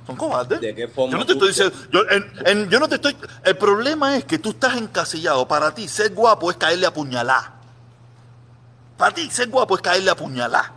Son 0.07 0.15
cobardes. 0.15 0.61
¿De 0.61 0.75
qué 0.75 0.89
forma 0.89 1.13
Yo 1.13 1.19
no 1.19 1.25
te 1.27 1.33
estoy 1.33 1.49
diciendo... 1.49 1.75
Yo, 1.91 2.01
en- 2.11 2.33
en- 2.45 2.69
yo 2.71 2.79
no 2.79 2.87
te 2.89 2.97
estoy... 2.97 3.17
El 3.45 3.57
problema 3.57 4.17
es 4.17 4.25
que 4.27 4.39
tú 4.39 4.51
estás 4.51 4.77
encasillado. 4.77 5.49
Para 5.49 5.75
ti, 5.75 5.89
ser 5.89 6.13
guapo 6.13 6.51
es 6.51 6.57
caerle 6.59 6.87
a 6.87 6.93
puñalá. 6.93 7.53
Para 8.99 9.15
ti, 9.15 9.31
ser 9.31 9.49
guapo 9.49 9.75
es 9.77 9.81
caerle 9.83 10.11
a 10.11 10.17
puñalá. 10.17 10.73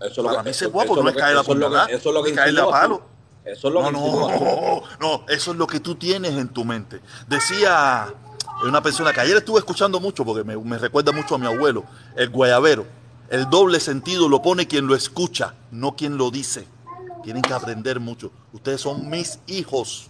Eso 0.00 0.22
lo 0.22 0.30
Para 0.30 0.42
que- 0.42 0.48
mí 0.48 0.54
ser 0.54 0.68
guapo 0.68 0.96
no 1.02 1.08
es 1.08 1.14
que- 1.14 1.20
caer 1.20 1.36
a 1.36 1.40
eso 1.42 1.52
es 1.52 1.58
lo 1.58 1.66
que- 1.66 1.70
puñalá, 1.76 1.84
Eso 1.92 2.08
es 2.08 2.14
lo 2.14 2.22
que 2.22 2.30
es 2.30 2.36
caerle 2.36 2.60
a 2.62 2.68
palo. 2.70 3.02
Eso 3.44 3.68
es 3.68 3.74
lo 3.74 3.82
No, 3.82 3.88
que 3.88 3.92
no, 3.92 4.82
no, 5.00 5.24
eso 5.28 5.50
es 5.52 5.56
lo 5.56 5.66
que 5.66 5.80
tú 5.80 5.94
tienes 5.94 6.32
en 6.32 6.48
tu 6.48 6.64
mente. 6.64 7.00
Decía 7.28 8.12
una 8.64 8.82
persona 8.82 9.12
que 9.12 9.20
ayer 9.20 9.36
estuve 9.36 9.58
escuchando 9.58 10.00
mucho 10.00 10.24
porque 10.24 10.44
me, 10.44 10.56
me 10.56 10.78
recuerda 10.78 11.12
mucho 11.12 11.34
a 11.34 11.38
mi 11.38 11.46
abuelo, 11.46 11.84
el 12.16 12.30
guayabero. 12.30 12.86
El 13.30 13.48
doble 13.50 13.80
sentido 13.80 14.28
lo 14.28 14.42
pone 14.42 14.66
quien 14.66 14.86
lo 14.86 14.94
escucha, 14.94 15.54
no 15.70 15.96
quien 15.96 16.16
lo 16.16 16.30
dice. 16.30 16.66
Tienen 17.22 17.42
que 17.42 17.54
aprender 17.54 17.98
mucho. 18.00 18.30
Ustedes 18.52 18.80
son 18.80 19.08
mis 19.08 19.38
hijos. 19.46 20.08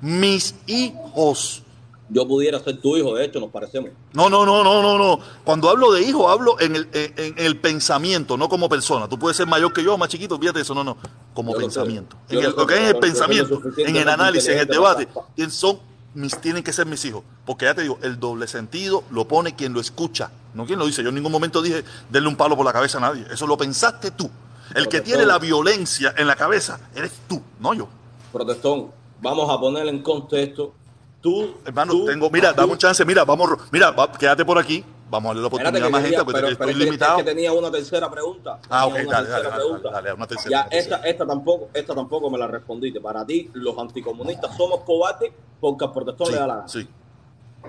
Mis 0.00 0.54
hijos. 0.66 1.62
Yo 2.08 2.26
pudiera 2.28 2.60
ser 2.60 2.80
tu 2.80 2.96
hijo, 2.96 3.14
de 3.16 3.24
hecho, 3.24 3.40
nos 3.40 3.50
parecemos. 3.50 3.90
No, 4.12 4.30
no, 4.30 4.46
no, 4.46 4.62
no, 4.62 4.80
no, 4.80 4.96
no. 4.96 5.20
Cuando 5.44 5.68
hablo 5.68 5.90
de 5.92 6.02
hijo, 6.02 6.28
hablo 6.30 6.58
en 6.60 6.76
el, 6.76 6.88
en- 6.92 7.14
en 7.16 7.34
el 7.38 7.56
pensamiento, 7.58 8.36
no 8.36 8.48
como 8.48 8.68
persona. 8.68 9.08
Tú 9.08 9.18
puedes 9.18 9.36
ser 9.36 9.46
mayor 9.48 9.72
que 9.72 9.82
yo, 9.82 9.98
más 9.98 10.08
chiquito, 10.08 10.38
fíjate 10.38 10.60
eso, 10.60 10.72
no, 10.74 10.84
no. 10.84 10.96
Como 11.34 11.50
Yo 11.52 11.58
lo 11.58 11.64
pensamiento. 11.66 12.16
Yo 12.28 12.38
En 12.38 12.44
lo 12.44 12.50
el- 12.50 12.56
lo 12.56 12.66
que 12.66 12.74
es 12.74 12.90
el 12.90 12.96
pensamiento, 12.98 13.60
lo 13.64 13.84
en 13.84 13.96
el 13.96 14.08
análisis, 14.08 14.48
en 14.50 14.58
el 14.60 14.66
debate, 14.68 15.08
tien- 15.36 15.50
son 15.50 15.80
mis, 16.14 16.40
tienen 16.40 16.62
que 16.62 16.72
ser 16.72 16.86
mis 16.86 17.04
hijos. 17.04 17.24
Porque 17.44 17.64
ya 17.64 17.74
te 17.74 17.82
digo, 17.82 17.98
el 18.02 18.20
doble 18.20 18.46
sentido 18.46 19.02
lo 19.10 19.26
pone 19.26 19.56
quien 19.56 19.72
lo 19.72 19.80
escucha, 19.80 20.30
no 20.54 20.64
quien 20.64 20.78
lo 20.78 20.86
dice. 20.86 21.02
Yo 21.02 21.08
en 21.08 21.16
ningún 21.16 21.32
momento 21.32 21.60
dije, 21.60 21.82
denle 22.08 22.28
un 22.28 22.36
palo 22.36 22.56
por 22.56 22.64
la 22.64 22.72
cabeza 22.72 22.98
a 22.98 23.00
nadie. 23.00 23.26
Eso 23.32 23.46
lo 23.48 23.56
pensaste 23.56 24.12
tú. 24.12 24.30
El 24.74 24.88
que 24.88 25.00
tiene 25.00 25.26
la 25.26 25.38
violencia 25.38 26.14
en 26.16 26.26
la 26.28 26.36
cabeza 26.36 26.78
eres 26.94 27.12
tú, 27.28 27.42
no 27.60 27.74
yo. 27.74 27.88
Protestón, 28.32 28.90
vamos 29.20 29.50
a 29.50 29.58
poner 29.58 29.86
en 29.88 30.02
contexto. 30.02 30.72
Tú, 31.20 31.56
Hermano, 31.64 31.92
tú- 31.92 32.04
tengo, 32.06 32.30
mira, 32.30 32.52
tú- 32.54 32.60
dame 32.60 32.72
un 32.72 32.78
chance, 32.78 33.04
mira, 33.04 33.24
vamos, 33.24 33.50
mira, 33.72 33.90
va- 33.90 34.12
quédate 34.12 34.44
por 34.44 34.58
aquí, 34.58 34.84
vamos 35.10 35.24
a 35.24 35.28
darle 35.30 35.40
la 35.42 35.46
oportunidad 35.48 35.86
a 35.86 35.90
más 35.90 36.02
gente, 36.02 36.18
porque 36.18 36.32
pero- 36.34 36.48
estoy 36.48 36.66
pero 36.66 36.78
limitado. 36.78 37.18
es 37.18 37.24
que 37.24 37.30
tenía 37.30 37.52
una 37.52 37.70
tercera 37.70 38.08
pregunta. 38.10 38.60
Ah, 38.70 38.84
Tenía 38.86 39.02
ok, 39.02 39.08
una 39.08 39.16
dale, 39.16 39.28
dale, 39.28 39.42
tercera 39.42 39.42
dale, 39.50 39.54
pregunta. 39.64 39.90
dale, 39.90 40.04
dale, 40.08 40.16
una 40.16 40.26
tercera, 40.26 40.50
Ya, 40.50 40.60
una 40.60 40.68
tercera. 40.70 40.96
esta, 40.96 41.08
esta 41.08 41.26
tampoco, 41.26 41.68
esta 41.74 41.94
tampoco 41.94 42.30
me 42.30 42.38
la 42.38 42.46
respondiste. 42.46 43.00
Para 43.00 43.26
ti, 43.26 43.50
los 43.54 43.76
anticomunistas 43.78 44.56
somos 44.56 44.80
cobardes 44.84 45.32
porque 45.60 45.84
al 45.84 45.92
protestón 45.92 46.26
Sí, 46.28 46.32
le 46.34 46.38
da 46.38 46.46
la 46.46 46.54
gana. 46.56 46.68
sí, 46.68 46.86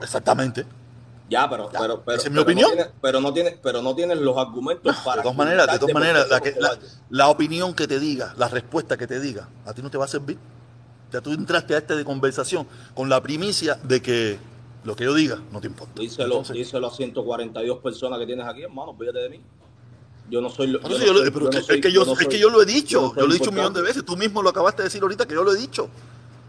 exactamente. 0.02 0.66
Ya, 1.30 1.50
pero, 1.50 1.70
Ya, 1.72 1.80
pero, 1.80 2.02
pero, 2.06 2.18
esa 2.18 2.28
es 2.28 2.32
mi 2.32 2.36
pero 2.36 2.44
opinión. 2.44 2.70
No 2.70 2.76
tienes, 2.76 2.94
pero 3.02 3.20
no 3.22 3.34
tienes, 3.34 3.56
pero 3.62 3.82
no 3.82 3.96
tienes 3.96 4.18
los 4.20 4.38
argumentos 4.38 4.96
para. 5.04 5.18
De 5.18 5.22
todas 5.24 5.38
maneras, 5.38 5.68
de 5.68 5.80
todas 5.80 5.96
argumentarte 5.96 6.30
maneras, 6.30 6.30
la, 6.30 6.40
que- 6.40 6.60
la, 6.86 6.90
la 7.10 7.28
opinión 7.30 7.74
que 7.74 7.88
te 7.88 8.00
diga, 8.00 8.34
la 8.38 8.48
respuesta 8.48 8.96
que 8.98 9.08
te 9.08 9.20
diga, 9.20 9.50
a 9.66 9.74
ti 9.74 9.82
no 9.82 9.90
te 9.90 9.98
va 9.98 10.06
a 10.06 10.08
servir. 10.08 10.38
Ya 11.12 11.22
tú 11.22 11.32
entraste 11.32 11.74
a 11.76 11.78
este 11.78 11.96
de 11.96 12.04
conversación 12.04 12.68
con 12.94 13.08
la 13.10 13.22
primicia 13.22 13.76
de 13.84 14.02
que 14.02 14.38
lo 14.84 14.96
que 14.96 15.06
yo 15.06 15.14
diga 15.14 15.40
no 15.52 15.62
te 15.62 15.68
importa. 15.68 16.02
Díselo, 16.02 16.26
Entonces, 16.26 16.56
díselo 16.56 16.88
a 16.88 16.92
142 16.92 17.80
personas 17.80 18.20
que 18.20 18.26
tienes 18.26 18.46
aquí, 18.46 18.64
hermano, 18.64 18.92
olvídate 18.92 19.20
de 19.20 19.30
mí. 19.30 19.42
Yo 20.30 20.42
no 20.42 20.50
soy. 20.50 20.68
lo- 20.68 20.82
yo 20.82 20.90
yo 20.90 21.14
que- 21.24 21.32
no 21.40 21.52
soy- 21.62 21.82
yo, 21.94 22.04
soy- 22.06 22.28
que 22.28 22.40
yo 22.40 22.50
lo 22.50 22.62
he 22.62 22.66
dicho, 22.66 23.14
yo, 23.16 23.22
lo 23.22 23.32
he 23.32 23.34
dicho 23.38 23.50
un 23.50 23.56
millón 23.56 23.74
de 23.74 23.82
veces, 23.82 24.04
tú 24.04 24.18
mismo 24.18 24.42
lo 24.44 24.50
acabaste 24.50 24.82
de 24.82 24.88
decir 24.90 25.02
ahorita 25.02 25.26
que 25.26 25.34
yo 25.34 25.44
lo 25.44 25.54
he 25.54 25.58
dicho. 25.58 25.88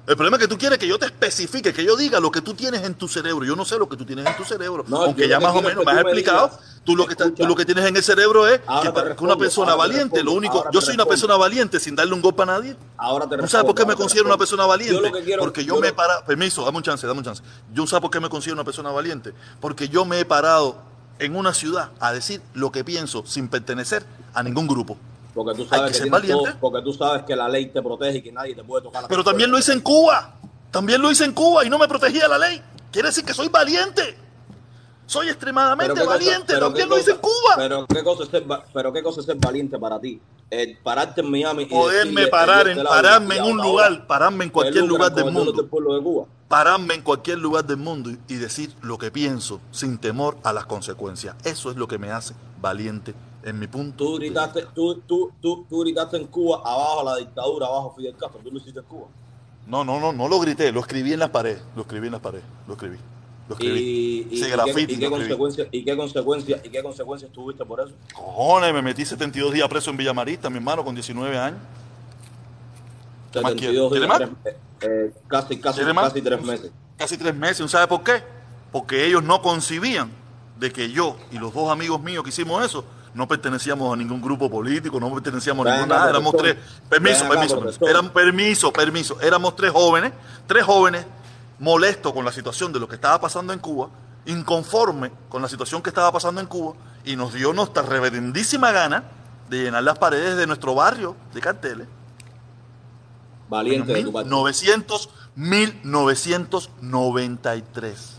El 0.09 0.17
problema 0.17 0.39
es 0.39 0.43
que 0.45 0.49
tú 0.49 0.57
quieres 0.57 0.79
que 0.79 0.89
yo 0.89 0.99
te 0.99 1.05
especifique, 1.05 1.73
que 1.75 1.85
yo 1.85 1.95
diga 1.95 2.19
lo 2.19 2.31
que 2.31 2.41
tú 2.41 2.55
tienes 2.55 2.83
en 2.83 2.95
tu 2.95 3.07
cerebro. 3.09 3.45
Yo 3.45 3.55
no 3.55 3.67
sé 3.67 3.79
lo 3.79 3.87
que 3.89 3.97
tú 3.97 4.07
tienes 4.07 4.25
en 4.27 4.37
tu 4.39 4.45
cerebro. 4.45 4.83
No, 4.89 5.03
Aunque 5.03 5.29
ya 5.29 5.39
lo 5.39 5.47
más 5.47 5.55
o 5.57 5.61
menos 5.63 5.85
me 5.85 5.93
has 5.93 5.99
explicado, 5.99 6.49
digas, 6.49 6.61
tú 6.83 6.97
lo, 6.97 7.05
que 7.07 7.13
estás- 7.13 7.35
tú 7.35 7.47
lo 7.47 7.55
que 7.55 7.67
tienes 7.67 7.85
en 7.85 7.95
el 7.95 8.03
cerebro 8.03 8.47
es 8.49 8.59
que 8.61 8.65
para 8.67 8.83
que 8.91 9.01
respondo, 9.11 9.35
una 9.35 9.37
persona 9.39 9.75
valiente, 9.75 10.17
lo 10.17 10.31
respondo, 10.31 10.33
único, 10.39 10.59
ahora 10.59 10.71
yo 10.73 10.81
soy 10.81 10.95
una 10.95 11.05
persona 11.05 11.37
valiente 11.37 11.79
sin 11.79 11.95
darle 11.95 12.15
un 12.15 12.23
golpe 12.23 12.43
a 12.43 12.47
nadie. 12.47 12.75
Ahora 12.97 13.29
te 13.29 13.37
¿Tú 13.37 13.47
sabes 13.49 13.67
por 13.67 13.75
qué 13.75 13.85
me 13.85 13.95
considero 13.97 14.27
una 14.27 14.39
persona 14.39 14.65
valiente? 14.65 14.95
Yo 14.95 15.01
lo 15.03 15.23
quiero- 15.23 15.41
Porque 15.43 15.65
yo, 15.65 15.75
yo 15.75 15.81
me 15.83 15.89
he 15.89 15.91
lo- 15.91 15.97
parado, 15.97 16.25
permiso, 16.25 16.65
dame 16.65 16.79
un 16.79 16.83
chance, 16.85 17.07
dame 17.07 17.19
un 17.19 17.25
chance. 17.27 17.43
Yo 17.75 17.87
sabes 17.87 18.01
por 18.01 18.11
qué 18.11 18.19
me 18.21 18.31
considero 18.31 18.55
una 18.55 18.65
persona 18.65 18.91
valiente. 18.91 19.35
Porque 19.61 19.89
yo 19.91 20.07
me 20.07 20.21
he 20.21 20.25
parado 20.25 20.77
en 21.19 21.37
una 21.37 21.53
ciudad 21.53 21.91
a 22.01 22.15
decir 22.15 22.41
lo 22.55 22.73
que 22.73 22.83
pienso 22.83 23.25
sin 23.27 23.49
pertenecer 23.49 24.07
a 24.33 24.43
ningún 24.43 24.67
grupo. 24.69 24.97
Porque 25.45 25.57
tú 25.57 25.69
sabes 25.69 25.97
que 25.97 26.11
que, 26.11 26.29
todo- 26.29 26.45
porque 26.61 26.83
tú 26.83 26.93
sabes 26.93 27.23
que 27.23 27.37
la 27.37 27.49
ley 27.49 27.67
te 27.67 27.81
protege 27.81 28.19
y 28.19 28.23
que 28.23 28.33
nadie 28.33 28.55
te 28.57 28.65
puede 28.65 28.83
tocar 28.83 29.03
la 29.03 29.09
Pero 29.09 29.23
también 29.23 29.51
lo 29.51 29.59
hice 29.59 29.73
en 29.73 29.81
Cuba. 29.81 30.35
También 30.73 31.01
lo 31.01 31.11
hice 31.13 31.25
en 31.25 31.33
Cuba 31.33 31.65
y 31.65 31.71
no 31.71 31.79
me 31.79 31.87
protegía 31.87 32.27
la 32.27 32.39
ley. 32.39 32.61
Quiere 32.91 33.09
decir 33.09 33.25
que 33.25 33.33
soy 33.35 33.49
valiente. 33.49 34.17
Soy 35.07 35.29
extremadamente 35.29 35.95
cosa- 35.95 36.07
valiente. 36.07 36.47
pero 36.55 36.67
también 36.67 36.89
lo 36.89 36.99
hice 36.99 37.13
en 37.13 37.17
cosa- 37.19 37.29
Cuba. 37.41 37.55
Pero 37.57 37.87
qué 37.87 38.03
cosa 38.03 38.23
es 38.25 38.29
ser, 38.31 38.51
va- 38.51 38.65
pero 38.75 38.93
qué 38.93 39.03
cosa 39.03 39.21
es 39.21 39.27
ser 39.27 39.37
valiente 39.37 39.79
para 39.79 40.01
ti. 40.01 40.21
El 40.51 40.77
pararte 40.79 41.21
en 41.21 41.31
Miami 41.31 41.67
Poderme 41.67 42.23
decirle- 42.23 42.31
parar, 42.31 42.67
en, 42.67 42.73
este 42.73 42.83
lado 42.83 42.97
pararme 42.97 43.37
en 43.37 43.45
un 43.45 43.57
lugar, 43.59 43.93
hora, 43.93 44.07
pararme 44.07 44.45
en 44.45 44.51
cualquier 44.51 44.85
lugar 44.85 45.15
del 45.15 45.31
mundo. 45.31 45.53
de 45.53 45.69
Cuba. 45.69 46.27
Pararme 46.49 46.95
en 46.95 47.03
cualquier 47.03 47.39
lugar 47.39 47.65
del 47.65 47.77
mundo 47.77 48.11
y, 48.11 48.19
y 48.29 48.37
decir 48.37 48.75
lo 48.83 48.99
que 48.99 49.11
pienso 49.11 49.61
sin 49.71 49.99
temor 49.99 50.37
a 50.43 50.53
las 50.53 50.67
consecuencias. 50.67 51.37
Eso 51.45 51.71
es 51.71 51.77
lo 51.77 51.87
que 51.87 51.99
me 51.99 52.11
hace 52.11 52.35
valiente 52.61 53.15
en 53.49 53.59
mi 53.59 53.67
punto. 53.67 54.05
Tú 54.05 54.17
gritaste, 54.17 54.67
tú, 54.75 55.01
tú, 55.07 55.33
tú, 55.41 55.67
tú 55.69 55.81
gritaste 55.81 56.17
en 56.17 56.27
Cuba 56.27 56.59
abajo 56.65 57.03
la 57.05 57.17
dictadura, 57.17 57.67
abajo 57.67 57.95
Fidel 57.97 58.17
Castro. 58.17 58.41
Tú 58.43 58.51
lo 58.51 58.59
hiciste 58.59 58.81
en 58.81 58.87
Cuba. 58.87 59.07
No, 59.67 59.85
no, 59.85 60.01
no, 60.01 60.13
no 60.13 60.29
lo 60.29 60.39
grité, 60.41 60.73
lo 60.73 60.81
escribí 60.81 61.13
en 61.13 61.19
las 61.21 61.31
paredes. 61.31 61.63
Lo 61.77 61.83
escribí 61.83 62.07
en 62.07 62.13
las 62.13 62.21
paredes. 62.23 62.45
Lo 62.67 62.75
escribí. 62.75 62.97
Lo 63.49 63.55
escribí. 63.55 63.79
Y, 63.81 64.29
y, 64.31 64.37
Ese 64.37 64.47
y 64.47 64.51
qué, 64.51 64.57
graffiti 64.57 64.93
y 64.95 64.99
qué 64.99 65.09
lo 65.09 65.17
escribí. 65.17 65.39
consecuencias, 65.39 65.69
y 65.73 65.85
qué 65.85 65.97
consecuencias, 65.97 66.61
y 66.65 66.69
qué 66.71 66.83
consecuencias 66.83 67.33
tuviste 67.33 67.65
por 67.65 67.81
eso. 67.81 67.93
Cojones, 68.15 68.73
me 68.75 68.83
metí 68.83 69.05
72 69.05 69.53
días 69.53 69.69
preso 69.69 69.91
en 69.91 69.97
Villamarista, 69.97 70.49
mi 70.51 70.57
hermano, 70.57 70.85
con 70.85 70.95
19 70.95 71.39
años. 71.39 71.59
¿Qué 73.33 73.41
más 73.41 73.53
72 73.53 73.91
quiere? 73.93 74.07
días, 74.07 74.19
¿Quiere 74.19 74.37
tres- 74.43 74.57
eh, 74.81 75.15
casi, 75.27 75.59
casi, 75.61 75.79
¿Quiere 75.79 75.93
más? 75.93 76.09
casi 76.11 76.23
tres 76.23 76.43
meses. 76.43 76.71
Casi 76.97 77.17
tres 77.19 77.35
meses. 77.35 77.61
¿Un 77.61 77.69
sabe 77.69 77.87
por 77.87 78.03
qué? 78.03 78.23
Porque 78.73 79.07
ellos 79.07 79.23
no 79.23 79.43
concibían 79.43 80.11
de 80.59 80.73
que 80.73 80.91
yo 80.91 81.17
y 81.31 81.39
los 81.39 81.53
dos 81.55 81.71
amigos 81.71 82.01
míos 82.03 82.23
que 82.25 82.31
hicimos 82.31 82.65
eso 82.65 82.85
no 83.19 83.27
pertenecíamos 83.27 83.93
a 83.93 83.97
ningún 83.97 84.23
grupo 84.23 84.49
político, 84.49 85.01
no 85.01 85.13
pertenecíamos 85.13 85.67
a 85.67 85.75
ningún 85.75 85.89
nada. 85.89 86.11
Éramos 86.11 86.37
tres. 86.37 86.55
Permiso, 86.89 87.29
permiso. 87.29 87.89
Eran, 87.89 88.11
permiso, 88.11 88.73
permiso. 88.73 89.21
Éramos 89.21 89.57
tres 89.57 89.73
jóvenes, 89.73 90.13
tres 90.47 90.63
jóvenes 90.63 91.05
molestos 91.59 92.13
con 92.13 92.25
la 92.25 92.31
situación 92.31 92.73
de 92.73 92.79
lo 92.79 92.87
que 92.89 92.95
estaba 92.95 93.21
pasando 93.21 93.53
en 93.53 93.59
Cuba, 93.59 93.89
inconforme 94.27 95.11
con 95.29 95.43
la 95.43 95.49
situación 95.49 95.83
que 95.83 95.91
estaba 95.91 96.13
pasando 96.13 96.41
en 96.41 96.47
Cuba, 96.47 96.75
y 97.05 97.17
nos 97.17 97.35
dio 97.35 97.53
nuestra 97.53 97.83
reverendísima 97.83 98.71
gana 98.71 99.03
de 99.51 99.65
llenar 99.65 99.83
las 99.83 99.99
paredes 99.99 100.37
de 100.37 100.47
nuestro 100.47 100.77
barrio 100.77 101.17
de 101.35 101.41
carteles. 101.41 101.89
Valiente 103.49 103.95
de 103.95 104.05
tu 104.05 104.13
parte. 104.13 104.29
1900, 104.29 105.11
1993. 105.35 108.15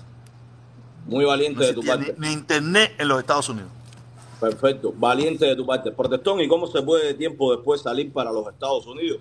Muy 1.06 1.24
valiente 1.24 1.62
No 1.62 1.66
de 1.66 1.74
tu 1.74 1.84
parte. 1.84 2.16
ni, 2.18 2.28
ni 2.28 2.34
internet 2.34 2.96
en 2.98 3.08
los 3.08 3.22
Estados 3.22 3.48
Unidos. 3.48 3.72
Perfecto, 4.40 4.94
valiente 4.96 5.46
de 5.46 5.56
tu 5.56 5.66
parte. 5.66 5.92
Protestón, 5.92 6.40
¿y 6.40 6.48
cómo 6.48 6.68
se 6.68 6.82
puede 6.82 7.14
tiempo 7.14 7.54
después 7.54 7.82
salir 7.82 8.14
para 8.14 8.32
los 8.32 8.48
Estados 8.48 8.88
Unidos 8.88 9.20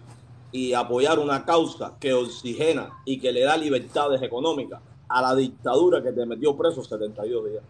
y 0.52 0.72
apoyar 0.72 1.18
una 1.18 1.44
causa 1.44 1.94
que 1.98 2.12
oxigena 2.12 2.90
y 3.04 3.18
que 3.18 3.32
le 3.32 3.42
da 3.42 3.56
libertades 3.56 4.22
económicas 4.22 4.80
a 5.08 5.22
la 5.22 5.34
dictadura 5.34 6.02
que 6.02 6.12
te 6.12 6.24
metió 6.24 6.56
preso 6.56 6.84
72 6.84 7.50
días? 7.50 7.62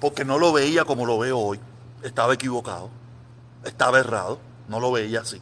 Porque 0.00 0.24
no 0.24 0.38
lo 0.38 0.52
veía 0.52 0.84
como 0.84 1.06
lo 1.06 1.18
veo 1.18 1.38
hoy. 1.38 1.58
Estaba 2.02 2.34
equivocado. 2.34 2.88
Estaba 3.64 3.98
errado. 3.98 4.38
No 4.68 4.78
lo 4.78 4.92
veía 4.92 5.20
así. 5.20 5.40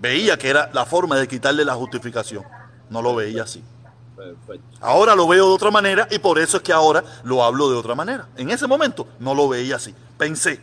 Veía 0.00 0.38
que 0.38 0.50
era 0.50 0.70
la 0.72 0.84
forma 0.84 1.16
de 1.16 1.26
quitarle 1.26 1.64
la 1.64 1.74
justificación. 1.74 2.44
No 2.90 3.02
lo 3.02 3.14
veía 3.14 3.42
así. 3.42 3.62
Perfecto. 4.24 4.78
Ahora 4.80 5.14
lo 5.14 5.26
veo 5.28 5.48
de 5.48 5.54
otra 5.54 5.70
manera 5.70 6.08
y 6.10 6.18
por 6.18 6.38
eso 6.38 6.56
es 6.58 6.62
que 6.62 6.72
ahora 6.72 7.04
lo 7.24 7.42
hablo 7.44 7.70
de 7.70 7.76
otra 7.76 7.94
manera. 7.94 8.28
En 8.36 8.50
ese 8.50 8.66
momento 8.66 9.06
no 9.18 9.34
lo 9.34 9.48
veía 9.48 9.76
así. 9.76 9.94
Pensé 10.16 10.60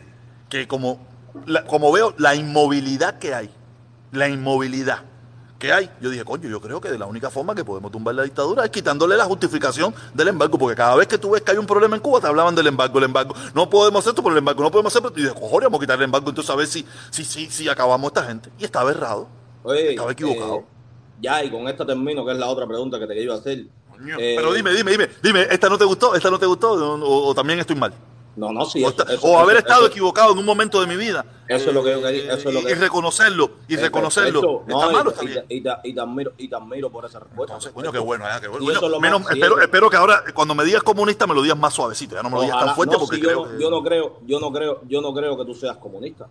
que 0.48 0.66
como, 0.66 1.06
la- 1.46 1.64
como 1.64 1.92
veo 1.92 2.14
la 2.18 2.34
inmovilidad 2.34 3.18
que 3.18 3.34
hay, 3.34 3.50
la 4.10 4.28
inmovilidad 4.28 5.04
que 5.58 5.72
hay, 5.72 5.88
yo 6.00 6.10
dije, 6.10 6.24
coño, 6.24 6.48
yo 6.48 6.60
creo 6.60 6.80
que 6.80 6.90
de 6.90 6.98
la 6.98 7.06
única 7.06 7.30
forma 7.30 7.54
que 7.54 7.64
podemos 7.64 7.92
tumbar 7.92 8.16
la 8.16 8.24
dictadura 8.24 8.64
es 8.64 8.70
quitándole 8.70 9.16
la 9.16 9.24
justificación 9.26 9.94
del 10.12 10.26
embargo, 10.26 10.58
porque 10.58 10.74
cada 10.74 10.96
vez 10.96 11.06
que 11.06 11.18
tú 11.18 11.30
ves 11.30 11.42
que 11.42 11.52
hay 11.52 11.56
un 11.58 11.66
problema 11.66 11.94
en 11.94 12.02
Cuba 12.02 12.20
te 12.20 12.26
hablaban 12.26 12.52
del 12.56 12.66
embargo, 12.66 12.98
el 12.98 13.04
embargo, 13.04 13.32
no 13.54 13.70
podemos 13.70 14.00
hacer 14.00 14.10
esto 14.10 14.22
por 14.24 14.32
el 14.32 14.38
embargo, 14.38 14.60
no 14.64 14.72
podemos 14.72 14.92
hacer 14.92 15.06
esto, 15.06 15.20
y 15.20 15.22
dije, 15.22 15.34
cojones, 15.34 15.66
vamos 15.68 15.78
a 15.78 15.82
quitar 15.82 15.98
el 15.98 16.02
embargo, 16.04 16.28
entonces 16.30 16.50
a 16.50 16.56
ver 16.56 16.66
si, 16.66 16.84
si, 17.10 17.24
si, 17.24 17.48
si 17.48 17.68
acabamos 17.68 18.08
esta 18.08 18.24
gente. 18.24 18.50
Y 18.58 18.64
estaba 18.64 18.90
errado. 18.90 19.28
Oye, 19.62 19.90
Estaba 19.90 20.10
equivocado. 20.10 20.56
eh, 20.56 20.64
ya, 21.22 21.42
y 21.44 21.50
con 21.50 21.68
esta 21.68 21.86
termino, 21.86 22.24
que 22.24 22.32
es 22.32 22.38
la 22.38 22.48
otra 22.48 22.66
pregunta 22.66 22.98
que 22.98 23.06
te 23.06 23.22
iba 23.22 23.34
a 23.34 23.38
hacer. 23.38 23.58
Eh, 24.18 24.34
Pero 24.36 24.52
dime, 24.52 24.72
dime, 24.72 24.90
dime, 24.90 25.08
dime, 25.22 25.42
¿esta 25.50 25.68
no 25.68 25.78
te 25.78 25.84
gustó? 25.84 26.14
¿Esta 26.14 26.28
no 26.30 26.38
te 26.38 26.46
gustó? 26.46 26.72
¿O, 26.72 27.32
también 27.34 27.60
estoy 27.60 27.76
mal? 27.76 27.92
No, 28.34 28.50
no, 28.50 28.64
sí. 28.64 28.82
o, 28.82 28.88
eso- 28.88 29.02
esta- 29.02 29.12
eso- 29.14 29.26
o 29.26 29.38
haber 29.38 29.56
eso- 29.58 29.66
estado 29.66 29.86
equivocado 29.86 30.32
en 30.32 30.38
un 30.38 30.44
momento 30.46 30.80
de 30.80 30.86
mi 30.86 30.96
vida. 30.96 31.24
Eso 31.46 31.68
es 31.68 31.74
lo 31.74 31.84
que 31.84 31.90
yo 31.92 32.00
quería, 32.02 32.32
eso 32.32 32.48
es 32.48 32.54
lo 32.54 32.60
y, 32.60 32.64
que- 32.64 32.70
y 32.70 32.74
reconocerlo, 32.74 33.50
y 33.68 33.74
Eh, 33.74 33.76
reconocerlo. 33.76 34.64
está 34.66 34.88
malo, 34.90 35.10
está 35.10 35.22
y, 35.22 35.26
bien. 35.28 35.44
y, 35.50 35.60
te- 35.62 35.70
y 35.84 35.94
te 35.94 36.00
admiro, 36.00 36.32
y 36.38 36.48
te 36.48 36.56
admiro 36.56 36.90
por 36.90 37.04
esa 37.04 37.20
respuesta. 37.20 37.52
Entonces, 37.54 37.72
coño, 37.72 37.92
qué 37.92 37.98
bueno, 37.98 38.24
eh, 38.26 38.30
qué 38.40 38.48
bueno. 38.48 38.64
Coño, 38.80 38.96
es 38.96 39.02
más- 39.20 39.26
sí, 39.28 39.34
espero, 39.38 39.60
espero 39.60 39.90
que 39.90 39.96
ahora, 39.98 40.24
cuando 40.34 40.54
me 40.54 40.64
digas 40.64 40.82
comunista, 40.82 41.26
me 41.26 41.34
lo 41.34 41.42
digas 41.42 41.58
más 41.58 41.74
suavecito. 41.74 42.14
Ya 42.16 42.22
no 42.22 42.30
me 42.30 42.36
lo 42.36 42.42
digas 42.42 42.56
Ojalá- 42.56 42.66
tan 42.70 42.74
fuerte 42.76 42.94
no, 42.94 43.00
porque 43.00 43.16
sí, 43.16 43.22
yo, 43.22 43.32
no, 43.34 43.44
que... 43.52 43.62
yo 43.62 43.70
no 43.70 43.82
creo, 43.82 44.18
yo 44.26 44.40
no 44.40 44.50
creo, 44.52 44.80
yo 44.88 45.00
no 45.02 45.12
creo 45.14 45.36
que 45.36 45.44
tú 45.44 45.54
seas 45.54 45.76
comunista. 45.76 46.26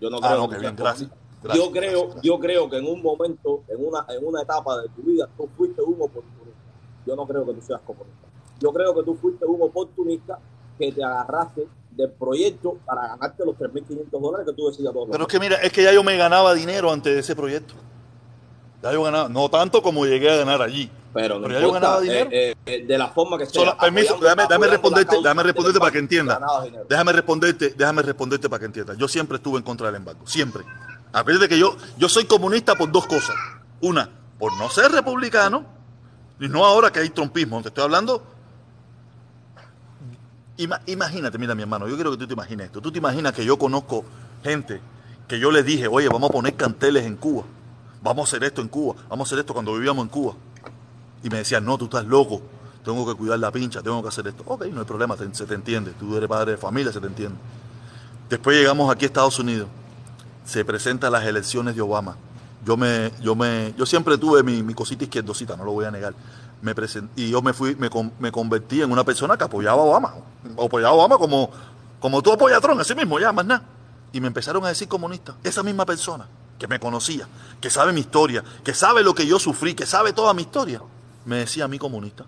Yo 0.00 0.10
no 0.10 0.18
Ah, 0.18 0.28
creo 0.28 0.36
no, 0.42 0.48
que 0.50 0.58
bien, 0.58 0.76
gracias. 0.76 1.08
comunista. 1.08 1.27
Gracias, 1.42 1.64
yo 1.66 1.70
creo, 1.72 1.82
gracias, 1.90 2.04
gracias. 2.06 2.22
yo 2.24 2.38
creo 2.38 2.70
que 2.70 2.76
en 2.78 2.86
un 2.86 3.02
momento, 3.02 3.62
en 3.68 3.86
una, 3.86 4.04
en 4.08 4.26
una 4.26 4.42
etapa 4.42 4.78
de 4.82 4.88
tu 4.88 5.02
vida, 5.02 5.28
tú 5.36 5.48
fuiste 5.56 5.80
un 5.82 5.94
oportunista. 5.94 6.60
Yo 7.06 7.16
no 7.16 7.26
creo 7.26 7.46
que 7.46 7.54
tú 7.54 7.62
seas 7.62 7.80
comunista. 7.86 8.26
Yo 8.60 8.72
creo 8.72 8.94
que 8.94 9.02
tú 9.04 9.14
fuiste 9.14 9.44
un 9.46 9.62
oportunista 9.62 10.38
que 10.78 10.92
te 10.92 11.02
agarraste 11.02 11.66
del 11.90 12.10
proyecto 12.10 12.76
para 12.84 13.08
ganarte 13.08 13.44
los 13.44 13.56
3.500 13.56 14.20
dólares 14.20 14.46
que 14.46 14.52
tú 14.52 14.68
decías 14.68 14.92
todos 14.92 15.08
Pero 15.10 15.22
es 15.24 15.28
que 15.28 15.40
mira, 15.40 15.56
es 15.56 15.72
que 15.72 15.82
ya 15.82 15.92
yo 15.92 16.02
me 16.04 16.16
ganaba 16.16 16.54
dinero 16.54 16.90
antes 16.92 17.14
de 17.14 17.20
ese 17.20 17.34
proyecto. 17.34 17.74
Ya 18.82 18.92
yo 18.92 19.02
ganaba, 19.02 19.28
no 19.28 19.48
tanto 19.48 19.82
como 19.82 20.06
llegué 20.06 20.30
a 20.30 20.36
ganar 20.36 20.62
allí. 20.62 20.90
Pero, 21.12 21.36
no 21.40 21.48
Pero 21.48 21.54
ya 21.54 21.60
yo 21.66 21.72
ganaba 21.72 22.00
dinero. 22.00 22.30
eh, 22.30 22.54
eh, 22.66 22.84
de 22.86 22.98
la 22.98 23.08
forma 23.08 23.38
que 23.38 23.46
sea. 23.46 23.54
Solo- 23.62 23.76
permiso, 23.76 24.18
déjame, 24.20 24.42
déjame 24.42 24.66
responderte, 24.68 25.16
déjame 25.16 25.42
responderte 25.42 25.80
para 25.80 25.92
que 25.92 26.00
dinero. 26.02 26.38
Déjame 26.88 27.12
responderte, 27.12 27.74
déjame 27.76 28.02
responderte 28.02 28.48
para 28.48 28.60
que 28.60 28.66
entiendas. 28.66 28.96
Yo 28.98 29.08
siempre 29.08 29.36
estuve 29.38 29.58
en 29.58 29.64
contra 29.64 29.86
del 29.86 29.96
embargo, 29.96 30.26
siempre. 30.26 30.64
Acuérdate 31.12 31.48
que 31.48 31.58
yo, 31.58 31.76
yo 31.96 32.08
soy 32.08 32.24
comunista 32.26 32.74
por 32.74 32.90
dos 32.92 33.06
cosas. 33.06 33.34
Una, 33.80 34.08
por 34.38 34.56
no 34.58 34.68
ser 34.70 34.90
republicano, 34.92 35.64
y 36.40 36.48
no 36.48 36.64
ahora 36.64 36.90
que 36.92 37.00
hay 37.00 37.10
trompismo. 37.10 37.60
Te 37.62 37.68
estoy 37.68 37.84
hablando. 37.84 38.22
Ima- 40.56 40.80
imagínate, 40.86 41.38
mira, 41.38 41.54
mi 41.54 41.62
hermano, 41.62 41.86
yo 41.88 41.94
quiero 41.94 42.10
que 42.10 42.16
tú 42.16 42.26
te 42.26 42.32
imagines 42.34 42.66
esto. 42.66 42.80
Tú 42.80 42.90
te 42.90 42.98
imaginas 42.98 43.32
que 43.32 43.44
yo 43.44 43.58
conozco 43.58 44.04
gente 44.42 44.80
que 45.28 45.38
yo 45.38 45.50
les 45.50 45.64
dije, 45.64 45.86
oye, 45.88 46.08
vamos 46.08 46.30
a 46.30 46.32
poner 46.32 46.54
canteles 46.54 47.04
en 47.04 47.16
Cuba. 47.16 47.44
Vamos 48.02 48.26
a 48.28 48.36
hacer 48.36 48.44
esto 48.44 48.60
en 48.62 48.68
Cuba. 48.68 48.96
Vamos 49.08 49.26
a 49.26 49.28
hacer 49.28 49.38
esto 49.40 49.52
cuando 49.52 49.72
vivíamos 49.74 50.02
en 50.04 50.08
Cuba. 50.08 50.34
Y 51.22 51.28
me 51.30 51.38
decían, 51.38 51.64
no, 51.64 51.76
tú 51.78 51.84
estás 51.84 52.04
loco. 52.06 52.40
Tengo 52.84 53.06
que 53.06 53.14
cuidar 53.14 53.38
la 53.38 53.50
pincha, 53.52 53.82
tengo 53.82 54.02
que 54.02 54.08
hacer 54.08 54.26
esto. 54.26 54.42
Ok, 54.46 54.66
no 54.66 54.80
hay 54.80 54.86
problema, 54.86 55.16
se 55.16 55.46
te 55.46 55.54
entiende. 55.54 55.92
Tú 55.98 56.16
eres 56.16 56.28
padre 56.28 56.52
de 56.52 56.56
familia, 56.58 56.92
se 56.92 57.00
te 57.00 57.06
entiende. 57.06 57.36
Después 58.30 58.56
llegamos 58.56 58.90
aquí 58.90 59.04
a 59.04 59.08
Estados 59.08 59.38
Unidos. 59.38 59.68
Se 60.48 60.64
presentan 60.64 61.12
las 61.12 61.26
elecciones 61.26 61.76
de 61.76 61.82
Obama. 61.82 62.16
Yo 62.64 62.78
me, 62.78 63.12
yo 63.20 63.34
me, 63.34 63.74
yo 63.76 63.84
siempre 63.84 64.16
tuve 64.16 64.42
mi, 64.42 64.62
mi 64.62 64.72
cosita 64.72 65.04
izquierdosita, 65.04 65.58
no 65.58 65.64
lo 65.64 65.72
voy 65.72 65.84
a 65.84 65.90
negar. 65.90 66.14
Me 66.62 66.72
y 67.16 67.28
yo 67.28 67.42
me 67.42 67.52
fui, 67.52 67.76
me, 67.76 67.90
me 68.18 68.32
convertí 68.32 68.80
en 68.80 68.90
una 68.90 69.04
persona 69.04 69.36
que 69.36 69.44
apoyaba 69.44 69.82
a 69.82 69.84
Obama. 69.84 70.14
Apoyaba 70.58 70.94
a 70.94 70.96
Obama 70.96 71.18
como, 71.18 71.50
como 72.00 72.22
tú 72.22 72.32
apoyas 72.32 72.56
a 72.56 72.60
Trump, 72.62 72.80
así 72.80 72.94
mismo, 72.94 73.20
ya, 73.20 73.30
más 73.30 73.44
nada. 73.44 73.62
Y 74.10 74.22
me 74.22 74.26
empezaron 74.26 74.64
a 74.64 74.68
decir 74.68 74.88
comunista. 74.88 75.36
Esa 75.44 75.62
misma 75.62 75.84
persona 75.84 76.26
que 76.58 76.66
me 76.66 76.80
conocía, 76.80 77.28
que 77.60 77.68
sabe 77.68 77.92
mi 77.92 78.00
historia, 78.00 78.42
que 78.64 78.72
sabe 78.72 79.02
lo 79.02 79.14
que 79.14 79.26
yo 79.26 79.38
sufrí, 79.38 79.74
que 79.74 79.84
sabe 79.84 80.14
toda 80.14 80.32
mi 80.32 80.42
historia, 80.42 80.80
me 81.26 81.36
decía 81.36 81.66
a 81.66 81.68
mí 81.68 81.78
comunista. 81.78 82.24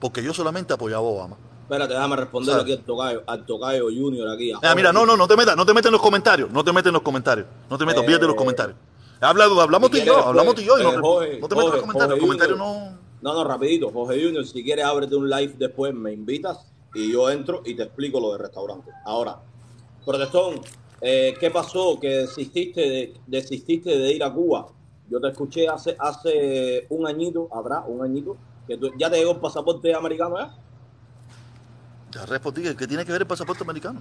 Porque 0.00 0.20
yo 0.20 0.34
solamente 0.34 0.74
apoyaba 0.74 1.06
a 1.06 1.10
Obama. 1.10 1.36
Espérate, 1.74 1.94
déjame 1.94 2.16
responder 2.16 2.60
aquí 2.60 2.72
al 2.72 2.84
tocayo, 2.84 3.22
al 3.26 3.46
tocayo 3.46 3.84
Junior 3.86 4.28
aquí. 4.28 4.52
Ah, 4.62 4.74
mira, 4.76 4.92
no, 4.92 5.04
no, 5.04 5.16
no 5.16 5.26
te 5.26 5.36
metas, 5.36 5.56
no 5.56 5.66
te 5.66 5.74
metas 5.74 5.86
en 5.88 5.92
los 5.92 6.00
comentarios, 6.02 6.50
no 6.50 6.62
te 6.64 6.72
metas 6.72 6.88
en 6.88 6.92
los 6.94 7.02
comentarios, 7.02 7.46
no 7.68 7.76
te 7.78 7.84
metas, 7.84 8.02
Eh, 8.02 8.04
olvídate 8.04 8.22
de 8.22 8.26
los 8.28 8.36
comentarios. 8.36 8.76
Habla, 9.20 9.44
hablamos 9.44 9.90
tú 9.90 9.96
y 9.96 10.04
yo, 10.04 10.18
hablamos 10.18 10.54
tú 10.54 10.60
y 10.60 10.64
yo, 10.64 10.76
no, 10.78 11.22
eh, 11.22 11.38
no 11.40 11.48
te 11.48 11.54
metas 11.56 11.66
en 11.66 11.72
los 11.72 11.80
comentarios, 11.80 12.10
los 12.10 12.20
comentarios 12.20 12.58
no... 12.58 12.98
No, 13.22 13.32
no, 13.32 13.42
rapidito. 13.44 13.90
Jorge 13.90 14.22
Junior, 14.22 14.46
si 14.46 14.62
quieres 14.62 14.84
ábrete 14.84 15.16
un 15.16 15.30
live 15.30 15.54
después, 15.58 15.94
me 15.94 16.12
invitas 16.12 16.58
y 16.94 17.10
yo 17.12 17.30
entro 17.30 17.62
y 17.64 17.74
te 17.74 17.84
explico 17.84 18.20
lo 18.20 18.32
del 18.32 18.40
restaurante. 18.40 18.90
Ahora, 19.06 19.38
Protestón, 20.04 20.60
eh, 21.00 21.34
¿qué 21.40 21.50
pasó? 21.50 21.98
Que 21.98 22.08
desististe 22.18 22.80
de, 22.82 23.14
desististe 23.26 23.96
de 23.96 24.12
ir 24.12 24.22
a 24.22 24.30
Cuba. 24.32 24.66
Yo 25.08 25.20
te 25.20 25.28
escuché 25.28 25.66
hace, 25.68 25.96
hace 25.98 26.86
un 26.90 27.06
añito, 27.06 27.48
atrás, 27.52 27.84
un 27.88 28.02
añito, 28.04 28.36
que 28.66 28.76
tú- 28.76 28.90
ya 28.98 29.10
te 29.10 29.16
llegó 29.18 29.32
el 29.32 29.38
pasaporte 29.40 29.94
americano 29.94 30.36
ya. 30.38 30.54
Ya 32.14 32.24
respondí, 32.26 32.62
¿qué 32.76 32.86
tiene 32.86 33.04
que 33.04 33.12
ver 33.12 33.22
el 33.22 33.26
pasaporte 33.26 33.62
americano? 33.64 34.00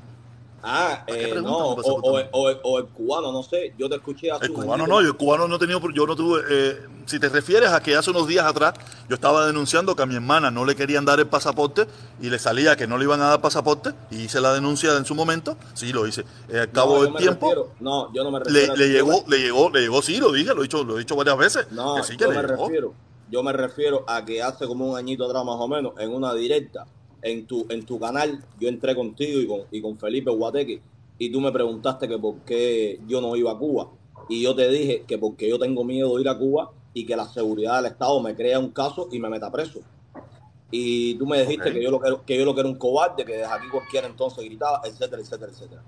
Ah, 0.66 1.04
eh, 1.08 1.34
no, 1.42 1.72
o, 1.74 2.02
o- 2.32 2.80
el 2.80 2.86
cubano, 2.88 3.34
no 3.34 3.44
sé. 3.44 3.74
Yo 3.78 3.90
te 3.90 3.96
escuché 3.96 4.32
hace 4.32 4.46
El 4.46 4.54
cubano 4.54 4.88
no, 4.88 5.02
yo 5.02 5.08
el 5.10 5.16
cubano 5.18 5.46
no 5.46 5.58
he 5.58 5.60
tenido, 5.60 5.82
yo 5.94 6.08
no 6.08 6.16
tuve, 6.16 6.42
eh, 6.50 6.80
si 7.06 7.20
te 7.20 7.28
refieres 7.28 7.70
a 7.72 7.82
que 7.84 7.98
hace 7.98 8.12
unos 8.12 8.28
días 8.30 8.46
atrás 8.46 8.74
yo 9.10 9.16
estaba 9.16 9.46
denunciando 9.46 9.94
que 9.94 10.04
a 10.04 10.06
mi 10.06 10.16
hermana 10.16 10.52
no 10.52 10.64
le 10.64 10.74
querían 10.76 11.04
dar 11.04 11.20
el 11.20 11.28
pasaporte 11.28 11.86
y 12.22 12.30
le 12.30 12.40
salía 12.40 12.78
que 12.78 12.88
no 12.88 12.98
le 12.98 13.04
iban 13.04 13.20
a 13.22 13.26
dar 13.28 13.42
pasaporte 13.42 13.92
y 14.10 14.22
hice 14.22 14.40
la 14.40 14.54
denuncia 14.54 14.96
en 14.96 15.04
su 15.04 15.16
momento, 15.16 15.58
sí 15.74 15.92
lo 15.92 16.08
hice. 16.08 16.22
Eh, 16.48 16.60
al 16.60 16.68
No, 16.68 16.72
cabo 16.74 16.96
yo 17.00 17.04
del 17.08 17.16
tiempo 17.16 17.48
refiero- 17.48 17.72
no, 17.82 18.14
yo 18.14 18.24
no 18.24 18.32
me 18.32 18.40
le, 18.40 18.46
refiero 18.46 18.74
a- 18.74 18.76
le 18.78 18.88
yo 18.88 18.94
llegó, 18.94 19.24
le 19.28 19.38
llegó, 19.40 19.70
le 19.70 19.82
llegó, 19.82 20.02
sí, 20.02 20.18
lo 20.18 20.32
dije, 20.32 20.54
lo 20.54 20.62
he 20.62 20.64
dicho, 20.64 20.84
lo 20.86 20.96
he 20.96 21.00
dicho 21.00 21.18
varias 21.18 21.38
veces, 21.38 21.68
No, 21.72 21.96
que 21.96 22.04
sí 22.04 22.16
que 22.16 22.24
yo 22.24 22.32
le 22.32 22.38
me 22.38 22.42
llegó. 22.48 22.64
refiero, 22.68 22.94
yo 23.30 23.44
me 23.44 23.52
refiero 23.52 24.06
a 24.08 24.24
que 24.24 24.42
hace 24.42 24.66
como 24.66 24.86
un 24.92 24.98
añito 24.98 25.26
atrás 25.26 25.44
más 25.44 25.56
o 25.60 25.68
menos, 25.68 25.92
en 26.00 26.14
una 26.16 26.34
directa, 26.34 26.86
en 27.24 27.48
tu, 27.48 27.66
en 27.70 27.86
tu 27.86 28.00
canal, 28.00 28.44
yo 28.60 28.68
entré 28.70 28.94
contigo 28.96 29.40
y 29.40 29.48
con, 29.48 29.62
y 29.72 29.82
con 29.82 29.98
Felipe 29.98 30.30
Guateque, 30.30 30.82
y 31.18 31.32
tú 31.32 31.40
me 31.40 31.52
preguntaste 31.52 32.08
que 32.08 32.18
por 32.18 32.36
qué 32.40 33.00
yo 33.08 33.22
no 33.22 33.36
iba 33.36 33.52
a 33.52 33.58
Cuba. 33.58 33.90
Y 34.30 34.42
yo 34.44 34.56
te 34.56 34.68
dije 34.70 35.04
que 35.08 35.18
porque 35.18 35.50
yo 35.50 35.60
tengo 35.60 35.84
miedo 35.84 36.16
de 36.16 36.22
ir 36.22 36.30
a 36.30 36.38
Cuba 36.38 36.72
y 36.94 37.06
que 37.06 37.16
la 37.16 37.28
seguridad 37.28 37.78
del 37.78 37.92
Estado 37.92 38.22
me 38.22 38.36
crea 38.36 38.60
un 38.60 38.70
caso 38.70 39.08
y 39.12 39.20
me 39.20 39.30
meta 39.30 39.52
preso. 39.52 39.80
Y 40.72 41.16
tú 41.16 41.26
me 41.26 41.40
dijiste 41.40 41.72
que 41.72 41.84
yo 41.84 41.92
lo 41.92 42.00
que, 42.00 42.16
que 42.26 42.38
yo 42.38 42.46
lo 42.46 42.54
que 42.54 42.62
era 42.62 42.70
un 42.70 42.76
cobarde, 42.76 43.24
que 43.24 43.34
desde 43.34 43.46
aquí 43.46 43.68
cualquiera 43.70 44.08
entonces 44.08 44.44
gritaba, 44.44 44.82
etcétera, 44.84 45.22
etcétera, 45.22 45.52
etcétera. 45.52 45.84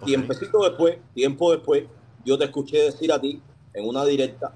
Ok. 0.00 0.06
Tiempecito 0.06 0.62
después, 0.62 0.98
tiempo 1.12 1.50
después, 1.50 1.84
yo 2.24 2.38
te 2.38 2.44
escuché 2.44 2.82
decir 2.82 3.12
a 3.12 3.20
ti 3.20 3.42
en 3.74 3.86
una 3.86 4.04
directa 4.04 4.54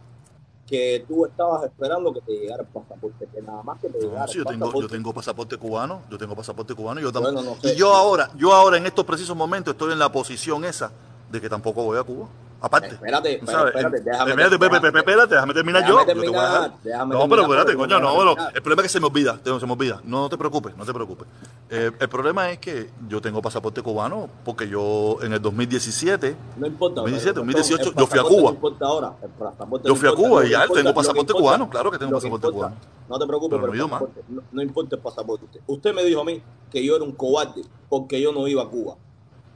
que 0.72 1.04
tú 1.06 1.26
estabas 1.26 1.64
esperando 1.64 2.14
que 2.14 2.22
te 2.22 2.32
llegara 2.32 2.62
el 2.62 2.68
pasaporte, 2.68 3.28
que 3.30 3.42
nada 3.42 3.62
más 3.62 3.78
que 3.78 3.90
te 3.90 3.98
llegara 4.00 4.22
No, 4.22 4.28
sí, 4.28 4.38
yo 4.38 4.44
tengo, 4.46 4.64
yo 4.64 4.70
pasaporte. 4.72 4.96
tengo 4.96 5.12
pasaporte 5.12 5.56
cubano, 5.58 6.00
yo 6.10 6.16
tengo 6.16 6.34
pasaporte 6.34 6.74
cubano 6.74 6.98
y 6.98 7.02
yo 7.02 7.12
Bueno, 7.12 7.26
tampoco. 7.42 7.56
no 7.56 7.60
sé. 7.60 7.74
y 7.74 7.76
yo 7.76 7.92
ahora, 7.94 8.30
yo 8.36 8.54
ahora 8.54 8.78
en 8.78 8.86
estos 8.86 9.04
precisos 9.04 9.36
momentos 9.36 9.72
estoy 9.74 9.92
en 9.92 9.98
la 9.98 10.10
posición 10.10 10.64
esa 10.64 10.90
de 11.30 11.40
que 11.42 11.50
tampoco 11.50 11.82
voy 11.84 11.98
a 11.98 12.02
Cuba. 12.02 12.26
Aparte. 12.62 12.86
Espérate, 12.94 13.38
¿tú 13.38 13.46
pero 13.46 13.66
espérate, 13.66 14.00
déjame- 14.02 14.30
espérate, 14.30 14.54
espérate, 14.54 14.86
espérate, 14.86 14.98
espérate, 14.98 15.34
déjame 15.34 15.54
terminar 15.54 15.82
Déjame 15.82 15.98
yo. 16.00 16.06
te 16.06 16.14
terminar, 16.14 16.72
déjame 16.84 17.14
no, 17.14 17.20
terminar, 17.20 17.28
pero 17.28 17.42
espérate, 17.42 17.76
coño, 17.76 17.98
no 17.98 18.00
me 18.00 18.04
no, 18.04 18.10
dejas 18.12 18.24
no. 18.24 18.34
terminar. 18.34 18.52
El 18.56 18.62
problema 18.62 18.82
es 18.82 18.86
que 18.86 18.92
se 18.92 19.00
me 19.00 19.06
olvida, 19.06 19.40
se 19.44 19.66
me 19.66 19.72
olvida. 19.72 20.00
No 20.04 20.28
te 20.28 20.38
preocupes, 20.38 20.76
no 20.76 20.84
te 20.84 20.94
preocupes. 20.94 21.26
Eh, 21.70 21.90
el 21.98 22.08
problema 22.08 22.50
es 22.50 22.58
que 22.60 22.90
yo 23.08 23.20
tengo 23.20 23.42
pasaporte 23.42 23.82
cubano 23.82 24.28
porque 24.44 24.68
yo 24.68 25.18
en 25.22 25.32
el 25.32 25.42
2017 25.42 26.36
No 26.56 26.66
importa. 26.68 27.00
2017, 27.00 27.34
pero, 27.40 27.46
2018, 27.46 27.88
el 27.90 27.94
yo 27.96 28.06
fui 28.06 28.18
a 28.20 28.22
Cuba. 28.22 28.42
No 28.42 28.50
importa 28.50 28.86
ahora. 28.86 29.12
El 29.22 29.30
pasaporte 29.30 29.88
Yo 29.88 29.94
fui 29.96 30.08
a 30.08 30.12
Cuba 30.12 30.46
y 30.46 30.50
ya 30.50 30.66
tengo 30.68 30.94
pasaporte 30.94 31.32
cubano, 31.32 31.68
claro 31.68 31.90
que 31.90 31.98
tengo 31.98 32.12
pasaporte 32.12 32.48
cubano. 32.48 32.76
No 33.08 33.18
te 33.18 33.26
preocupes, 33.26 33.58
Pero 33.60 33.88
no 33.88 34.42
no, 34.52 34.62
importa 34.62 34.96
el 34.96 35.02
pasaporte. 35.02 35.44
Usted, 35.44 35.60
usted 35.66 35.94
me 35.94 36.04
dijo 36.04 36.20
a 36.20 36.24
mí 36.24 36.40
que 36.70 36.84
yo 36.84 36.94
era 36.96 37.04
un 37.04 37.12
cobarde 37.12 37.62
porque 37.88 38.20
yo 38.20 38.32
no 38.32 38.46
iba 38.46 38.62
a 38.62 38.68
Cuba. 38.68 38.96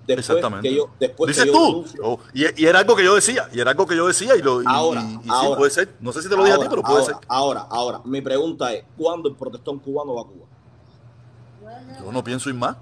Después 0.06 0.18
Exactamente. 0.28 0.68
Que 0.68 0.74
yo, 0.76 0.88
después 1.00 1.28
Dices 1.28 1.44
que 1.44 1.50
yo 1.52 1.56
tú. 1.58 1.84
Oh, 2.02 2.20
y, 2.32 2.62
y 2.62 2.66
era 2.66 2.78
algo 2.78 2.94
que 2.94 3.02
yo 3.04 3.14
decía, 3.14 3.48
y 3.52 3.58
era 3.60 3.72
algo 3.72 3.86
que 3.86 3.96
yo 3.96 4.06
decía 4.06 4.36
y 4.36 4.42
lo 4.42 4.62
y, 4.62 4.64
Ahora, 4.68 5.02
y- 5.02 5.14
y 5.16 5.22
sí, 5.24 5.28
ahora. 5.28 5.58
puede 5.58 5.70
ser. 5.72 5.94
No 6.00 6.12
sé 6.12 6.22
si 6.22 6.28
te 6.28 6.36
lo 6.36 6.44
dije 6.44 6.54
a 6.54 6.58
ti, 6.58 6.62
Ahora, 6.66 6.70
pero 6.70 6.82
puede 6.82 6.94
ahora, 7.00 7.06
ser. 7.06 7.16
Ahora, 7.28 7.66
ahora, 7.68 8.00
mi 8.04 8.20
pregunta 8.20 8.72
es, 8.72 8.84
¿cuándo 8.96 9.28
el 9.28 9.34
protestón 9.34 9.78
cubano 9.80 10.14
va 10.14 10.22
a 10.22 10.24
Cuba? 10.24 10.46
Yo 12.04 12.12
no 12.12 12.22
pienso 12.22 12.48
ir 12.48 12.54
más. 12.54 12.76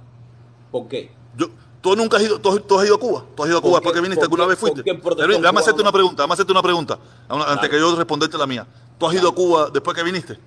¿Por 0.70 0.86
qué? 0.88 1.10
Yo, 1.36 1.46
tú 1.80 1.96
nunca 1.96 2.16
has 2.18 2.24
ido, 2.24 2.38
tú, 2.40 2.50
has- 2.50 2.66
tú 2.66 2.78
has 2.78 2.86
ido 2.86 2.96
a 2.96 3.00
Cuba. 3.00 3.24
Tú 3.34 3.42
has 3.42 3.48
ido 3.48 3.58
a 3.58 3.60
¿Por 3.62 3.70
Cuba 3.70 3.78
después 3.80 3.94
que 3.94 4.00
viniste, 4.02 4.22
alguna 4.24 4.42
qué- 4.44 4.48
vez 4.50 4.58
fuiste. 4.58 4.82
Pero, 4.82 5.14
déjame 5.38 5.60
hacerte 5.60 5.80
una 5.80 5.92
pregunta, 5.92 6.16
déjame 6.22 6.34
hacerte 6.34 6.52
una 6.52 6.62
pregunta. 6.62 6.98
Antes 7.28 7.70
que 7.70 7.78
yo 7.78 7.96
responderte 7.96 8.36
la 8.36 8.46
mía. 8.46 8.66
¿Tú 8.98 9.06
has 9.06 9.14
ido 9.14 9.28
a 9.30 9.34
Cuba 9.34 9.70
después 9.72 9.96
que 9.96 10.02
viniste? 10.02 10.38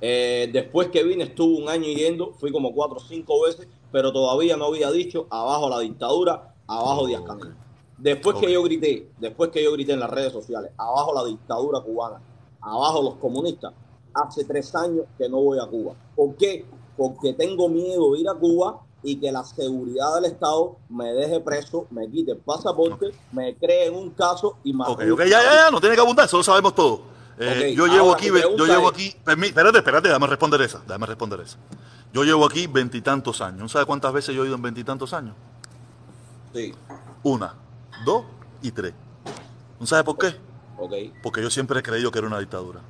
Eh, 0.00 0.50
después 0.52 0.88
que 0.88 1.02
vine, 1.04 1.24
estuve 1.24 1.62
un 1.62 1.68
año 1.68 1.84
yendo, 1.86 2.32
fui 2.32 2.50
como 2.50 2.72
cuatro 2.72 2.96
o 2.96 3.00
cinco 3.00 3.42
veces, 3.42 3.68
pero 3.92 4.12
todavía 4.12 4.56
no 4.56 4.66
había 4.66 4.90
dicho 4.90 5.26
abajo 5.30 5.68
la 5.68 5.78
dictadura, 5.80 6.54
abajo 6.66 7.06
Díaz 7.06 7.22
Canel. 7.22 7.54
Después 7.98 8.36
que 8.38 8.50
yo 8.50 8.62
grité, 8.64 9.10
después 9.18 9.50
que 9.50 9.62
yo 9.62 9.72
grité 9.72 9.92
en 9.92 10.00
las 10.00 10.10
redes 10.10 10.32
sociales, 10.32 10.72
abajo 10.76 11.14
la 11.14 11.24
dictadura 11.24 11.80
cubana, 11.80 12.20
abajo 12.60 13.02
los 13.02 13.14
comunistas, 13.16 13.72
hace 14.14 14.44
tres 14.44 14.74
años 14.74 15.04
que 15.16 15.28
no 15.28 15.40
voy 15.40 15.58
a 15.58 15.66
Cuba. 15.66 15.94
¿Por 16.16 16.34
qué? 16.36 16.64
Porque 16.96 17.32
tengo 17.34 17.68
miedo 17.68 18.12
de 18.12 18.20
ir 18.20 18.28
a 18.28 18.34
Cuba 18.34 18.80
y 19.02 19.16
que 19.16 19.30
la 19.30 19.44
seguridad 19.44 20.14
del 20.16 20.26
Estado 20.26 20.76
me 20.88 21.12
deje 21.12 21.40
preso, 21.40 21.86
me 21.90 22.08
quite 22.10 22.32
el 22.32 22.38
pasaporte, 22.38 23.10
me 23.32 23.56
cree 23.56 23.86
en 23.86 23.94
un 23.94 24.10
caso 24.10 24.56
y 24.64 24.72
me 24.72 24.84
Ok, 24.84 25.02
ok, 25.12 25.20
ya, 25.20 25.42
ya, 25.42 25.54
ya, 25.54 25.70
no 25.70 25.80
tiene 25.80 25.94
que 25.94 26.00
abundar, 26.00 26.26
eso 26.26 26.38
lo 26.38 26.42
sabemos 26.42 26.74
todo. 26.74 27.11
Eh, 27.44 27.74
yo 27.74 27.86
llevo 27.86 28.12
aquí, 28.12 28.26
yo 28.26 28.66
llevo 28.66 28.88
aquí, 28.88 29.08
espérate, 29.08 29.78
espérate, 29.78 30.08
déjame 30.08 30.26
responder 30.26 30.60
esa, 30.62 30.80
déjame 30.86 31.06
responder 31.06 31.40
esa. 31.40 31.58
Yo 32.12 32.24
llevo 32.24 32.44
aquí 32.46 32.66
veintitantos 32.66 33.40
años. 33.40 33.60
¿No 33.60 33.68
sabes 33.68 33.86
cuántas 33.86 34.12
veces 34.12 34.34
yo 34.34 34.44
he 34.44 34.46
ido 34.46 34.54
en 34.56 34.62
veintitantos 34.62 35.12
años? 35.12 35.34
Sí, 36.54 36.74
Una, 37.22 37.54
dos 38.04 38.24
y 38.60 38.70
tres. 38.70 38.92
¿No 39.80 39.86
sabes 39.86 40.04
por 40.04 40.18
qué? 40.18 40.36
Porque 41.22 41.42
yo 41.42 41.50
siempre 41.50 41.80
he 41.80 41.82
creído 41.82 42.10
que 42.10 42.18
era 42.18 42.26
una 42.26 42.38
dictadura. 42.38 42.80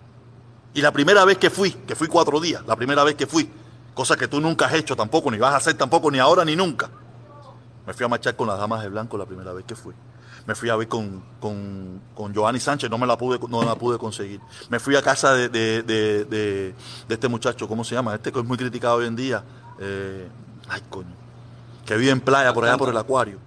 Y 0.75 0.81
la 0.81 0.91
primera 0.91 1.25
vez 1.25 1.39
que 1.39 1.51
fui, 1.51 1.71
que 1.71 1.95
fui 1.95 2.09
cuatro 2.09 2.41
días, 2.41 2.65
la 2.67 2.77
primera 2.77 3.05
vez 3.05 3.15
que 3.15 3.27
fui, 3.27 3.49
cosa 3.95 4.17
que 4.17 4.27
tú 4.27 4.41
nunca 4.41 4.67
has 4.67 4.75
hecho 4.75 4.97
tampoco, 4.97 5.31
ni 5.31 5.39
vas 5.39 5.53
a 5.55 5.57
hacer 5.59 5.75
tampoco, 5.75 6.11
ni 6.11 6.19
ahora 6.19 6.45
ni 6.45 6.57
nunca. 6.57 6.91
Me 7.87 7.93
fui 7.93 8.05
a 8.05 8.09
marchar 8.09 8.35
con 8.37 8.49
las 8.49 8.59
damas 8.59 8.83
de 8.83 8.89
blanco 8.89 9.19
la 9.19 9.27
primera 9.27 9.53
vez 9.53 9.65
que 9.67 9.75
fui. 9.75 9.95
Me 10.47 10.55
fui 10.55 10.69
a 10.71 10.77
ver 10.77 10.89
con, 10.89 11.23
con, 11.41 12.01
con 12.15 12.33
Giovanni 12.35 12.59
Sánchez, 12.59 12.91
no 12.91 12.99
me 12.99 13.07
la 13.07 13.17
pude, 13.17 13.39
no 13.49 13.63
la 13.63 13.77
pude 13.77 13.97
conseguir. 13.99 14.41
Me 14.69 14.81
fui 14.81 14.97
a 14.97 15.03
casa 15.03 15.35
de, 15.35 15.49
de, 15.49 15.83
de, 15.83 16.25
de- 16.25 16.75
este 17.09 17.29
muchacho, 17.29 17.69
¿cómo 17.69 17.85
se 17.85 17.95
llama? 17.95 18.15
Este 18.15 18.33
que 18.33 18.41
es 18.41 18.45
muy 18.45 18.57
criticado 18.59 18.97
hoy 18.97 19.07
en 19.07 19.15
día. 19.17 19.45
Eh, 19.81 20.29
ay, 20.69 20.83
coño. 20.91 21.15
Que 21.87 21.97
vive 21.97 22.11
en 22.11 22.21
playa 22.21 22.53
por 22.53 22.65
allá 22.65 22.77
por 22.77 22.89
el 22.89 22.97
acuario. 22.97 23.39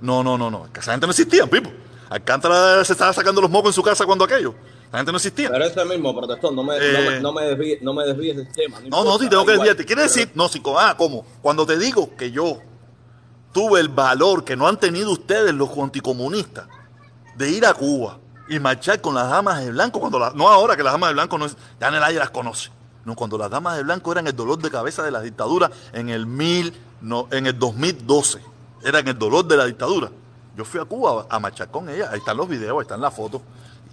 No, 0.00 0.22
no, 0.22 0.36
no, 0.36 0.50
no. 0.50 0.66
Esa 0.74 0.92
gente 0.92 1.06
no 1.06 1.10
existía, 1.12 1.46
Pipo. 1.46 1.70
Alcántara 2.10 2.84
se 2.84 2.92
estaba 2.92 3.12
sacando 3.14 3.40
los 3.40 3.50
mocos 3.50 3.70
en 3.70 3.74
su 3.74 3.82
casa 3.82 4.04
cuando 4.04 4.24
aquello. 4.24 4.54
La 4.92 4.98
gente 4.98 5.10
no 5.12 5.16
existía. 5.16 5.48
Pero 5.50 5.64
ese 5.64 5.84
mismo 5.86 6.14
protestón, 6.14 6.54
no 6.54 6.62
me, 6.62 6.76
Eh. 6.76 7.18
no 7.22 7.32
me, 7.32 7.78
no 7.80 7.94
me 7.94 8.04
desvíes 8.04 8.34
no 8.36 8.44
del 8.44 8.52
tema. 8.52 8.78
No, 8.80 8.88
no, 8.90 8.98
importa, 8.98 9.24
sí, 9.24 9.30
tengo 9.30 9.46
que 9.46 9.52
desviarte. 9.52 9.86
Quiere 9.86 10.02
decir, 10.02 10.30
no, 10.34 10.48
sí, 10.48 10.60
ah, 10.76 10.94
¿cómo? 10.98 11.24
Cuando 11.40 11.64
te 11.64 11.78
digo 11.78 12.14
que 12.14 12.30
yo 12.30 12.58
tuve 13.52 13.80
el 13.80 13.88
valor 13.88 14.44
que 14.44 14.56
no 14.56 14.66
han 14.68 14.78
tenido 14.78 15.10
ustedes 15.12 15.54
los 15.54 15.70
anticomunistas 15.78 16.66
de 17.36 17.50
ir 17.50 17.64
a 17.66 17.74
Cuba 17.74 18.18
y 18.48 18.58
marchar 18.58 19.00
con 19.00 19.14
las 19.14 19.28
damas 19.30 19.64
de 19.64 19.70
blanco, 19.70 20.00
cuando 20.00 20.18
la- 20.18 20.32
no 20.34 20.48
ahora 20.48 20.76
que 20.76 20.82
las 20.82 20.92
damas 20.92 21.10
de 21.10 21.14
blanco 21.14 21.38
no 21.38 21.46
es, 21.46 21.56
ya 21.80 21.88
en 21.88 21.94
el 21.94 22.02
aire 22.02 22.18
las 22.18 22.30
conoce. 22.30 22.70
No, 23.04 23.16
cuando 23.16 23.36
las 23.36 23.50
damas 23.50 23.76
de 23.76 23.82
blanco 23.82 24.12
eran 24.12 24.26
el 24.28 24.36
dolor 24.36 24.58
de 24.58 24.70
cabeza 24.70 25.02
de 25.02 25.10
la 25.10 25.20
dictadura 25.20 25.70
en 25.92 26.08
el 26.08 26.26
mil, 26.26 26.72
no, 27.00 27.26
en 27.32 27.46
el 27.46 27.58
2012. 27.58 28.40
Eran 28.84 29.08
el 29.08 29.18
dolor 29.18 29.44
de 29.46 29.56
la 29.56 29.64
dictadura. 29.64 30.08
Yo 30.56 30.64
fui 30.64 30.80
a 30.80 30.84
Cuba 30.84 31.26
a 31.28 31.38
marchar 31.40 31.68
con 31.70 31.88
ella. 31.88 32.10
Ahí 32.12 32.18
están 32.18 32.36
los 32.36 32.48
videos, 32.48 32.76
ahí 32.76 32.82
están 32.82 33.00
las 33.00 33.12
fotos. 33.14 33.40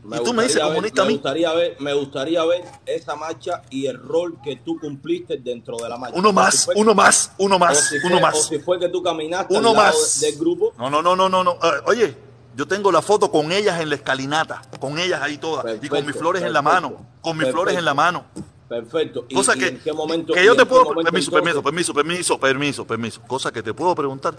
Me 0.10 0.18
y 0.18 0.24
tú 0.24 0.34
me 0.34 0.43
dices 0.43 0.55
gustaría 0.57 0.66
ver- 0.66 0.76
comunista 0.76 1.01
a 1.01 1.05
me 1.05 1.10
mí. 1.10 1.14
gustaría 1.16 1.53
ver, 1.53 1.76
me 1.80 1.93
gustaría 1.93 2.45
ver 2.45 2.64
esa 2.86 3.16
marcha 3.16 3.62
y 3.70 3.86
el 3.86 3.99
rol 3.99 4.38
que 4.43 4.55
tú 4.57 4.80
cumpliste 4.80 5.38
dentro 5.38 5.78
de 5.78 5.88
la 5.89 5.97
marcha. 5.97 6.18
Uno 6.18 6.30
O 6.30 6.34
más, 6.34 6.55
si 6.55 6.66
fue- 6.66 6.76
uno 6.78 6.95
más, 6.95 7.32
uno 7.38 7.55
o 7.55 7.60
más, 7.60 7.89
si 7.89 7.99
fue- 7.99 8.10
uno 8.10 8.18
O 8.18 8.22
más. 8.22 8.47
si 8.47 8.60
fue 8.60 8.80
que 8.80 8.89
tú 8.89 9.01
caminaste 9.03 9.55
Uno 9.55 9.70
al 9.70 9.76
lado 9.76 9.97
más. 9.97 10.20
del 10.22 10.38
grupo. 10.38 10.74
No, 10.78 10.89
no, 10.89 11.01
no, 11.01 11.16
no, 11.16 11.30
no, 11.30 11.43
no. 11.43 11.51
Eh, 11.53 11.57
oye, 11.86 12.18
yo 12.55 12.68
tengo 12.68 12.91
la 12.91 13.01
foto 13.01 13.30
con 13.32 13.51
ellas 13.51 13.80
en 13.80 13.89
la 13.89 13.95
escalinata, 13.95 14.62
con 14.80 14.97
ellas 14.99 15.22
ahí 15.22 15.38
todas, 15.38 15.64
y 15.66 15.68
con 15.68 15.80
mis 15.80 15.89
Perfecto, 15.89 16.20
flores 16.20 16.41
en 16.43 16.53
la 16.53 16.62
perfecto, 16.64 16.89
mano, 16.91 17.05
con 17.22 17.38
mis 17.38 17.47
flores 17.49 17.78
en 17.78 17.86
la 17.86 17.93
mano. 17.93 18.26
Perfecto. 18.68 19.26
¿Y, 19.30 19.36
Cosa 19.36 19.55
y 19.55 19.60
que, 19.60 19.68
en 19.68 19.80
qué 19.80 19.93
momento? 19.93 20.34
que 20.34 20.45
yo 20.45 20.55
te 20.55 20.66
puedo, 20.66 20.84
momento 20.86 21.03
permiso, 21.03 21.30
entonces- 21.38 21.62
permiso, 21.64 21.64
permiso, 21.64 21.93
permiso, 21.93 22.39
permiso, 22.39 22.86
permiso. 22.88 23.22
Cosa 23.28 23.51
que 23.51 23.64
te 23.64 23.74
puedo 23.74 23.95
preguntar, 23.95 24.36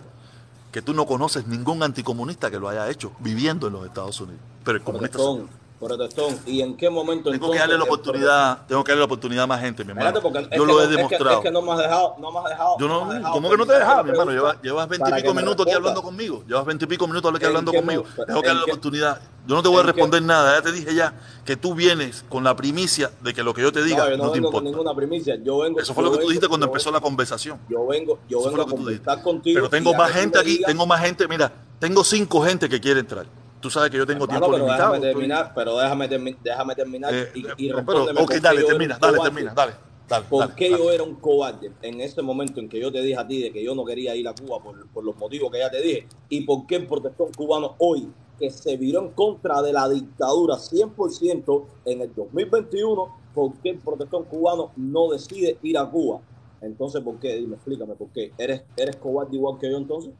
que 0.70 0.82
tú 0.82 0.94
no 0.94 1.04
conoces 1.04 1.48
ningún 1.48 1.82
anticomunista 1.82 2.48
que 2.48 2.58
lo 2.60 2.68
haya 2.68 2.88
hecho 2.88 3.10
viviendo 3.18 3.66
en 3.66 3.72
los 3.72 3.86
Estados 3.86 4.20
Unidos. 4.20 4.40
Pero 4.64 4.78
el 4.78 4.84
comunista 4.84 5.18
yo. 5.18 5.46
Protestón. 5.80 6.38
¿Y 6.44 6.60
en 6.60 6.76
qué 6.76 6.90
momento 6.90 7.30
Tengo 7.30 7.50
que 7.50 7.58
darle 7.58 7.78
la 7.78 7.84
oportunidad, 7.84 8.66
tengo 8.66 8.84
que 8.84 8.92
darle 8.92 9.00
la 9.00 9.04
oportunidad 9.06 9.44
a 9.44 9.46
más 9.46 9.60
gente, 9.62 9.82
mi 9.82 9.92
hermano. 9.92 10.20
Yo 10.54 10.64
lo 10.66 10.74
no- 10.74 10.80
he 10.80 10.82
es 10.84 10.88
que- 10.90 10.96
demostrado. 10.96 11.36
Es 11.38 11.42
que, 11.42 11.50
no 11.50 11.62
me 11.62 11.72
has 11.72 11.78
dejado, 11.78 12.16
no 12.18 12.30
me 12.30 12.38
has 12.38 12.44
dejado. 12.44 12.76
Yo 12.78 12.88
no, 12.88 13.04
me 13.04 13.10
has 13.12 13.16
dejado 13.16 13.34
¿cómo 13.34 13.50
que 13.50 13.56
no 13.56 13.66
te 13.66 13.72
he 13.72 13.78
dejado, 13.78 14.04
mi 14.04 14.10
hermano? 14.10 14.30
Llevas, 14.30 14.56
llevas 14.62 14.88
minutos 15.34 15.66
aquí 15.66 15.74
hablando 15.74 16.02
conmigo. 16.02 16.44
Llevas 16.46 16.66
veintipico 16.66 17.06
minutos 17.06 17.32
aquí 17.34 17.44
¿En 17.44 17.48
hablando 17.48 17.72
conmigo. 17.72 18.04
Tengo 18.26 18.42
que 18.42 18.46
darle 18.48 18.60
la 18.60 18.72
oportunidad. 18.72 19.20
Yo 19.46 19.54
no 19.54 19.62
te 19.62 19.68
voy 19.68 19.80
a 19.80 19.82
responder 19.84 20.22
nada. 20.22 20.56
Ya 20.58 20.62
te 20.62 20.70
dije 20.72 20.94
ya 20.94 21.14
que 21.46 21.56
tú 21.56 21.74
vienes 21.74 22.24
con 22.28 22.44
la 22.44 22.54
primicia 22.54 23.10
de 23.22 23.32
que 23.32 23.42
lo 23.42 23.54
que 23.54 23.62
yo 23.62 23.72
te 23.72 23.82
diga 23.82 24.04
No, 24.04 24.10
yo 24.10 24.16
no, 24.18 24.24
no, 24.24 24.30
te 24.32 24.38
vengo 24.38 24.52
con 24.52 24.64
ninguna 24.64 24.94
primicia. 24.94 25.36
Yo 25.42 25.58
vengo. 25.60 25.80
Eso 25.80 25.94
fue 25.94 26.04
lo 26.04 26.10
que 26.10 26.16
tú 26.16 26.20
vengo- 26.20 26.30
dijiste 26.30 26.48
cuando 26.48 26.66
empezó 26.66 26.90
la 26.90 27.00
conversación. 27.00 27.58
Yo 27.70 27.86
vengo, 27.86 28.18
yo 28.28 28.40
Eso 28.40 28.48
vengo 28.50 28.62
a 28.62 28.66
conversar 28.66 29.22
contigo. 29.22 29.54
Pero 29.56 29.70
tengo 29.70 29.92
y 29.92 29.96
más 29.96 30.10
gente 30.12 30.38
aquí, 30.38 30.50
digas- 30.58 30.66
tengo 30.70 30.86
más 30.86 31.00
gente. 31.00 31.26
Mira, 31.26 31.50
tengo 31.78 32.04
cinco 32.04 32.42
gente 32.42 32.68
que 32.68 32.78
quiere 32.80 33.00
entrar. 33.00 33.24
Tú 33.60 33.70
sabes 33.70 33.90
que 33.90 33.98
yo 33.98 34.06
tengo 34.06 34.24
Hermano, 34.24 34.40
tiempo 34.40 34.52
pero 34.52 34.64
limitado. 34.66 34.92
déjame 34.92 35.12
terminar, 35.12 35.52
pero 35.54 35.78
déjame, 35.78 36.08
termi- 36.08 36.36
déjame 36.42 36.74
terminar 36.74 37.14
Eh, 37.14 37.30
y, 37.34 37.46
eh, 37.46 37.50
y 37.58 37.72
respóndeme 37.72 38.12
pero, 38.12 38.24
ok, 38.24 38.34
dale, 38.42 38.62
termina, 38.64 38.98
dale, 38.98 39.18
termina, 39.20 39.54
dale. 39.54 39.72
Dale, 40.08 40.26
¿Por 40.28 40.40
dale, 40.40 40.54
qué 40.56 40.70
dale. 40.70 40.82
yo 40.82 40.90
era 40.92 41.02
un 41.04 41.14
cobarde 41.16 41.72
en 41.82 42.00
ese 42.00 42.20
momento 42.22 42.58
en 42.58 42.68
que 42.68 42.80
yo 42.80 42.90
te 42.90 43.00
dije 43.00 43.16
a 43.18 43.26
ti 43.26 43.42
de 43.42 43.52
que 43.52 43.62
yo 43.62 43.74
no 43.74 43.84
quería 43.84 44.16
ir 44.16 44.26
a 44.26 44.32
Cuba 44.34 44.60
por, 44.60 44.88
por 44.88 45.04
los 45.04 45.16
motivos 45.16 45.50
que 45.52 45.58
ya 45.58 45.70
te 45.70 45.80
dije? 45.80 46.08
¿Y 46.30 46.40
por 46.40 46.66
qué 46.66 46.76
el 46.76 46.86
protestón 46.88 47.32
cubano 47.32 47.76
hoy, 47.78 48.08
que 48.38 48.50
se 48.50 48.76
viró 48.76 49.00
en 49.00 49.10
contra 49.10 49.60
de 49.62 49.72
la 49.72 49.88
dictadura 49.88 50.56
100% 50.58 51.66
en 51.84 52.00
el 52.00 52.14
2021, 52.14 53.08
por 53.34 53.52
qué 53.62 53.70
el 53.70 53.78
protestón 53.78 54.24
cubano 54.24 54.72
no 54.76 55.10
decide 55.10 55.58
ir 55.62 55.78
a 55.78 55.88
Cuba? 55.88 56.20
Entonces, 56.60 57.02
¿por 57.02 57.18
qué? 57.20 57.36
Dime, 57.36 57.54
explícame, 57.56 57.94
¿por 57.94 58.08
qué? 58.08 58.32
¿Eres, 58.36 58.64
eres 58.76 58.96
cobarde 58.96 59.36
igual 59.36 59.58
que 59.60 59.70
yo 59.70 59.76
entonces? 59.76 60.12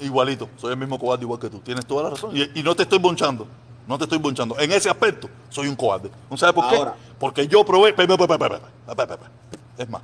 Igualito, 0.00 0.48
soy 0.56 0.72
el 0.72 0.78
mismo 0.78 0.98
cobarde 0.98 1.24
igual 1.24 1.38
que 1.38 1.50
tú. 1.50 1.58
Tienes 1.60 1.86
toda 1.86 2.04
la 2.04 2.10
razón. 2.10 2.32
Y, 2.34 2.62
no 2.62 2.74
te 2.74 2.82
estoy 2.84 2.98
bonchando. 2.98 3.46
No 3.86 3.98
te 3.98 4.04
estoy 4.04 4.18
bonchando. 4.18 4.58
En 4.58 4.72
ese 4.72 4.88
aspecto, 4.88 5.28
soy 5.48 5.68
un 5.68 5.76
cobarde. 5.76 6.10
¿No 6.30 6.36
sabes 6.36 6.54
por 6.54 6.68
qué? 6.68 6.84
Porque 7.18 7.46
yo 7.46 7.64
probé. 7.64 7.94
Es 9.78 9.88
más, 9.88 10.02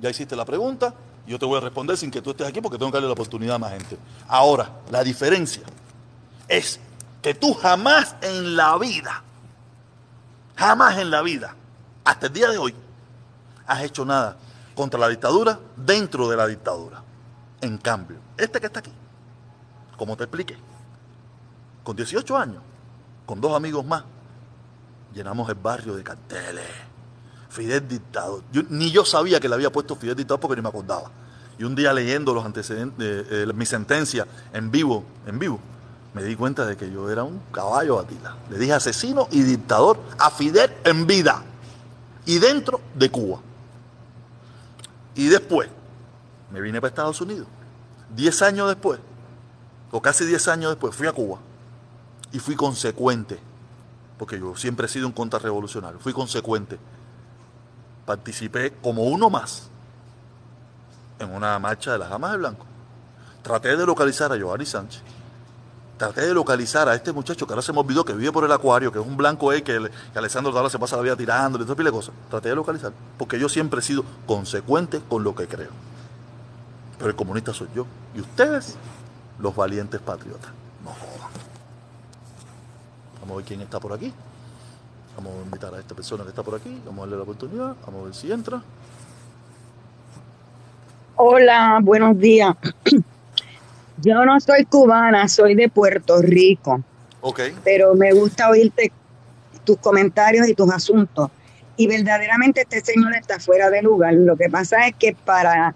ya 0.00 0.10
hiciste 0.10 0.36
la 0.36 0.44
pregunta. 0.44 0.94
Yo 1.26 1.38
te 1.38 1.46
voy 1.46 1.56
a 1.56 1.60
responder 1.60 1.96
sin 1.96 2.10
que 2.10 2.20
tú 2.20 2.30
estés 2.30 2.46
aquí 2.46 2.60
porque 2.60 2.76
tengo 2.76 2.90
que 2.90 2.96
darle 2.96 3.08
la 3.08 3.14
oportunidad 3.14 3.56
a 3.56 3.58
más 3.58 3.72
gente. 3.72 3.96
Ahora, 4.28 4.70
la 4.90 5.02
diferencia 5.02 5.62
es 6.48 6.78
que 7.22 7.32
tú 7.32 7.54
jamás 7.54 8.14
en 8.20 8.56
la 8.56 8.76
vida, 8.76 9.22
jamás 10.54 10.98
en 10.98 11.10
la 11.10 11.22
vida, 11.22 11.54
hasta 12.04 12.26
el 12.26 12.32
día 12.34 12.50
de 12.50 12.58
hoy, 12.58 12.74
has 13.66 13.82
hecho 13.82 14.04
nada 14.04 14.36
contra 14.74 15.00
la 15.00 15.08
dictadura 15.08 15.58
dentro 15.76 16.28
de 16.28 16.36
la 16.36 16.46
dictadura. 16.46 17.02
En 17.62 17.78
cambio, 17.78 18.18
este 18.36 18.60
que 18.60 18.66
está 18.66 18.80
aquí, 18.80 18.92
como 19.96 20.16
te 20.16 20.24
expliqué, 20.24 20.56
con 21.82 21.96
18 21.96 22.36
años, 22.36 22.62
con 23.26 23.40
dos 23.40 23.54
amigos 23.54 23.84
más, 23.84 24.04
llenamos 25.14 25.48
el 25.48 25.56
barrio 25.56 25.94
de 25.94 26.02
carteles. 26.02 26.64
Fidel 27.48 27.86
dictador. 27.86 28.42
Ni 28.68 28.90
yo 28.90 29.04
sabía 29.04 29.38
que 29.38 29.48
le 29.48 29.54
había 29.54 29.70
puesto 29.70 29.94
Fidel 29.94 30.16
dictador 30.16 30.40
porque 30.40 30.56
ni 30.56 30.62
me 30.62 30.68
acordaba. 30.68 31.10
Y 31.56 31.62
un 31.62 31.76
día 31.76 31.92
leyendo 31.92 32.34
los 32.34 32.44
antecedentes, 32.44 33.26
eh, 33.30 33.44
eh, 33.48 33.52
mi 33.54 33.64
sentencia 33.64 34.26
en 34.52 34.72
vivo, 34.72 35.04
en 35.24 35.38
vivo, 35.38 35.60
me 36.14 36.24
di 36.24 36.34
cuenta 36.34 36.66
de 36.66 36.76
que 36.76 36.90
yo 36.90 37.08
era 37.08 37.22
un 37.22 37.40
caballo 37.52 38.00
Atila. 38.00 38.36
Le 38.50 38.58
dije 38.58 38.72
asesino 38.72 39.28
y 39.30 39.42
dictador 39.42 40.00
a 40.18 40.30
Fidel 40.30 40.72
en 40.84 41.06
vida 41.06 41.44
y 42.26 42.38
dentro 42.38 42.80
de 42.94 43.10
Cuba. 43.10 43.38
Y 45.14 45.26
después 45.26 45.68
me 46.50 46.60
vine 46.60 46.80
para 46.80 46.88
Estados 46.88 47.20
Unidos. 47.20 47.46
Diez 48.14 48.42
años 48.42 48.68
después, 48.68 49.00
o 49.90 50.00
casi 50.00 50.24
diez 50.24 50.46
años 50.48 50.70
después, 50.70 50.94
fui 50.94 51.06
a 51.06 51.12
Cuba 51.12 51.38
y 52.32 52.38
fui 52.38 52.54
consecuente, 52.54 53.38
porque 54.18 54.38
yo 54.38 54.54
siempre 54.56 54.86
he 54.86 54.88
sido 54.88 55.06
un 55.06 55.12
contrarrevolucionario, 55.12 55.98
fui 55.98 56.12
consecuente. 56.12 56.78
Participé 58.06 58.72
como 58.82 59.04
uno 59.04 59.30
más 59.30 59.68
en 61.18 61.30
una 61.30 61.58
marcha 61.58 61.92
de 61.92 61.98
las 61.98 62.10
Damas 62.10 62.32
de 62.32 62.38
Blanco. 62.38 62.66
Traté 63.42 63.76
de 63.76 63.86
localizar 63.86 64.30
a 64.32 64.36
Giovanni 64.36 64.66
Sánchez. 64.66 65.02
Traté 65.96 66.22
de 66.22 66.34
localizar 66.34 66.88
a 66.88 66.94
este 66.94 67.12
muchacho 67.12 67.46
que 67.46 67.52
ahora 67.52 67.62
se 67.62 67.72
me 67.72 67.80
olvidó 67.80 68.04
que 68.04 68.12
vive 68.12 68.32
por 68.32 68.44
el 68.44 68.52
acuario, 68.52 68.92
que 68.92 68.98
es 68.98 69.06
un 69.06 69.16
blanco 69.16 69.50
que, 69.50 69.62
que 69.62 69.90
Alessandro 70.14 70.52
Dala 70.52 70.68
se 70.68 70.78
pasa 70.78 70.96
la 70.96 71.02
vida 71.02 71.16
tirando, 71.16 71.58
y 71.58 71.64
todo 71.64 71.76
pile 71.76 71.90
de 71.90 71.96
cosas. 71.96 72.14
Traté 72.30 72.50
de 72.50 72.56
localizar, 72.56 72.92
porque 73.16 73.38
yo 73.38 73.48
siempre 73.48 73.80
he 73.80 73.82
sido 73.82 74.04
consecuente 74.26 75.00
con 75.08 75.22
lo 75.24 75.34
que 75.34 75.46
creo. 75.46 75.70
Pero 77.04 77.10
el 77.10 77.16
comunista 77.16 77.52
soy 77.52 77.68
yo. 77.74 77.84
Y 78.14 78.20
ustedes, 78.22 78.76
los 79.38 79.54
valientes 79.54 80.00
patriotas. 80.00 80.50
No 80.82 80.88
jodan. 80.88 81.30
Vamos 83.20 83.34
a 83.34 83.36
ver 83.36 83.44
quién 83.44 83.60
está 83.60 83.78
por 83.78 83.92
aquí. 83.92 84.10
Vamos 85.14 85.34
a 85.38 85.44
invitar 85.44 85.74
a 85.74 85.80
esta 85.80 85.94
persona 85.94 86.22
que 86.24 86.30
está 86.30 86.42
por 86.42 86.54
aquí. 86.54 86.80
Vamos 86.86 87.00
a 87.00 87.00
darle 87.02 87.16
la 87.18 87.22
oportunidad. 87.24 87.76
Vamos 87.84 88.00
a 88.00 88.04
ver 88.06 88.14
si 88.14 88.32
entra. 88.32 88.62
Hola, 91.16 91.78
buenos 91.82 92.18
días. 92.18 92.56
Yo 93.98 94.24
no 94.24 94.40
soy 94.40 94.64
cubana, 94.64 95.28
soy 95.28 95.54
de 95.54 95.68
Puerto 95.68 96.22
Rico, 96.22 96.82
Ok. 97.20 97.40
pero 97.64 97.94
me 97.94 98.14
gusta 98.14 98.48
oírte 98.48 98.90
tus 99.64 99.76
comentarios 99.76 100.48
y 100.48 100.54
tus 100.54 100.70
asuntos. 100.70 101.30
Y 101.76 101.86
verdaderamente 101.86 102.62
este 102.62 102.80
señor 102.80 103.14
está 103.14 103.38
fuera 103.38 103.68
de 103.68 103.82
lugar. 103.82 104.14
Lo 104.14 104.38
que 104.38 104.48
pasa 104.48 104.86
es 104.86 104.94
que 104.96 105.14
para 105.14 105.74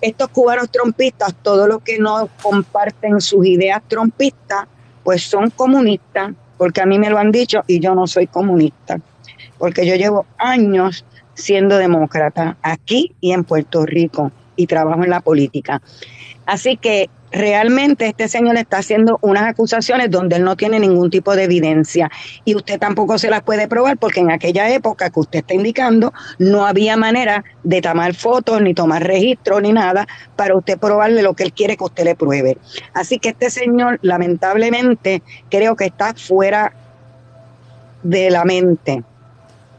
estos 0.00 0.28
cubanos 0.28 0.70
trompistas, 0.70 1.34
todos 1.42 1.68
los 1.68 1.82
que 1.82 1.98
no 1.98 2.28
comparten 2.42 3.20
sus 3.20 3.46
ideas 3.46 3.82
trompistas, 3.88 4.66
pues 5.02 5.22
son 5.22 5.50
comunistas, 5.50 6.32
porque 6.58 6.80
a 6.80 6.86
mí 6.86 6.98
me 6.98 7.10
lo 7.10 7.18
han 7.18 7.32
dicho 7.32 7.62
y 7.66 7.80
yo 7.80 7.94
no 7.94 8.06
soy 8.06 8.26
comunista, 8.26 9.00
porque 9.58 9.86
yo 9.86 9.94
llevo 9.94 10.26
años 10.38 11.04
siendo 11.34 11.76
demócrata 11.76 12.56
aquí 12.62 13.14
y 13.20 13.32
en 13.32 13.44
Puerto 13.44 13.84
Rico 13.84 14.32
y 14.56 14.66
trabajo 14.66 15.04
en 15.04 15.10
la 15.10 15.20
política. 15.20 15.82
Así 16.46 16.76
que 16.76 17.10
realmente 17.32 18.06
este 18.06 18.28
señor 18.28 18.56
está 18.56 18.78
haciendo 18.78 19.18
unas 19.20 19.44
acusaciones 19.44 20.10
donde 20.10 20.36
él 20.36 20.44
no 20.44 20.56
tiene 20.56 20.78
ningún 20.78 21.10
tipo 21.10 21.34
de 21.34 21.44
evidencia 21.44 22.10
y 22.44 22.54
usted 22.54 22.78
tampoco 22.78 23.18
se 23.18 23.30
las 23.30 23.42
puede 23.42 23.68
probar 23.68 23.98
porque 23.98 24.20
en 24.20 24.30
aquella 24.30 24.70
época 24.70 25.10
que 25.10 25.20
usted 25.20 25.38
está 25.40 25.54
indicando 25.54 26.12
no 26.38 26.66
había 26.66 26.96
manera 26.96 27.44
de 27.62 27.82
tomar 27.82 28.14
fotos 28.14 28.60
ni 28.62 28.74
tomar 28.74 29.02
registro 29.02 29.60
ni 29.60 29.72
nada 29.72 30.06
para 30.36 30.56
usted 30.56 30.78
probarle 30.78 31.22
lo 31.22 31.34
que 31.34 31.44
él 31.44 31.52
quiere 31.52 31.76
que 31.76 31.84
usted 31.84 32.04
le 32.04 32.14
pruebe. 32.14 32.58
Así 32.94 33.18
que 33.18 33.30
este 33.30 33.50
señor 33.50 33.98
lamentablemente 34.02 35.22
creo 35.50 35.76
que 35.76 35.86
está 35.86 36.14
fuera 36.14 36.72
de 38.02 38.30
la 38.30 38.44
mente. 38.44 39.02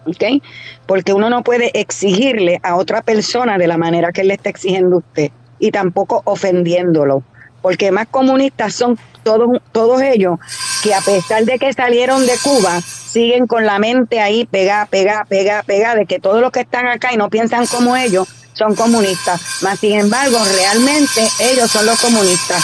¿ok? 0.06 0.41
Porque 0.86 1.14
uno 1.14 1.30
no 1.30 1.44
puede 1.44 1.78
exigirle 1.80 2.60
a 2.64 2.76
otra 2.76 3.02
persona 3.02 3.57
de 3.57 3.68
la 3.68 3.78
manera 3.78 4.11
que 4.11 4.22
él 4.22 4.30
le 4.30 4.36
está 4.36 4.49
exigiendo 4.49 4.98
a 4.98 4.99
usted 4.99 5.32
y 5.60 5.72
tampoco 5.72 6.22
ofendiéndolo. 6.26 7.24
Porque 7.68 7.91
más 7.91 8.07
comunistas 8.07 8.73
son 8.76 8.98
todos, 9.23 9.61
todos 9.73 10.02
ellos 10.02 10.39
que 10.81 10.95
a 10.95 11.02
pesar 11.02 11.44
de 11.44 11.60
que 11.60 11.73
salieron 11.73 12.26
de 12.26 12.31
Cuba, 12.41 12.80
siguen 12.80 13.45
con 13.45 13.65
la 13.65 13.77
mente 13.77 14.22
ahí 14.22 14.45
pegada, 14.45 14.85
pegada, 14.85 15.26
pegada, 15.26 15.64
pegada, 15.64 15.95
de 15.95 16.06
que 16.06 16.18
todos 16.18 16.39
los 16.39 16.53
que 16.53 16.61
están 16.61 16.88
acá 16.88 17.11
y 17.11 17.18
no 17.18 17.30
piensan 17.30 17.68
como 17.68 17.98
ellos 17.98 18.26
son 18.53 18.73
comunistas. 18.73 19.41
Más 19.64 19.80
sin 19.80 19.99
embargo, 19.99 20.39
realmente 20.56 21.27
ellos 21.41 21.69
son 21.69 21.85
los 21.85 21.99
comunistas. 21.99 22.64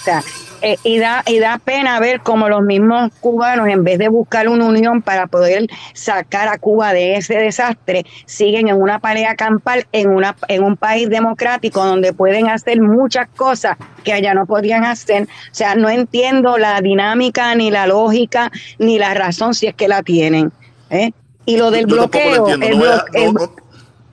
O 0.00 0.04
sea, 0.04 0.24
eh, 0.62 0.76
y, 0.84 0.98
da, 0.98 1.22
y 1.26 1.38
da 1.38 1.58
pena 1.58 1.98
ver 2.00 2.20
como 2.20 2.48
los 2.48 2.62
mismos 2.62 3.10
cubanos, 3.20 3.68
en 3.68 3.84
vez 3.84 3.98
de 3.98 4.08
buscar 4.08 4.48
una 4.48 4.66
unión 4.66 5.02
para 5.02 5.26
poder 5.26 5.66
sacar 5.94 6.48
a 6.48 6.58
Cuba 6.58 6.92
de 6.92 7.16
ese 7.16 7.34
desastre, 7.34 8.04
siguen 8.26 8.68
en 8.68 8.80
una 8.80 8.98
pelea 8.98 9.34
campal 9.36 9.86
en, 9.92 10.10
una, 10.10 10.36
en 10.48 10.62
un 10.62 10.76
país 10.76 11.08
democrático 11.08 11.84
donde 11.84 12.12
pueden 12.12 12.48
hacer 12.48 12.80
muchas 12.80 13.28
cosas 13.36 13.76
que 14.04 14.12
allá 14.12 14.34
no 14.34 14.46
podían 14.46 14.84
hacer. 14.84 15.24
O 15.24 15.54
sea, 15.54 15.74
no 15.74 15.88
entiendo 15.88 16.58
la 16.58 16.80
dinámica, 16.80 17.54
ni 17.54 17.70
la 17.70 17.86
lógica, 17.86 18.50
ni 18.78 18.98
la 18.98 19.14
razón 19.14 19.54
si 19.54 19.66
es 19.66 19.74
que 19.74 19.88
la 19.88 20.02
tienen. 20.02 20.52
¿eh? 20.90 21.12
Y 21.46 21.56
lo 21.56 21.70
del 21.70 21.86
Yo 21.86 21.96
tampoco 21.96 22.34
lo 22.34 22.44
bloqueo, 22.44 23.04
el 23.14 23.34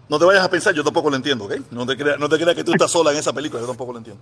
no 0.09 0.17
te 0.17 0.25
vayas 0.25 0.43
a 0.43 0.49
pensar, 0.49 0.73
yo 0.73 0.83
tampoco 0.83 1.09
lo 1.09 1.17
entiendo, 1.17 1.45
¿ok? 1.45 1.55
No 1.71 1.85
te 1.85 1.97
creas 1.97 2.17
no 2.17 2.29
te 2.29 2.37
creas 2.37 2.55
que 2.55 2.63
tú 2.63 2.71
estás 2.71 2.89
sola 2.89 3.11
en 3.11 3.17
esa 3.17 3.33
película, 3.33 3.61
yo 3.61 3.67
tampoco 3.67 3.91
lo 3.91 3.97
entiendo. 3.97 4.21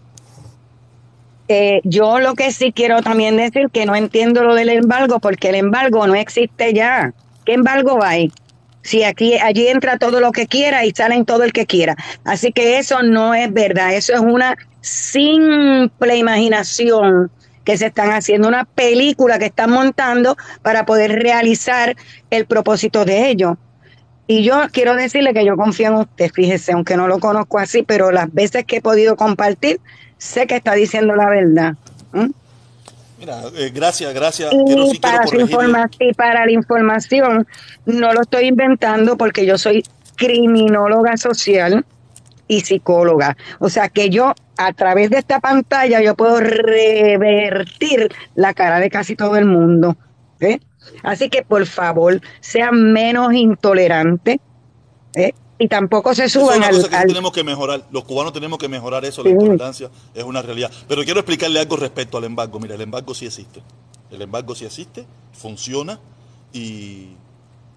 Eh, 1.47 1.81
yo 1.83 2.19
lo 2.19 2.33
que 2.33 2.51
sí 2.51 2.71
quiero 2.71 3.01
también 3.01 3.37
decir 3.37 3.69
que 3.71 3.85
no 3.85 3.95
entiendo 3.95 4.43
lo 4.43 4.55
del 4.55 4.69
embargo, 4.69 5.19
porque 5.19 5.49
el 5.49 5.55
embargo 5.55 6.07
no 6.07 6.15
existe 6.15 6.73
ya. 6.73 7.13
¿Qué 7.45 7.53
embargo 7.53 8.03
hay? 8.03 8.31
Si 8.81 9.03
aquí, 9.03 9.35
allí 9.35 9.67
entra 9.67 9.97
todo 9.97 10.19
lo 10.19 10.31
que 10.31 10.47
quiera 10.47 10.85
y 10.85 10.91
salen 10.91 11.25
todo 11.25 11.43
el 11.43 11.53
que 11.53 11.65
quiera. 11.65 11.95
Así 12.23 12.51
que 12.51 12.77
eso 12.77 13.03
no 13.03 13.33
es 13.33 13.51
verdad. 13.51 13.93
Eso 13.93 14.13
es 14.13 14.19
una 14.19 14.55
simple 14.81 16.17
imaginación 16.17 17.31
que 17.63 17.77
se 17.77 17.87
están 17.87 18.11
haciendo, 18.11 18.47
una 18.47 18.65
película 18.65 19.39
que 19.39 19.45
están 19.45 19.71
montando 19.71 20.37
para 20.61 20.85
poder 20.85 21.11
realizar 21.11 21.95
el 22.29 22.45
propósito 22.45 23.05
de 23.05 23.29
ellos. 23.29 23.57
Y 24.27 24.43
yo 24.43 24.61
quiero 24.71 24.95
decirle 24.95 25.33
que 25.33 25.45
yo 25.45 25.55
confío 25.55 25.87
en 25.87 25.93
usted, 25.95 26.31
fíjese, 26.31 26.71
aunque 26.71 26.95
no 26.95 27.07
lo 27.07 27.19
conozco 27.19 27.59
así, 27.59 27.83
pero 27.83 28.11
las 28.11 28.33
veces 28.33 28.65
que 28.65 28.77
he 28.77 28.81
podido 28.81 29.15
compartir, 29.15 29.79
sé 30.17 30.47
que 30.47 30.55
está 30.55 30.73
diciendo 30.73 31.15
la 31.15 31.29
verdad. 31.29 31.75
¿Mm? 32.11 32.29
Mira, 33.19 33.41
eh, 33.55 33.71
gracias, 33.73 34.13
gracias. 34.13 34.51
Sí, 34.51 34.99
para, 34.99 35.25
su 35.25 35.37
y 35.99 36.13
para 36.13 36.45
la 36.45 36.51
información, 36.51 37.47
no 37.85 38.13
lo 38.13 38.21
estoy 38.21 38.47
inventando 38.47 39.17
porque 39.17 39.45
yo 39.45 39.57
soy 39.57 39.83
criminóloga 40.15 41.17
social 41.17 41.85
y 42.47 42.61
psicóloga. 42.61 43.37
O 43.59 43.69
sea 43.69 43.89
que 43.89 44.09
yo, 44.09 44.33
a 44.57 44.73
través 44.73 45.09
de 45.09 45.17
esta 45.17 45.39
pantalla, 45.39 46.01
yo 46.01 46.15
puedo 46.15 46.39
revertir 46.39 48.13
la 48.35 48.53
cara 48.53 48.79
de 48.79 48.89
casi 48.89 49.15
todo 49.15 49.37
el 49.37 49.45
mundo. 49.45 49.95
¿eh? 50.39 50.59
Así 51.03 51.29
que, 51.29 51.41
por 51.43 51.65
favor, 51.65 52.21
sean 52.41 52.91
menos 52.93 53.33
intolerantes 53.33 54.37
¿eh? 55.15 55.33
Y 55.57 55.67
tampoco 55.67 56.13
se 56.13 56.25
Eso 56.25 56.39
es 56.39 56.45
suban 56.45 56.57
una 56.59 56.67
al... 56.67 56.75
cosa 56.75 56.89
que 56.89 56.95
al- 56.95 57.07
tenemos 57.07 57.31
que 57.31 57.43
mejorar. 57.43 57.85
Los 57.91 58.03
cubanos 58.03 58.33
tenemos 58.33 58.57
que 58.59 58.67
mejorar 58.67 59.05
eso. 59.05 59.23
La 59.23 59.29
Sí. 59.29 59.35
intolerancia 59.35 59.89
es 60.13 60.23
una 60.23 60.41
realidad. 60.41 60.69
Pero 60.87 61.03
quiero 61.03 61.19
explicarle 61.21 61.59
algo 61.59 61.77
respecto 61.77 62.17
al 62.17 62.25
embargo. 62.25 62.59
Mira, 62.59 62.75
el 62.75 62.81
embargo 62.81 63.13
sí 63.13 63.25
existe. 63.25 63.61
El 64.11 64.21
embargo 64.21 64.53
sí 64.55 64.65
existe, 64.65 65.05
funciona 65.33 65.99
y, 66.53 67.09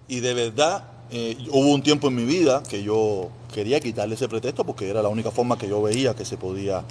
y 0.07 0.19
de 0.19 0.33
verdad 0.33 0.83
eh, 1.11 1.37
hubo 1.49 1.69
un 1.73 1.81
tiempo 1.81 2.07
en 2.09 2.15
mi 2.15 2.23
vida 2.25 2.61
que 2.69 2.83
yo 2.83 3.29
quería 3.53 3.79
quitarle 3.79 4.15
ese 4.15 4.27
pretexto 4.29 4.63
porque 4.63 4.87
era 4.89 5.01
la 5.01 5.09
única 5.09 5.31
forma 5.31 5.57
que 5.57 5.67
yo 5.67 5.81
veía 5.81 6.13
que 6.15 6.23
se 6.25 6.37
podía 6.37 6.83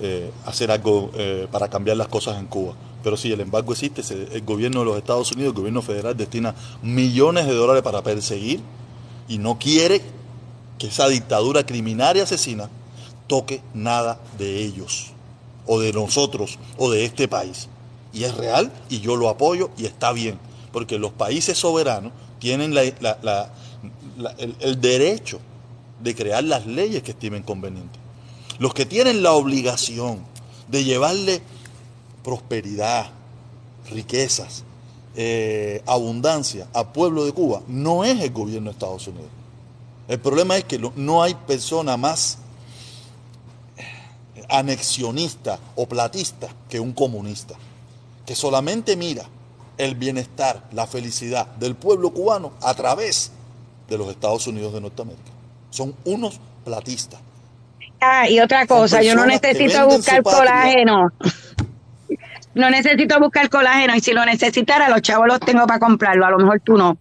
eh, 0.00 0.30
hacer 0.44 0.70
algo 0.70 1.10
eh, 1.14 1.46
para 1.50 1.68
cambiar 1.68 1.96
las 1.96 2.08
cosas 2.08 2.38
en 2.38 2.46
Cuba. 2.46 2.74
Pero 3.02 3.16
sí, 3.16 3.32
el 3.32 3.40
embargo 3.40 3.72
existe. 3.72 4.02
el 4.34 4.42
gobierno 4.42 4.80
de 4.80 4.86
los 4.86 4.96
Estados 4.98 5.32
Unidos, 5.32 5.52
el 5.52 5.56
gobierno 5.58 5.82
federal, 5.82 6.16
destina 6.16 6.54
millones 6.82 7.46
de 7.46 7.54
dólares 7.54 7.82
para 7.82 8.02
perseguir 8.02 8.60
y 9.28 9.38
no 9.38 9.58
quiere 9.58 10.02
que 10.78 10.88
esa 10.88 11.08
dictadura 11.08 11.64
criminal 11.66 12.16
y 12.16 12.20
asesina 12.20 12.68
toque 13.26 13.60
nada 13.74 14.18
de 14.38 14.64
ellos, 14.64 15.08
o 15.66 15.78
de 15.78 15.92
nosotros, 15.92 16.58
o 16.78 16.90
de 16.90 17.04
este 17.04 17.28
país. 17.28 17.68
Y 18.12 18.24
es 18.24 18.34
real, 18.34 18.72
y 18.88 19.00
yo 19.00 19.16
lo 19.16 19.28
apoyo, 19.28 19.70
y 19.76 19.84
está 19.84 20.12
bien, 20.12 20.38
porque 20.72 20.98
los 20.98 21.12
países 21.12 21.58
soberanos 21.58 22.12
tienen 22.38 22.74
el 24.60 24.80
derecho 24.80 25.40
de 26.00 26.14
crear 26.14 26.44
las 26.44 26.66
leyes 26.66 27.02
que 27.02 27.10
estimen 27.10 27.42
convenientes. 27.42 28.00
Los 28.58 28.72
que 28.72 28.86
tienen 28.86 29.22
la 29.22 29.32
obligación 29.32 30.24
de 30.68 30.84
llevarle 30.84 31.42
prosperidad, 32.24 33.10
riquezas, 33.90 34.64
eh, 35.16 35.82
abundancia 35.86 36.68
al 36.72 36.92
pueblo 36.92 37.24
de 37.24 37.32
Cuba 37.32 37.62
no 37.66 38.04
es 38.04 38.20
el 38.20 38.30
gobierno 38.30 38.70
de 38.70 38.72
Estados 38.72 39.06
Unidos. 39.08 39.30
El 40.06 40.20
problema 40.20 40.56
es 40.56 40.64
que 40.64 40.78
no 40.78 41.22
hay 41.22 41.34
persona 41.34 41.96
más 41.96 42.38
anexionista 44.48 45.58
o 45.76 45.86
platista 45.86 46.48
que 46.68 46.80
un 46.80 46.92
comunista, 46.92 47.54
que 48.24 48.34
solamente 48.34 48.96
mira 48.96 49.24
el 49.76 49.94
bienestar, 49.94 50.64
la 50.72 50.86
felicidad 50.86 51.46
del 51.56 51.76
pueblo 51.76 52.10
cubano 52.10 52.52
a 52.62 52.74
través 52.74 53.30
de 53.88 53.98
los 53.98 54.08
Estados 54.08 54.46
Unidos 54.46 54.72
de 54.72 54.80
Norteamérica. 54.80 55.30
Son 55.70 55.94
unos 56.04 56.40
platistas. 56.64 57.20
Ah, 58.00 58.28
y 58.28 58.40
otra 58.40 58.66
cosa, 58.66 59.02
yo 59.02 59.14
no 59.14 59.26
necesito 59.26 59.86
buscar 59.86 60.22
colágeno. 60.22 61.12
No 62.58 62.70
necesito 62.70 63.18
buscar 63.20 63.48
colágeno 63.48 63.94
y 63.94 64.00
si 64.00 64.12
lo 64.12 64.24
necesitara, 64.24 64.88
los 64.88 65.00
chavos 65.02 65.26
los 65.28 65.40
tengo 65.40 65.66
para 65.66 65.78
comprarlo. 65.78 66.26
A 66.26 66.30
lo 66.30 66.38
mejor 66.38 66.60
tú 66.60 66.76
no. 66.76 66.98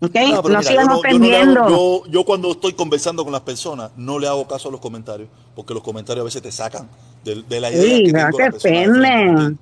¿Ok? 0.00 0.14
No, 0.14 0.42
No, 0.42 0.62
sigan 0.62 0.84
yo 0.86 0.90
no 0.92 0.98
ofendiendo. 0.98 1.68
yo- 1.68 2.02
yo 2.10 2.24
cuando 2.24 2.50
estoy 2.52 2.74
conversando 2.74 3.24
con 3.24 3.32
las 3.32 3.40
personas 3.42 3.90
no 3.96 4.18
le 4.18 4.28
hago 4.28 4.46
caso 4.46 4.68
a 4.68 4.72
los 4.72 4.80
comentarios, 4.80 5.28
porque 5.56 5.74
los 5.74 5.82
comentarios 5.82 6.22
a 6.22 6.24
veces 6.24 6.42
te 6.42 6.52
sacan 6.52 6.88
de, 7.24 7.42
de 7.42 7.60
la 7.60 7.70
idea 7.70 7.82
Sí, 7.82 8.04
que 8.04 8.12
no 8.12 8.18
tengo 8.18 8.38
te 8.38 8.56
ofenden. 8.56 9.58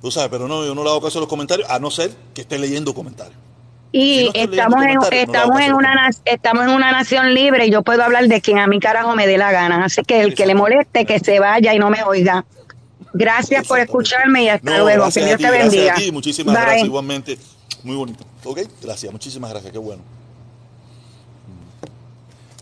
Tú 0.00 0.10
sabes, 0.10 0.28
pero 0.30 0.46
no, 0.48 0.64
yo 0.64 0.74
no 0.74 0.82
le 0.84 0.90
hago 0.90 1.00
caso 1.00 1.18
a 1.18 1.22
los 1.22 1.28
comentarios, 1.28 1.68
a 1.70 1.78
no 1.78 1.90
ser 1.90 2.10
que 2.34 2.42
esté 2.42 2.58
leyendo 2.58 2.92
comentarios. 2.92 3.36
Si 3.92 3.98
Y 3.98 4.24
no 4.26 4.30
estamos 4.52 4.82
en, 4.84 4.98
estamos 5.12 5.60
en 5.60 5.74
una 5.74 5.94
na- 5.94 6.10
estamos 6.24 6.64
en 6.64 6.70
una 6.70 6.92
nación 6.92 7.34
libre 7.34 7.66
y 7.66 7.70
yo 7.70 7.82
puedo 7.82 8.02
hablar 8.02 8.26
de 8.26 8.40
quien 8.40 8.58
a 8.58 8.66
mi 8.66 8.80
carajo 8.80 9.14
me 9.14 9.26
dé 9.26 9.38
la 9.38 9.52
gana. 9.52 9.84
Así 9.84 10.02
que 10.02 10.20
el 10.22 10.34
que 10.34 10.46
le 10.46 10.54
moleste, 10.54 11.04
que 11.04 11.18
se 11.18 11.38
vaya 11.40 11.74
y 11.74 11.78
no 11.78 11.90
me 11.90 12.02
oiga. 12.02 12.44
Gracias 13.12 13.66
por 13.66 13.78
escucharme 13.78 14.44
y 14.44 14.48
hasta 14.48 14.70
No, 14.70 14.84
luego. 14.84 15.08
Que 15.12 15.24
Dios 15.24 15.36
ti, 15.36 15.44
te 15.44 15.50
bendiga. 15.50 15.94
ti, 15.94 16.12
muchísimas 16.12 16.54
Bye. 16.54 16.64
gracias 16.64 16.86
igualmente. 16.86 17.38
Muy 17.82 17.96
bonito. 17.96 18.24
¿Ok? 18.44 18.60
Gracias, 18.80 19.12
muchísimas 19.12 19.50
gracias, 19.50 19.72
qué 19.72 19.78
bueno. 19.78 20.02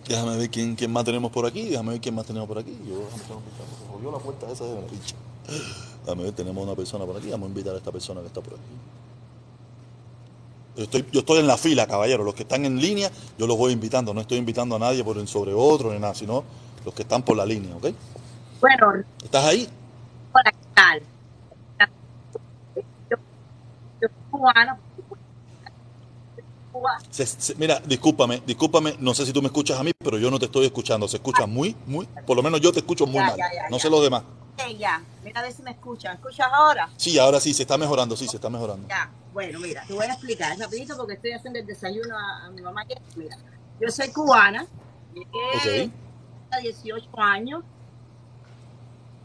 Déjame 0.08 0.36
ver 0.36 0.50
quién, 0.50 0.74
quién 0.74 0.92
más 0.92 1.04
tenemos 1.04 1.30
por 1.30 1.46
aquí, 1.46 1.68
déjame 1.68 1.92
ver 1.92 2.00
quién 2.00 2.14
más 2.14 2.26
tenemos 2.26 2.48
por 2.48 2.58
aquí. 2.58 2.76
Yo, 2.88 2.96
déjame 2.98 3.40
jodió 3.92 4.10
la 4.10 4.18
puerta 4.18 4.50
esa 4.50 4.64
de 4.64 4.74
la 4.74 4.80
bicha. 4.80 5.14
Déjame 6.04 6.24
ver, 6.24 6.32
tenemos 6.32 6.64
una 6.64 6.74
persona 6.74 7.04
por 7.04 7.16
aquí, 7.16 7.30
vamos 7.30 7.46
a 7.46 7.48
invitar 7.48 7.74
a 7.74 7.78
esta 7.78 7.92
persona 7.92 8.20
que 8.20 8.26
está 8.26 8.40
por 8.40 8.54
aquí. 8.54 8.62
Yo 10.76 10.84
estoy, 10.84 11.04
yo 11.12 11.20
estoy 11.20 11.38
en 11.40 11.46
la 11.46 11.56
fila, 11.56 11.86
caballero. 11.86 12.24
Los 12.24 12.34
que 12.34 12.42
están 12.42 12.64
en 12.64 12.80
línea, 12.80 13.10
yo 13.38 13.46
los 13.46 13.56
voy 13.56 13.72
invitando. 13.72 14.14
No 14.14 14.20
estoy 14.20 14.38
invitando 14.38 14.76
a 14.76 14.78
nadie 14.78 15.04
por 15.04 15.18
en 15.18 15.26
sobre 15.26 15.52
otro 15.52 15.92
ni 15.92 15.98
nada, 15.98 16.14
sino 16.14 16.42
los 16.84 16.94
que 16.94 17.02
están 17.02 17.22
por 17.22 17.36
la 17.36 17.44
línea, 17.44 17.76
¿ok? 17.76 17.88
Bueno, 18.60 19.04
¿Estás 19.22 19.44
ahí? 19.44 19.68
Se- 27.10 27.26
se- 27.26 27.54
mira, 27.56 27.80
discúlpame, 27.80 28.42
discúlpame, 28.46 28.96
no 29.00 29.12
sé 29.14 29.26
si 29.26 29.32
tú 29.32 29.42
me 29.42 29.48
escuchas 29.48 29.78
a 29.78 29.82
mí, 29.82 29.92
pero 29.98 30.16
yo 30.16 30.30
no 30.30 30.38
te 30.38 30.46
estoy 30.46 30.66
escuchando. 30.66 31.08
Se 31.08 31.16
escucha 31.16 31.46
muy, 31.46 31.76
muy, 31.86 32.06
por 32.26 32.36
lo 32.36 32.42
menos 32.42 32.60
yo 32.60 32.72
te 32.72 32.78
escucho 32.78 33.04
muy 33.06 33.16
Ya, 33.16 33.26
mal. 33.26 33.36
ya, 33.36 33.52
ya, 33.52 33.68
no 33.68 33.78
sé 33.78 33.90
los 33.90 34.02
demás. 34.02 34.22
ya, 34.78 35.02
mira 35.24 35.40
a 35.40 35.42
ver 35.42 35.52
si 35.52 35.62
me 35.62 35.72
escuchas. 35.72 36.14
¿Escuchas 36.14 36.46
ahora? 36.52 36.88
Sí, 36.96 37.18
ahora 37.18 37.40
sí, 37.40 37.52
se 37.52 37.62
está 37.62 37.76
mejorando, 37.76 38.16
sí, 38.16 38.28
se 38.28 38.36
está 38.36 38.48
mejorando. 38.48 38.86
Ya, 38.88 39.10
bueno, 39.32 39.58
mira, 39.58 39.84
te 39.86 39.92
voy 39.92 40.04
a 40.06 40.12
explicar 40.12 40.56
rapidito 40.58 40.96
porque 40.96 41.14
estoy 41.14 41.32
haciendo 41.32 41.58
el 41.58 41.66
desayuno 41.66 42.16
a, 42.16 42.46
a 42.46 42.50
mi 42.50 42.62
mamá. 42.62 42.84
Mira, 43.16 43.36
yo 43.80 43.88
soy 43.90 44.10
cubana, 44.12 44.64
llegué 45.12 45.86
Ok. 45.86 45.92
a 46.52 46.58
18 46.58 47.08
años. 47.18 47.64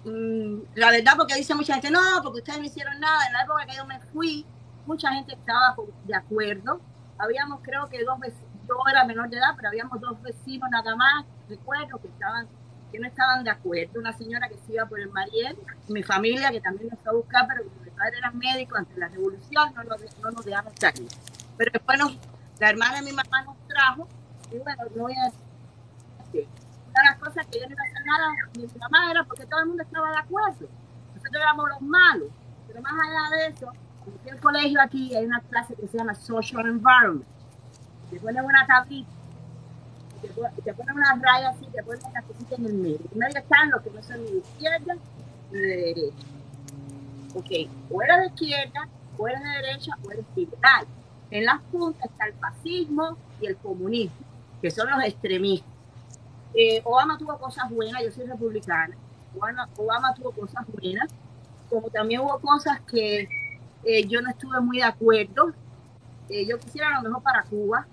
Mm, 0.05 0.61
la 0.75 0.91
verdad, 0.91 1.13
porque 1.17 1.35
dice 1.35 1.55
mucha 1.55 1.73
gente, 1.73 1.89
no, 1.89 1.99
porque 2.23 2.39
ustedes 2.39 2.59
no 2.59 2.65
hicieron 2.65 2.99
nada. 2.99 3.25
En 3.27 3.33
la 3.33 3.41
época 3.41 3.65
que 3.65 3.75
yo 3.75 3.85
me 3.85 3.99
fui, 4.13 4.45
mucha 4.85 5.11
gente 5.11 5.33
estaba 5.33 5.75
de 6.03 6.15
acuerdo. 6.15 6.79
Habíamos, 7.17 7.61
creo 7.63 7.89
que 7.89 8.03
dos 8.03 8.19
vecinos, 8.19 8.45
yo 8.67 8.75
era 8.89 9.03
menor 9.05 9.29
de 9.29 9.37
edad, 9.37 9.53
pero 9.55 9.69
habíamos 9.69 9.99
dos 9.99 10.21
vecinos 10.21 10.69
nada 10.69 10.95
más, 10.95 11.25
recuerdo, 11.49 11.97
que 11.99 12.07
estaban 12.07 12.47
que 12.91 12.99
no 12.99 13.07
estaban 13.07 13.43
de 13.43 13.49
acuerdo. 13.49 13.99
Una 13.99 14.13
señora 14.15 14.47
que 14.47 14.57
se 14.59 14.73
iba 14.73 14.85
por 14.85 14.99
el 14.99 15.09
Mariel, 15.09 15.57
mi 15.89 16.03
familia 16.03 16.51
que 16.51 16.61
también 16.61 16.89
nos 16.89 16.99
fue 16.99 17.11
a 17.11 17.15
buscar, 17.15 17.47
pero 17.47 17.63
mi 17.83 17.89
padre 17.89 18.17
era 18.19 18.31
médico 18.31 18.77
antes 18.77 18.93
de 18.95 19.01
la 19.01 19.07
revolución, 19.09 19.73
no 19.75 19.83
nos, 19.83 20.01
no 20.21 20.31
nos 20.31 20.45
dejamos 20.45 20.73
salir. 20.79 21.07
Pero 21.57 21.71
después 21.73 21.97
nos- 21.99 22.17
la 22.59 22.69
hermana 22.69 22.97
de 22.97 23.01
mi 23.01 23.11
mamá 23.11 23.41
nos 23.43 23.57
trajo, 23.67 24.07
y 24.51 24.57
bueno, 24.59 24.83
no 24.95 25.01
voy 25.03 25.13
a 25.17 25.31
decir. 26.23 26.47
Las 27.03 27.17
cosas 27.19 27.45
que 27.47 27.59
yo 27.59 27.65
no 27.65 27.71
iba 27.73 27.83
a 27.83 27.87
hacer 27.87 28.05
nada, 28.05 28.33
mi 28.57 28.79
mamá 28.79 29.11
era 29.11 29.23
porque 29.23 29.45
todo 29.45 29.59
el 29.59 29.67
mundo 29.67 29.83
estaba 29.83 30.09
de 30.11 30.17
acuerdo. 30.17 30.67
Nosotros 31.15 31.35
éramos 31.35 31.69
los 31.69 31.81
malos. 31.81 32.29
Pero 32.67 32.81
más 32.81 32.93
allá 32.93 33.37
de 33.37 33.47
eso, 33.47 33.71
en 34.25 34.33
el 34.33 34.39
colegio 34.39 34.81
aquí 34.81 35.15
hay 35.15 35.25
una 35.25 35.41
clase 35.41 35.75
que 35.75 35.87
se 35.87 35.97
llama 35.97 36.15
Social 36.15 36.65
Environment. 36.67 37.25
Te 38.09 38.19
ponen 38.19 38.45
una 38.45 38.65
tablita 38.65 39.09
te, 40.27 40.61
te 40.61 40.73
ponen 40.73 40.95
una 40.95 41.19
raya 41.21 41.49
así, 41.49 41.65
te 41.67 41.83
ponen 41.83 42.01
una 42.05 42.21
cosita 42.21 42.55
en 42.55 42.65
el 42.65 42.73
medio. 42.73 42.99
En 43.11 43.17
medio 43.17 43.39
están 43.39 43.71
los 43.71 43.81
que 43.81 43.89
no 43.91 44.03
son 44.03 44.23
ni 44.23 44.31
de 44.31 44.37
izquierda 44.37 44.95
ni 45.51 45.59
de 45.59 45.67
derecha. 45.67 46.27
Ok, 47.35 47.51
o 47.91 48.01
eres 48.01 48.17
de 48.19 48.25
izquierda, 48.27 48.87
o 49.17 49.27
eres 49.27 49.43
de 49.43 49.49
derecha, 49.49 49.91
o 50.03 50.11
eres 50.11 50.25
liberal. 50.35 50.85
En 51.31 51.45
las 51.45 51.61
puntas 51.63 52.09
está 52.09 52.27
el 52.27 52.33
fascismo 52.33 53.17
y 53.41 53.47
el 53.47 53.57
comunismo, 53.57 54.15
que 54.61 54.71
son 54.71 54.89
los 54.89 55.03
extremistas. 55.03 55.74
Eh, 56.57 56.81
Obama 56.85 57.17
tuvo 57.17 57.37
cosas 57.37 57.69
buenas, 57.69 58.01
yo 58.01 58.11
soy 58.11 58.25
republicana. 58.25 58.95
Obama, 59.77 60.13
tuvo 60.13 60.31
cosas 60.31 60.65
buenas, 60.67 61.09
como 61.69 61.89
también 61.89 62.21
hubo 62.21 62.39
cosas 62.39 62.79
que 62.81 63.27
eh, 63.83 64.07
yo 64.07 64.21
no 64.21 64.29
estuve 64.29 64.61
muy 64.61 64.77
de 64.77 64.83
acuerdo. 64.83 65.51
Eh, 66.29 66.47
yo 66.47 66.57
quisiera 66.57 66.91
lo 66.91 67.01
mejor 67.01 67.21
para 67.21 67.43
Cuba, 67.43 67.85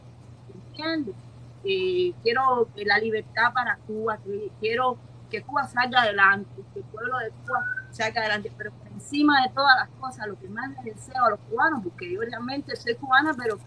¿entiendes? 0.54 1.14
Quiero 1.62 2.68
la 2.76 2.98
libertad 2.98 3.52
para 3.52 3.76
Cuba, 3.86 4.18
quiero 4.60 4.96
que 5.30 5.42
Cuba 5.42 5.66
salga 5.66 6.02
adelante, 6.02 6.48
que 6.72 6.80
el 6.80 6.84
pueblo 6.86 7.18
de 7.18 7.30
Cuba 7.30 7.64
salga 7.90 8.20
adelante, 8.20 8.52
pero 8.56 8.70
por 8.72 8.86
encima 8.88 9.42
de 9.42 9.48
todas 9.50 9.76
las 9.76 9.88
cosas, 10.00 10.26
lo 10.28 10.38
que 10.38 10.48
más 10.48 10.70
les 10.84 10.96
deseo 10.96 11.24
a 11.24 11.30
los 11.30 11.40
cubanos, 11.50 11.82
porque 11.82 12.12
yo 12.12 12.20
realmente 12.20 12.76
soy 12.76 12.94
cubana, 12.94 13.34
pero 13.34 13.58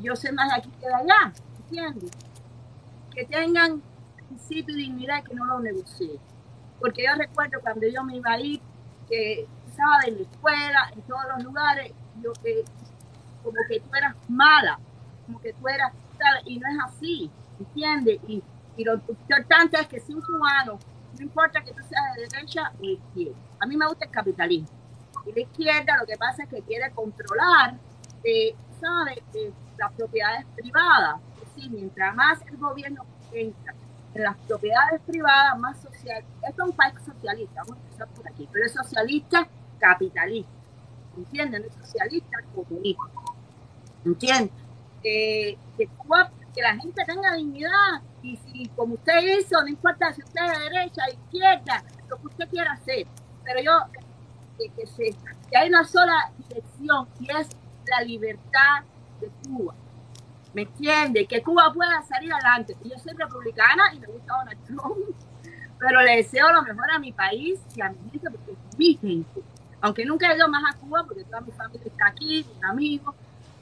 yo 0.00 0.14
sé 0.16 0.32
más 0.32 0.48
de 0.50 0.56
aquí 0.56 0.70
que 0.80 0.86
de 0.86 0.94
allá, 0.94 1.32
¿entiendes? 1.58 2.10
Que 3.14 3.24
tengan 3.24 3.82
principio 4.34 4.74
dignidad 4.74 5.22
que 5.24 5.34
no 5.34 5.44
lo 5.46 5.60
negocien. 5.60 6.18
Porque 6.80 7.04
yo 7.04 7.14
recuerdo 7.16 7.60
cuando 7.60 7.86
yo 7.86 8.02
me 8.04 8.16
iba 8.16 8.32
a 8.32 8.40
ir, 8.40 8.60
que 9.08 9.46
estaba 9.68 10.00
en 10.06 10.16
la 10.16 10.22
escuela, 10.22 10.90
en 10.94 11.02
todos 11.02 11.22
los 11.34 11.44
lugares, 11.44 11.92
yo 12.22 12.32
que 12.42 12.64
como 13.42 13.58
que 13.68 13.80
tú 13.80 13.94
eras 13.94 14.14
mala, 14.28 14.78
como 15.26 15.40
que 15.40 15.52
tú 15.52 15.68
eras, 15.68 15.92
¿sabes? 16.18 16.42
y 16.46 16.58
no 16.58 16.66
es 16.68 16.78
así, 16.84 17.30
¿entiendes? 17.58 18.18
Y, 18.26 18.42
lo 18.78 18.94
importante 18.94 19.78
es 19.80 19.86
que 19.86 20.00
si 20.00 20.12
un 20.12 20.20
cubano, 20.20 20.80
no 21.16 21.22
importa 21.22 21.62
que 21.62 21.70
tú 21.72 21.80
seas 21.88 22.16
de 22.16 22.22
derecha 22.22 22.72
o 22.76 22.82
izquierda, 22.82 23.38
a 23.60 23.66
mí 23.66 23.76
me 23.76 23.86
gusta 23.86 24.06
el 24.06 24.10
capitalismo. 24.10 24.68
Y 25.26 25.32
la 25.32 25.40
izquierda 25.42 25.96
lo 26.00 26.06
que 26.06 26.16
pasa 26.16 26.42
es 26.42 26.48
que 26.48 26.60
quiere 26.62 26.90
controlar, 26.90 27.76
eh, 28.24 28.56
¿sabes?, 28.80 29.18
eh, 29.34 29.52
las 29.78 29.92
propiedades 29.92 30.44
privadas. 30.56 31.20
Es 31.34 31.54
decir, 31.54 31.70
mientras 31.70 32.16
más 32.16 32.42
el 32.48 32.56
gobierno 32.56 33.04
entra 33.32 33.74
en 34.14 34.22
las 34.22 34.36
propiedades 34.48 35.00
privadas, 35.06 35.58
más 35.58 35.78
social. 35.80 36.24
Esto 36.48 36.62
es 36.64 36.70
un 36.70 36.76
país 36.76 36.94
socialista, 37.04 37.62
vamos 37.62 37.76
a 37.78 37.82
empezar 37.86 38.08
por 38.08 38.28
aquí, 38.28 38.48
pero 38.52 38.66
es 38.66 38.72
socialista 38.72 39.48
capitalista. 39.78 40.50
¿Entienden? 41.16 41.64
Es 41.64 41.74
socialista 41.74 42.38
comunista. 42.54 43.02
¿Entiendes? 44.04 44.52
Eh, 45.02 45.56
que, 45.76 45.88
que 46.54 46.62
la 46.62 46.76
gente 46.76 47.04
tenga 47.04 47.34
dignidad 47.34 48.00
y 48.22 48.36
si 48.36 48.68
como 48.68 48.94
usted 48.94 49.20
hizo, 49.38 49.60
no 49.60 49.68
importa 49.68 50.12
si 50.14 50.22
usted 50.22 50.40
es 50.44 50.58
de 50.58 50.64
derecha, 50.70 51.02
izquierda, 51.10 51.84
lo 52.08 52.16
que 52.16 52.26
usted 52.26 52.48
quiera 52.48 52.72
hacer, 52.72 53.06
pero 53.44 53.60
yo, 53.60 53.72
que, 54.58 54.68
que, 54.70 54.86
se- 54.86 55.14
que 55.50 55.56
hay 55.58 55.68
una 55.68 55.84
sola 55.84 56.30
dirección 56.38 57.06
y 57.20 57.30
es 57.30 57.48
la 57.86 58.00
libertad 58.02 58.82
de 59.20 59.28
Cuba. 59.46 59.74
¿Me 60.54 60.62
entiende? 60.62 61.26
Que 61.26 61.42
Cuba 61.42 61.72
pueda 61.72 62.02
salir 62.02 62.32
adelante. 62.32 62.76
Yo 62.84 62.96
soy 62.98 63.12
republicana 63.14 63.92
y 63.92 63.98
me 63.98 64.06
gusta 64.06 64.34
Donald 64.34 64.64
Trump, 64.64 64.96
pero 65.78 66.00
le 66.02 66.16
deseo 66.16 66.52
lo 66.52 66.62
mejor 66.62 66.90
a 66.92 66.98
mi 66.98 67.12
país 67.12 67.60
y 67.74 67.80
a 67.80 67.90
mi 67.90 68.10
gente 68.10 68.30
porque 68.30 68.52
es 68.52 68.78
mi 68.78 68.94
gente. 68.94 69.42
Aunque 69.80 70.04
nunca 70.04 70.32
he 70.32 70.36
ido 70.36 70.48
más 70.48 70.62
a 70.72 70.78
Cuba 70.78 71.04
porque 71.04 71.24
toda 71.24 71.40
mi 71.40 71.52
familia 71.52 71.86
está 71.86 72.06
aquí, 72.06 72.46
mis 72.48 72.64
amigos, 72.64 73.14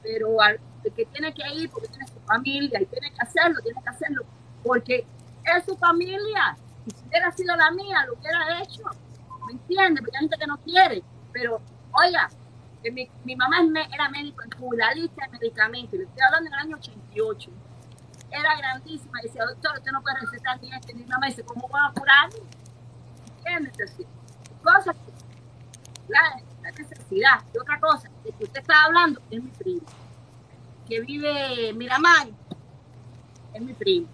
pero 0.03 0.39
al, 0.39 0.59
que 0.95 1.05
tiene 1.05 1.33
que 1.33 1.43
ir 1.55 1.69
porque 1.69 1.87
tiene 1.87 2.07
su 2.07 2.19
familia 2.21 2.81
y 2.81 2.85
tiene 2.85 3.11
que 3.11 3.21
hacerlo, 3.21 3.59
tiene 3.61 3.81
que 3.81 3.89
hacerlo 3.89 4.23
porque 4.63 5.05
es 5.43 5.65
su 5.65 5.75
familia. 5.77 6.55
Si 6.85 7.07
hubiera 7.07 7.31
sido 7.31 7.55
la 7.55 7.71
mía, 7.71 8.05
lo 8.05 8.13
hubiera 8.13 8.61
hecho. 8.61 8.83
¿Me 9.47 9.53
entiende? 9.53 10.01
Porque 10.01 10.17
hay 10.17 10.21
gente 10.21 10.37
que 10.37 10.47
no 10.47 10.57
quiere. 10.57 11.03
Pero, 11.31 11.59
oiga, 11.91 12.29
mi, 12.91 13.09
mi 13.23 13.35
mamá 13.35 13.57
era 13.93 14.09
médico 14.09 14.43
en 14.43 14.49
Cuba, 14.51 14.93
lista 14.95 15.25
de 15.25 15.37
medicamentos. 15.39 15.93
Le 15.99 16.03
estoy 16.05 16.21
hablando 16.21 16.47
en 16.47 16.53
el 16.53 16.59
año 16.59 16.75
88. 16.77 17.51
Era 18.31 18.57
grandísima. 18.57 19.19
Y 19.21 19.27
decía, 19.27 19.45
doctor, 19.45 19.71
usted 19.77 19.91
no 19.91 20.01
puede 20.01 20.19
recetar 20.21 20.59
ni 20.61 20.71
este 20.73 20.93
ni 20.93 21.03
mamá. 21.05 21.27
Dice, 21.27 21.43
¿cómo 21.43 21.67
voy 21.67 21.79
a 21.83 21.93
curar? 21.93 22.29
¿Entiendes? 23.37 23.73
Así, 23.93 24.05
Cosas 24.63 24.95
la, 26.07 26.41
la 26.61 26.71
necesidad. 26.71 27.41
Y 27.53 27.57
otra 27.57 27.79
cosa, 27.79 28.09
de 28.23 28.31
que 28.31 28.43
usted 28.45 28.61
está 28.61 28.83
hablando 28.83 29.21
es 29.29 29.41
mi 29.43 29.49
primo, 29.51 29.81
que 30.87 31.01
vive 31.01 31.69
en 31.69 31.77
Miramar, 31.77 32.27
es 33.53 33.61
mi 33.61 33.73
primo, 33.73 34.07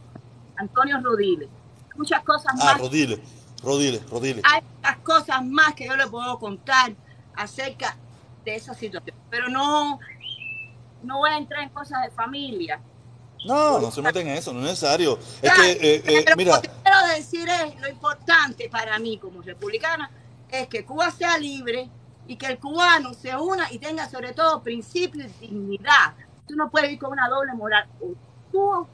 Antonio 0.57 0.99
Rodiles. 1.01 1.49
Muchas 1.95 2.23
cosas 2.23 2.53
Ah, 2.61 2.65
más. 2.65 2.79
Rodile, 2.79 3.21
Rodile, 3.63 3.99
Rodile. 4.09 4.41
Hay 4.45 4.61
muchas 4.61 4.97
cosas 4.99 5.45
más 5.45 5.73
que 5.75 5.85
yo 5.87 5.95
le 5.95 6.07
puedo 6.07 6.39
contar 6.39 6.93
acerca 7.35 7.95
de 8.49 8.55
esa 8.57 8.73
situación, 8.73 9.15
pero 9.29 9.49
no, 9.49 9.99
no 11.03 11.17
voy 11.19 11.31
a 11.31 11.37
entrar 11.37 11.63
en 11.63 11.69
cosas 11.69 12.03
de 12.03 12.11
familia. 12.11 12.81
No, 13.45 13.79
no 13.79 13.89
se 13.89 14.01
meten 14.01 14.27
en 14.27 14.37
eso, 14.37 14.51
no 14.51 14.59
es 14.59 14.65
necesario. 14.65 15.17
Es 15.41 15.53
que, 15.53 15.71
eh, 15.71 16.03
eh, 16.05 16.21
pero 16.25 16.35
mira, 16.35 16.55
lo 16.55 16.61
que 16.61 16.69
quiero 16.83 17.07
decir 17.15 17.47
es, 17.47 17.79
lo 17.79 17.87
importante 17.87 18.69
para 18.69 18.99
mí 18.99 19.17
como 19.17 19.41
republicana 19.41 20.11
es 20.49 20.67
que 20.67 20.83
Cuba 20.83 21.09
sea 21.11 21.37
libre 21.37 21.89
y 22.27 22.35
que 22.35 22.47
el 22.47 22.59
cubano 22.59 23.13
se 23.13 23.35
una 23.35 23.71
y 23.71 23.79
tenga 23.79 24.09
sobre 24.09 24.33
todo 24.33 24.61
principios 24.61 25.31
y 25.41 25.47
dignidad. 25.47 26.13
Tú 26.47 26.55
no 26.55 26.69
puedes 26.69 26.91
ir 26.91 26.99
con 26.99 27.11
una 27.11 27.29
doble 27.29 27.53
moral. 27.53 27.87
O 28.01 28.13
tú 28.51 28.87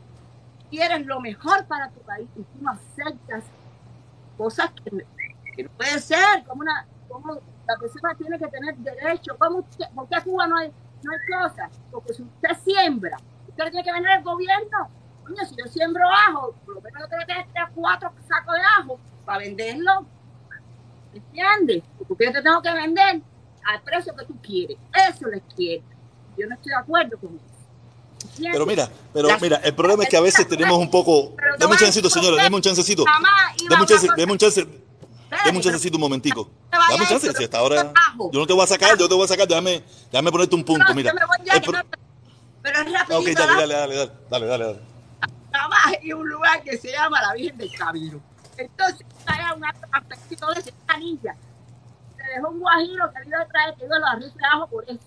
quieres 0.70 1.06
lo 1.06 1.20
mejor 1.20 1.66
para 1.66 1.90
tu 1.90 2.02
país 2.02 2.28
y 2.36 2.42
tú 2.42 2.62
no 2.62 2.72
aceptas 2.72 3.44
cosas 4.38 4.72
que, 4.84 5.06
que 5.56 5.64
no 5.64 5.70
puede 5.72 6.00
ser, 6.00 6.44
como 6.46 6.62
una, 6.62 6.86
como 7.08 7.42
la 7.68 7.76
persona 7.78 8.16
tiene 8.18 8.38
que 8.40 8.48
tener 8.48 8.76
derecho. 8.78 9.36
¿Cómo 9.38 9.60
usted- 9.60 9.86
¿Por 9.96 10.08
qué 10.10 10.22
Cuba 10.24 10.48
no 10.48 10.58
hay, 10.58 10.72
no 11.04 11.12
hay 11.12 11.50
cosas? 11.50 11.72
Porque 11.92 12.14
si 12.14 12.24
usted 12.24 12.50
siembra, 12.64 13.18
usted 13.48 13.64
tiene 13.72 13.84
que 13.84 13.92
vender 13.92 14.18
el 14.18 14.24
gobierno. 14.24 14.90
Coño, 15.24 15.44
si 15.46 15.56
yo 15.56 15.66
siembro 15.72 16.04
ajo, 16.28 16.54
por 16.66 16.76
lo 16.76 16.82
menos 16.82 17.02
yo 17.02 17.08
tengo 17.08 17.20
que 17.22 17.26
tener 17.26 17.48
tres, 17.52 17.66
cuatro 17.74 18.12
sacos 18.28 18.54
de 18.54 18.62
ajo 18.80 19.00
para 19.26 19.40
venderlo. 19.40 20.06
¿Me 21.12 21.18
entiendes? 21.20 21.84
Porque 22.08 22.26
yo 22.26 22.32
te 22.34 22.42
tengo 22.42 22.62
que 22.62 22.72
vender 22.74 23.22
al 23.66 23.82
precio 23.82 24.16
que 24.16 24.26
tú 24.26 24.36
quieres. 24.42 24.78
Eso 25.10 25.28
les 25.28 25.42
quiero. 25.56 25.84
Yo 26.38 26.48
no 26.48 26.56
estoy 26.56 26.70
de 26.72 26.76
acuerdo 26.78 27.18
con 27.18 27.36
eso. 27.36 27.46
¿Entiendes? 28.26 28.52
pero 28.54 28.66
mira, 28.66 28.90
pero 29.14 29.28
mira, 29.40 29.58
el 29.58 29.74
problema 29.76 30.04
es 30.04 30.10
que 30.10 30.18
a 30.18 30.22
veces 30.22 30.48
tenemos 30.48 30.78
un 30.78 30.90
poco. 30.92 31.36
Deme 31.60 31.72
un 31.72 31.78
chancecito, 31.78 32.10
señora, 32.10 32.44
deme 32.44 32.56
un 32.56 32.62
chancecito. 32.62 33.04
Deme 33.68 33.80
un 33.82 33.88
chance, 34.38 34.62
una 34.62 35.44
deme 35.46 35.58
un 35.58 35.64
chancecito 35.64 35.98
un 35.98 36.02
momentico. 36.02 36.50
Te 36.76 36.78
vayas 36.78 36.90
Dame 36.90 37.04
un 37.04 37.22
chance, 37.22 37.38
si 37.38 37.44
hasta 37.44 37.58
ahora. 37.58 37.94
Yo 38.32 38.40
no 38.40 38.48
te 38.48 38.54
voy 38.54 38.64
a 38.64 38.68
sacar, 38.68 38.98
yo 38.98 39.08
te 39.08 39.16
voy 39.16 39.26
a 39.26 39.28
sacar, 39.28 39.48
déjame, 39.48 39.84
déjame 40.12 40.32
ponerte 40.32 40.56
un 40.56 40.64
punto, 40.64 40.94
mira. 40.94 41.14
pero 42.62 42.80
es 42.80 42.92
rapidito. 42.92 43.20
Ok, 43.20 43.26
dale, 43.38 43.54
dale, 43.56 43.74
dale, 43.74 43.96
dale, 43.96 44.12
dale, 44.30 44.46
dale, 44.48 44.66
dale. 44.66 44.80
trabaja 45.52 45.92
en 46.02 46.14
un 46.18 46.30
lugar 46.30 46.64
que 46.64 46.78
se 46.78 46.92
llama 46.92 47.22
la 47.22 47.34
Virgen 47.34 47.58
del 47.58 47.72
Camino. 47.78 48.22
Entonces, 48.58 49.06
allá 49.26 49.54
un 49.54 49.64
aspectito 49.92 50.48
de 50.54 50.60
esa 50.60 50.98
ninja. 50.98 51.36
Se 52.18 52.24
dejó 52.24 52.50
un 52.50 52.60
guajiro 52.60 53.12
que 53.14 53.20
le 53.20 53.28
iba 53.28 53.42
a 53.42 53.48
traer, 53.48 53.76
que 53.76 53.86
iba 53.86 53.96
a 53.98 54.16
de 54.16 54.32
ajo 54.52 54.68
por 54.68 54.84
eso. 54.86 55.00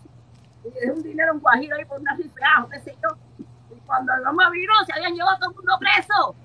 Y 0.65 0.71
le 0.71 0.81
dejó 0.81 0.95
un 0.95 1.03
dinero 1.03 1.33
un 1.35 1.41
guajiro 1.41 1.77
ahí 1.77 1.85
por 1.85 2.01
de 2.01 2.45
ajo, 2.57 2.69
qué 2.69 2.81
sé 2.81 2.97
yo. 3.03 3.45
Y 3.75 3.81
cuando 3.87 4.15
el 4.15 4.23
mamá 4.23 4.51
vino, 4.51 4.73
se 4.87 4.93
habían 4.93 5.15
llevado 5.15 5.37
a 5.37 5.39
todo 5.39 5.51
el 5.51 5.57
mundo 5.57 5.79
preso. 5.81 6.37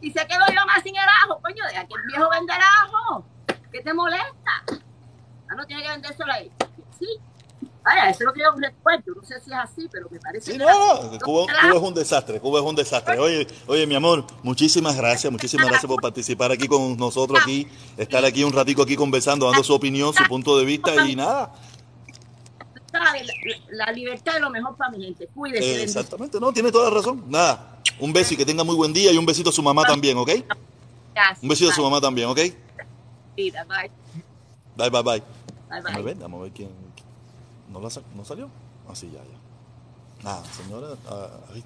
Y 0.00 0.10
se 0.10 0.26
quedó 0.26 0.46
yo 0.48 0.66
más 0.66 0.82
sin 0.82 0.96
el 0.96 1.08
ajo. 1.24 1.40
Coño, 1.42 1.62
deja 1.66 1.86
que 1.86 1.94
el 1.94 2.06
viejo 2.06 2.30
venda 2.30 2.56
el 2.56 2.62
ajo. 2.62 3.24
¿Qué 3.72 3.80
te 3.82 3.94
molesta? 3.94 4.64
Ah, 4.68 5.54
no 5.56 5.66
tiene 5.66 5.82
que 5.82 5.88
vender 5.88 6.16
solo 6.16 6.32
ahí. 6.32 6.50
Sí. 6.98 7.06
Vaya, 7.82 8.10
eso 8.10 8.20
es 8.20 8.26
lo 8.26 8.32
que 8.32 8.40
yo 8.40 8.50
recuerdo. 8.56 9.14
No 9.16 9.22
sé 9.22 9.40
si 9.40 9.50
es 9.50 9.56
así, 9.56 9.88
pero 9.90 10.08
me 10.10 10.18
parece 10.18 10.52
Sí, 10.52 10.58
que 10.58 10.64
no, 10.64 11.02
no, 11.02 11.18
Cuba, 11.18 11.46
Cuba 11.46 11.74
es 11.74 11.82
un 11.82 11.94
desastre, 11.94 12.40
Cuba 12.40 12.60
es 12.60 12.66
un 12.66 12.76
desastre. 12.76 13.18
Oye, 13.18 13.46
oye, 13.66 13.86
mi 13.86 13.94
amor, 13.94 14.26
muchísimas 14.42 14.96
gracias, 14.96 15.32
muchísimas 15.32 15.66
gracias 15.66 15.88
por 15.88 16.00
participar 16.00 16.52
aquí 16.52 16.68
con 16.68 16.96
nosotros 16.96 17.40
aquí, 17.42 17.66
estar 17.96 18.24
aquí 18.24 18.44
un 18.44 18.52
ratico 18.52 18.82
aquí 18.82 18.96
conversando, 18.96 19.46
dando 19.46 19.64
su 19.64 19.72
opinión, 19.72 20.12
su 20.12 20.24
punto 20.24 20.58
de 20.58 20.64
vista 20.66 21.06
y 21.06 21.16
nada. 21.16 21.54
La, 22.92 23.14
la 23.86 23.92
libertad 23.92 24.34
es 24.34 24.40
lo 24.40 24.50
mejor 24.50 24.76
para 24.76 24.90
mi 24.90 25.02
gente. 25.02 25.28
Cuídese. 25.32 25.80
Eh, 25.80 25.82
exactamente, 25.82 26.38
no, 26.38 26.52
tiene 26.52 26.70
toda 26.70 26.90
la 26.90 26.96
razón. 26.96 27.24
Nada, 27.28 27.80
un 27.98 28.12
beso 28.12 28.34
y 28.34 28.36
que 28.36 28.44
tenga 28.44 28.64
muy 28.64 28.74
buen 28.74 28.92
día 28.92 29.10
y 29.10 29.16
un 29.16 29.24
besito 29.24 29.50
a 29.50 29.52
su 29.52 29.62
mamá 29.62 29.84
también, 29.84 30.18
¿ok? 30.18 30.30
Gracias. 31.14 31.42
Un 31.42 31.48
besito 31.48 31.70
a 31.70 31.74
su 31.74 31.82
mamá 31.82 32.00
también, 32.00 32.28
¿ok? 32.28 32.40
Vida, 33.36 33.64
Bye. 33.64 33.90
Bye, 34.76 34.90
bye, 34.90 35.02
bye. 35.02 35.20
Bye, 35.68 35.80
Vamos 35.82 35.86
a 35.90 35.94
bye. 35.94 36.02
ver, 36.02 36.16
vamos 36.16 36.40
a 36.40 36.42
ver 36.44 36.52
quién. 36.52 36.70
¿No, 37.72 37.80
la 37.80 37.90
sa- 37.90 38.02
¿no 38.14 38.24
salió? 38.24 38.48
Ah, 38.88 38.94
sí, 38.94 39.10
ya, 39.12 39.20
ya. 39.22 40.24
Nada, 40.24 40.44
señora. 40.52 40.88
ah, 41.08 41.28
ay, 41.54 41.64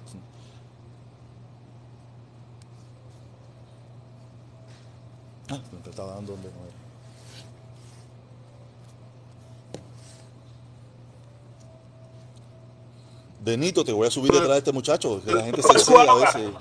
Ah, 5.49 5.59
me 5.71 5.89
estaba 5.89 6.13
dando 6.15 6.33
donde 6.33 6.49
no 6.49 6.65
era. 6.65 6.75
Benito, 13.43 13.83
te 13.85 13.91
voy 13.91 14.07
a 14.07 14.11
subir 14.11 14.31
detrás 14.31 14.49
de 14.53 14.57
este 14.57 14.71
muchacho, 14.71 15.21
que 15.23 15.31
la 15.31 15.43
gente 15.43 15.61
se 15.61 15.71
excede 15.73 16.09
a 16.09 16.13
veces. 16.15 16.51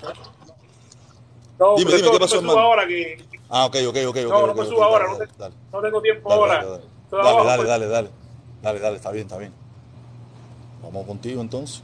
No, 1.59 1.76
Dime, 1.76 1.94
dime, 1.94 2.10
¿qué 2.10 2.18
pasó, 2.18 2.36
hermano? 2.36 2.59
ahora 2.59 2.86
que 2.86 3.16
Ah, 3.56 3.66
ok, 3.66 3.76
ok, 3.86 3.97
ok. 4.09 4.16
No, 4.16 4.47
no 4.48 4.52
ok, 4.52 4.59
me 4.59 4.66
suba 4.66 4.86
ahora, 4.86 5.05
dale, 5.06 5.18
no 5.18 5.26
te- 5.26 5.39
dale, 5.39 5.55
no 5.72 5.81
tengo 5.81 6.02
tiempo 6.02 6.28
dale, 6.28 6.40
ahora. 6.40 6.55
dale, 6.56 6.68
dale. 7.12 7.28
Abajo, 7.28 7.56
pues. 7.56 7.68
dale, 7.68 7.86
dale. 7.86 8.10
Dale, 8.62 8.81
dale, 8.81 8.97
está 8.97 9.10
bien, 9.12 9.26
está 9.26 9.39
bien. 9.39 9.52
Vamos 10.82 11.06
contigo 11.06 11.40
entonces. 11.40 11.81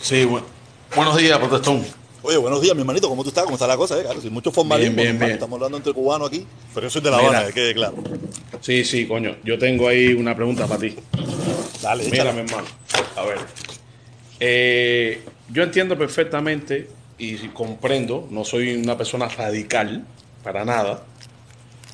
Sí, 0.00 0.24
bu- 0.24 0.42
buenos 0.96 1.16
días, 1.16 1.38
protestón. 1.38 1.84
Oye, 2.22 2.36
buenos 2.36 2.60
días, 2.60 2.74
mi 2.74 2.80
hermanito. 2.80 3.08
¿Cómo 3.08 3.22
tú 3.22 3.28
estás? 3.28 3.44
¿Cómo 3.44 3.56
está 3.56 3.66
la 3.66 3.76
cosa? 3.76 3.98
Eh? 3.98 4.02
Claro, 4.02 4.20
sin 4.20 4.32
mucho 4.32 4.50
formalismo. 4.50 4.94
Bien, 4.96 5.08
bien, 5.08 5.18
bien. 5.18 5.32
Estamos 5.32 5.56
hablando 5.56 5.76
entre 5.78 5.92
cubanos 5.92 6.28
aquí. 6.28 6.46
Pero 6.74 6.86
yo 6.86 6.90
soy 6.90 7.02
de 7.02 7.10
La. 7.10 7.18
Habana, 7.18 7.46
que 7.46 7.52
quede 7.52 7.74
claro. 7.74 7.96
Sí, 8.60 8.84
sí, 8.84 9.06
coño. 9.06 9.36
Yo 9.44 9.58
tengo 9.58 9.88
ahí 9.88 10.12
una 10.12 10.34
pregunta 10.34 10.66
para 10.66 10.80
ti. 10.80 10.96
Dale, 11.82 12.04
Mira, 12.04 12.16
échala. 12.16 12.32
mi 12.32 12.40
hermano. 12.40 12.66
A 13.16 13.22
ver. 13.22 13.38
Eh, 14.38 15.22
yo 15.52 15.62
entiendo 15.62 15.96
perfectamente 15.98 16.88
y 17.18 17.36
comprendo, 17.48 18.26
no 18.30 18.44
soy 18.44 18.74
una 18.74 18.96
persona 18.96 19.28
radical 19.28 20.04
para 20.42 20.64
nada. 20.64 21.04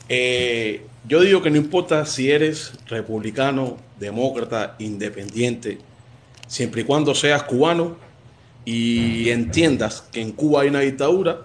Eh, 0.08 0.82
yo 1.08 1.20
digo 1.20 1.42
que 1.42 1.50
no 1.50 1.56
importa 1.56 2.06
si 2.06 2.30
eres 2.30 2.72
republicano, 2.86 3.76
demócrata, 3.98 4.76
independiente, 4.78 5.78
siempre 6.46 6.82
y 6.82 6.84
cuando 6.84 7.14
seas 7.14 7.42
cubano 7.44 7.96
y 8.64 9.30
entiendas 9.30 10.02
que 10.12 10.20
en 10.20 10.32
Cuba 10.32 10.62
hay 10.62 10.68
una 10.68 10.80
dictadura, 10.80 11.42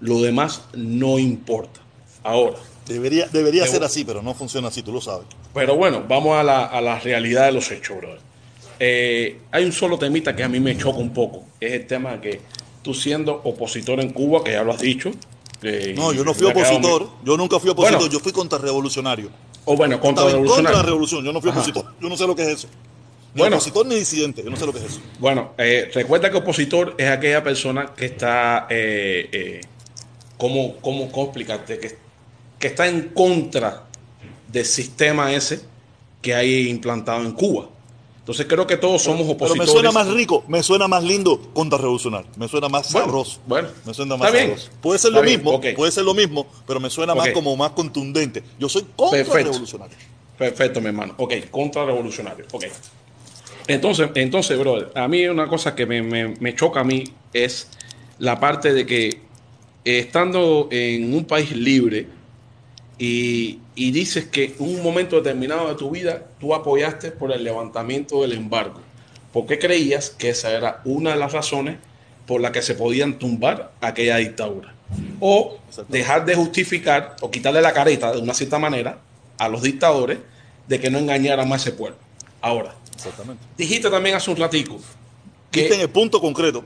lo 0.00 0.20
demás 0.20 0.62
no 0.74 1.18
importa. 1.18 1.80
Ahora, 2.22 2.56
Debería, 2.86 3.26
debería 3.26 3.62
Me 3.62 3.68
ser 3.68 3.82
así, 3.82 4.04
pero 4.04 4.22
no 4.22 4.32
funciona 4.32 4.68
así, 4.68 4.80
tú 4.80 4.92
lo 4.92 5.00
sabes. 5.00 5.26
pero 5.52 5.74
bueno, 5.76 6.04
vamos 6.08 6.36
a 6.36 6.44
la, 6.44 6.66
a 6.66 6.80
la 6.80 7.00
realidad 7.00 7.46
de 7.46 7.52
los 7.52 7.68
hechos, 7.72 7.96
brother. 7.96 8.20
Eh, 8.78 9.38
hay 9.50 9.64
un 9.64 9.72
solo 9.72 9.98
temita 9.98 10.34
que 10.36 10.42
a 10.44 10.48
mí 10.48 10.60
me 10.60 10.76
choca 10.76 10.98
un 10.98 11.12
poco. 11.12 11.44
Es 11.60 11.72
el 11.72 11.86
tema 11.86 12.12
de 12.16 12.20
que 12.20 12.40
tú 12.82 12.92
siendo 12.94 13.32
opositor 13.44 14.00
en 14.00 14.10
Cuba, 14.10 14.44
que 14.44 14.52
ya 14.52 14.62
lo 14.62 14.72
has 14.72 14.80
dicho. 14.80 15.10
No, 15.96 16.12
yo 16.12 16.24
no 16.24 16.34
fui 16.34 16.46
opositor. 16.46 17.02
muy- 17.02 17.10
Yo 17.24 17.36
nunca 17.36 17.58
fui 17.58 17.70
opositor. 17.70 17.98
Bueno. 17.98 18.12
yo 18.12 18.20
fui 18.20 18.32
contrarrevolucionario. 18.32 19.30
O 19.64 19.76
bueno, 19.76 19.98
contra 20.00 20.24
Estaba 20.26 20.42
en 20.42 20.46
contra 20.48 20.72
la 20.72 20.82
revolución. 20.82 21.24
Yo 21.24 21.32
no 21.32 21.40
fui 21.40 21.50
Ajá. 21.50 21.60
opositor. 21.60 21.94
Yo 22.00 22.08
no 22.08 22.16
sé 22.16 22.26
lo 22.26 22.36
que 22.36 22.42
es 22.42 22.48
eso. 22.48 22.68
Ni 23.34 23.40
Bueno. 23.40 23.56
opositor 23.56 23.86
ni 23.86 23.96
disidente. 23.96 24.42
Yo 24.44 24.50
no 24.50 24.56
sé 24.56 24.66
lo 24.66 24.72
que 24.72 24.78
es 24.78 24.84
eso. 24.84 25.00
Bueno, 25.18 25.52
eh, 25.58 25.90
recuerda 25.92 26.30
que 26.30 26.36
opositor 26.36 26.94
es 26.98 27.08
aquella 27.08 27.42
persona 27.42 27.92
que 27.96 28.06
está, 28.06 28.66
eh, 28.70 29.60
¿cómo, 30.36 30.76
cómo, 30.76 31.10
cómo 31.10 31.26
explicarte? 31.26 31.78
Que, 31.80 31.98
que 32.58 32.66
está 32.68 32.86
en 32.86 33.08
contra 33.08 33.84
del 34.46 34.64
sistema 34.64 35.32
ese 35.32 35.60
que 36.22 36.34
hay 36.34 36.68
implantado 36.68 37.22
en 37.22 37.32
Cuba. 37.32 37.68
Entonces 38.26 38.46
creo 38.48 38.66
que 38.66 38.76
todos 38.76 39.02
somos 39.02 39.20
Pero 39.22 39.34
opositores. 39.34 39.68
me 39.68 39.72
suena 39.72 39.92
más 39.92 40.08
rico, 40.08 40.42
me 40.48 40.60
suena 40.60 40.88
más 40.88 41.04
lindo 41.04 41.40
contrarrevolucionario. 41.54 42.28
Me 42.36 42.48
suena 42.48 42.68
más 42.68 42.92
Bueno, 42.92 43.06
sabroso. 43.06 43.38
bueno. 43.46 43.68
Me 43.84 43.94
suena 43.94 44.14
Está 44.16 44.24
más 44.24 44.32
bien. 44.32 44.46
sabroso. 44.48 44.70
Puede 44.80 44.98
ser 44.98 45.08
Está 45.10 45.20
lo 45.20 45.24
bien, 45.24 45.40
mismo, 45.44 45.60
puede 45.76 45.92
ser 45.92 46.04
lo 46.04 46.12
mismo, 46.14 46.46
pero 46.66 46.80
me 46.80 46.90
suena 46.90 47.14
más 47.14 47.28
como 47.28 47.56
más 47.56 47.70
contundente. 47.70 48.42
Yo 48.58 48.68
soy 48.68 48.82
Perfecto. 48.82 49.22
contrarrevolucionario. 49.22 49.96
Perfecto, 50.36 50.80
mi 50.80 50.88
hermano. 50.88 51.14
Ok, 51.18 51.34
contrarrevolucionario. 51.52 52.46
Ok. 52.50 52.64
Entonces, 53.68 54.10
entonces, 54.16 54.58
brother, 54.58 54.90
a 54.96 55.06
mí 55.06 55.24
una 55.28 55.46
cosa 55.46 55.76
que 55.76 55.86
me, 55.86 56.02
me- 56.02 56.34
me 56.40 56.54
choca 56.56 56.80
a 56.80 56.84
mí 56.84 57.04
es 57.32 57.68
la 58.18 58.40
parte 58.40 58.72
de 58.72 58.84
que 58.86 59.08
eh, 59.84 59.98
estando 60.00 60.66
en 60.72 61.14
un 61.14 61.24
país 61.26 61.52
libre 61.54 62.08
y, 62.98 63.58
y 63.74 63.90
dices 63.90 64.26
que 64.26 64.44
en 64.44 64.54
un 64.58 64.82
momento 64.82 65.16
determinado 65.16 65.68
de 65.68 65.74
tu 65.74 65.90
vida 65.90 66.24
tú 66.40 66.54
apoyaste 66.54 67.10
por 67.10 67.32
el 67.32 67.44
levantamiento 67.44 68.22
del 68.22 68.32
embargo. 68.32 68.80
¿Por 69.32 69.46
qué 69.46 69.58
creías 69.58 70.10
que 70.10 70.30
esa 70.30 70.50
era 70.52 70.80
una 70.84 71.10
de 71.10 71.16
las 71.16 71.32
razones 71.32 71.76
por 72.26 72.40
las 72.40 72.52
que 72.52 72.62
se 72.62 72.74
podían 72.74 73.18
tumbar 73.18 73.72
aquella 73.80 74.16
dictadura? 74.16 74.74
O 75.20 75.58
dejar 75.88 76.24
de 76.24 76.34
justificar 76.34 77.16
o 77.20 77.30
quitarle 77.30 77.60
la 77.60 77.72
careta 77.72 78.12
de 78.12 78.18
una 78.18 78.32
cierta 78.32 78.58
manera 78.58 78.98
a 79.38 79.48
los 79.48 79.62
dictadores 79.62 80.18
de 80.66 80.80
que 80.80 80.90
no 80.90 80.98
engañaran 80.98 81.48
más 81.48 81.62
ese 81.62 81.72
pueblo. 81.72 81.98
Ahora, 82.40 82.74
Exactamente. 82.94 83.42
dijiste 83.58 83.90
también 83.90 84.16
hace 84.16 84.30
un 84.30 84.36
ratico 84.36 84.80
Diste 85.52 85.74
en 85.74 85.78
que... 85.78 85.82
el 85.82 85.90
punto 85.90 86.20
concreto. 86.20 86.64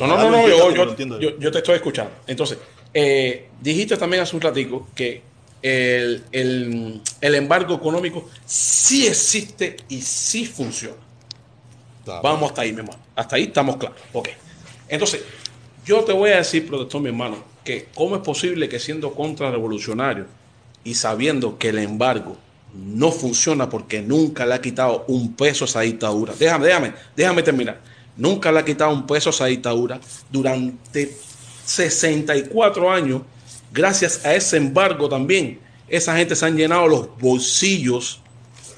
No, 0.00 0.06
no, 0.06 0.30
no, 0.30 1.18
yo 1.18 1.50
te 1.50 1.58
estoy 1.58 1.76
escuchando. 1.76 2.12
Entonces, 2.26 2.58
eh, 2.92 3.48
dijiste 3.60 3.96
también 3.96 4.22
hace 4.22 4.36
un 4.36 4.42
ratico 4.42 4.88
que 4.94 5.22
el, 5.64 6.22
el- 6.30 7.00
el 7.22 7.34
embargo 7.34 7.74
económico 7.74 8.28
sí 8.44 9.06
existe 9.06 9.78
y 9.88 10.02
sí 10.02 10.44
funciona. 10.44 10.96
Claro. 12.04 12.20
Vamos 12.22 12.50
hasta 12.50 12.62
ahí, 12.62 12.72
mi 12.72 12.80
hermano. 12.80 12.98
Hasta 13.16 13.36
ahí 13.36 13.44
estamos 13.44 13.76
claros. 13.78 13.98
Ok. 14.12 14.28
Entonces, 14.88 15.22
yo 15.86 16.04
te 16.04 16.12
voy 16.12 16.30
a 16.32 16.36
decir, 16.36 16.66
protector, 16.66 17.00
mi 17.00 17.08
hermano, 17.08 17.42
que 17.64 17.88
cómo 17.94 18.16
es 18.16 18.20
posible 18.22 18.68
que 18.68 18.78
siendo 18.78 19.14
contrarrevolucionario 19.14 20.26
y 20.84 20.94
sabiendo 20.94 21.56
que 21.58 21.70
el 21.70 21.78
embargo 21.78 22.36
no 22.74 23.10
funciona 23.10 23.70
porque 23.70 24.02
nunca 24.02 24.44
le 24.44 24.52
ha 24.54 24.60
quitado 24.60 25.06
un 25.08 25.32
peso 25.34 25.64
a 25.64 25.68
esa 25.68 25.80
dictadura. 25.80 26.34
Déjame, 26.38 26.66
déjame, 26.66 26.92
déjame 27.16 27.42
terminar. 27.42 27.80
Nunca 28.18 28.52
le 28.52 28.58
ha 28.60 28.64
quitado 28.66 28.92
un 28.92 29.06
peso 29.06 29.30
a 29.30 29.32
esa 29.32 29.46
dictadura 29.46 29.98
durante 30.30 31.16
64 31.64 32.90
años. 32.90 33.22
Gracias 33.74 34.24
a 34.24 34.32
ese 34.36 34.56
embargo 34.56 35.08
también, 35.08 35.58
esa 35.88 36.16
gente 36.16 36.36
se 36.36 36.46
han 36.46 36.56
llenado 36.56 36.86
los 36.86 37.18
bolsillos 37.18 38.20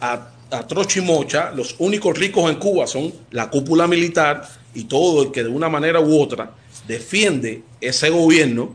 a, 0.01 0.31
a 0.51 0.67
y 0.97 1.01
mocha, 1.03 1.53
los 1.55 1.77
únicos 1.79 2.17
ricos 2.17 2.51
en 2.51 2.57
Cuba 2.57 2.87
son 2.87 3.13
la 3.31 3.51
cúpula 3.51 3.87
militar 3.87 4.49
y 4.75 4.85
todo 4.85 5.25
el 5.25 5.33
que 5.33 5.43
de 5.43 5.51
una 5.51 5.69
manera 5.69 6.01
u 6.01 6.19
otra 6.19 6.51
defiende 6.89 7.63
ese 7.79 8.09
gobierno. 8.09 8.75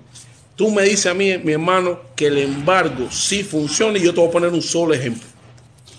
Tú 0.55 0.69
me 0.69 0.83
dices 0.83 1.07
a 1.07 1.15
mí, 1.15 1.35
mi 1.39 1.53
hermano, 1.53 1.99
que 2.15 2.27
el 2.27 2.37
embargo 2.37 3.09
sí 3.09 3.41
funciona 3.41 3.97
y 3.97 4.03
yo 4.03 4.13
te 4.13 4.19
voy 4.19 4.29
a 4.29 4.31
poner 4.31 4.49
un 4.49 4.61
solo 4.61 4.93
ejemplo. 4.93 5.27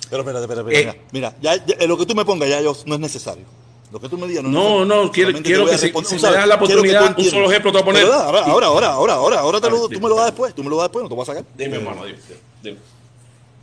Pero 0.09 0.23
espérate, 0.23 0.44
espérate, 0.44 0.73
espérate. 0.73 0.99
Eh. 0.99 1.03
mira, 1.11 1.32
mira, 1.40 1.57
ya, 1.57 1.66
ya, 1.66 1.85
lo 1.89 1.99
que 1.99 2.07
tú 2.07 2.15
me 2.15 2.24
pongas 2.24 2.49
ya 2.49 2.61
yo, 2.61 2.77
no 2.86 2.94
es 2.94 3.01
necesario. 3.01 3.44
Lo 3.93 4.01
que 4.01 4.09
tú 4.09 4.16
me 4.16 4.27
digas 4.27 4.43
no 4.43 4.51
No, 4.51 4.62
necesario. 4.85 5.05
no, 5.05 5.12
quiero- 5.12 5.43
quiero 5.43 5.66
que 5.66 5.77
si- 5.78 5.93
si 5.93 6.14
me 6.14 6.20
das 6.32 6.48
la 6.48 6.55
oportunidad, 6.55 7.14
un 7.19 7.24
solo 7.27 7.51
ejemplo 7.51 7.70
te 7.73 7.78
voy 7.78 7.82
a 7.82 7.85
poner. 7.85 8.05
Ahora, 8.06 8.40
ahora, 8.44 8.66
ahora, 8.66 8.86
ahora, 8.89 9.14
ahora, 9.14 9.40
ahora 9.40 9.60
te 9.60 9.69
lo, 9.70 9.86
tú 9.89 10.01
me 10.01 10.09
lo 10.09 10.14
das 10.16 10.27
después, 10.27 10.55
tú 10.55 10.64
me 10.64 10.70
lo 10.70 10.77
das 10.77 10.85
después, 10.86 11.02
no 11.02 11.09
te 11.10 11.14
vas 11.14 11.28
a 11.28 11.32
sacar. 11.35 11.44
Dime, 11.56 11.77
hermano, 11.77 12.05
dime, 12.06 12.19
dime. 12.62 12.78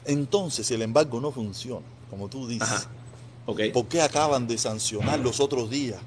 Entonces, 0.06 0.65
si 0.68 0.73
el 0.76 0.81
embargo 0.84 1.19
no 1.19 1.31
funciona, 1.31 1.85
como 2.10 2.27
tú 2.27 2.47
dices, 2.47 2.68
Ajá. 2.69 2.88
¿por 3.73 3.85
qué 3.88 4.01
acaban 4.01 4.47
de 4.47 4.57
sancionar 4.57 5.19
los 5.19 5.39
otros 5.39 5.69
días 5.69 5.99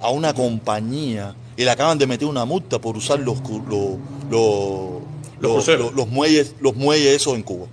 a 0.00 0.10
una 0.10 0.32
compañía 0.34 1.34
y 1.56 1.64
le 1.64 1.70
acaban 1.70 1.98
de 1.98 2.06
meter 2.06 2.26
una 2.28 2.44
multa 2.44 2.78
por 2.80 2.96
usar 2.96 3.20
los, 3.20 3.38
los, 3.40 3.98
los, 4.30 5.02
los, 5.40 5.52
cruceros. 5.52 5.86
los- 5.88 5.94
los 5.94 6.08
muelles, 6.08 6.54
los 6.60 6.74
muelles 6.74 7.16
esos 7.16 7.34
en 7.34 7.42
Cuba? 7.42 7.66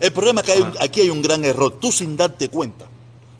El 0.00 0.12
problema 0.12 0.40
es 0.40 0.46
que 0.46 0.52
hay 0.52 0.64
aquí 0.80 1.00
hay 1.02 1.10
un 1.10 1.22
gran 1.22 1.44
error. 1.44 1.72
Tú 1.80 1.92
sin 1.92 2.16
darte 2.16 2.48
cuenta, 2.48 2.86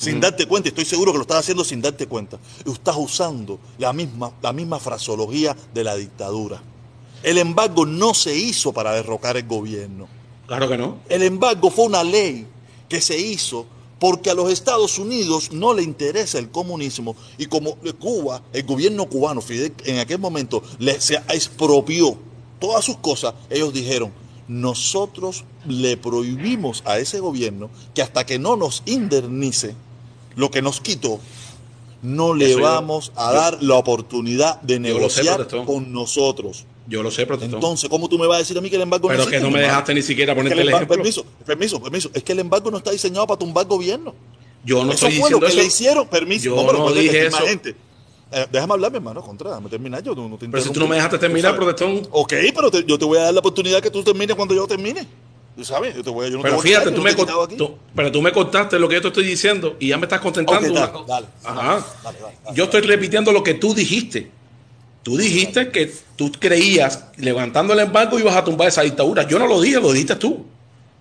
sin 0.02 0.20
darte 0.20 0.46
cuenta, 0.46 0.68
y 0.68 0.70
estoy 0.70 0.84
seguro 0.84 1.12
que 1.12 1.18
lo 1.18 1.22
estás 1.22 1.38
haciendo 1.38 1.64
sin 1.64 1.80
darte 1.80 2.06
cuenta, 2.06 2.38
estás 2.66 2.96
usando 2.98 3.60
la 3.78 3.92
misma, 3.92 4.32
la 4.42 4.52
misma 4.52 4.80
fraseología 4.80 5.56
de 5.72 5.84
la 5.84 5.94
dictadura. 5.94 6.60
El 7.22 7.38
embargo 7.38 7.86
no 7.86 8.12
se 8.12 8.36
hizo 8.36 8.72
para 8.72 8.92
derrocar 8.92 9.36
el 9.36 9.46
gobierno. 9.46 10.08
Claro 10.48 10.68
que 10.68 10.76
no. 10.76 10.98
El 11.08 11.22
embargo 11.22 11.70
fue 11.70 11.84
una 11.84 12.02
ley 12.02 12.48
que 12.88 13.00
se 13.00 13.16
hizo 13.16 13.64
porque 14.00 14.30
a 14.30 14.34
los 14.34 14.50
Estados 14.50 14.98
Unidos 14.98 15.52
no 15.52 15.72
le 15.72 15.84
interesa 15.84 16.40
el 16.40 16.50
comunismo 16.50 17.14
y 17.38 17.46
como 17.46 17.76
Cuba, 18.00 18.42
el 18.52 18.64
gobierno 18.64 19.06
cubano, 19.06 19.40
Fidel, 19.40 19.72
en 19.84 20.00
aquel 20.00 20.18
momento 20.18 20.64
le, 20.80 21.00
se 21.00 21.14
expropió 21.14 22.16
todas 22.58 22.84
sus 22.84 22.96
cosas, 22.96 23.34
ellos 23.48 23.72
dijeron, 23.72 24.12
nosotros 24.48 25.44
le 25.64 25.96
prohibimos 25.96 26.82
a 26.84 26.98
ese 26.98 27.20
gobierno 27.20 27.70
que 27.94 28.02
hasta 28.02 28.26
que 28.26 28.40
no 28.40 28.56
nos 28.56 28.82
indemnice 28.86 29.76
lo 30.36 30.50
que 30.50 30.62
nos 30.62 30.80
quitó, 30.80 31.20
no 32.02 32.34
le 32.34 32.46
Eso 32.50 32.59
yo- 32.59 32.64
vamos 32.64 33.12
a 33.16 33.30
yo- 33.30 33.36
dar 33.38 33.62
la 33.62 33.74
oportunidad 33.76 34.60
de 34.62 34.74
sé, 34.74 34.80
negociar 34.80 35.46
con 35.66 35.92
nosotros. 35.92 36.66
Yo 36.88 37.02
lo 37.02 37.12
sé, 37.12 37.26
protector. 37.26 37.54
Entonces, 37.59 37.88
¿cómo 37.88 38.09
tú 38.09 38.18
me 38.18 38.26
vas 38.26 38.36
a 38.36 38.38
decir 38.40 38.59
a 38.59 38.60
mí 38.60 38.68
que 38.68 38.74
el 38.76 38.82
embargo 38.82 39.06
Pero 39.09 39.24
no 39.24 39.30
que 39.30 39.38
no 39.38 39.50
me 39.50 39.60
dejaste 39.60 39.94
ni 39.94 40.02
siquiera 40.02 40.32
Es 40.32 40.36
que 40.36 40.40
ponerte 40.42 40.60
el 40.60 40.66
embargo- 40.68 40.84
ejemplo. 40.94 40.96
Permiso, 40.96 41.24
permiso, 41.46 41.80
permiso. 41.82 42.10
Es 42.12 42.22
que 42.24 42.32
el 42.32 42.40
embargo 42.40 42.70
no 42.72 42.78
está 42.78 42.90
diseñado 42.90 43.26
para 43.26 43.38
tumbar 43.38 43.66
gobierno. 43.66 44.14
Yo 44.64 44.84
no 44.84 44.92
eso 44.92 45.06
estoy 45.06 45.20
fue 45.20 45.30
lo 45.30 45.38
que 45.40 45.46
eso. 45.46 45.56
le 45.56 45.64
hicieron. 45.64 46.09
Permiso. 46.09 46.44
Yo 46.46 46.66
pero 46.66 46.78
no 46.78 46.92
que 46.92 47.00
dije 47.00 47.26
eso. 47.26 47.36
gente. 47.38 47.76
Eh, 48.32 48.46
déjame 48.50 48.72
hablar, 48.72 48.90
mi 48.90 48.96
hermano, 48.96 49.22
contra, 49.22 49.50
déjame 49.50 49.68
terminar. 49.68 50.02
Yo 50.02 50.14
no, 50.14 50.28
no 50.28 50.36
te 50.38 50.48
Pero 50.48 50.62
si 50.62 50.70
tú 50.70 50.80
no 50.80 50.88
me 50.88 50.96
dejaste 50.96 51.18
terminar, 51.18 51.54
protestón. 51.54 52.02
Ok, 52.10 52.32
pero 52.54 52.70
te- 52.70 52.84
yo 52.84 52.98
te 52.98 53.04
voy 53.04 53.18
a 53.18 53.22
dar 53.24 53.34
la 53.34 53.40
oportunidad 53.40 53.80
que 53.80 53.90
tú 53.90 54.02
termines 54.02 54.34
cuando 54.34 54.54
yo 54.54 54.66
termine. 54.66 55.06
Tú 55.54 55.64
sabes, 55.64 55.94
yo 55.94 56.02
te 56.02 56.08
voy 56.10 56.26
a, 56.26 56.28
yo 56.30 56.36
no 56.36 56.42
te 56.42 56.44
Pero 56.44 56.56
voy 56.56 56.60
a 56.60 56.68
fíjate, 56.68 56.84
quitar, 56.90 56.96
tú 56.96 57.02
me, 57.02 57.42
aquí. 57.44 57.56
tú- 57.56 57.74
pero 57.94 58.10
tú 58.10 58.22
me 58.22 58.32
cortaste 58.32 58.78
lo 58.78 58.88
que 58.88 58.94
yo 58.96 59.02
te 59.02 59.08
estoy 59.08 59.24
diciendo 59.26 59.76
y 59.78 59.88
ya 59.88 59.98
me 59.98 60.04
estás 60.06 60.20
contentando. 60.20 60.66
Ok, 60.66 60.70
una 60.96 61.06
dale, 61.06 61.26
Ajá. 61.44 61.86
dale. 62.02 62.18
Yo 62.54 62.64
estoy 62.64 62.80
repitiendo 62.82 63.32
lo 63.32 63.42
que 63.42 63.54
tú 63.54 63.74
dijiste. 63.74 64.30
Tú 65.02 65.16
dijiste 65.16 65.70
que 65.70 65.92
tú 66.16 66.30
creías, 66.38 67.06
levantando 67.16 67.72
el 67.74 67.80
embargo, 67.80 68.18
ibas 68.18 68.36
a 68.36 68.44
tumbar 68.44 68.68
esa 68.68 68.82
dictadura. 68.82 69.26
Yo 69.28 69.38
no 69.38 69.46
lo 69.46 69.60
dije, 69.60 69.80
lo 69.80 69.92
dijiste 69.92 70.16
tú. 70.16 70.46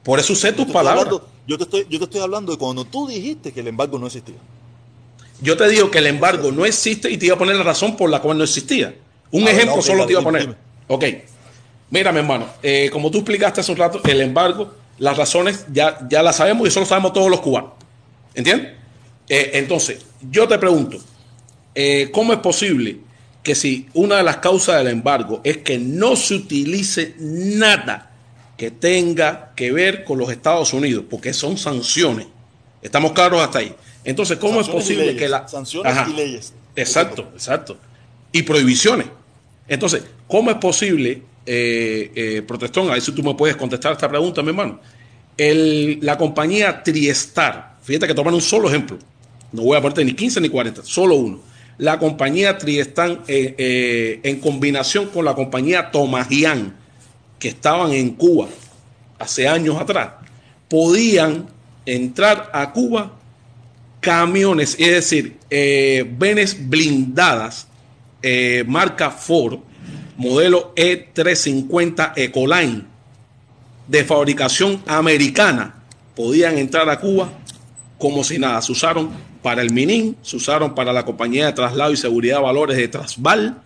Por 0.03 0.19
eso 0.19 0.33
usé 0.33 0.51
tus 0.51 0.65
palabras. 0.65 1.05
hablando- 1.05 1.27
yo, 1.47 1.57
te 1.57 1.63
estoy, 1.63 1.85
yo 1.89 1.99
te 1.99 2.05
estoy 2.05 2.21
hablando 2.21 2.51
de 2.51 2.57
cuando 2.57 2.83
tú 2.83 3.07
dijiste 3.07 3.51
que 3.53 3.59
el 3.61 3.67
embargo 3.67 3.99
no 3.99 4.07
existía. 4.07 4.35
Yo 5.41 5.55
te 5.57 5.67
digo 5.69 5.89
que 5.89 5.99
el 5.99 6.07
embargo 6.07 6.51
no 6.51 6.65
existe 6.65 7.09
y 7.09 7.17
te 7.17 7.27
iba 7.27 7.35
a 7.35 7.37
poner 7.37 7.55
la 7.55 7.63
razón 7.63 7.95
por 7.95 8.09
la 8.09 8.19
cual 8.21 8.37
no 8.37 8.43
existía. 8.43 8.95
Un 9.31 9.47
Ah, 9.47 9.51
ejemplo 9.51 9.81
solo 9.81 10.05
te 10.05 10.11
iba 10.13 10.21
a 10.21 10.23
poner. 10.23 10.41
dime. 10.41 10.55
Ok. 10.87 11.03
Mira, 11.91 12.11
mi 12.11 12.19
hermano, 12.19 12.47
eh, 12.63 12.89
como 12.91 13.11
tú 13.11 13.19
explicaste 13.19 13.61
hace 13.61 13.71
un 13.71 13.77
rato, 13.77 14.01
el 14.03 14.21
embargo, 14.21 14.73
las 14.97 15.15
razones 15.15 15.65
ya, 15.71 15.99
ya 16.09 16.23
las 16.23 16.37
sabemos 16.37 16.65
y 16.65 16.69
eso 16.69 16.79
lo 16.79 16.85
sabemos 16.85 17.13
todos 17.13 17.29
los 17.29 17.41
cubanos. 17.41 17.71
¿Entiendes? 18.33 18.73
Eh, 19.29 19.51
entonces, 19.53 20.03
yo 20.29 20.47
te 20.47 20.57
pregunto, 20.57 20.97
eh, 21.75 22.09
¿cómo 22.11 22.33
es 22.33 22.39
posible 22.39 22.99
que 23.43 23.55
si 23.55 23.87
una 23.93 24.17
de 24.17 24.23
las 24.23 24.37
causas 24.37 24.77
del 24.77 24.87
embargo 24.87 25.41
es 25.43 25.57
que 25.57 25.77
no 25.77 26.15
se 26.15 26.35
utilice 26.35 27.15
nada 27.19 28.11
que 28.57 28.69
tenga 28.69 29.53
que 29.55 29.71
ver 29.71 30.03
con 30.03 30.19
los 30.19 30.29
Estados 30.29 30.73
Unidos, 30.73 31.05
porque 31.09 31.33
son 31.33 31.57
sanciones. 31.57 32.27
Estamos 32.81 33.11
claros 33.13 33.41
hasta 33.41 33.59
ahí. 33.59 33.75
Entonces, 34.03 34.37
¿cómo 34.37 34.63
Sanciones 34.63 34.83
es 34.83 34.89
posible 34.89 35.15
que 35.15 35.27
la... 35.27 35.47
sanciones 35.47 35.91
Ajá. 35.91 36.07
y 36.09 36.13
leyes. 36.13 36.53
Exacto, 36.75 37.31
exacto. 37.33 37.77
Y 38.31 38.43
prohibiciones. 38.43 39.07
Entonces, 39.67 40.03
¿cómo 40.27 40.51
es 40.51 40.57
posible, 40.57 41.23
eh, 41.45 42.11
eh, 42.13 42.41
Protestón, 42.43 42.89
a 42.89 42.93
ver 42.93 43.01
si 43.01 43.11
tú 43.13 43.23
me 43.23 43.33
puedes 43.33 43.55
contestar 43.55 43.93
esta 43.93 44.07
pregunta, 44.07 44.41
mi 44.41 44.49
hermano? 44.49 44.79
La 45.37 46.17
compañía 46.17 46.83
Triestar, 46.83 47.77
fíjate 47.81 48.07
que 48.07 48.13
toman 48.13 48.33
un 48.35 48.41
solo 48.41 48.69
ejemplo, 48.69 48.99
no 49.51 49.63
voy 49.63 49.77
a 49.77 49.81
ponerte 49.81 50.05
ni 50.05 50.13
15 50.13 50.39
ni 50.39 50.49
40, 50.49 50.83
solo 50.83 51.15
uno. 51.15 51.39
La 51.79 51.97
compañía 51.97 52.59
Triestar, 52.59 53.23
eh, 53.27 54.19
en 54.21 54.39
combinación 54.39 55.07
con 55.07 55.25
la 55.25 55.33
compañía 55.33 55.89
Tomagian, 55.89 56.75
que 57.39 57.47
estaban 57.47 57.91
en 57.91 58.11
Cuba 58.11 58.47
hace 59.17 59.47
años 59.47 59.77
atrás, 59.81 60.11
podían 60.69 61.47
entrar 61.87 62.51
a 62.53 62.71
Cuba 62.71 63.13
camiones, 63.99 64.75
es 64.77 64.91
decir, 64.91 65.37
venes 66.19 66.69
blindadas, 66.69 67.67
marca 68.67 69.09
Ford, 69.09 69.59
modelo 70.21 70.71
E 70.75 71.07
E350 71.13 72.13
Ecoline, 72.15 72.83
de 73.87 74.03
fabricación 74.05 74.81
americana, 74.85 75.83
podían 76.15 76.59
entrar 76.59 76.87
a 76.89 76.99
Cuba 76.99 77.33
como 77.97 78.23
si 78.23 78.37
nada. 78.37 78.61
Se 78.61 78.71
usaron 78.71 79.09
para 79.41 79.63
el 79.63 79.71
Minin, 79.71 80.15
se 80.21 80.35
usaron 80.37 80.75
para 80.75 80.93
la 80.93 81.03
compañía 81.03 81.47
de 81.47 81.53
traslado 81.53 81.91
y 81.91 81.97
seguridad 81.97 82.37
de 82.37 82.43
valores 82.43 82.77
de 82.77 82.87
Trasval. 82.87 83.61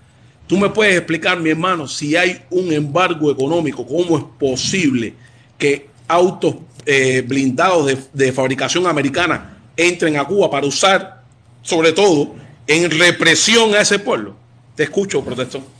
Tú 0.48 0.57
me 0.57 0.69
puedes 0.69 0.95
explicar, 0.95 1.40
mi 1.41 1.49
hermano, 1.49 1.88
si 1.88 2.15
hay 2.15 2.41
un 2.49 2.72
embargo 2.72 3.30
económico, 3.30 3.86
cómo 3.86 4.18
es 4.18 4.23
posible 4.40 5.14
que 5.57 5.90
autos 6.07 6.56
eh, 6.86 7.22
blindados 7.27 7.88
de, 7.88 7.98
de 8.14 8.32
fabricación 8.32 8.88
americana 8.88 9.57
entren 9.76 10.15
a 10.18 10.23
Cuba 10.23 10.49
para 10.49 10.65
usar, 10.65 11.22
sobre 11.61 11.91
todo, 11.91 12.36
en 12.65 12.90
represión 12.91 13.76
a 13.76 13.82
ese 13.82 13.99
pueblo. 13.99 14.36
Te 14.76 14.84
escucho, 14.84 15.22
protestón. 15.22 15.75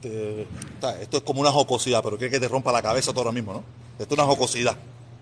Te- 0.00 0.42
o 0.78 0.80
sea, 0.80 1.00
esto 1.02 1.18
es 1.18 1.22
como 1.22 1.40
una 1.40 1.50
jocosidad, 1.52 2.02
pero 2.02 2.16
quiere 2.16 2.30
que 2.32 2.40
te 2.40 2.48
rompa 2.48 2.72
la 2.72 2.82
cabeza 2.82 3.10
todo 3.12 3.20
ahora 3.22 3.32
mismo, 3.32 3.52
¿no? 3.52 3.64
Esto 3.98 4.14
es 4.14 4.18
una 4.18 4.26
jocosidad. 4.26 4.76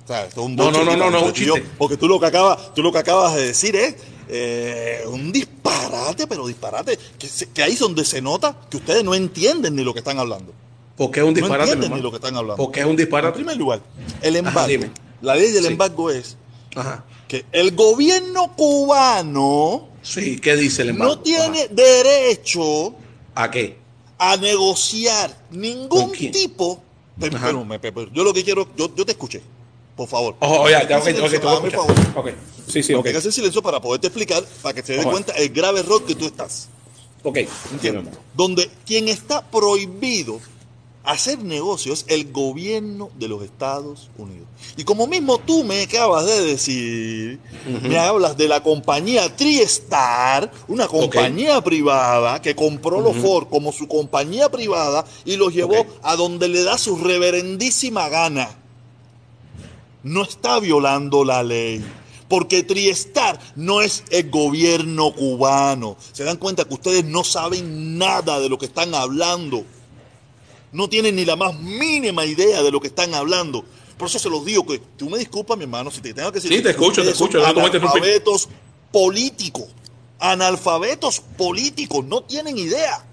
O 0.05 0.07
sea, 0.07 0.25
esto 0.25 0.41
es 0.41 0.47
un 0.47 0.57
No, 0.57 0.71
no, 0.71 0.85
no, 0.85 0.97
no, 0.97 1.11
no. 1.11 1.33
Porque 1.77 1.97
tú 1.97 2.09
lo 2.09 2.19
que 2.21 2.27
acabas, 2.27 2.73
tú 2.75 2.83
lo 2.83 2.93
que 2.93 2.99
acabas 2.99 3.35
de 3.35 3.47
decir 3.49 3.77
es 3.77 3.97
eh, 4.29 5.03
un 5.07 5.33
disparate, 5.33 6.27
pero 6.27 6.47
disparate, 6.47 6.99
que, 7.53 7.63
ahí 7.63 7.73
es 7.73 7.79
donde 7.79 8.05
se 8.05 8.21
nota 8.23 8.57
que 8.71 8.77
ustedes 8.79 9.03
no 9.05 9.15
entienden 9.15 9.75
ni 9.75 9.83
lo 9.85 9.93
que 9.93 9.99
están 10.01 10.19
hablando. 10.19 10.53
Porque 10.97 11.21
es 11.21 11.27
un 11.27 11.33
No 11.35 11.41
disparate. 11.41 11.67
mi 11.67 11.73
entienden 11.73 11.99
ni 11.99 12.03
lo 12.03 12.11
que 12.11 12.17
están 12.17 12.37
hablando. 12.37 12.57
Porque 12.63 12.81
es 12.81 12.87
un 12.87 12.93
En 12.93 12.97
disparate. 12.97 13.35
primer 13.35 13.57
lugar, 13.57 13.81
el 14.23 14.37
embargo. 14.37 14.73
la 15.23 15.35
ley 15.35 15.51
del 15.51 15.65
Sí. 15.65 15.73
embargo 15.73 16.11
es 16.11 16.37
Ajá. 16.75 17.05
que 17.27 17.45
el 17.53 17.75
gobierno 17.75 18.55
cubano 18.57 19.89
Sí, 20.03 20.39
¿qué 20.41 20.57
dice 20.57 20.83
el 20.83 20.91
embargo? 20.91 21.17
no 21.17 21.21
tiene 21.23 21.69
derecho. 21.69 22.95
¿A 23.35 23.51
qué? 23.51 23.77
A 24.19 24.37
negociar 24.37 25.35
ningún 25.51 26.13
tipo. 26.13 26.83
Yo 28.13 28.25
lo 28.25 28.33
que 28.33 28.45
quiero, 28.45 28.69
yo, 28.77 28.95
yo 28.95 29.05
te 29.05 29.13
escuché, 29.13 29.41
por 29.97 30.09
favor. 30.09 30.37
Oh, 30.41 30.69
ya, 30.69 30.87
ya, 30.87 30.99
ok, 30.99 31.09
escuchar. 31.09 31.71
favor. 31.71 31.95
Ok. 32.15 32.31
Sí, 32.69 32.83
sí, 32.83 32.95
ok. 32.95 33.05
que 33.05 33.17
el 33.17 33.33
silencio 33.33 33.63
para 33.63 33.81
poderte 33.81 34.09
explicar, 34.09 34.45
para 34.63 34.75
que 34.75 34.83
te 34.83 34.95
des 34.95 35.07
cuenta 35.07 35.33
el 35.33 35.49
grave 35.49 35.81
error 35.81 36.05
que 36.05 36.15
tú 36.15 36.27
estás. 36.27 36.69
Ok. 37.23 37.39
¿Entiendes? 37.73 38.15
Donde 38.35 38.71
quien 38.87 39.09
está 39.09 39.43
prohibido 39.43 40.41
hacer 41.05 41.39
negocios 41.43 42.01
es 42.01 42.15
el 42.15 42.33
gobierno 42.33 43.11
de 43.19 43.29
los 43.29 43.43
Estados 43.43 44.11
Unidos. 44.19 44.47
Y 44.77 44.85
como 44.85 45.07
mismo 45.07 45.39
tú 45.39 45.65
me 45.65 45.83
acabas 45.83 46.27
de 46.27 46.45
decir, 46.45 47.41
me 47.83 47.99
hablas 47.99 48.37
de 48.37 48.49
la 48.49 48.63
compañía 48.63 49.35
TriStar, 49.35 50.51
una 50.67 50.87
compañía 50.87 51.61
privada 51.63 52.41
que 52.43 52.55
compró 52.55 53.01
los. 53.01 53.19
Ford 53.19 53.49
como 53.49 53.73
su 53.73 53.89
compañía 53.89 54.49
privada 54.49 55.05
y 55.25 55.37
los 55.37 55.53
llevó 55.53 55.87
a 56.03 56.17
donde 56.17 56.49
le 56.49 56.63
da 56.63 56.79
su 56.79 56.97
reverendísima 56.97 58.09
gana. 58.09 58.49
No 60.03 60.23
está 60.23 60.61
violando 60.61 61.25
la 61.25 61.43
ley. 61.43 61.85
Porque 62.29 62.63
Triestar 62.63 63.41
no 63.57 63.81
es 63.81 64.05
el 64.11 64.31
gobierno 64.31 65.13
cubano. 65.15 65.97
Se 66.13 66.25
dan 66.25 66.37
cuenta 66.37 66.67
que 66.67 66.75
ustedes 66.75 67.05
no 67.05 67.25
saben 67.25 67.97
nada 67.97 68.39
de 68.39 68.51
lo 68.51 68.59
que 68.59 68.67
están 68.67 68.95
hablando. 68.95 69.65
No 70.73 70.89
tienen 70.89 71.17
ni 71.17 71.25
la 71.25 71.37
más 71.37 71.59
mínima 71.59 72.25
idea 72.25 72.63
de 72.63 72.71
lo 72.71 72.81
que 72.81 72.89
están 72.89 73.15
hablando. 73.15 73.65
Por 73.97 74.09
eso 74.09 74.19
se 74.19 74.31
los 74.31 74.45
digo 74.45 74.65
que 74.67 74.79
tú 74.79 75.11
me 75.11 75.19
disculpas, 75.19 75.57
mi 75.57 75.65
hermano, 75.65 75.91
si 75.91 76.01
te 76.01 76.15
tengo 76.15 76.31
que 76.31 76.37
decir. 76.41 76.53
Sí, 76.53 76.63
te 76.63 76.71
escucho, 76.71 77.03
te 77.03 77.11
escucho. 77.11 77.45
Analfabetos 77.45 78.49
políticos. 78.93 79.67
Analfabetos 80.21 81.21
políticos. 81.37 82.05
No 82.05 82.23
tienen 82.23 82.57
idea. 82.57 83.05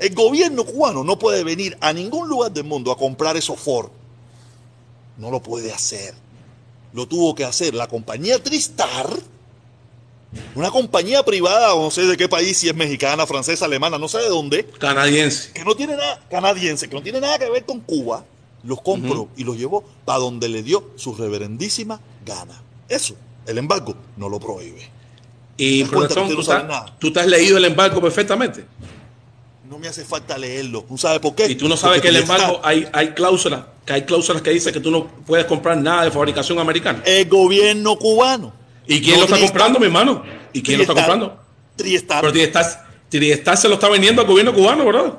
El 0.00 0.14
gobierno 0.14 0.64
cubano 0.64 1.04
no 1.04 1.18
puede 1.18 1.44
venir 1.44 1.76
a 1.80 1.92
ningún 1.92 2.28
lugar 2.28 2.52
del 2.52 2.64
mundo 2.64 2.90
a 2.92 2.98
comprar 2.98 3.36
esos 3.36 3.58
Ford. 3.58 3.90
No 5.16 5.30
lo 5.30 5.42
puede 5.42 5.72
hacer. 5.72 6.14
Lo 6.92 7.06
tuvo 7.06 7.34
que 7.34 7.44
hacer 7.44 7.74
la 7.74 7.86
compañía 7.88 8.42
Tristar, 8.42 9.08
una 10.54 10.70
compañía 10.70 11.22
privada, 11.24 11.74
no 11.74 11.90
sé 11.90 12.02
de 12.02 12.16
qué 12.16 12.28
país, 12.28 12.56
si 12.56 12.68
es 12.68 12.74
mexicana, 12.74 13.26
francesa, 13.26 13.64
alemana, 13.64 13.98
no 13.98 14.08
sé 14.08 14.18
de 14.18 14.28
dónde, 14.28 14.64
Canadiense. 14.78 15.52
que 15.52 15.64
no 15.64 15.74
tiene 15.74 15.96
nada, 15.96 16.20
canadiense, 16.30 16.88
que 16.88 16.94
no 16.94 17.02
tiene 17.02 17.20
nada 17.20 17.38
que 17.38 17.50
ver 17.50 17.64
con 17.64 17.80
Cuba, 17.80 18.24
los 18.62 18.80
compró 18.80 19.28
y 19.36 19.44
los 19.44 19.56
llevó 19.56 19.84
para 20.04 20.18
donde 20.18 20.48
le 20.48 20.62
dio 20.62 20.90
su 20.96 21.14
reverendísima 21.14 22.00
gana. 22.24 22.60
Eso, 22.88 23.14
el 23.46 23.58
embargo, 23.58 23.94
no 24.16 24.28
lo 24.28 24.40
prohíbe. 24.40 24.90
Y 25.56 25.84
usted 25.84 26.14
tú, 26.14 26.42
no 26.42 26.86
tú 26.98 27.12
te 27.12 27.20
has 27.20 27.26
leído 27.26 27.58
el 27.58 27.64
embargo 27.64 28.00
perfectamente. 28.00 28.64
No 29.68 29.78
me 29.78 29.88
hace 29.88 30.04
falta 30.04 30.36
leerlo. 30.36 30.84
¿Tú 30.88 30.98
sabes 30.98 31.20
por 31.20 31.34
qué? 31.34 31.46
Y 31.50 31.54
tú 31.54 31.68
no 31.68 31.76
sabes 31.76 31.98
Porque 31.98 32.10
que 32.10 32.16
el 32.16 32.22
embargo 32.22 32.60
hay, 32.62 32.86
hay 32.92 33.08
cláusulas, 33.08 33.62
que 33.84 33.92
hay 33.92 34.02
cláusulas 34.02 34.42
que 34.42 34.50
dicen 34.50 34.72
que 34.72 34.80
tú 34.80 34.90
no 34.90 35.06
puedes 35.26 35.46
comprar 35.46 35.76
nada 35.76 36.04
de 36.04 36.10
fabricación 36.10 36.58
americana. 36.58 37.02
El 37.04 37.28
gobierno 37.28 37.96
cubano. 37.96 38.63
¿Y 38.86 39.00
quién 39.00 39.14
No 39.14 39.20
lo 39.20 39.34
está 39.34 39.38
comprando, 39.38 39.78
mi 39.78 39.86
hermano? 39.86 40.22
¿Y 40.52 40.62
quién 40.62 40.78
lo 40.78 40.82
está 40.82 40.94
comprando? 40.94 41.38
Tristar. 41.76 42.20
Pero 42.20 42.32
Triestar, 42.32 42.86
Triestar 43.08 43.56
se 43.56 43.68
lo 43.68 43.74
está 43.74 43.88
vendiendo 43.88 44.20
al 44.22 44.28
gobierno 44.28 44.54
cubano, 44.54 44.84
¿verdad? 44.84 45.18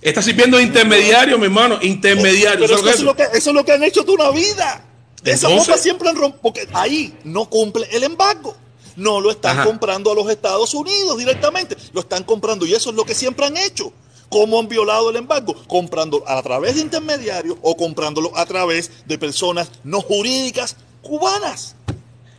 Está 0.00 0.20
sirviendo 0.20 0.58
de 0.58 0.64
intermediario, 0.64 1.38
mi 1.38 1.46
hermano, 1.46 1.78
intermediario. 1.80 2.66
Pero 2.66 2.78
¿sabes 2.78 2.82
es 2.82 2.82
que 2.82 2.90
eso, 2.90 2.98
es 2.98 3.04
lo 3.04 3.16
que, 3.16 3.38
eso 3.38 3.50
es 3.50 3.56
lo 3.56 3.64
que 3.64 3.72
han 3.72 3.82
hecho 3.82 4.04
toda 4.04 4.28
una 4.28 4.38
vida. 4.38 4.84
Esa 5.24 5.48
bomba 5.48 5.78
siempre 5.78 6.10
han 6.10 6.16
rompido. 6.16 6.42
Porque 6.42 6.68
ahí 6.74 7.16
no 7.24 7.48
cumple 7.48 7.88
el 7.90 8.04
embargo. 8.04 8.54
No 8.96 9.20
lo 9.20 9.30
están 9.30 9.58
Ajá. 9.58 9.66
comprando 9.66 10.12
a 10.12 10.14
los 10.14 10.28
Estados 10.30 10.74
Unidos 10.74 11.16
directamente. 11.16 11.76
Lo 11.94 12.00
están 12.00 12.22
comprando. 12.22 12.66
Y 12.66 12.74
eso 12.74 12.90
es 12.90 12.96
lo 12.96 13.04
que 13.04 13.14
siempre 13.14 13.46
han 13.46 13.56
hecho. 13.56 13.92
¿Cómo 14.34 14.58
han 14.58 14.66
violado 14.66 15.10
el 15.10 15.14
embargo? 15.16 15.54
Comprando 15.68 16.24
a 16.26 16.42
través 16.42 16.74
de 16.74 16.80
intermediarios 16.80 17.56
o 17.62 17.76
comprándolo 17.76 18.36
a 18.36 18.44
través 18.44 18.90
de 19.06 19.16
personas 19.16 19.70
no 19.84 20.00
jurídicas 20.00 20.74
cubanas. 21.02 21.76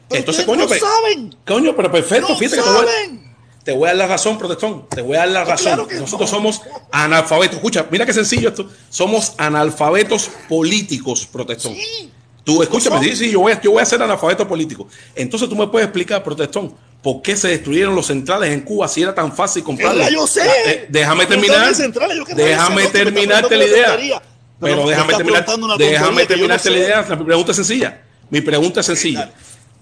Pero 0.09 0.19
Entonces, 0.19 0.43
coño, 0.45 0.63
no 0.63 0.67
pe- 0.67 0.77
saben. 0.77 1.33
Coño, 1.47 1.73
pero 1.73 1.89
perfecto, 1.89 2.27
No 2.27 2.35
fíjate 2.35 2.57
que 2.57 2.63
te 2.63 2.69
voy, 2.69 2.79
a- 2.85 2.85
saben. 2.91 3.35
te 3.63 3.71
voy 3.71 3.83
a 3.85 3.87
dar 3.91 3.95
la 3.95 4.07
razón, 4.07 4.37
protestón. 4.37 4.85
Te 4.89 5.01
voy 5.01 5.15
a 5.15 5.19
dar 5.19 5.29
la 5.29 5.45
razón. 5.45 5.65
claro 5.67 5.87
que 5.87 5.95
Nosotros 5.95 6.29
no. 6.29 6.35
somos 6.37 6.61
analfabetos. 6.91 7.55
Escucha, 7.55 7.87
mira 7.89 8.05
qué 8.05 8.11
sencillo 8.11 8.49
esto. 8.49 8.69
Somos 8.89 9.31
analfabetos 9.37 10.29
políticos, 10.49 11.25
protestón. 11.31 11.75
Sí. 11.75 12.11
Tú 12.43 12.61
escúchame, 12.61 12.99
sí, 13.05 13.15
sí, 13.15 13.31
yo 13.31 13.39
voy, 13.39 13.53
a, 13.53 13.61
yo 13.61 13.71
voy 13.71 13.81
a 13.81 13.85
ser 13.85 14.03
analfabeto 14.03 14.45
político. 14.45 14.85
Entonces 15.15 15.47
tú 15.47 15.55
me 15.55 15.65
puedes 15.67 15.85
explicar, 15.87 16.21
protestón, 16.25 16.75
por 17.05 17.21
qué 17.21 17.37
se 17.37 17.49
destruyeron 17.49 17.93
los 17.93 18.07
centrales 18.07 18.51
en 18.51 18.61
Cuba 18.61 18.87
si 18.87 19.03
era 19.03 19.13
tan 19.13 19.31
fácil 19.31 19.63
comprarlos. 19.63 20.09
Yo 20.09 20.25
sé. 20.25 20.41
Eh, 20.65 20.85
déjame 20.89 21.27
terminar. 21.27 21.75
centrales 21.75 22.17
yo 22.17 22.35
Déjame 22.35 22.87
terminarte 22.87 23.55
la 23.55 23.63
idea. 23.63 23.95
Pero 23.95 24.21
Pero 24.59 24.83
me 24.85 24.89
déjame 24.89 25.13
terminar, 25.13 25.45
déjame 25.77 26.21
no 26.23 26.27
terminarte 26.27 26.71
la 26.71 26.77
idea. 26.77 27.05
La 27.07 27.23
pregunta 27.23 27.51
es 27.51 27.57
sencilla. 27.57 28.01
Mi 28.31 28.41
pregunta 28.41 28.79
es 28.79 28.87
sencilla. 28.87 29.29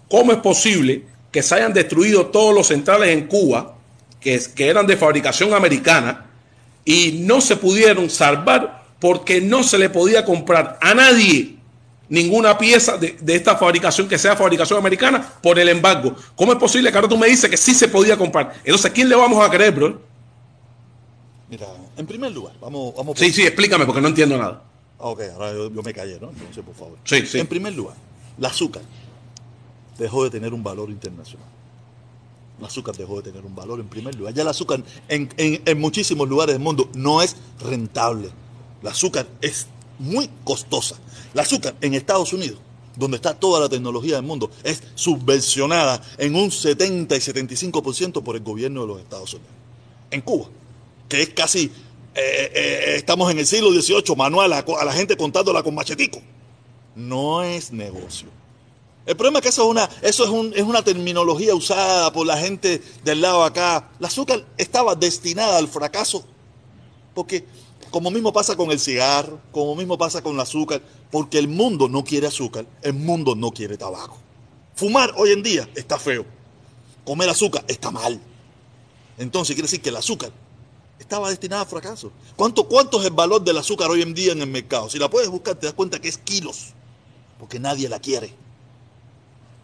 ¿Cómo 0.09 0.33
es 0.33 0.39
posible 0.39 1.05
que 1.31 1.41
se 1.41 1.55
hayan 1.55 1.71
destruido 1.71 2.25
todos 2.25 2.53
los 2.53 2.67
centrales 2.67 3.07
en 3.11 3.25
Cuba 3.27 3.77
que, 4.19 4.41
que 4.53 4.67
eran 4.67 4.85
de 4.85 4.97
fabricación 4.97 5.53
americana 5.53 6.25
y 6.83 7.21
no 7.21 7.39
se 7.39 7.55
pudieron 7.55 8.09
salvar 8.09 8.83
porque 8.99 9.39
no 9.39 9.63
se 9.63 9.77
le 9.77 9.89
podía 9.89 10.25
comprar 10.25 10.77
a 10.81 10.93
nadie 10.93 11.52
ninguna 12.13 12.57
pieza 12.57 12.97
de, 12.97 13.17
de 13.19 13.35
esta 13.35 13.57
fabricación 13.57 14.07
que 14.07 14.17
sea 14.17 14.35
fabricación 14.35 14.77
americana 14.77 15.33
por 15.41 15.57
el 15.57 15.67
embargo? 15.69 16.15
¿Cómo 16.35 16.51
es 16.53 16.59
posible 16.59 16.91
que 16.91 16.97
ahora 16.97 17.07
tú 17.09 17.17
me 17.17 17.27
dices 17.27 17.49
que 17.49 17.57
sí 17.57 17.73
se 17.73 17.87
podía 17.87 18.15
comprar? 18.17 18.53
Entonces, 18.63 18.85
¿a 18.91 18.93
quién 18.93 19.09
le 19.09 19.15
vamos 19.15 19.43
a 19.43 19.49
creer, 19.49 19.73
bro? 19.73 19.99
Mira, 21.49 21.67
en 21.97 22.05
primer 22.05 22.31
lugar, 22.31 22.53
vamos, 22.61 22.93
vamos 22.95 23.15
por- 23.15 23.17
Sí, 23.25 23.31
sí, 23.31 23.41
explícame 23.43 23.85
porque 23.85 24.01
no 24.01 24.07
entiendo 24.07 24.37
nada. 24.37 24.61
Ah, 24.99 25.07
Ok, 25.09 25.21
ahora 25.33 25.51
yo, 25.53 25.69
yo 25.71 25.83
me 25.83 25.93
callé, 25.93 26.17
¿no? 26.19 26.29
Entonces, 26.29 26.63
por 26.63 26.75
favor. 26.75 26.97
Sí, 27.03 27.25
sí. 27.25 27.39
En 27.39 27.47
primer 27.47 27.73
lugar, 27.73 27.95
el 28.37 28.45
azúcar. 28.45 28.81
dejó 29.97 30.23
de 30.23 30.29
tener 30.31 30.53
un 30.53 30.63
valor 30.63 30.89
internacional. 30.89 31.47
El 32.59 32.65
azúcar 32.65 32.95
dejó 32.95 33.17
de 33.21 33.31
tener 33.31 33.45
un 33.45 33.53
valor 33.55 33.79
en 33.79 33.87
primer 33.87 34.15
lugar. 34.15 34.33
Ya 34.33 34.41
el 34.41 34.47
azúcar 34.47 34.81
en, 35.07 35.29
en- 35.37 35.61
en 35.65 35.79
muchísimos 35.79 36.27
lugares 36.29 36.55
del 36.55 36.63
mundo 36.63 36.89
no 36.95 37.21
es 37.21 37.35
rentable. 37.59 38.29
El 38.81 38.87
azúcar 38.87 39.27
es 39.41 39.67
muy 40.03 40.29
costosa. 40.43 40.95
El 41.33 41.39
azúcar 41.39 41.75
en 41.81 41.93
Estados 41.93 42.33
Unidos, 42.33 42.59
donde 42.95 43.15
está 43.17 43.33
toda 43.33 43.59
la 43.61 43.69
tecnología 43.69 44.15
del 44.15 44.23
mundo, 44.23 44.51
es 44.63 44.83
subvencionada 44.95 46.01
en 46.17 46.35
un 46.35 46.51
70 46.51 47.15
y 47.15 47.19
75% 47.19 48.21
por 48.21 48.35
el 48.35 48.43
gobierno 48.43 48.81
de 48.81 48.87
los 48.87 48.99
Estados 48.99 49.33
Unidos. 49.33 49.51
En 50.11 50.21
Cuba, 50.21 50.45
que 51.09 51.21
es 51.23 51.29
casi, 51.29 51.71
eh, 52.13 52.51
eh, 52.53 52.93
estamos 52.97 53.31
en 53.31 53.39
el 53.39 53.47
siglo 53.47 53.71
XVIII, 53.71 54.15
manual, 54.15 54.53
a, 54.53 54.63
la 54.85 54.93
gente 54.93 55.17
contándola 55.17 55.63
con 55.63 55.73
machetico. 55.73 56.21
No 56.95 57.41
es 57.41 57.71
negocio. 57.71 58.27
El 59.05 59.15
problema 59.17 59.39
es 59.39 59.43
que 59.43 59.49
eso 59.49 59.63
es 59.63 59.69
una, 59.69 59.89
eso 60.01 60.23
es, 60.23 60.29
un- 60.29 60.53
es 60.55 60.61
una 60.61 60.83
terminología 60.83 61.55
usada 61.55 62.13
por 62.13 62.25
la 62.27 62.37
gente 62.37 62.81
del 63.03 63.21
lado 63.21 63.43
acá. 63.43 63.89
El 63.99 64.05
azúcar 64.05 64.45
estaba 64.57 64.93
destinada 64.95 65.57
al 65.57 65.67
fracaso 65.67 66.23
porque 67.13 67.45
como 67.93 68.09
mismo 68.09 68.33
pasa 68.33 68.55
con 68.55 68.71
el 68.71 68.79
cigarro, 68.79 69.39
como 69.51 69.75
mismo 69.75 69.99
pasa 69.99 70.23
con 70.23 70.33
el 70.33 70.39
azúcar, 70.39 70.81
porque 71.11 71.37
el 71.37 71.47
mundo 71.47 71.87
no 71.87 72.03
quiere 72.03 72.25
azúcar, 72.25 72.65
el 72.81 72.93
mundo 72.93 73.35
no 73.35 73.51
quiere 73.51 73.77
tabaco. 73.77 74.17
Fumar 74.73 75.13
hoy 75.15 75.29
en 75.29 75.43
día 75.43 75.69
está 75.75 75.99
feo. 75.99 76.25
Comer 77.05 77.29
azúcar 77.29 77.63
está 77.67 77.91
mal. 77.91 78.19
Entonces 79.19 79.53
quiere 79.53 79.67
decir 79.67 79.79
que 79.79 79.89
el 79.89 79.95
azúcar 79.95 80.31
estaba 80.97 81.29
destinada 81.29 81.61
al 81.61 81.67
fracaso. 81.67 82.11
¿Cuánto, 82.35 82.67
¿Cuánto 82.67 82.99
es 82.99 83.05
el 83.05 83.13
valor 83.13 83.43
del 83.43 83.59
azúcar 83.59 83.91
hoy 83.91 84.01
en 84.01 84.15
día 84.15 84.31
en 84.31 84.41
el 84.41 84.49
mercado? 84.49 84.89
Si 84.89 84.97
la 84.97 85.07
puedes 85.07 85.29
buscar, 85.29 85.53
te 85.53 85.67
das 85.67 85.75
cuenta 85.75 86.01
que 86.01 86.07
es 86.07 86.17
kilos, 86.17 86.73
porque 87.37 87.59
nadie 87.59 87.87
la 87.89 87.99
quiere. 87.99 88.33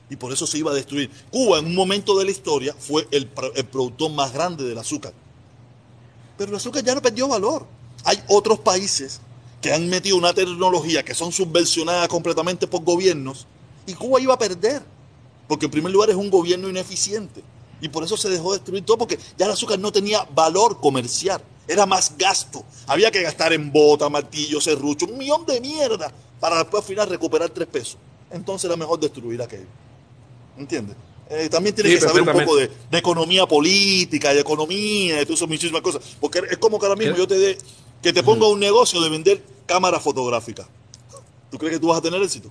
Y 0.07 0.17
por 0.17 0.31
eso 0.31 0.45
se 0.45 0.59
iba 0.59 0.69
a 0.69 0.75
destruir. 0.75 1.09
Cuba 1.31 1.57
en 1.57 1.65
un 1.65 1.73
momento 1.73 2.15
de 2.15 2.25
la 2.25 2.31
historia 2.31 2.75
fue 2.77 3.07
el, 3.09 3.27
el 3.55 3.65
productor 3.65 4.11
más 4.11 4.31
grande 4.33 4.65
del 4.65 4.77
azúcar. 4.77 5.13
Pero 6.37 6.51
el 6.51 6.57
azúcar 6.57 6.83
ya 6.83 6.93
no 6.93 7.01
perdió 7.01 7.27
valor. 7.27 7.78
Hay 8.03 8.21
otros 8.27 8.59
países 8.59 9.21
que 9.61 9.73
han 9.73 9.89
metido 9.89 10.17
una 10.17 10.33
tecnología 10.33 11.03
que 11.03 11.13
son 11.13 11.31
subvencionadas 11.31 12.07
completamente 12.07 12.67
por 12.67 12.83
gobiernos 12.83 13.45
y 13.85 13.93
Cuba 13.93 14.21
iba 14.21 14.33
a 14.33 14.37
perder. 14.37 14.81
Porque 15.47 15.65
en 15.65 15.71
primer 15.71 15.91
lugar 15.91 16.11
es 16.11 16.15
un 16.15 16.29
gobierno 16.29 16.69
ineficiente. 16.69 17.41
Y 17.81 17.89
por 17.89 18.03
eso 18.03 18.15
se 18.17 18.29
dejó 18.29 18.53
destruir 18.53 18.85
todo, 18.85 18.99
porque 18.99 19.17
ya 19.37 19.47
el 19.47 19.51
azúcar 19.51 19.79
no 19.79 19.91
tenía 19.91 20.27
valor 20.35 20.79
comercial. 20.79 21.41
Era 21.67 21.85
más 21.85 22.13
gasto. 22.17 22.63
Había 22.85 23.09
que 23.09 23.23
gastar 23.23 23.53
en 23.53 23.71
bota, 23.71 24.09
martillo, 24.09 24.61
serrucho, 24.61 25.07
un 25.07 25.17
millón 25.17 25.45
de 25.45 25.59
mierda 25.59 26.11
para 26.39 26.59
después 26.59 26.83
al 26.83 26.87
final 26.87 27.09
recuperar 27.09 27.49
tres 27.49 27.67
pesos. 27.67 27.97
Entonces 28.31 28.65
era 28.65 28.75
mejor 28.75 28.99
destruir 28.99 29.41
aquello. 29.41 29.65
¿Entiendes? 30.57 30.95
Eh, 31.29 31.47
también 31.49 31.73
tienes 31.75 31.93
Sí, 31.93 31.99
que 31.99 32.07
saber 32.07 32.21
un 32.21 32.45
poco 32.45 32.57
de, 32.57 32.69
economía 32.91 33.45
política, 33.45 34.33
de 34.33 34.41
economía, 34.41 35.17
de 35.17 35.25
todo 35.25 35.35
eso, 35.35 35.47
muchísimas 35.47 35.81
cosas. 35.81 36.01
Porque 36.19 36.41
es 36.49 36.57
como 36.57 36.79
que 36.79 36.85
ahora 36.85 36.97
mismo 36.97 37.13
¿Qué? 37.13 37.19
yo 37.19 37.27
te 37.27 37.37
dé, 37.37 37.57
que 38.01 38.13
te 38.13 38.23
ponga 38.23 38.47
un 38.47 38.59
negocio 38.59 39.01
de 39.01 39.09
vender 39.09 39.43
cámaras 39.65 40.01
fotográficas. 40.01 40.67
¿Tú 41.51 41.57
crees 41.57 41.75
que 41.75 41.79
tú 41.79 41.87
vas 41.87 41.97
a 41.97 42.01
tener 42.01 42.21
éxito? 42.21 42.49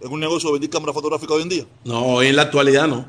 ¿En 0.00 0.10
un 0.12 0.20
negocio 0.20 0.48
de 0.48 0.54
vender 0.54 0.70
cámaras 0.70 0.94
fotográficas 0.94 1.36
hoy 1.36 1.42
en 1.42 1.48
día? 1.48 1.66
No, 1.84 2.04
hoy 2.06 2.28
en 2.28 2.36
la 2.36 2.42
actualidad 2.42 2.88
no. 2.88 3.06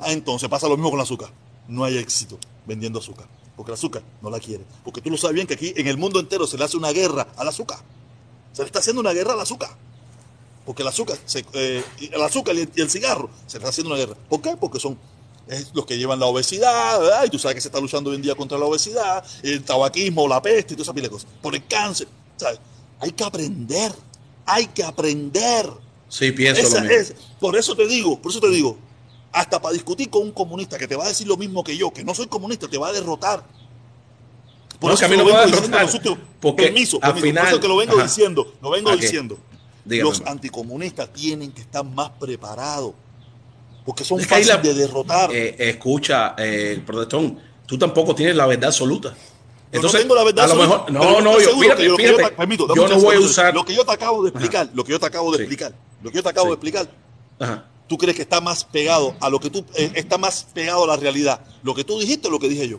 Ah, 0.00 0.12
entonces 0.12 0.48
pasa 0.48 0.68
lo 0.68 0.76
mismo 0.76 0.90
con 0.90 0.98
el 0.98 1.04
azúcar. 1.04 1.30
No 1.68 1.84
hay 1.84 1.98
éxito 1.98 2.38
vendiendo 2.66 2.98
azúcar. 2.98 3.26
Porque 3.56 3.70
el 3.70 3.74
azúcar 3.74 4.02
no 4.22 4.30
la 4.30 4.40
quiere. 4.40 4.64
Porque 4.84 5.00
tú 5.00 5.10
lo 5.10 5.16
sabes 5.16 5.34
bien 5.34 5.46
que 5.46 5.54
aquí 5.54 5.72
en 5.76 5.86
el 5.86 5.96
mundo 5.98 6.18
entero 6.18 6.46
se 6.46 6.56
le 6.56 6.64
hace 6.64 6.76
una 6.76 6.90
guerra 6.90 7.28
al 7.36 7.48
azúcar. 7.48 7.78
Se 8.52 8.62
le 8.62 8.66
está 8.66 8.78
haciendo 8.78 9.00
una 9.00 9.12
guerra 9.12 9.34
al 9.34 9.40
azúcar. 9.40 9.70
Porque 10.64 10.82
el 10.82 10.88
azúcar, 10.88 11.18
se- 11.26 11.44
eh, 11.54 11.84
el 12.12 12.22
azúcar 12.22 12.54
y 12.56 12.60
el, 12.60 12.70
y 12.74 12.80
el 12.80 12.90
cigarro 12.90 13.28
se 13.46 13.58
le 13.58 13.64
está 13.64 13.68
haciendo 13.70 13.92
una 13.92 13.98
guerra. 13.98 14.16
¿Por 14.28 14.40
qué? 14.40 14.56
Porque 14.56 14.78
son 14.80 14.96
es 15.48 15.70
los 15.74 15.84
que 15.86 15.98
llevan 15.98 16.18
la 16.20 16.26
obesidad, 16.26 17.00
¿verdad? 17.00 17.24
Y 17.24 17.30
tú 17.30 17.38
sabes 17.38 17.56
que 17.56 17.60
se 17.60 17.68
está 17.68 17.80
luchando 17.80 18.10
hoy 18.10 18.16
en 18.16 18.22
día 18.22 18.34
contra 18.34 18.56
la 18.58 18.64
obesidad, 18.64 19.24
el 19.42 19.62
tabaquismo, 19.64 20.26
la 20.28 20.40
peste 20.40 20.74
y 20.74 20.76
toda 20.76 20.84
esa 20.84 20.94
pila 20.94 21.04
de 21.08 21.10
cosas. 21.10 21.28
Por 21.40 21.54
el 21.54 21.66
cáncer. 21.66 22.08
¿sabes? 22.36 22.58
Hay 23.00 23.12
que 23.12 23.24
aprender. 23.24 23.92
Hay 24.46 24.66
que 24.68 24.82
aprender. 24.82 25.68
Sí, 26.08 26.32
pienso 26.32 26.60
Esa 26.62 26.76
lo 26.76 26.88
mismo. 26.88 26.96
es- 26.96 27.14
por 27.40 27.56
eso 27.56 27.74
te 27.76 27.86
digo, 27.86 28.20
por 28.20 28.30
eso 28.32 28.40
te 28.40 28.48
digo, 28.50 28.76
hasta 29.32 29.60
para 29.62 29.72
discutir 29.72 30.10
con 30.10 30.22
un 30.22 30.32
comunista 30.32 30.76
que 30.78 30.86
te 30.86 30.94
va 30.96 31.04
a 31.04 31.08
decir 31.08 31.26
lo 31.26 31.36
mismo 31.36 31.62
que 31.64 31.76
yo, 31.76 31.90
que 31.92 32.04
no 32.04 32.14
soy 32.14 32.26
comunista, 32.26 32.68
te 32.68 32.76
va 32.78 32.88
a 32.88 32.92
derrotar. 32.92 33.44
Por 34.78 34.90
No, 34.90 34.94
eso 34.96 35.08
que 35.08 35.16
lo 35.16 35.24
vengo 35.24 35.46
diciendo 35.46 36.18
porque 36.40 36.64
permiso, 36.64 36.96
al 37.00 37.14
permiso, 37.14 37.26
final- 37.26 37.44
por 37.44 37.52
eso 37.52 37.60
que 37.60 37.68
lo 37.68 37.76
vengo 37.76 37.94
Ajá. 37.94 38.02
diciendo, 38.02 38.52
lo 38.60 38.70
vengo 38.70 38.96
diciendo. 38.96 39.38
Dígame, 39.84 40.10
los 40.10 40.20
anticomunistas 40.26 41.12
tienen 41.12 41.52
que 41.52 41.60
estar 41.62 41.84
más 41.84 42.10
preparados, 42.18 42.92
porque 43.84 44.04
son 44.04 44.20
Es 44.20 44.26
que 44.26 44.30
fáciles 44.34 44.54
la- 44.56 44.62
de 44.62 44.74
derrotar. 44.74 45.30
Eh, 45.32 45.56
escucha, 45.58 46.34
eh, 46.38 46.80
protestón, 46.86 47.38
tú 47.66 47.76
tampoco 47.78 48.14
tienes 48.14 48.36
la 48.36 48.46
verdad 48.46 48.66
absoluta. 48.68 49.14
Entonces, 49.72 50.00
no 50.00 50.02
tengo 50.02 50.14
la 50.16 50.24
verdad 50.24 50.44
a 50.44 50.54
lo 50.54 50.62
absoluta, 50.62 50.84
mejor, 50.90 51.00
pero 51.00 51.20
no, 51.20 51.20
no, 51.22 51.40
yo, 51.40 52.16
te- 52.16 52.30
permito, 52.32 52.74
yo 52.74 52.88
no 52.88 53.00
voy 53.00 53.16
a 53.16 53.20
usar, 53.20 53.54
Lo 53.54 53.64
que 53.64 53.74
yo 53.74 53.84
te 53.84 53.92
acabo 53.92 54.22
de 54.22 54.28
explicar, 54.28 54.68
lo 54.74 54.84
que 54.84 54.92
yo 54.92 55.00
te 55.00 55.06
acabo 55.06 55.30
de 55.32 55.38
Sí. 55.38 55.42
explicar, 55.44 55.72
lo 56.02 56.10
que 56.10 56.16
yo 56.16 56.22
te 56.22 56.28
acabo 56.28 56.46
Sí. 56.46 56.50
de 56.50 56.54
explicar, 56.54 56.90
Ajá. 57.38 57.64
tú 57.88 57.96
crees 57.96 58.14
que 58.16 58.22
está 58.22 58.40
más 58.42 58.64
pegado 58.64 59.16
a 59.18 59.30
lo 59.30 59.40
que 59.40 59.48
tú, 59.48 59.64
eh, 59.74 59.90
está 59.94 60.18
más 60.18 60.46
pegado 60.52 60.84
a 60.84 60.86
la 60.88 60.96
realidad. 60.96 61.40
Lo 61.62 61.74
que 61.74 61.84
tú 61.84 61.98
dijiste 61.98 62.28
lo 62.30 62.38
que 62.38 62.48
dije 62.48 62.68
yo. 62.68 62.78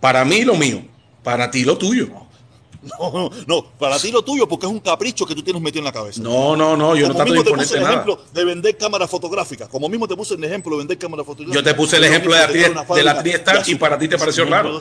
para 0.00 0.24
mí 0.24 0.42
lo 0.42 0.54
mío, 0.56 0.82
para 1.22 1.50
ti 1.50 1.62
lo 1.64 1.76
tuyo. 1.78 2.06
No, 2.08 2.26
no, 2.82 3.30
no, 3.46 3.64
para 3.78 3.98
ti 3.98 4.10
lo 4.10 4.22
tuyo 4.22 4.48
porque 4.48 4.66
es 4.66 4.72
un 4.72 4.80
capricho 4.80 5.24
que 5.24 5.34
tú 5.34 5.42
tienes 5.42 5.62
metido 5.62 5.80
en 5.80 5.84
la 5.84 5.92
cabeza. 5.92 6.20
No, 6.22 6.56
no, 6.56 6.76
no, 6.76 6.96
yo 6.96 7.06
no 7.08 7.14
Como 7.14 7.24
trato 7.24 7.32
de 7.32 7.38
mismo 7.38 7.44
te 7.44 7.62
puse 7.62 7.74
el 7.76 7.80
nada. 7.82 7.92
ejemplo 7.92 8.18
de 8.32 8.44
vender 8.44 8.76
cámaras 8.76 9.08
fotográficas. 9.10 9.68
Como 9.68 9.88
mismo 9.88 10.08
te 10.08 10.16
puse 10.16 10.34
el 10.34 10.42
ejemplo 10.44 10.72
de 10.72 10.78
vender 10.78 10.98
cámaras 10.98 11.24
fotográficas. 11.26 11.64
Yo 11.64 11.70
te 11.70 11.74
puse 11.76 11.96
el 11.96 12.04
ejemplo 12.04 12.34
de 12.34 12.40
la, 12.40 13.22
de 13.22 13.42
la 13.44 13.62
y 13.66 13.74
para 13.76 13.98
ti 13.98 14.08
te 14.08 14.18
pareció 14.18 14.44
raro. 14.44 14.72
no. 14.72 14.80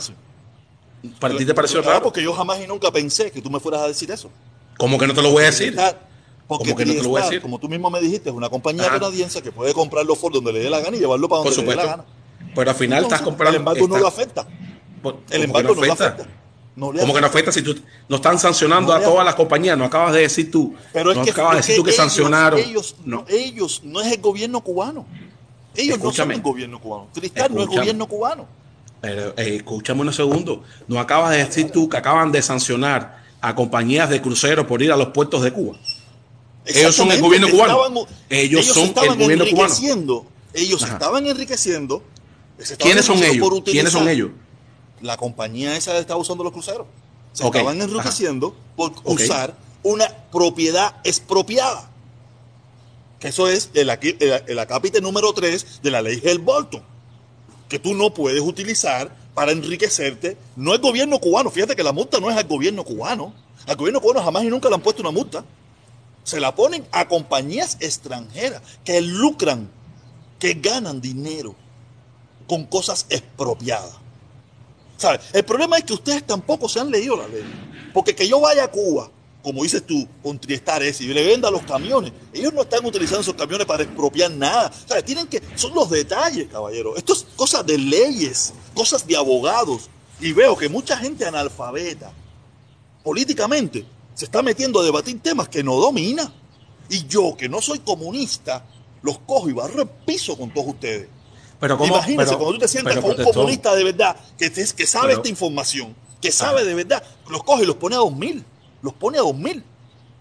Para 1.19 1.35
ti 1.35 1.45
te 1.45 1.53
pareció 1.53 1.81
raro. 1.81 2.03
porque 2.03 2.21
yo 2.21 2.33
jamás 2.33 2.59
y 2.63 2.67
nunca 2.67 2.91
pensé 2.91 3.31
que 3.31 3.41
tú 3.41 3.49
me 3.49 3.59
fueras 3.59 3.81
a 3.81 3.87
decir 3.87 4.09
eso. 4.11 4.29
¿Cómo 4.77 4.97
que 4.97 5.07
no 5.07 5.13
te 5.13 5.21
lo 5.21 5.31
voy 5.31 5.43
a 5.43 5.47
decir? 5.47 5.75
Porque 6.47 6.65
¿Cómo 6.71 6.77
que 6.77 6.85
no 6.85 6.93
te 6.93 7.01
lo 7.03 7.09
voy 7.09 7.21
a 7.21 7.21
Triestar, 7.21 7.23
decir? 7.29 7.41
como 7.41 7.59
tú 7.59 7.69
mismo 7.69 7.89
me 7.89 8.01
dijiste, 8.01 8.29
es 8.29 8.35
una 8.35 8.49
compañía 8.49 8.87
canadiense 8.89 9.41
que 9.41 9.51
puede 9.51 9.73
comprar 9.73 10.05
los 10.05 10.17
Ford 10.17 10.33
donde 10.33 10.51
le 10.53 10.59
dé 10.59 10.69
la 10.69 10.79
gana 10.79 10.97
y 10.97 10.99
llevarlo 10.99 11.29
para 11.29 11.43
Por 11.43 11.55
donde 11.55 11.71
le 11.71 11.77
dé 11.77 11.83
la 11.83 11.91
gana. 11.91 12.05
Pero 12.53 12.69
al 12.71 12.75
final 12.75 13.03
estás 13.03 13.21
comprando. 13.21 13.55
El 13.55 13.61
embargo 13.61 13.87
no 13.87 13.95
estás- 13.95 14.01
lo 14.01 14.07
afecta. 14.07 14.47
¿Cómo 15.01 15.17
El 15.29 15.43
embargo 15.43 15.75
no, 15.75 15.81
lo 15.85 15.93
afecta. 15.93 16.27
No 16.75 16.91
le 16.93 17.01
¿Cómo 17.01 17.13
que 17.13 17.21
no 17.21 17.27
afecta 17.27 17.51
si 17.51 17.61
tú 17.61 17.75
no 18.07 18.15
están 18.15 18.39
sancionando 18.39 18.93
No 18.93 18.99
a 18.99 19.03
todas 19.03 19.25
las 19.25 19.35
compañías? 19.35 19.77
No 19.77 19.83
acabas 19.85 20.13
de 20.13 20.21
decir 20.21 20.49
tú. 20.49 20.73
Pero 20.93 21.11
es 21.11 21.17
no 21.17 21.23
que, 21.25 21.31
acabas 21.31 21.51
de 21.53 21.57
decir 21.57 21.75
tú 21.75 21.83
que 21.83 21.89
ellos- 21.91 21.97
sancionaron. 22.01 22.59
Ellos, 22.59 22.95
no. 23.03 23.25
ellos 23.27 23.81
no 23.83 23.99
es 24.01 24.11
el 24.11 24.21
gobierno 24.21 24.61
cubano. 24.61 25.05
Ellos 25.75 25.97
Escúchame. 25.97 26.35
no 26.35 26.41
son 26.41 26.45
el 26.47 26.51
gobierno 26.53 26.79
cubano. 26.81 27.07
Tristar 27.13 27.51
no 27.51 27.61
es 27.63 27.69
el 27.69 27.77
gobierno 27.77 28.07
cubano. 28.07 28.47
Pero 29.01 29.29
eh, 29.37 29.55
escúchame 29.57 30.01
unos 30.01 30.15
segundos. 30.15 30.59
No 30.87 30.99
acabas 30.99 31.31
de 31.31 31.43
decir 31.45 31.71
tú 31.71 31.89
que 31.89 31.97
acaban 31.97 32.31
de 32.31 32.41
sancionar 32.41 33.21
a 33.41 33.55
compañías 33.55 34.09
de 34.09 34.21
cruceros 34.21 34.65
por 34.67 34.81
ir 34.81 34.91
a 34.91 34.95
los 34.97 35.07
puertos 35.07 35.41
de 35.43 35.51
Cuba. 35.51 35.75
Ellos 36.65 36.95
son 36.95 37.11
el 37.11 37.19
gobierno 37.19 37.49
cubano. 37.49 37.83
estaban- 37.83 38.07
Ellos 38.29 38.65
son 38.67 38.83
estaban 38.85 39.11
el 39.11 39.17
gobierno 39.17 39.45
cubano. 39.49 40.25
Ellos 40.53 40.83
Ajá. 40.83 40.93
estaban 40.93 41.25
enriqueciendo. 41.25 42.03
estaban 42.59 42.77
¿Quiénes 42.79 43.05
son 43.05 43.17
ellos? 43.23 43.61
¿Quiénes 43.65 43.91
son 43.91 44.07
ellos? 44.07 44.29
La 45.01 45.17
compañía 45.17 45.75
esa 45.75 45.97
estaba 45.97 46.19
usando 46.19 46.43
los 46.43 46.53
cruceros. 46.53 46.87
Se 47.33 47.43
Ok, 47.45 47.55
estaban 47.55 47.77
ajá. 47.81 47.89
enriqueciendo 47.89 48.55
por 48.75 48.93
usar 49.05 49.55
una 49.83 50.07
propiedad 50.31 50.95
expropiada. 51.03 51.89
Que 53.19 53.29
eso 53.29 53.47
es 53.47 53.69
el, 53.73 53.89
el, 53.89 54.43
el 54.47 54.59
acápite 54.59 54.99
número 55.01 55.31
3 55.33 55.81
de 55.83 55.91
la 55.91 56.01
ley 56.01 56.19
Hell-Bolton. 56.23 56.83
Que 57.69 57.79
tú 57.79 57.93
no 57.93 58.13
puedes 58.13 58.41
utilizar 58.41 59.15
para 59.33 59.51
enriquecerte. 59.51 60.37
No 60.55 60.73
es 60.73 60.81
gobierno 60.81 61.19
cubano. 61.19 61.49
Fíjate 61.51 61.75
que 61.75 61.83
la 61.83 61.93
multa 61.93 62.19
no 62.19 62.29
es 62.29 62.37
al 62.37 62.47
gobierno 62.47 62.83
cubano. 62.83 63.33
Al 63.67 63.75
gobierno 63.75 64.01
cubano 64.01 64.23
jamás 64.23 64.43
y 64.43 64.47
nunca 64.47 64.69
le 64.69 64.75
han 64.75 64.81
puesto 64.81 65.01
una 65.01 65.11
multa. 65.11 65.45
Se 66.23 66.39
la 66.39 66.53
ponen 66.53 66.85
a 66.91 67.07
compañías 67.07 67.77
extranjeras 67.79 68.61
que 68.83 69.01
lucran, 69.01 69.69
que 70.39 70.53
ganan 70.55 70.99
dinero 71.01 71.55
con 72.47 72.65
cosas 72.65 73.05
expropiadas. 73.09 73.93
El 75.33 75.43
problema 75.43 75.77
es 75.77 75.83
que 75.83 75.93
ustedes 75.93 76.25
tampoco 76.25 76.69
se 76.69 76.79
han 76.79 76.91
leído 76.91 77.17
la 77.17 77.27
ley. 77.27 77.43
Porque 77.93 78.15
que 78.15 78.27
yo 78.27 78.39
vaya 78.39 78.65
a 78.65 78.67
Cuba, 78.69 79.09
como 79.43 79.63
dices 79.63 79.85
tú, 79.85 80.07
con 80.21 80.39
Triestar 80.39 80.83
ese, 80.83 81.03
y 81.03 81.07
le 81.07 81.25
venda 81.25 81.49
los 81.49 81.63
camiones, 81.63 82.11
ellos 82.33 82.53
no 82.53 82.61
están 82.61 82.85
utilizando 82.85 83.21
esos 83.21 83.33
camiones 83.33 83.65
para 83.65 83.83
expropiar 83.83 84.31
nada. 84.31 84.71
¿Sabes? 84.85 85.05
Tienen 85.05 85.27
que, 85.27 85.41
son 85.55 85.73
los 85.73 85.89
detalles, 85.89 86.47
caballero. 86.47 86.95
Esto 86.95 87.13
es 87.13 87.25
cosas 87.35 87.65
de 87.65 87.77
leyes, 87.77 88.53
cosas 88.73 89.05
de 89.05 89.15
abogados. 89.15 89.89
Y 90.19 90.33
veo 90.33 90.55
que 90.55 90.69
mucha 90.69 90.95
gente 90.97 91.25
analfabeta, 91.25 92.13
políticamente, 93.03 93.85
se 94.13 94.25
está 94.25 94.43
metiendo 94.43 94.79
a 94.79 94.83
debatir 94.83 95.19
temas 95.21 95.49
que 95.49 95.63
no 95.63 95.77
domina. 95.77 96.31
Y 96.89 97.07
yo, 97.07 97.35
que 97.35 97.49
no 97.49 97.61
soy 97.61 97.79
comunista, 97.79 98.65
los 99.01 99.17
cojo 99.19 99.49
y 99.49 99.53
barro 99.53 99.81
el 99.81 99.89
piso 100.05 100.37
con 100.37 100.53
todos 100.53 100.67
ustedes. 100.67 101.07
Pero 101.61 101.77
cuando 101.77 101.95
tú 102.51 102.57
te 102.57 102.67
sientas 102.67 102.97
con 102.97 103.11
un 103.17 103.23
comunista 103.31 103.73
de 103.75 103.83
verdad, 103.85 104.17
que, 104.37 104.49
te- 104.49 104.65
que 104.75 104.85
sabe 104.85 105.07
Pero- 105.09 105.19
esta 105.19 105.29
información, 105.29 105.95
que 106.19 106.31
sabe 106.33 106.65
de 106.65 106.73
verdad, 106.75 107.01
los 107.29 107.43
coge 107.43 107.63
y 107.63 107.65
los 107.67 107.77
pone 107.77 107.95
a 107.95 107.99
dos 107.99 108.13
mil. 108.13 108.43
Los 108.81 108.93
pone 108.93 109.17
a 109.17 109.21
dos 109.21 109.35
mil. 109.35 109.63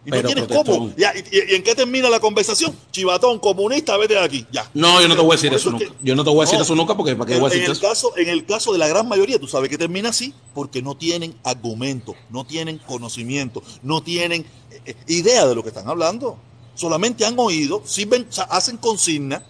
Y 0.05 0.11
Pero, 0.11 0.23
no 0.23 0.35
tienes 0.35 0.47
cómo. 0.65 0.95
Ya, 0.97 1.13
y, 1.15 1.19
y- 1.31 1.53
y 1.53 1.55
en 1.57 1.63
qué 1.63 1.75
termina 1.75 2.09
la 2.09 2.21
conversación? 2.21 2.75
Chivatón, 2.91 3.39
comunista, 3.39 3.97
vete 3.99 4.15
de 4.15 4.21
aquí. 4.21 4.47
Ya. 4.51 4.71
No, 4.73 5.01
yo 5.03 5.09
no 5.09 5.15
te 5.15 5.21
voy 5.21 5.33
a 5.33 5.37
decir 5.37 5.53
eso 5.53 5.69
es 5.69 5.73
nunca. 5.75 5.85
que- 5.87 5.93
Yo 6.03 6.15
no 6.15 6.25
te 6.25 6.31
voy 6.31 6.39
a 6.39 6.43
decir 6.43 6.57
No. 6.59 6.65
eso 6.65 6.75
nunca 6.75 6.97
porque 6.97 7.15
para 7.17 7.27
qué 7.27 7.35
En, 7.35 7.41
voy 7.41 7.51
a 7.51 7.53
en 7.55 7.61
decir 7.61 7.71
el 7.71 7.77
eso. 7.77 7.87
caso, 7.89 8.17
en 8.17 8.29
el 8.31 8.47
caso 8.47 8.73
de 8.73 8.79
la 8.79 8.89
gran 8.89 9.07
mayoría, 9.09 9.39
tú 9.39 9.47
sabes 9.47 9.69
que 9.69 9.77
termina 9.77 10.09
así 10.09 10.33
porque 10.55 10.81
no 10.83 10.95
tienen 10.97 11.35
argumento, 11.45 12.15
no 12.31 12.45
tienen 12.47 12.79
conocimiento, 12.79 13.63
no 13.83 14.03
tienen 14.03 14.47
eh, 14.71 14.81
eh, 14.87 14.95
idea 15.09 15.47
de 15.47 15.55
lo 15.55 15.63
que 15.63 15.69
están 15.69 15.87
hablando. 15.89 16.39
Solamente 16.75 17.27
han 17.27 17.39
oído, 17.39 17.83
sirven, 17.85 18.27
hacen 18.49 18.79
consigna, 18.79 19.43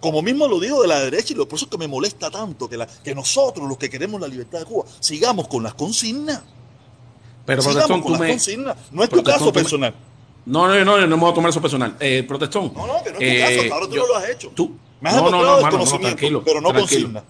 como 0.00 0.22
mismo 0.22 0.46
lo 0.48 0.60
digo 0.60 0.82
de 0.82 0.88
la 0.88 1.00
derecha, 1.00 1.32
y 1.32 1.36
lo- 1.36 1.48
por 1.48 1.56
eso 1.56 1.66
es 1.66 1.70
que 1.70 1.78
me 1.78 1.88
molesta 1.88 2.30
tanto 2.30 2.68
que, 2.68 2.76
la, 2.76 2.86
que 2.86 3.14
nosotros, 3.14 3.68
los 3.68 3.78
que 3.78 3.88
queremos 3.90 4.20
la 4.20 4.28
libertad 4.28 4.58
de 4.60 4.64
Cuba, 4.66 4.84
sigamos 5.00 5.48
con 5.48 5.62
las 5.62 5.74
consignas. 5.74 6.42
Pero 7.44 7.62
sigamos 7.62 7.84
protestón, 7.86 8.00
con 8.02 8.06
tú 8.06 8.12
las 8.12 8.20
me. 8.20 8.28
consignas. 8.30 8.76
No 8.90 9.02
es 9.04 9.08
tu 9.10 9.22
caso 9.22 9.46
me- 9.46 9.52
personal. 9.52 9.94
No, 10.44 10.68
no, 10.68 10.84
no, 10.84 10.98
no 11.06 11.16
me 11.16 11.22
voy 11.22 11.30
a 11.32 11.34
tomar 11.34 11.50
eso 11.50 11.60
personal. 11.60 11.96
Eh, 12.00 12.24
protestón. 12.26 12.72
No, 12.74 12.86
no, 12.86 13.02
que 13.02 13.10
no 13.12 13.18
es 13.18 13.18
tu 13.18 13.22
eh, 13.24 13.40
caso, 13.68 13.74
ahora 13.74 13.86
tú 13.88 13.94
yo- 13.94 14.02
no 14.02 14.06
lo 14.08 14.16
has 14.16 14.28
hecho. 14.30 14.48
Tú. 14.54 14.76
Me 15.00 15.10
has 15.10 15.16
no, 15.16 15.22
no, 15.30 15.42
no, 15.42 15.56
hermano, 15.58 15.78
no, 15.84 15.98
tranquilo. 15.98 16.42
pero 16.44 16.60
no 16.60 16.72
consigna. 16.72 17.22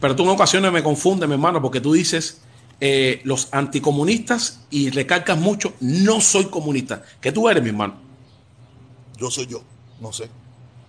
Pero 0.00 0.16
tú 0.16 0.22
en 0.24 0.28
ocasiones 0.30 0.72
me 0.72 0.82
confundes, 0.82 1.28
mi 1.28 1.34
hermano, 1.34 1.62
porque 1.62 1.80
tú 1.80 1.92
dices 1.92 2.40
eh, 2.80 3.20
los 3.24 3.48
anticomunistas 3.52 4.60
y 4.70 4.90
recalcas 4.90 5.38
mucho, 5.38 5.74
no 5.80 6.20
soy 6.20 6.46
comunista. 6.46 7.02
¿Qué 7.20 7.30
tú 7.30 7.48
eres, 7.48 7.62
mi 7.62 7.68
hermano? 7.68 7.94
Yo 9.16 9.30
soy 9.30 9.46
yo, 9.46 9.62
no 10.00 10.12
sé. 10.12 10.28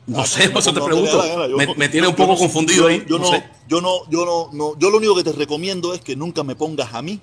No 0.06 0.20
Ah, 0.20 0.26
sé, 0.26 0.50
por 0.50 0.60
eso 0.60 0.74
te 0.74 0.82
pregunto. 0.82 1.22
te 1.22 1.76
me, 1.78 1.88
tiene 1.90 2.08
un 2.08 2.16
poco 2.16 2.34
no- 2.34 2.38
confundido 2.40 2.84
yo- 2.84 2.88
ahí. 2.90 3.06
Yo 3.08 3.18
no 3.20 3.26
sé. 3.28 3.44
yo 3.70 3.80
no, 3.80 4.10
yo 4.10 4.26
no, 4.26 4.50
no, 4.52 4.78
yo 4.78 4.90
lo 4.90 4.98
único 4.98 5.16
que 5.16 5.24
te 5.24 5.32
recomiendo 5.32 5.94
es 5.94 6.02
que 6.02 6.16
nunca 6.16 6.44
me 6.44 6.56
pongas 6.56 6.94
a 6.94 7.02
mí 7.02 7.22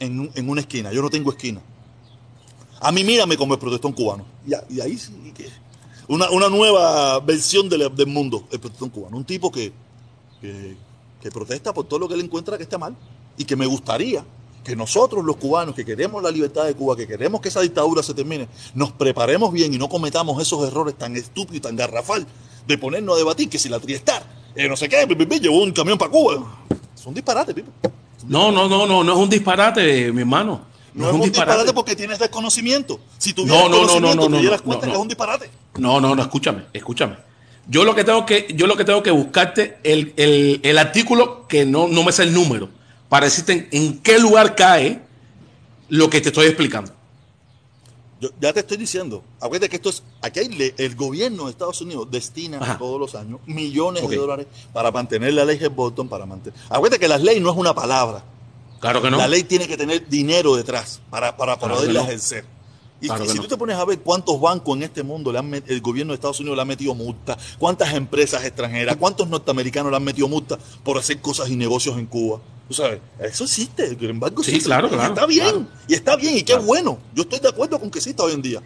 en, 0.00 0.30
en 0.34 0.48
una 0.48 0.60
esquina. 0.62 0.92
Yo 0.92 1.00
no 1.00 1.10
tengo 1.10 1.30
esquina. 1.30 1.60
A 2.80 2.90
mí 2.90 3.04
mírame 3.04 3.36
como 3.36 3.54
el 3.54 3.60
protestón 3.60 3.92
cubano. 3.92 4.24
Y, 4.68 4.80
ahí 4.80 4.98
sí 4.98 5.12
que 5.36 5.48
una, 6.08 6.28
una 6.30 6.48
nueva 6.48 7.20
versión 7.20 7.68
del, 7.68 7.94
del 7.94 8.06
mundo, 8.08 8.48
el 8.50 8.58
protestón 8.58 8.90
cubano. 8.90 9.16
Un 9.16 9.24
tipo 9.24 9.52
que, 9.52 9.72
que, 10.40 10.76
que 11.20 11.30
protesta 11.30 11.72
por 11.72 11.86
todo 11.86 12.00
lo 12.00 12.08
que 12.08 12.14
él 12.14 12.20
encuentra 12.22 12.56
que 12.56 12.64
está 12.64 12.78
mal. 12.78 12.96
Y 13.38 13.44
que 13.44 13.54
me 13.54 13.66
gustaría 13.66 14.24
que 14.64 14.76
nosotros 14.76 15.24
los 15.24 15.36
cubanos 15.36 15.74
que 15.74 15.84
queremos 15.84 16.22
la 16.22 16.30
libertad 16.30 16.64
de 16.64 16.74
Cuba, 16.74 16.96
que 16.96 17.06
queremos 17.06 17.40
que 17.40 17.48
esa 17.48 17.60
dictadura 17.60 18.02
se 18.02 18.14
termine, 18.14 18.48
nos 18.74 18.92
preparemos 18.92 19.52
bien 19.52 19.74
y 19.74 19.78
no 19.78 19.88
cometamos 19.88 20.40
esos 20.40 20.66
errores 20.66 20.96
tan 20.96 21.16
estúpidos 21.16 21.56
y 21.56 21.60
tan 21.60 21.76
garrafal 21.76 22.26
de 22.66 22.78
ponernos 22.78 23.16
a 23.16 23.18
debatir 23.18 23.48
que 23.48 23.58
si 23.58 23.68
la 23.68 23.80
Triestar, 23.80 24.22
eh, 24.54 24.68
no 24.68 24.76
sé 24.76 24.88
qué, 24.88 25.06
llevó 25.40 25.62
un 25.62 25.72
camión 25.72 25.98
para 25.98 26.10
Cuba. 26.10 26.66
Son 26.94 27.12
disparates, 27.12 27.54
Pipo. 27.54 27.72
No, 28.28 28.52
no, 28.52 28.68
no, 28.68 28.86
no, 28.86 29.02
no 29.02 29.12
es 29.12 29.18
un 29.18 29.28
disparate, 29.28 30.12
mi 30.12 30.20
hermano. 30.20 30.66
No, 30.94 31.08
es 31.08 31.14
un 31.14 31.22
disparate. 31.22 31.72
porque 31.72 31.96
tienes 31.96 32.18
desconocimiento. 32.18 33.00
Si 33.18 33.32
tuvieras 33.32 33.62
No, 33.62 33.68
no, 33.68 33.76
no, 33.76 33.82
no, 33.82 33.86
conocimiento, 33.86 34.28
no, 34.28 34.36
te 34.36 34.40
dieras 34.42 34.62
cuenta 34.62 34.86
que 34.86 34.92
es 34.92 34.98
un 34.98 35.08
disparate. 35.08 35.50
No, 35.78 36.00
no, 36.00 36.14
no, 36.14 36.22
escúchame, 36.22 36.66
escúchame. 36.72 37.16
Yo 37.66 37.84
lo 37.84 37.94
que 37.94 38.04
tengo 38.04 38.26
que, 38.26 38.48
yo 38.54 38.66
lo 38.66 38.76
que 38.76 38.84
tengo 38.84 39.02
que 39.02 39.10
buscarte 39.10 39.78
el, 39.82 40.12
el, 40.16 40.60
el 40.62 40.78
artículo 40.78 41.46
que 41.48 41.64
no, 41.64 41.88
no 41.88 42.02
me 42.04 42.12
sé 42.12 42.24
el 42.24 42.34
número 42.34 42.68
para 43.12 43.26
decirte 43.26 43.68
en, 43.72 43.98
qué 43.98 44.18
lugar 44.18 44.54
cae 44.54 45.02
lo 45.90 46.08
que 46.08 46.22
te 46.22 46.30
estoy 46.30 46.46
explicando. 46.46 46.92
Yo 48.18 48.30
ya 48.40 48.54
te 48.54 48.60
estoy 48.60 48.78
diciendo, 48.78 49.22
acuérdate 49.38 49.68
que 49.68 49.76
esto 49.76 49.90
es, 49.90 50.02
aquí 50.22 50.40
hay 50.40 50.74
el 50.78 50.96
gobierno 50.96 51.44
de 51.44 51.50
Estados 51.50 51.82
Unidos 51.82 52.10
destina 52.10 52.56
Ajá. 52.56 52.78
todos 52.78 52.98
los 52.98 53.14
años 53.14 53.38
millones 53.44 54.08
de 54.08 54.16
dólares 54.16 54.46
para 54.72 54.90
mantener 54.90 55.34
la 55.34 55.44
ley 55.44 55.58
Bolton, 55.68 56.08
para 56.08 56.24
mantener. 56.24 56.58
Acuérdate 56.70 56.98
que 56.98 57.06
la 57.06 57.18
ley 57.18 57.38
no 57.38 57.50
es 57.50 57.56
una 57.58 57.74
palabra. 57.74 58.24
Claro 58.80 59.02
que 59.02 59.10
no. 59.10 59.18
La 59.18 59.28
ley 59.28 59.42
tiene 59.42 59.68
que 59.68 59.76
tener 59.76 60.08
dinero 60.08 60.56
detrás 60.56 61.02
para, 61.10 61.36
para 61.36 61.58
Claro 61.58 61.74
poderla 61.74 62.00
no. 62.00 62.06
ejercer. 62.06 62.46
Y, 63.02 63.08
Claro 63.08 63.26
si 63.26 63.36
no. 63.36 63.42
tú 63.42 63.48
te 63.48 63.58
pones 63.58 63.76
a 63.76 63.84
ver 63.84 63.98
cuántos 63.98 64.40
bancos 64.40 64.74
en 64.74 64.84
este 64.84 65.02
mundo 65.02 65.30
le 65.30 65.38
han 65.38 65.52
el 65.52 65.80
gobierno 65.82 66.12
de 66.12 66.14
Estados 66.14 66.40
Unidos 66.40 66.56
le 66.56 66.62
ha 66.62 66.64
metido 66.64 66.94
multa, 66.94 67.36
cuántas 67.58 67.92
empresas 67.92 68.42
extranjeras, 68.42 68.96
cuántos 68.96 69.28
norteamericanos 69.28 69.90
le 69.90 69.98
han 69.98 70.04
metido 70.04 70.28
multa 70.28 70.58
por 70.82 70.96
hacer 70.96 71.20
cosas 71.20 71.50
y 71.50 71.56
negocios 71.56 71.98
en 71.98 72.06
Cuba. 72.06 72.40
Sabes, 72.72 73.00
eso 73.20 73.44
existe, 73.44 73.84
el 73.86 74.10
embargo 74.10 74.42
Sí, 74.42 74.50
existe. 74.50 74.66
claro, 74.68 74.86
Y 74.88 74.90
claro, 74.90 75.14
está 75.14 75.26
bien, 75.26 75.44
claro. 75.50 75.66
y 75.88 75.94
está 75.94 76.16
bien, 76.16 76.36
y 76.36 76.42
qué 76.42 76.54
bueno. 76.56 76.98
Yo 77.14 77.22
estoy 77.22 77.38
de 77.40 77.48
acuerdo 77.48 77.78
con 77.78 77.90
que 77.90 77.98
exista 77.98 78.22
hoy 78.22 78.32
en 78.32 78.42
día. 78.42 78.62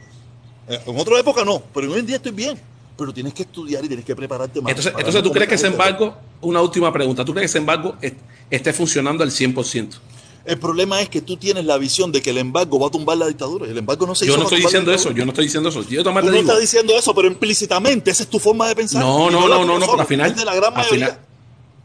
Eh, 0.68 0.80
En 0.86 0.98
otra 0.98 1.18
época 1.18 1.44
no, 1.44 1.62
pero 1.74 1.92
hoy 1.92 2.00
en 2.00 2.06
día 2.06 2.16
estoy 2.16 2.32
bien. 2.32 2.58
Pero 2.98 3.12
tienes 3.12 3.34
que 3.34 3.42
estudiar 3.42 3.84
y 3.84 3.88
tienes 3.88 4.06
que 4.06 4.16
prepararte 4.16 4.58
más. 4.60 4.70
Entonces, 4.70 4.94
entonces 4.96 5.22
tú 5.22 5.30
crees 5.30 5.48
que 5.50 5.54
ese 5.56 5.66
este 5.66 5.74
embargo, 5.76 6.16
una 6.40 6.62
última 6.62 6.90
pregunta, 6.90 7.26
¿tú 7.26 7.32
crees 7.34 7.42
que 7.42 7.50
ese 7.50 7.58
embargo 7.58 7.94
est- 8.00 8.16
esté 8.50 8.72
funcionando 8.72 9.22
al 9.22 9.30
100%? 9.30 9.98
El 10.46 10.58
problema 10.58 11.00
es 11.02 11.10
que 11.10 11.20
tú 11.20 11.36
tienes 11.36 11.66
la 11.66 11.76
visión 11.76 12.10
de 12.10 12.22
que 12.22 12.30
el 12.30 12.38
embargo 12.38 12.78
va 12.78 12.86
a 12.86 12.90
tumbar 12.90 13.18
la 13.18 13.26
dictadura. 13.26 13.66
Y 13.66 13.70
el 13.72 13.76
embargo 13.78 14.06
no 14.06 14.14
se 14.14 14.24
Yo 14.24 14.30
hizo 14.32 14.38
no 14.38 14.44
estoy 14.44 14.62
diciendo 14.62 14.94
eso, 14.94 15.10
yo 15.10 15.26
no 15.26 15.32
estoy 15.32 15.44
diciendo 15.44 15.68
eso. 15.68 15.82
Yo 15.82 16.02
Tú 16.02 16.10
no 16.10 16.20
digo, 16.22 16.36
estás 16.36 16.58
diciendo 16.60 16.96
eso, 16.96 17.14
pero 17.14 17.28
implícitamente 17.28 18.10
esa 18.12 18.22
es 18.22 18.30
tu 18.30 18.38
forma 18.38 18.66
de 18.68 18.76
pensar. 18.76 19.02
No, 19.02 19.28
Y 19.28 19.32
no, 19.32 19.46
no, 19.46 19.64
no, 19.66 19.78
no, 19.78 19.84
porque 19.86 20.00
al 20.00 20.06
final, 20.06 20.34
de 20.34 20.44
la 20.46 20.54
gran 20.54 20.72
mayoría. 20.72 21.06
final, 21.08 21.25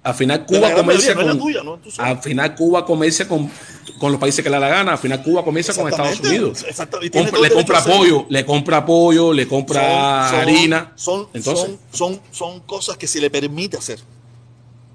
al 0.03 0.15
final 0.15 0.45
Cuba 0.45 0.73
comercia 0.73 1.14
con, 1.15 1.38
tuya, 1.38 1.61
no 1.64 1.80
al 1.99 2.18
final 2.22 2.56
Cuba 2.56 2.86
comercia 2.86 3.28
con, 3.28 3.52
con 3.99 4.11
los 4.11 4.19
países 4.19 4.44
que 4.44 4.49
le 4.49 4.56
da 4.56 4.60
la 4.61 4.69
gana, 4.69 4.94
al 4.94 4.98
final 4.98 5.22
Cuba 5.23 5.44
comercia 5.44 5.73
con 5.76 5.88
Estados 5.90 6.19
Unidos. 6.22 6.65
Compra- 7.11 7.40
le 7.40 7.49
compra 7.52 7.78
apoyo, 7.80 8.26
le 8.30 8.45
compra 8.45 8.78
apoyo, 8.78 9.32
le 9.34 9.48
compra 9.48 9.82
Son- 9.82 10.30
son- 10.32 10.40
harina. 10.40 10.94
Son, 10.95 11.28
Entonces, 11.34 11.65
son, 11.91 12.15
son, 12.15 12.22
son 12.32 12.60
cosas 12.61 12.98
que 12.98 13.07
se 13.07 13.19
le 13.22 13.30
permite 13.30 13.78
hacer. 13.78 13.99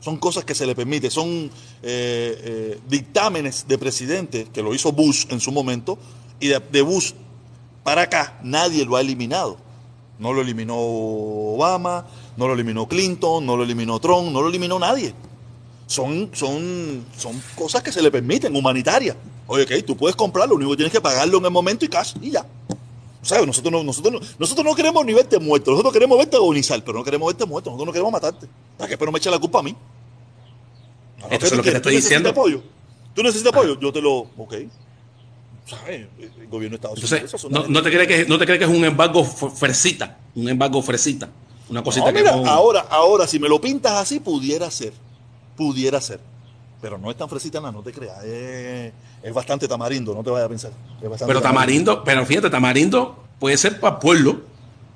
Son 0.01 0.17
cosas 0.19 0.45
que 0.45 0.55
se 0.55 0.67
le 0.67 0.75
permite. 0.75 1.11
Son 1.11 1.29
eh, 1.29 1.51
eh, 1.83 2.81
dictámenes 2.89 3.67
de 3.69 3.79
presidente 3.79 4.47
que 4.53 4.63
lo 4.63 4.75
hizo 4.75 4.93
Bush 4.93 5.27
en 5.31 5.41
su 5.41 5.51
momento. 5.53 5.99
Y 6.41 6.49
de, 6.49 6.61
de 6.71 6.83
Bush 6.83 7.13
para 7.83 8.03
acá 8.03 8.39
nadie 8.43 8.85
lo 8.85 8.97
ha 8.97 9.01
eliminado. 9.01 9.57
No 10.19 10.33
lo 10.33 10.43
eliminó 10.43 10.75
Obama, 10.79 12.07
no 12.37 12.47
lo 12.47 12.55
eliminó 12.55 12.87
Clinton, 12.87 13.45
no 13.45 13.57
lo 13.57 13.65
eliminó 13.65 13.99
Trump, 13.99 14.31
no 14.31 14.43
lo 14.43 14.49
eliminó 14.49 14.79
nadie. 14.79 15.15
Son, 15.87 16.31
son, 16.33 17.05
son 17.17 17.41
cosas 17.55 17.83
que 17.83 17.93
se 17.93 18.03
le 18.03 18.11
permiten, 18.11 18.55
humanitarias. 18.55 19.17
Oye, 19.47 19.63
ok, 19.63 19.87
tú 19.87 19.97
puedes 19.97 20.17
comprarlo, 20.17 20.55
lo 20.55 20.57
único 20.57 20.71
que 20.73 20.77
tienes 20.79 20.93
que 20.93 21.01
pagarlo 21.01 21.39
en 21.39 21.45
el 21.45 21.51
momento 21.51 21.85
y 21.85 21.89
cash 21.89 22.15
y 22.21 22.33
ya. 22.33 22.45
¿Sabes? 23.23 23.47
Nosotros 23.47 23.73
no, 23.73 23.83
nosotros, 23.83 24.13
no, 24.13 24.21
nosotros 24.39 24.65
no 24.65 24.75
queremos 24.75 25.05
ni 25.05 25.13
verte 25.15 25.39
muerto, 25.39 25.71
nosotros 25.71 25.93
queremos 25.93 26.19
verte 26.19 26.37
agonizar, 26.37 26.83
pero 26.85 26.99
no 26.99 27.05
queremos 27.05 27.27
verte 27.29 27.45
muerto, 27.45 27.71
nosotros 27.71 27.87
no 27.87 27.93
queremos 27.93 28.13
matarte. 28.13 28.47
¿Para 28.77 28.89
qué? 28.89 28.99
Pero 28.99 29.11
me 29.13 29.19
echa 29.19 29.31
la 29.31 29.39
culpa 29.39 29.61
a 29.61 29.63
mí. 29.63 29.75
No, 31.21 31.29
Esto 31.31 31.47
es 31.47 31.51
¿qué 31.51 31.57
lo 31.57 31.63
que 31.63 31.71
te 31.71 31.77
estoy 31.77 31.95
necesitas 31.95 32.23
diciendo. 32.23 32.31
apoyo? 32.31 32.63
¿Tú 33.15 33.23
necesitas 33.23 33.53
apoyo? 33.53 33.81
Yo 33.81 33.93
te 33.93 34.01
lo... 34.01 34.19
Ok. 34.37 34.55
¿Sabes? 35.67 36.07
El 36.21 36.47
gobierno 36.49 36.77
de 36.77 36.87
Estados 36.89 36.99
Unidos... 36.99 37.13
entonces 37.35 37.51
no, 37.51 37.67
no 37.67 37.83
te 37.83 37.91
crees 37.91 38.07
que 38.07 38.27
no 38.27 38.39
te 38.39 38.45
crees 38.45 38.59
que 38.61 38.65
es 38.67 38.71
un 38.71 38.85
embargo 38.85 39.25
fresita, 39.25 40.19
un 40.37 40.49
embargo 40.49 40.81
fresita, 40.83 41.29
una 41.69 41.83
cosita 41.83 42.07
No, 42.07 42.13
que 42.13 42.19
mira, 42.23 42.37
no- 42.37 42.47
ahora, 42.49 42.87
ahora, 42.91 43.27
si 43.27 43.39
me 43.39 43.49
lo 43.49 43.61
pintas 43.61 43.93
así, 43.93 44.21
pudiera 44.21 44.71
ser. 44.71 44.93
Pudiera 45.57 46.01
ser. 46.01 46.21
Pero 46.81 46.99
no 46.99 47.11
es 47.11 47.17
tan 47.17 47.29
fresita 47.29 47.59
nada, 47.61 47.73
no 47.73 47.83
te 47.83 47.93
creas. 47.93 48.23
Es, 48.25 48.93
es 49.23 49.35
bastante 49.35 49.67
tamarindo, 49.67 50.15
no 50.15 50.23
te 50.23 50.31
vayas 50.31 50.47
a 50.47 50.49
pensar. 50.49 50.71
Pero 51.27 51.41
Tamarindo, 51.41 52.05
pero 52.05 52.25
fíjate, 52.27 52.51
Tamarindo 52.51 53.17
puede 53.39 53.57
ser 53.57 53.81
para 53.81 53.95
el 53.95 54.01
pueblo, 54.01 54.41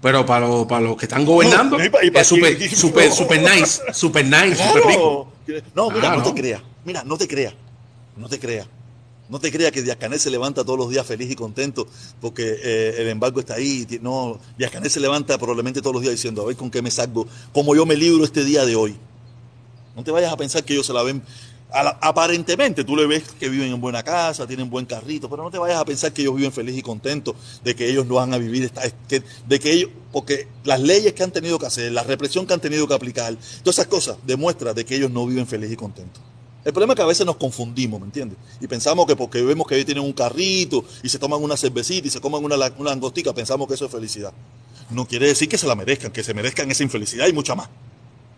pero 0.02 0.24
para, 0.26 0.46
los- 0.46 0.66
para 0.66 0.82
los 0.82 0.96
que 0.96 1.06
están 1.06 1.24
gobernando 1.24 1.78
No, 1.78 1.84
y 1.84 1.88
pa- 1.88 2.04
y 2.04 2.10
pa- 2.10 2.20
es 2.20 2.26
super, 2.26 2.60
y- 2.60 2.68
super, 2.68 3.10
super 3.10 3.40
nice, 3.40 3.80
super 3.92 4.24
nice, 4.24 4.56
Claro. 4.56 4.72
super 4.72 4.86
rico. 4.88 5.32
No, 5.74 5.90
mira, 5.90 6.12
Ah, 6.12 6.16
no, 6.16 6.22
no. 6.22 6.32
te 6.34 6.40
creas. 6.40 6.62
Mira, 6.84 7.02
no 7.02 7.16
te 7.18 7.26
creas. 7.26 7.54
No 8.16 8.28
te 8.28 8.38
creas. 8.38 8.66
No 9.30 9.38
te 9.38 9.52
creas 9.52 9.70
que 9.70 9.80
Díaz 9.80 9.96
Canel 9.96 10.18
se 10.18 10.28
levanta 10.28 10.64
todos 10.64 10.76
los 10.76 10.90
días 10.90 11.06
feliz 11.06 11.30
y 11.30 11.36
contento 11.36 11.86
porque 12.20 12.56
eh, 12.62 12.94
el 12.98 13.08
embargo 13.08 13.38
está 13.38 13.54
ahí. 13.54 13.86
No, 14.02 14.40
Díaz 14.58 14.72
Canel 14.72 14.90
se 14.90 14.98
levanta 14.98 15.38
probablemente 15.38 15.80
todos 15.80 15.94
los 15.94 16.02
días 16.02 16.14
diciendo, 16.14 16.42
a 16.42 16.46
ver 16.46 16.56
con 16.56 16.68
qué 16.68 16.82
me 16.82 16.90
salgo, 16.90 17.28
cómo 17.52 17.76
yo 17.76 17.86
me 17.86 17.94
libro 17.94 18.24
este 18.24 18.44
día 18.44 18.64
de 18.64 18.74
hoy. 18.74 18.96
No 19.94 20.02
te 20.02 20.10
vayas 20.10 20.32
a 20.32 20.36
pensar 20.36 20.64
que 20.64 20.72
ellos 20.72 20.84
se 20.84 20.92
la 20.92 21.04
ven. 21.04 21.22
aparentemente 21.72 22.82
tú 22.82 22.96
le 22.96 23.06
ves 23.06 23.22
que 23.38 23.48
viven 23.48 23.70
en 23.70 23.80
buena 23.80 24.02
casa, 24.02 24.48
tienen 24.48 24.68
buen 24.68 24.84
carrito, 24.84 25.30
pero 25.30 25.44
no 25.44 25.50
te 25.50 25.58
vayas 25.58 25.78
a 25.78 25.84
pensar 25.84 26.12
que 26.12 26.22
ellos 26.22 26.34
viven 26.34 26.50
feliz 26.50 26.76
y 26.76 26.82
contentos, 26.82 27.36
de 27.62 27.76
que 27.76 27.88
ellos 27.88 28.06
no 28.06 28.16
van 28.16 28.34
a 28.34 28.38
vivir, 28.38 28.64
esta, 28.64 28.82
de 29.46 29.60
que 29.60 29.72
ellos, 29.72 29.90
porque 30.10 30.48
las 30.64 30.80
leyes 30.80 31.12
que 31.12 31.22
han 31.22 31.30
tenido 31.30 31.56
que 31.56 31.66
hacer, 31.66 31.92
la 31.92 32.02
represión 32.02 32.48
que 32.48 32.54
han 32.54 32.60
tenido 32.60 32.88
que 32.88 32.94
aplicar, 32.94 33.36
todas 33.62 33.78
esas 33.78 33.86
cosas 33.86 34.16
demuestran 34.26 34.74
de 34.74 34.84
que 34.84 34.96
ellos 34.96 35.12
no 35.12 35.24
viven 35.24 35.46
feliz 35.46 35.70
y 35.70 35.76
contentos. 35.76 36.29
El 36.64 36.72
problema 36.72 36.92
es 36.92 36.96
que 36.96 37.02
a 37.02 37.06
veces 37.06 37.24
nos 37.24 37.36
confundimos, 37.36 38.00
¿me 38.00 38.06
entiendes? 38.06 38.38
Y 38.60 38.66
pensamos 38.66 39.06
que 39.06 39.16
porque 39.16 39.40
vemos 39.42 39.66
que 39.66 39.76
ellos 39.76 39.86
tienen 39.86 40.04
un 40.04 40.12
carrito 40.12 40.84
y 41.02 41.08
se 41.08 41.18
toman 41.18 41.42
una 41.42 41.56
cervecita 41.56 42.06
y 42.06 42.10
se 42.10 42.20
coman 42.20 42.44
una, 42.44 42.56
una 42.56 42.90
langostica, 42.90 43.32
pensamos 43.32 43.66
que 43.66 43.74
eso 43.74 43.86
es 43.86 43.90
felicidad. 43.90 44.32
No 44.90 45.06
quiere 45.06 45.28
decir 45.28 45.48
que 45.48 45.56
se 45.56 45.66
la 45.66 45.74
merezcan, 45.74 46.10
que 46.12 46.22
se 46.22 46.34
merezcan 46.34 46.70
esa 46.70 46.82
infelicidad 46.82 47.26
y 47.28 47.32
mucha 47.32 47.54
más. 47.54 47.68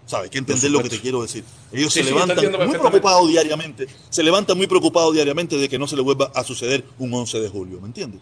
¿Sabes? 0.07 0.25
Hay 0.25 0.31
que 0.31 0.39
entender 0.39 0.71
lo 0.71 0.83
que 0.83 0.89
te 0.91 1.01
quiero 1.01 1.23
decir. 1.23 1.45
Ellos 1.73 1.93
Sí, 1.93 2.01
se 2.01 2.09
sí, 2.09 2.13
levantan 2.15 2.37
muy 2.69 2.79
preocupados 2.79 3.29
diariamente. 3.29 3.87
Se 4.11 4.23
levantan 4.23 4.57
muy 4.57 4.67
preocupados 4.67 5.15
diariamente 5.15 5.57
de 5.57 5.69
que 5.69 5.79
no 5.79 5.87
se 5.87 5.97
le 5.97 6.03
vuelva 6.03 6.31
a 6.35 6.45
suceder 6.45 6.85
un 6.99 7.15
11 7.15 7.41
de 7.41 7.49
julio, 7.49 7.81
¿me 7.81 7.87
entiendes? 7.87 8.21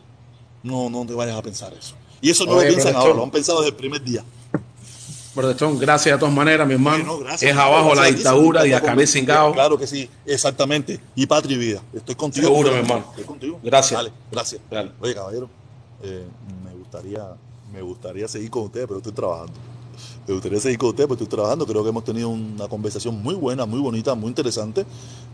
No, 0.62 0.88
no 0.88 1.04
te 1.06 1.14
vayas 1.14 1.36
a 1.36 1.42
pensar 1.42 1.72
eso. 1.74 1.94
Y 2.20 2.30
eso 2.30 2.44
no 2.44 2.52
Oye, 2.52 2.66
lo 2.66 2.68
piensan 2.68 2.92
profesor. 2.92 3.02
ahora, 3.02 3.14
lo 3.16 3.22
han 3.24 3.30
pensado 3.30 3.58
desde 3.60 3.70
el 3.70 3.76
primer 3.76 4.02
día. 4.04 4.22
Gracias 5.34 6.16
de 6.16 6.18
todas 6.18 6.34
maneras, 6.34 6.66
mi 6.66 6.74
hermano. 6.74 7.04
No, 7.04 7.18
gracias. 7.18 7.50
es 7.52 7.56
abajo 7.56 7.90
la 7.90 8.02
Gracias 8.02 8.16
dictadura 8.16 8.66
y 8.66 8.72
a 8.72 8.76
está 8.76 8.88
Canel 8.88 9.04
con- 9.06 9.12
Cingao. 9.12 9.52
Claro 9.52 9.78
que 9.78 9.86
sí, 9.86 10.08
exactamente. 10.26 10.98
Y 11.14 11.26
patria 11.26 11.56
y 11.56 11.58
vida. 11.58 11.82
Estoy 11.94 12.14
contigo. 12.16 12.48
Seguro, 12.48 12.70
mi 12.72 12.78
hermano. 12.78 13.04
Estoy 13.10 13.24
contigo. 13.24 13.60
Gracias. 13.62 13.98
Dale, 13.98 14.12
gracias. 14.30 14.60
Dale. 14.70 14.90
Oye, 15.00 15.14
caballero. 15.14 15.48
Eh, 16.02 16.24
me 16.64 16.74
gustaría, 16.74 17.28
me 17.72 17.82
gustaría 17.82 18.26
seguir 18.26 18.50
con 18.50 18.64
ustedes, 18.64 18.86
pero 18.86 18.98
estoy 18.98 19.12
trabajando. 19.12 19.52
Me 20.26 20.34
gustaría 20.34 20.60
seguir 20.60 20.78
con 20.78 20.88
ustedes, 20.90 21.06
pero 21.08 21.14
estoy 21.22 21.28
trabajando. 21.36 21.66
Creo 21.66 21.82
que 21.82 21.88
hemos 21.90 22.04
tenido 22.04 22.28
una 22.28 22.66
conversación 22.68 23.22
muy 23.22 23.34
buena, 23.34 23.66
muy 23.66 23.80
bonita, 23.80 24.14
muy 24.14 24.28
interesante. 24.28 24.84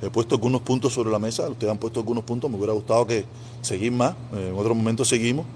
He 0.02 0.10
puesto 0.10 0.34
algunos 0.34 0.60
puntos 0.60 0.92
sobre 0.92 1.10
la 1.10 1.18
mesa, 1.18 1.48
ustedes 1.48 1.70
han 1.70 1.78
puesto 1.78 2.00
algunos 2.00 2.24
puntos. 2.24 2.50
Me 2.50 2.56
hubiera 2.56 2.72
gustado 2.72 3.06
que 3.06 3.24
seguir 3.62 3.92
más. 3.92 4.14
Eh, 4.34 4.48
en 4.52 4.58
otro 4.58 4.74
momento 4.74 5.04
seguimos. 5.04 5.46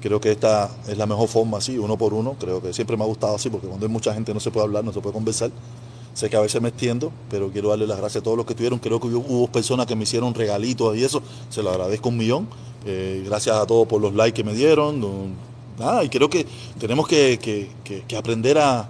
Creo 0.00 0.20
que 0.20 0.30
esta 0.32 0.70
es 0.88 0.96
la 0.96 1.06
mejor 1.06 1.28
forma 1.28 1.58
así, 1.58 1.76
uno 1.78 1.98
por 1.98 2.14
uno. 2.14 2.34
Creo 2.38 2.62
que 2.62 2.72
siempre 2.72 2.96
me 2.96 3.04
ha 3.04 3.06
gustado 3.06 3.34
así, 3.36 3.50
porque 3.50 3.66
cuando 3.66 3.84
hay 3.86 3.92
mucha 3.92 4.14
gente 4.14 4.32
no 4.32 4.40
se 4.40 4.50
puede 4.50 4.64
hablar, 4.66 4.82
no 4.84 4.92
se 4.92 5.00
puede 5.00 5.12
conversar. 5.12 5.50
Sé 6.14 6.28
que 6.30 6.36
a 6.36 6.40
veces 6.40 6.60
me 6.60 6.70
extiendo, 6.70 7.12
pero 7.30 7.50
quiero 7.50 7.68
darle 7.68 7.86
las 7.86 7.98
gracias 7.98 8.22
a 8.22 8.24
todos 8.24 8.36
los 8.36 8.46
que 8.46 8.54
estuvieron. 8.54 8.78
Creo 8.78 8.98
que 8.98 9.06
hubo, 9.08 9.46
personas 9.48 9.86
que 9.86 9.94
me 9.94 10.02
hicieron 10.04 10.34
regalitos 10.34 10.96
y 10.96 11.04
eso. 11.04 11.22
Se 11.50 11.62
lo 11.62 11.70
agradezco 11.70 12.08
un 12.08 12.16
millón. 12.16 12.48
Eh, 12.86 13.22
gracias 13.26 13.56
a 13.56 13.66
todos 13.66 13.86
por 13.86 14.00
los 14.00 14.14
likes 14.14 14.34
que 14.34 14.44
me 14.44 14.54
dieron. 14.54 15.00
Nada, 15.78 16.02
y 16.02 16.08
creo 16.08 16.28
que 16.30 16.46
tenemos 16.78 17.06
que, 17.06 17.38
que- 17.38 17.70
que- 18.06 18.16
aprender 18.16 18.58
a. 18.58 18.88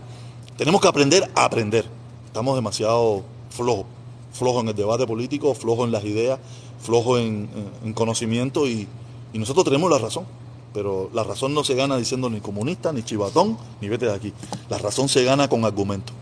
Tenemos 0.56 0.80
que 0.80 0.88
aprender 0.88 1.30
a 1.34 1.44
aprender. 1.44 1.84
Estamos 2.26 2.54
demasiado 2.54 3.22
flojos. 3.50 3.86
Flojos 4.32 4.62
en 4.62 4.68
el 4.68 4.76
debate 4.76 5.06
político, 5.06 5.54
flojos 5.54 5.86
en 5.86 5.92
las 5.92 6.04
ideas, 6.04 6.38
flojos 6.80 7.18
en, 7.20 7.48
en- 7.82 7.88
en 7.88 7.92
conocimiento 7.94 8.66
y 8.68 8.86
nosotros 9.34 9.64
tenemos 9.64 9.90
la 9.90 9.98
razón. 9.98 10.24
Pero 10.72 11.10
la 11.12 11.24
razón 11.24 11.52
no 11.54 11.64
se 11.64 11.74
gana 11.74 11.96
diciendo 11.96 12.30
ni 12.30 12.40
comunista, 12.40 12.92
ni 12.92 13.02
chivatón, 13.02 13.58
ni 13.80 13.88
vete 13.88 14.06
de 14.06 14.14
aquí. 14.14 14.32
La 14.68 14.78
razón 14.78 15.08
se 15.08 15.24
gana 15.24 15.48
con 15.48 15.64
argumentos. 15.64 16.14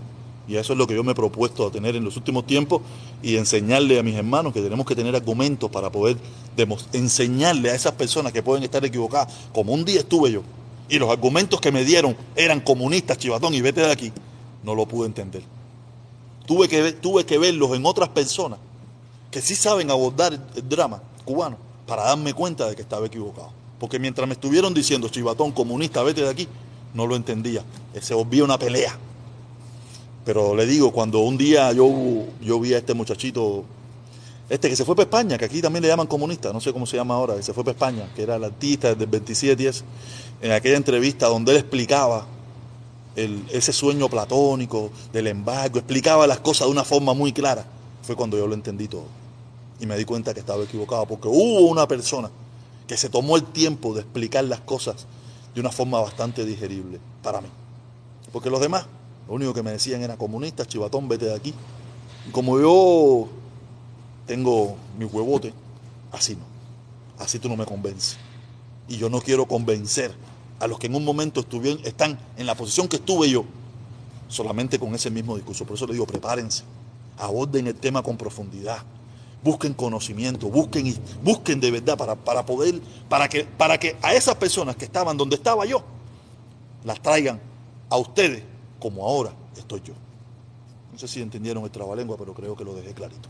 Y 0.48 0.56
eso 0.56 0.72
es 0.72 0.78
lo 0.78 0.86
que 0.86 0.94
yo 0.94 1.04
me 1.04 1.12
he 1.12 1.14
propuesto 1.14 1.66
a 1.66 1.70
tener 1.70 1.94
en 1.94 2.04
los 2.04 2.16
últimos 2.16 2.46
tiempos 2.46 2.80
y 3.22 3.36
enseñarle 3.36 3.98
a 3.98 4.02
mis 4.02 4.14
hermanos 4.14 4.54
que 4.54 4.62
tenemos 4.62 4.86
que 4.86 4.96
tener 4.96 5.14
argumentos 5.14 5.70
para 5.70 5.92
poder 5.92 6.16
enseñarle 6.94 7.70
a 7.70 7.74
esas 7.74 7.92
personas 7.92 8.32
que 8.32 8.42
pueden 8.42 8.64
estar 8.64 8.82
equivocadas, 8.82 9.30
como 9.52 9.74
un 9.74 9.84
día 9.84 10.00
estuve 10.00 10.32
yo, 10.32 10.42
y 10.88 10.98
los 10.98 11.10
argumentos 11.10 11.60
que 11.60 11.70
me 11.70 11.84
dieron 11.84 12.16
eran 12.34 12.60
comunistas, 12.60 13.18
chivatón, 13.18 13.52
y 13.54 13.60
vete 13.60 13.82
de 13.82 13.92
aquí, 13.92 14.10
no 14.62 14.74
lo 14.74 14.86
pude 14.86 15.06
entender. 15.06 15.42
Tuve 16.46 16.66
que, 16.66 16.92
tuve 16.92 17.26
que 17.26 17.36
verlos 17.36 17.76
en 17.76 17.84
otras 17.84 18.08
personas 18.08 18.58
que 19.30 19.42
sí 19.42 19.54
saben 19.54 19.90
abordar 19.90 20.32
el 20.32 20.66
drama 20.66 21.02
cubano 21.26 21.58
para 21.86 22.04
darme 22.04 22.32
cuenta 22.32 22.66
de 22.66 22.74
que 22.74 22.80
estaba 22.80 23.06
equivocado. 23.06 23.57
Porque 23.78 23.98
mientras 23.98 24.26
me 24.26 24.34
estuvieron 24.34 24.74
diciendo, 24.74 25.09
chivatón, 25.09 25.52
comunista, 25.52 26.02
vete 26.02 26.22
de 26.22 26.28
aquí, 26.28 26.48
no 26.94 27.06
lo 27.06 27.16
entendía. 27.16 27.64
Se 28.00 28.14
volvía 28.14 28.44
una 28.44 28.59
pelea. 28.59 28.96
Pero 30.24 30.55
le 30.55 30.66
digo, 30.66 30.92
cuando 30.92 31.20
un 31.20 31.38
día 31.38 31.72
yo, 31.72 31.88
yo 32.42 32.60
vi 32.60 32.74
a 32.74 32.78
este 32.78 32.92
muchachito, 32.92 33.64
este 34.48 34.68
que 34.68 34.76
se 34.76 34.84
fue 34.84 34.94
para 34.94 35.05
España, 35.05 35.38
que 35.38 35.46
aquí 35.46 35.62
también 35.62 35.82
le 35.82 35.88
llaman 35.88 36.06
comunista, 36.06 36.52
no 36.52 36.60
sé 36.60 36.72
cómo 36.72 36.86
se 36.86 36.96
llama 36.96 37.14
ahora, 37.14 37.36
que 37.36 37.42
se 37.42 37.55
fue 37.55 37.64
para 37.64 37.72
España, 37.72 38.10
que 38.14 38.22
era 38.22 38.36
el 38.36 38.44
artista 38.44 38.88
del 38.94 39.10
2710, 39.10 39.84
en 40.42 40.52
aquella 40.52 40.76
entrevista 40.76 41.28
donde 41.28 41.52
él 41.52 41.59
explicaba 41.59 42.26
ese 43.16 43.72
sueño 43.72 44.09
platónico 44.09 44.90
del 45.12 45.28
embargo, 45.28 45.78
explicaba 45.78 46.26
las 46.26 46.40
cosas 46.40 46.66
de 46.66 46.72
una 46.72 46.84
forma 46.84 47.14
muy 47.14 47.32
clara, 47.32 47.64
fue 48.02 48.14
cuando 48.14 48.36
yo 48.36 48.46
lo 48.46 48.55
entendí 48.55 48.86
todo. 48.86 49.06
Y 49.80 49.86
me 49.86 49.96
di 49.96 50.05
cuenta 50.05 50.34
que 50.34 50.40
estaba 50.40 50.62
equivocado, 50.62 51.06
porque 51.06 51.28
hubo 51.28 51.68
una 51.68 51.88
persona 51.88 52.30
que 52.89 52.97
se 52.97 53.10
tomó 53.10 53.36
el 53.36 53.44
tiempo 53.44 53.94
de 53.94 54.01
explicar 54.01 54.43
las 54.44 54.60
cosas 54.60 55.06
de 55.55 55.60
una 55.60 55.70
forma 55.70 56.01
bastante 56.01 56.44
digerible 56.44 56.98
para 57.23 57.40
mí. 57.40 57.48
Porque 58.32 58.51
los 58.51 58.60
demás, 58.60 58.86
lo 59.28 59.35
único 59.35 59.55
que 59.55 59.62
me 59.62 59.70
decían 59.70 60.02
era 60.02 60.16
comunista, 60.16 60.66
chivatón, 60.66 61.06
vete 61.06 61.27
de 61.27 61.35
aquí. 61.35 61.55
Y 62.27 62.31
como 62.31 62.59
yo 62.59 63.28
tengo 64.27 64.77
mi 64.98 65.05
huevote, 65.05 65.52
así 66.12 66.35
no. 66.35 66.44
Así 67.23 67.39
tú 67.39 67.48
no 67.48 67.56
me 67.56 67.66
convences. 67.66 68.16
Y 68.89 68.97
yo 68.97 69.10
no 69.10 69.20
quiero 69.20 69.47
convencer 69.47 70.15
a 70.59 70.66
los 70.66 70.78
que 70.78 70.86
en 70.86 70.94
un 70.94 71.05
momento 71.05 71.40
estuvieron, 71.40 71.85
están 71.85 72.19
en 72.39 72.47
la 72.47 72.55
posición 72.55 72.89
que 72.89 72.97
estuve 72.97 73.28
yo, 73.28 73.44
solamente 74.28 74.78
con 74.78 74.94
ese 74.94 75.10
mismo 75.10 75.36
discurso. 75.36 75.66
Por 75.66 75.77
eso 75.77 75.86
le 75.86 75.93
digo, 75.93 76.06
prepárense, 76.06 76.65
aborden 77.19 77.66
el 77.66 77.74
tema 77.74 78.02
con 78.02 78.16
profundidad, 78.16 78.82
busquen 79.43 79.74
conocimiento, 79.74 80.48
busquen, 80.48 80.94
busquen 81.23 81.60
de 81.60 81.70
verdad 81.70 81.97
para, 81.97 82.15
para 82.15 82.44
poder, 82.44 82.81
para 83.09 83.28
que, 83.28 83.44
para 83.44 83.78
que 83.78 83.97
a 84.02 84.15
esas 84.15 84.35
personas 84.36 84.77
que 84.77 84.85
estaban 84.85 85.16
donde 85.16 85.36
estaba 85.36 85.65
yo, 85.65 85.82
las 86.85 87.01
traigan 87.01 87.40
a 87.90 87.97
ustedes 87.97 88.43
como 88.81 89.06
ahora 89.06 89.32
estoy 89.56 89.81
yo. 89.82 89.94
No 90.93 90.98
sé 90.98 91.09
si 91.09 91.20
entendieron 91.20 91.65
el 91.65 91.70
trabalengua, 91.70 92.16
pero 92.16 92.35
creo 92.35 92.56
que 92.56 92.65
lo 92.65 92.74
dejé 92.74 92.94
clarito. 92.94 93.28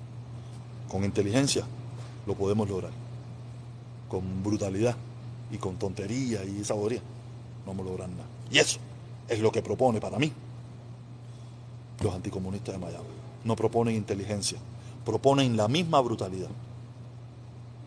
Con 0.88 1.04
inteligencia 1.04 1.64
lo 2.26 2.34
podemos 2.34 2.68
lograr. 2.68 2.92
Con 4.08 4.42
brutalidad 4.42 4.96
y 5.50 5.58
con 5.58 5.76
tontería 5.76 6.44
y 6.44 6.64
saboría 6.64 7.00
no 7.64 7.72
vamos 7.72 7.86
a 7.86 7.90
lograr 7.90 8.08
nada. 8.08 8.28
Y 8.50 8.58
eso 8.58 8.78
es 9.28 9.40
lo 9.40 9.52
que 9.52 9.62
propone 9.62 10.00
para 10.00 10.18
mí 10.18 10.32
los 12.00 12.14
anticomunistas 12.14 12.74
de 12.74 12.78
Miami. 12.78 13.04
No 13.44 13.56
proponen 13.56 13.94
inteligencia, 13.94 14.58
proponen 15.08 15.56
la 15.56 15.68
misma 15.68 16.02
brutalidad. 16.02 16.50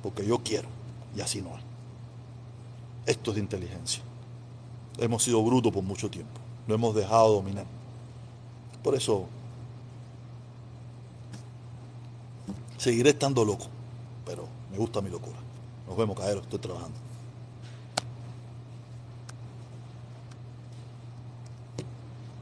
Porque 0.02 0.26
yo 0.26 0.40
quiero 0.40 0.68
y 1.16 1.22
así 1.22 1.40
no 1.40 1.56
hay. 1.56 1.62
Esto 3.06 3.30
es 3.30 3.36
de 3.36 3.42
inteligencia. 3.42 4.02
Hemos 4.98 5.22
sido 5.22 5.44
brutos 5.44 5.72
por 5.72 5.84
mucho 5.84 6.10
tiempo. 6.10 6.32
Lo 6.66 6.74
hemos 6.74 6.96
dejado 6.96 7.34
dominar. 7.34 7.68
Por 8.84 8.96
eso 8.96 9.28
seguiré 12.78 13.12
estando 13.12 13.46
loco. 13.46 13.68
Pero 14.26 14.48
me 14.72 14.80
gusta 14.80 15.00
mi 15.00 15.12
locura. 15.12 15.38
Nos 15.88 15.96
vemos, 15.96 16.18
caeros. 16.18 16.42
Estoy 16.42 16.58
trabajando. 16.58 16.98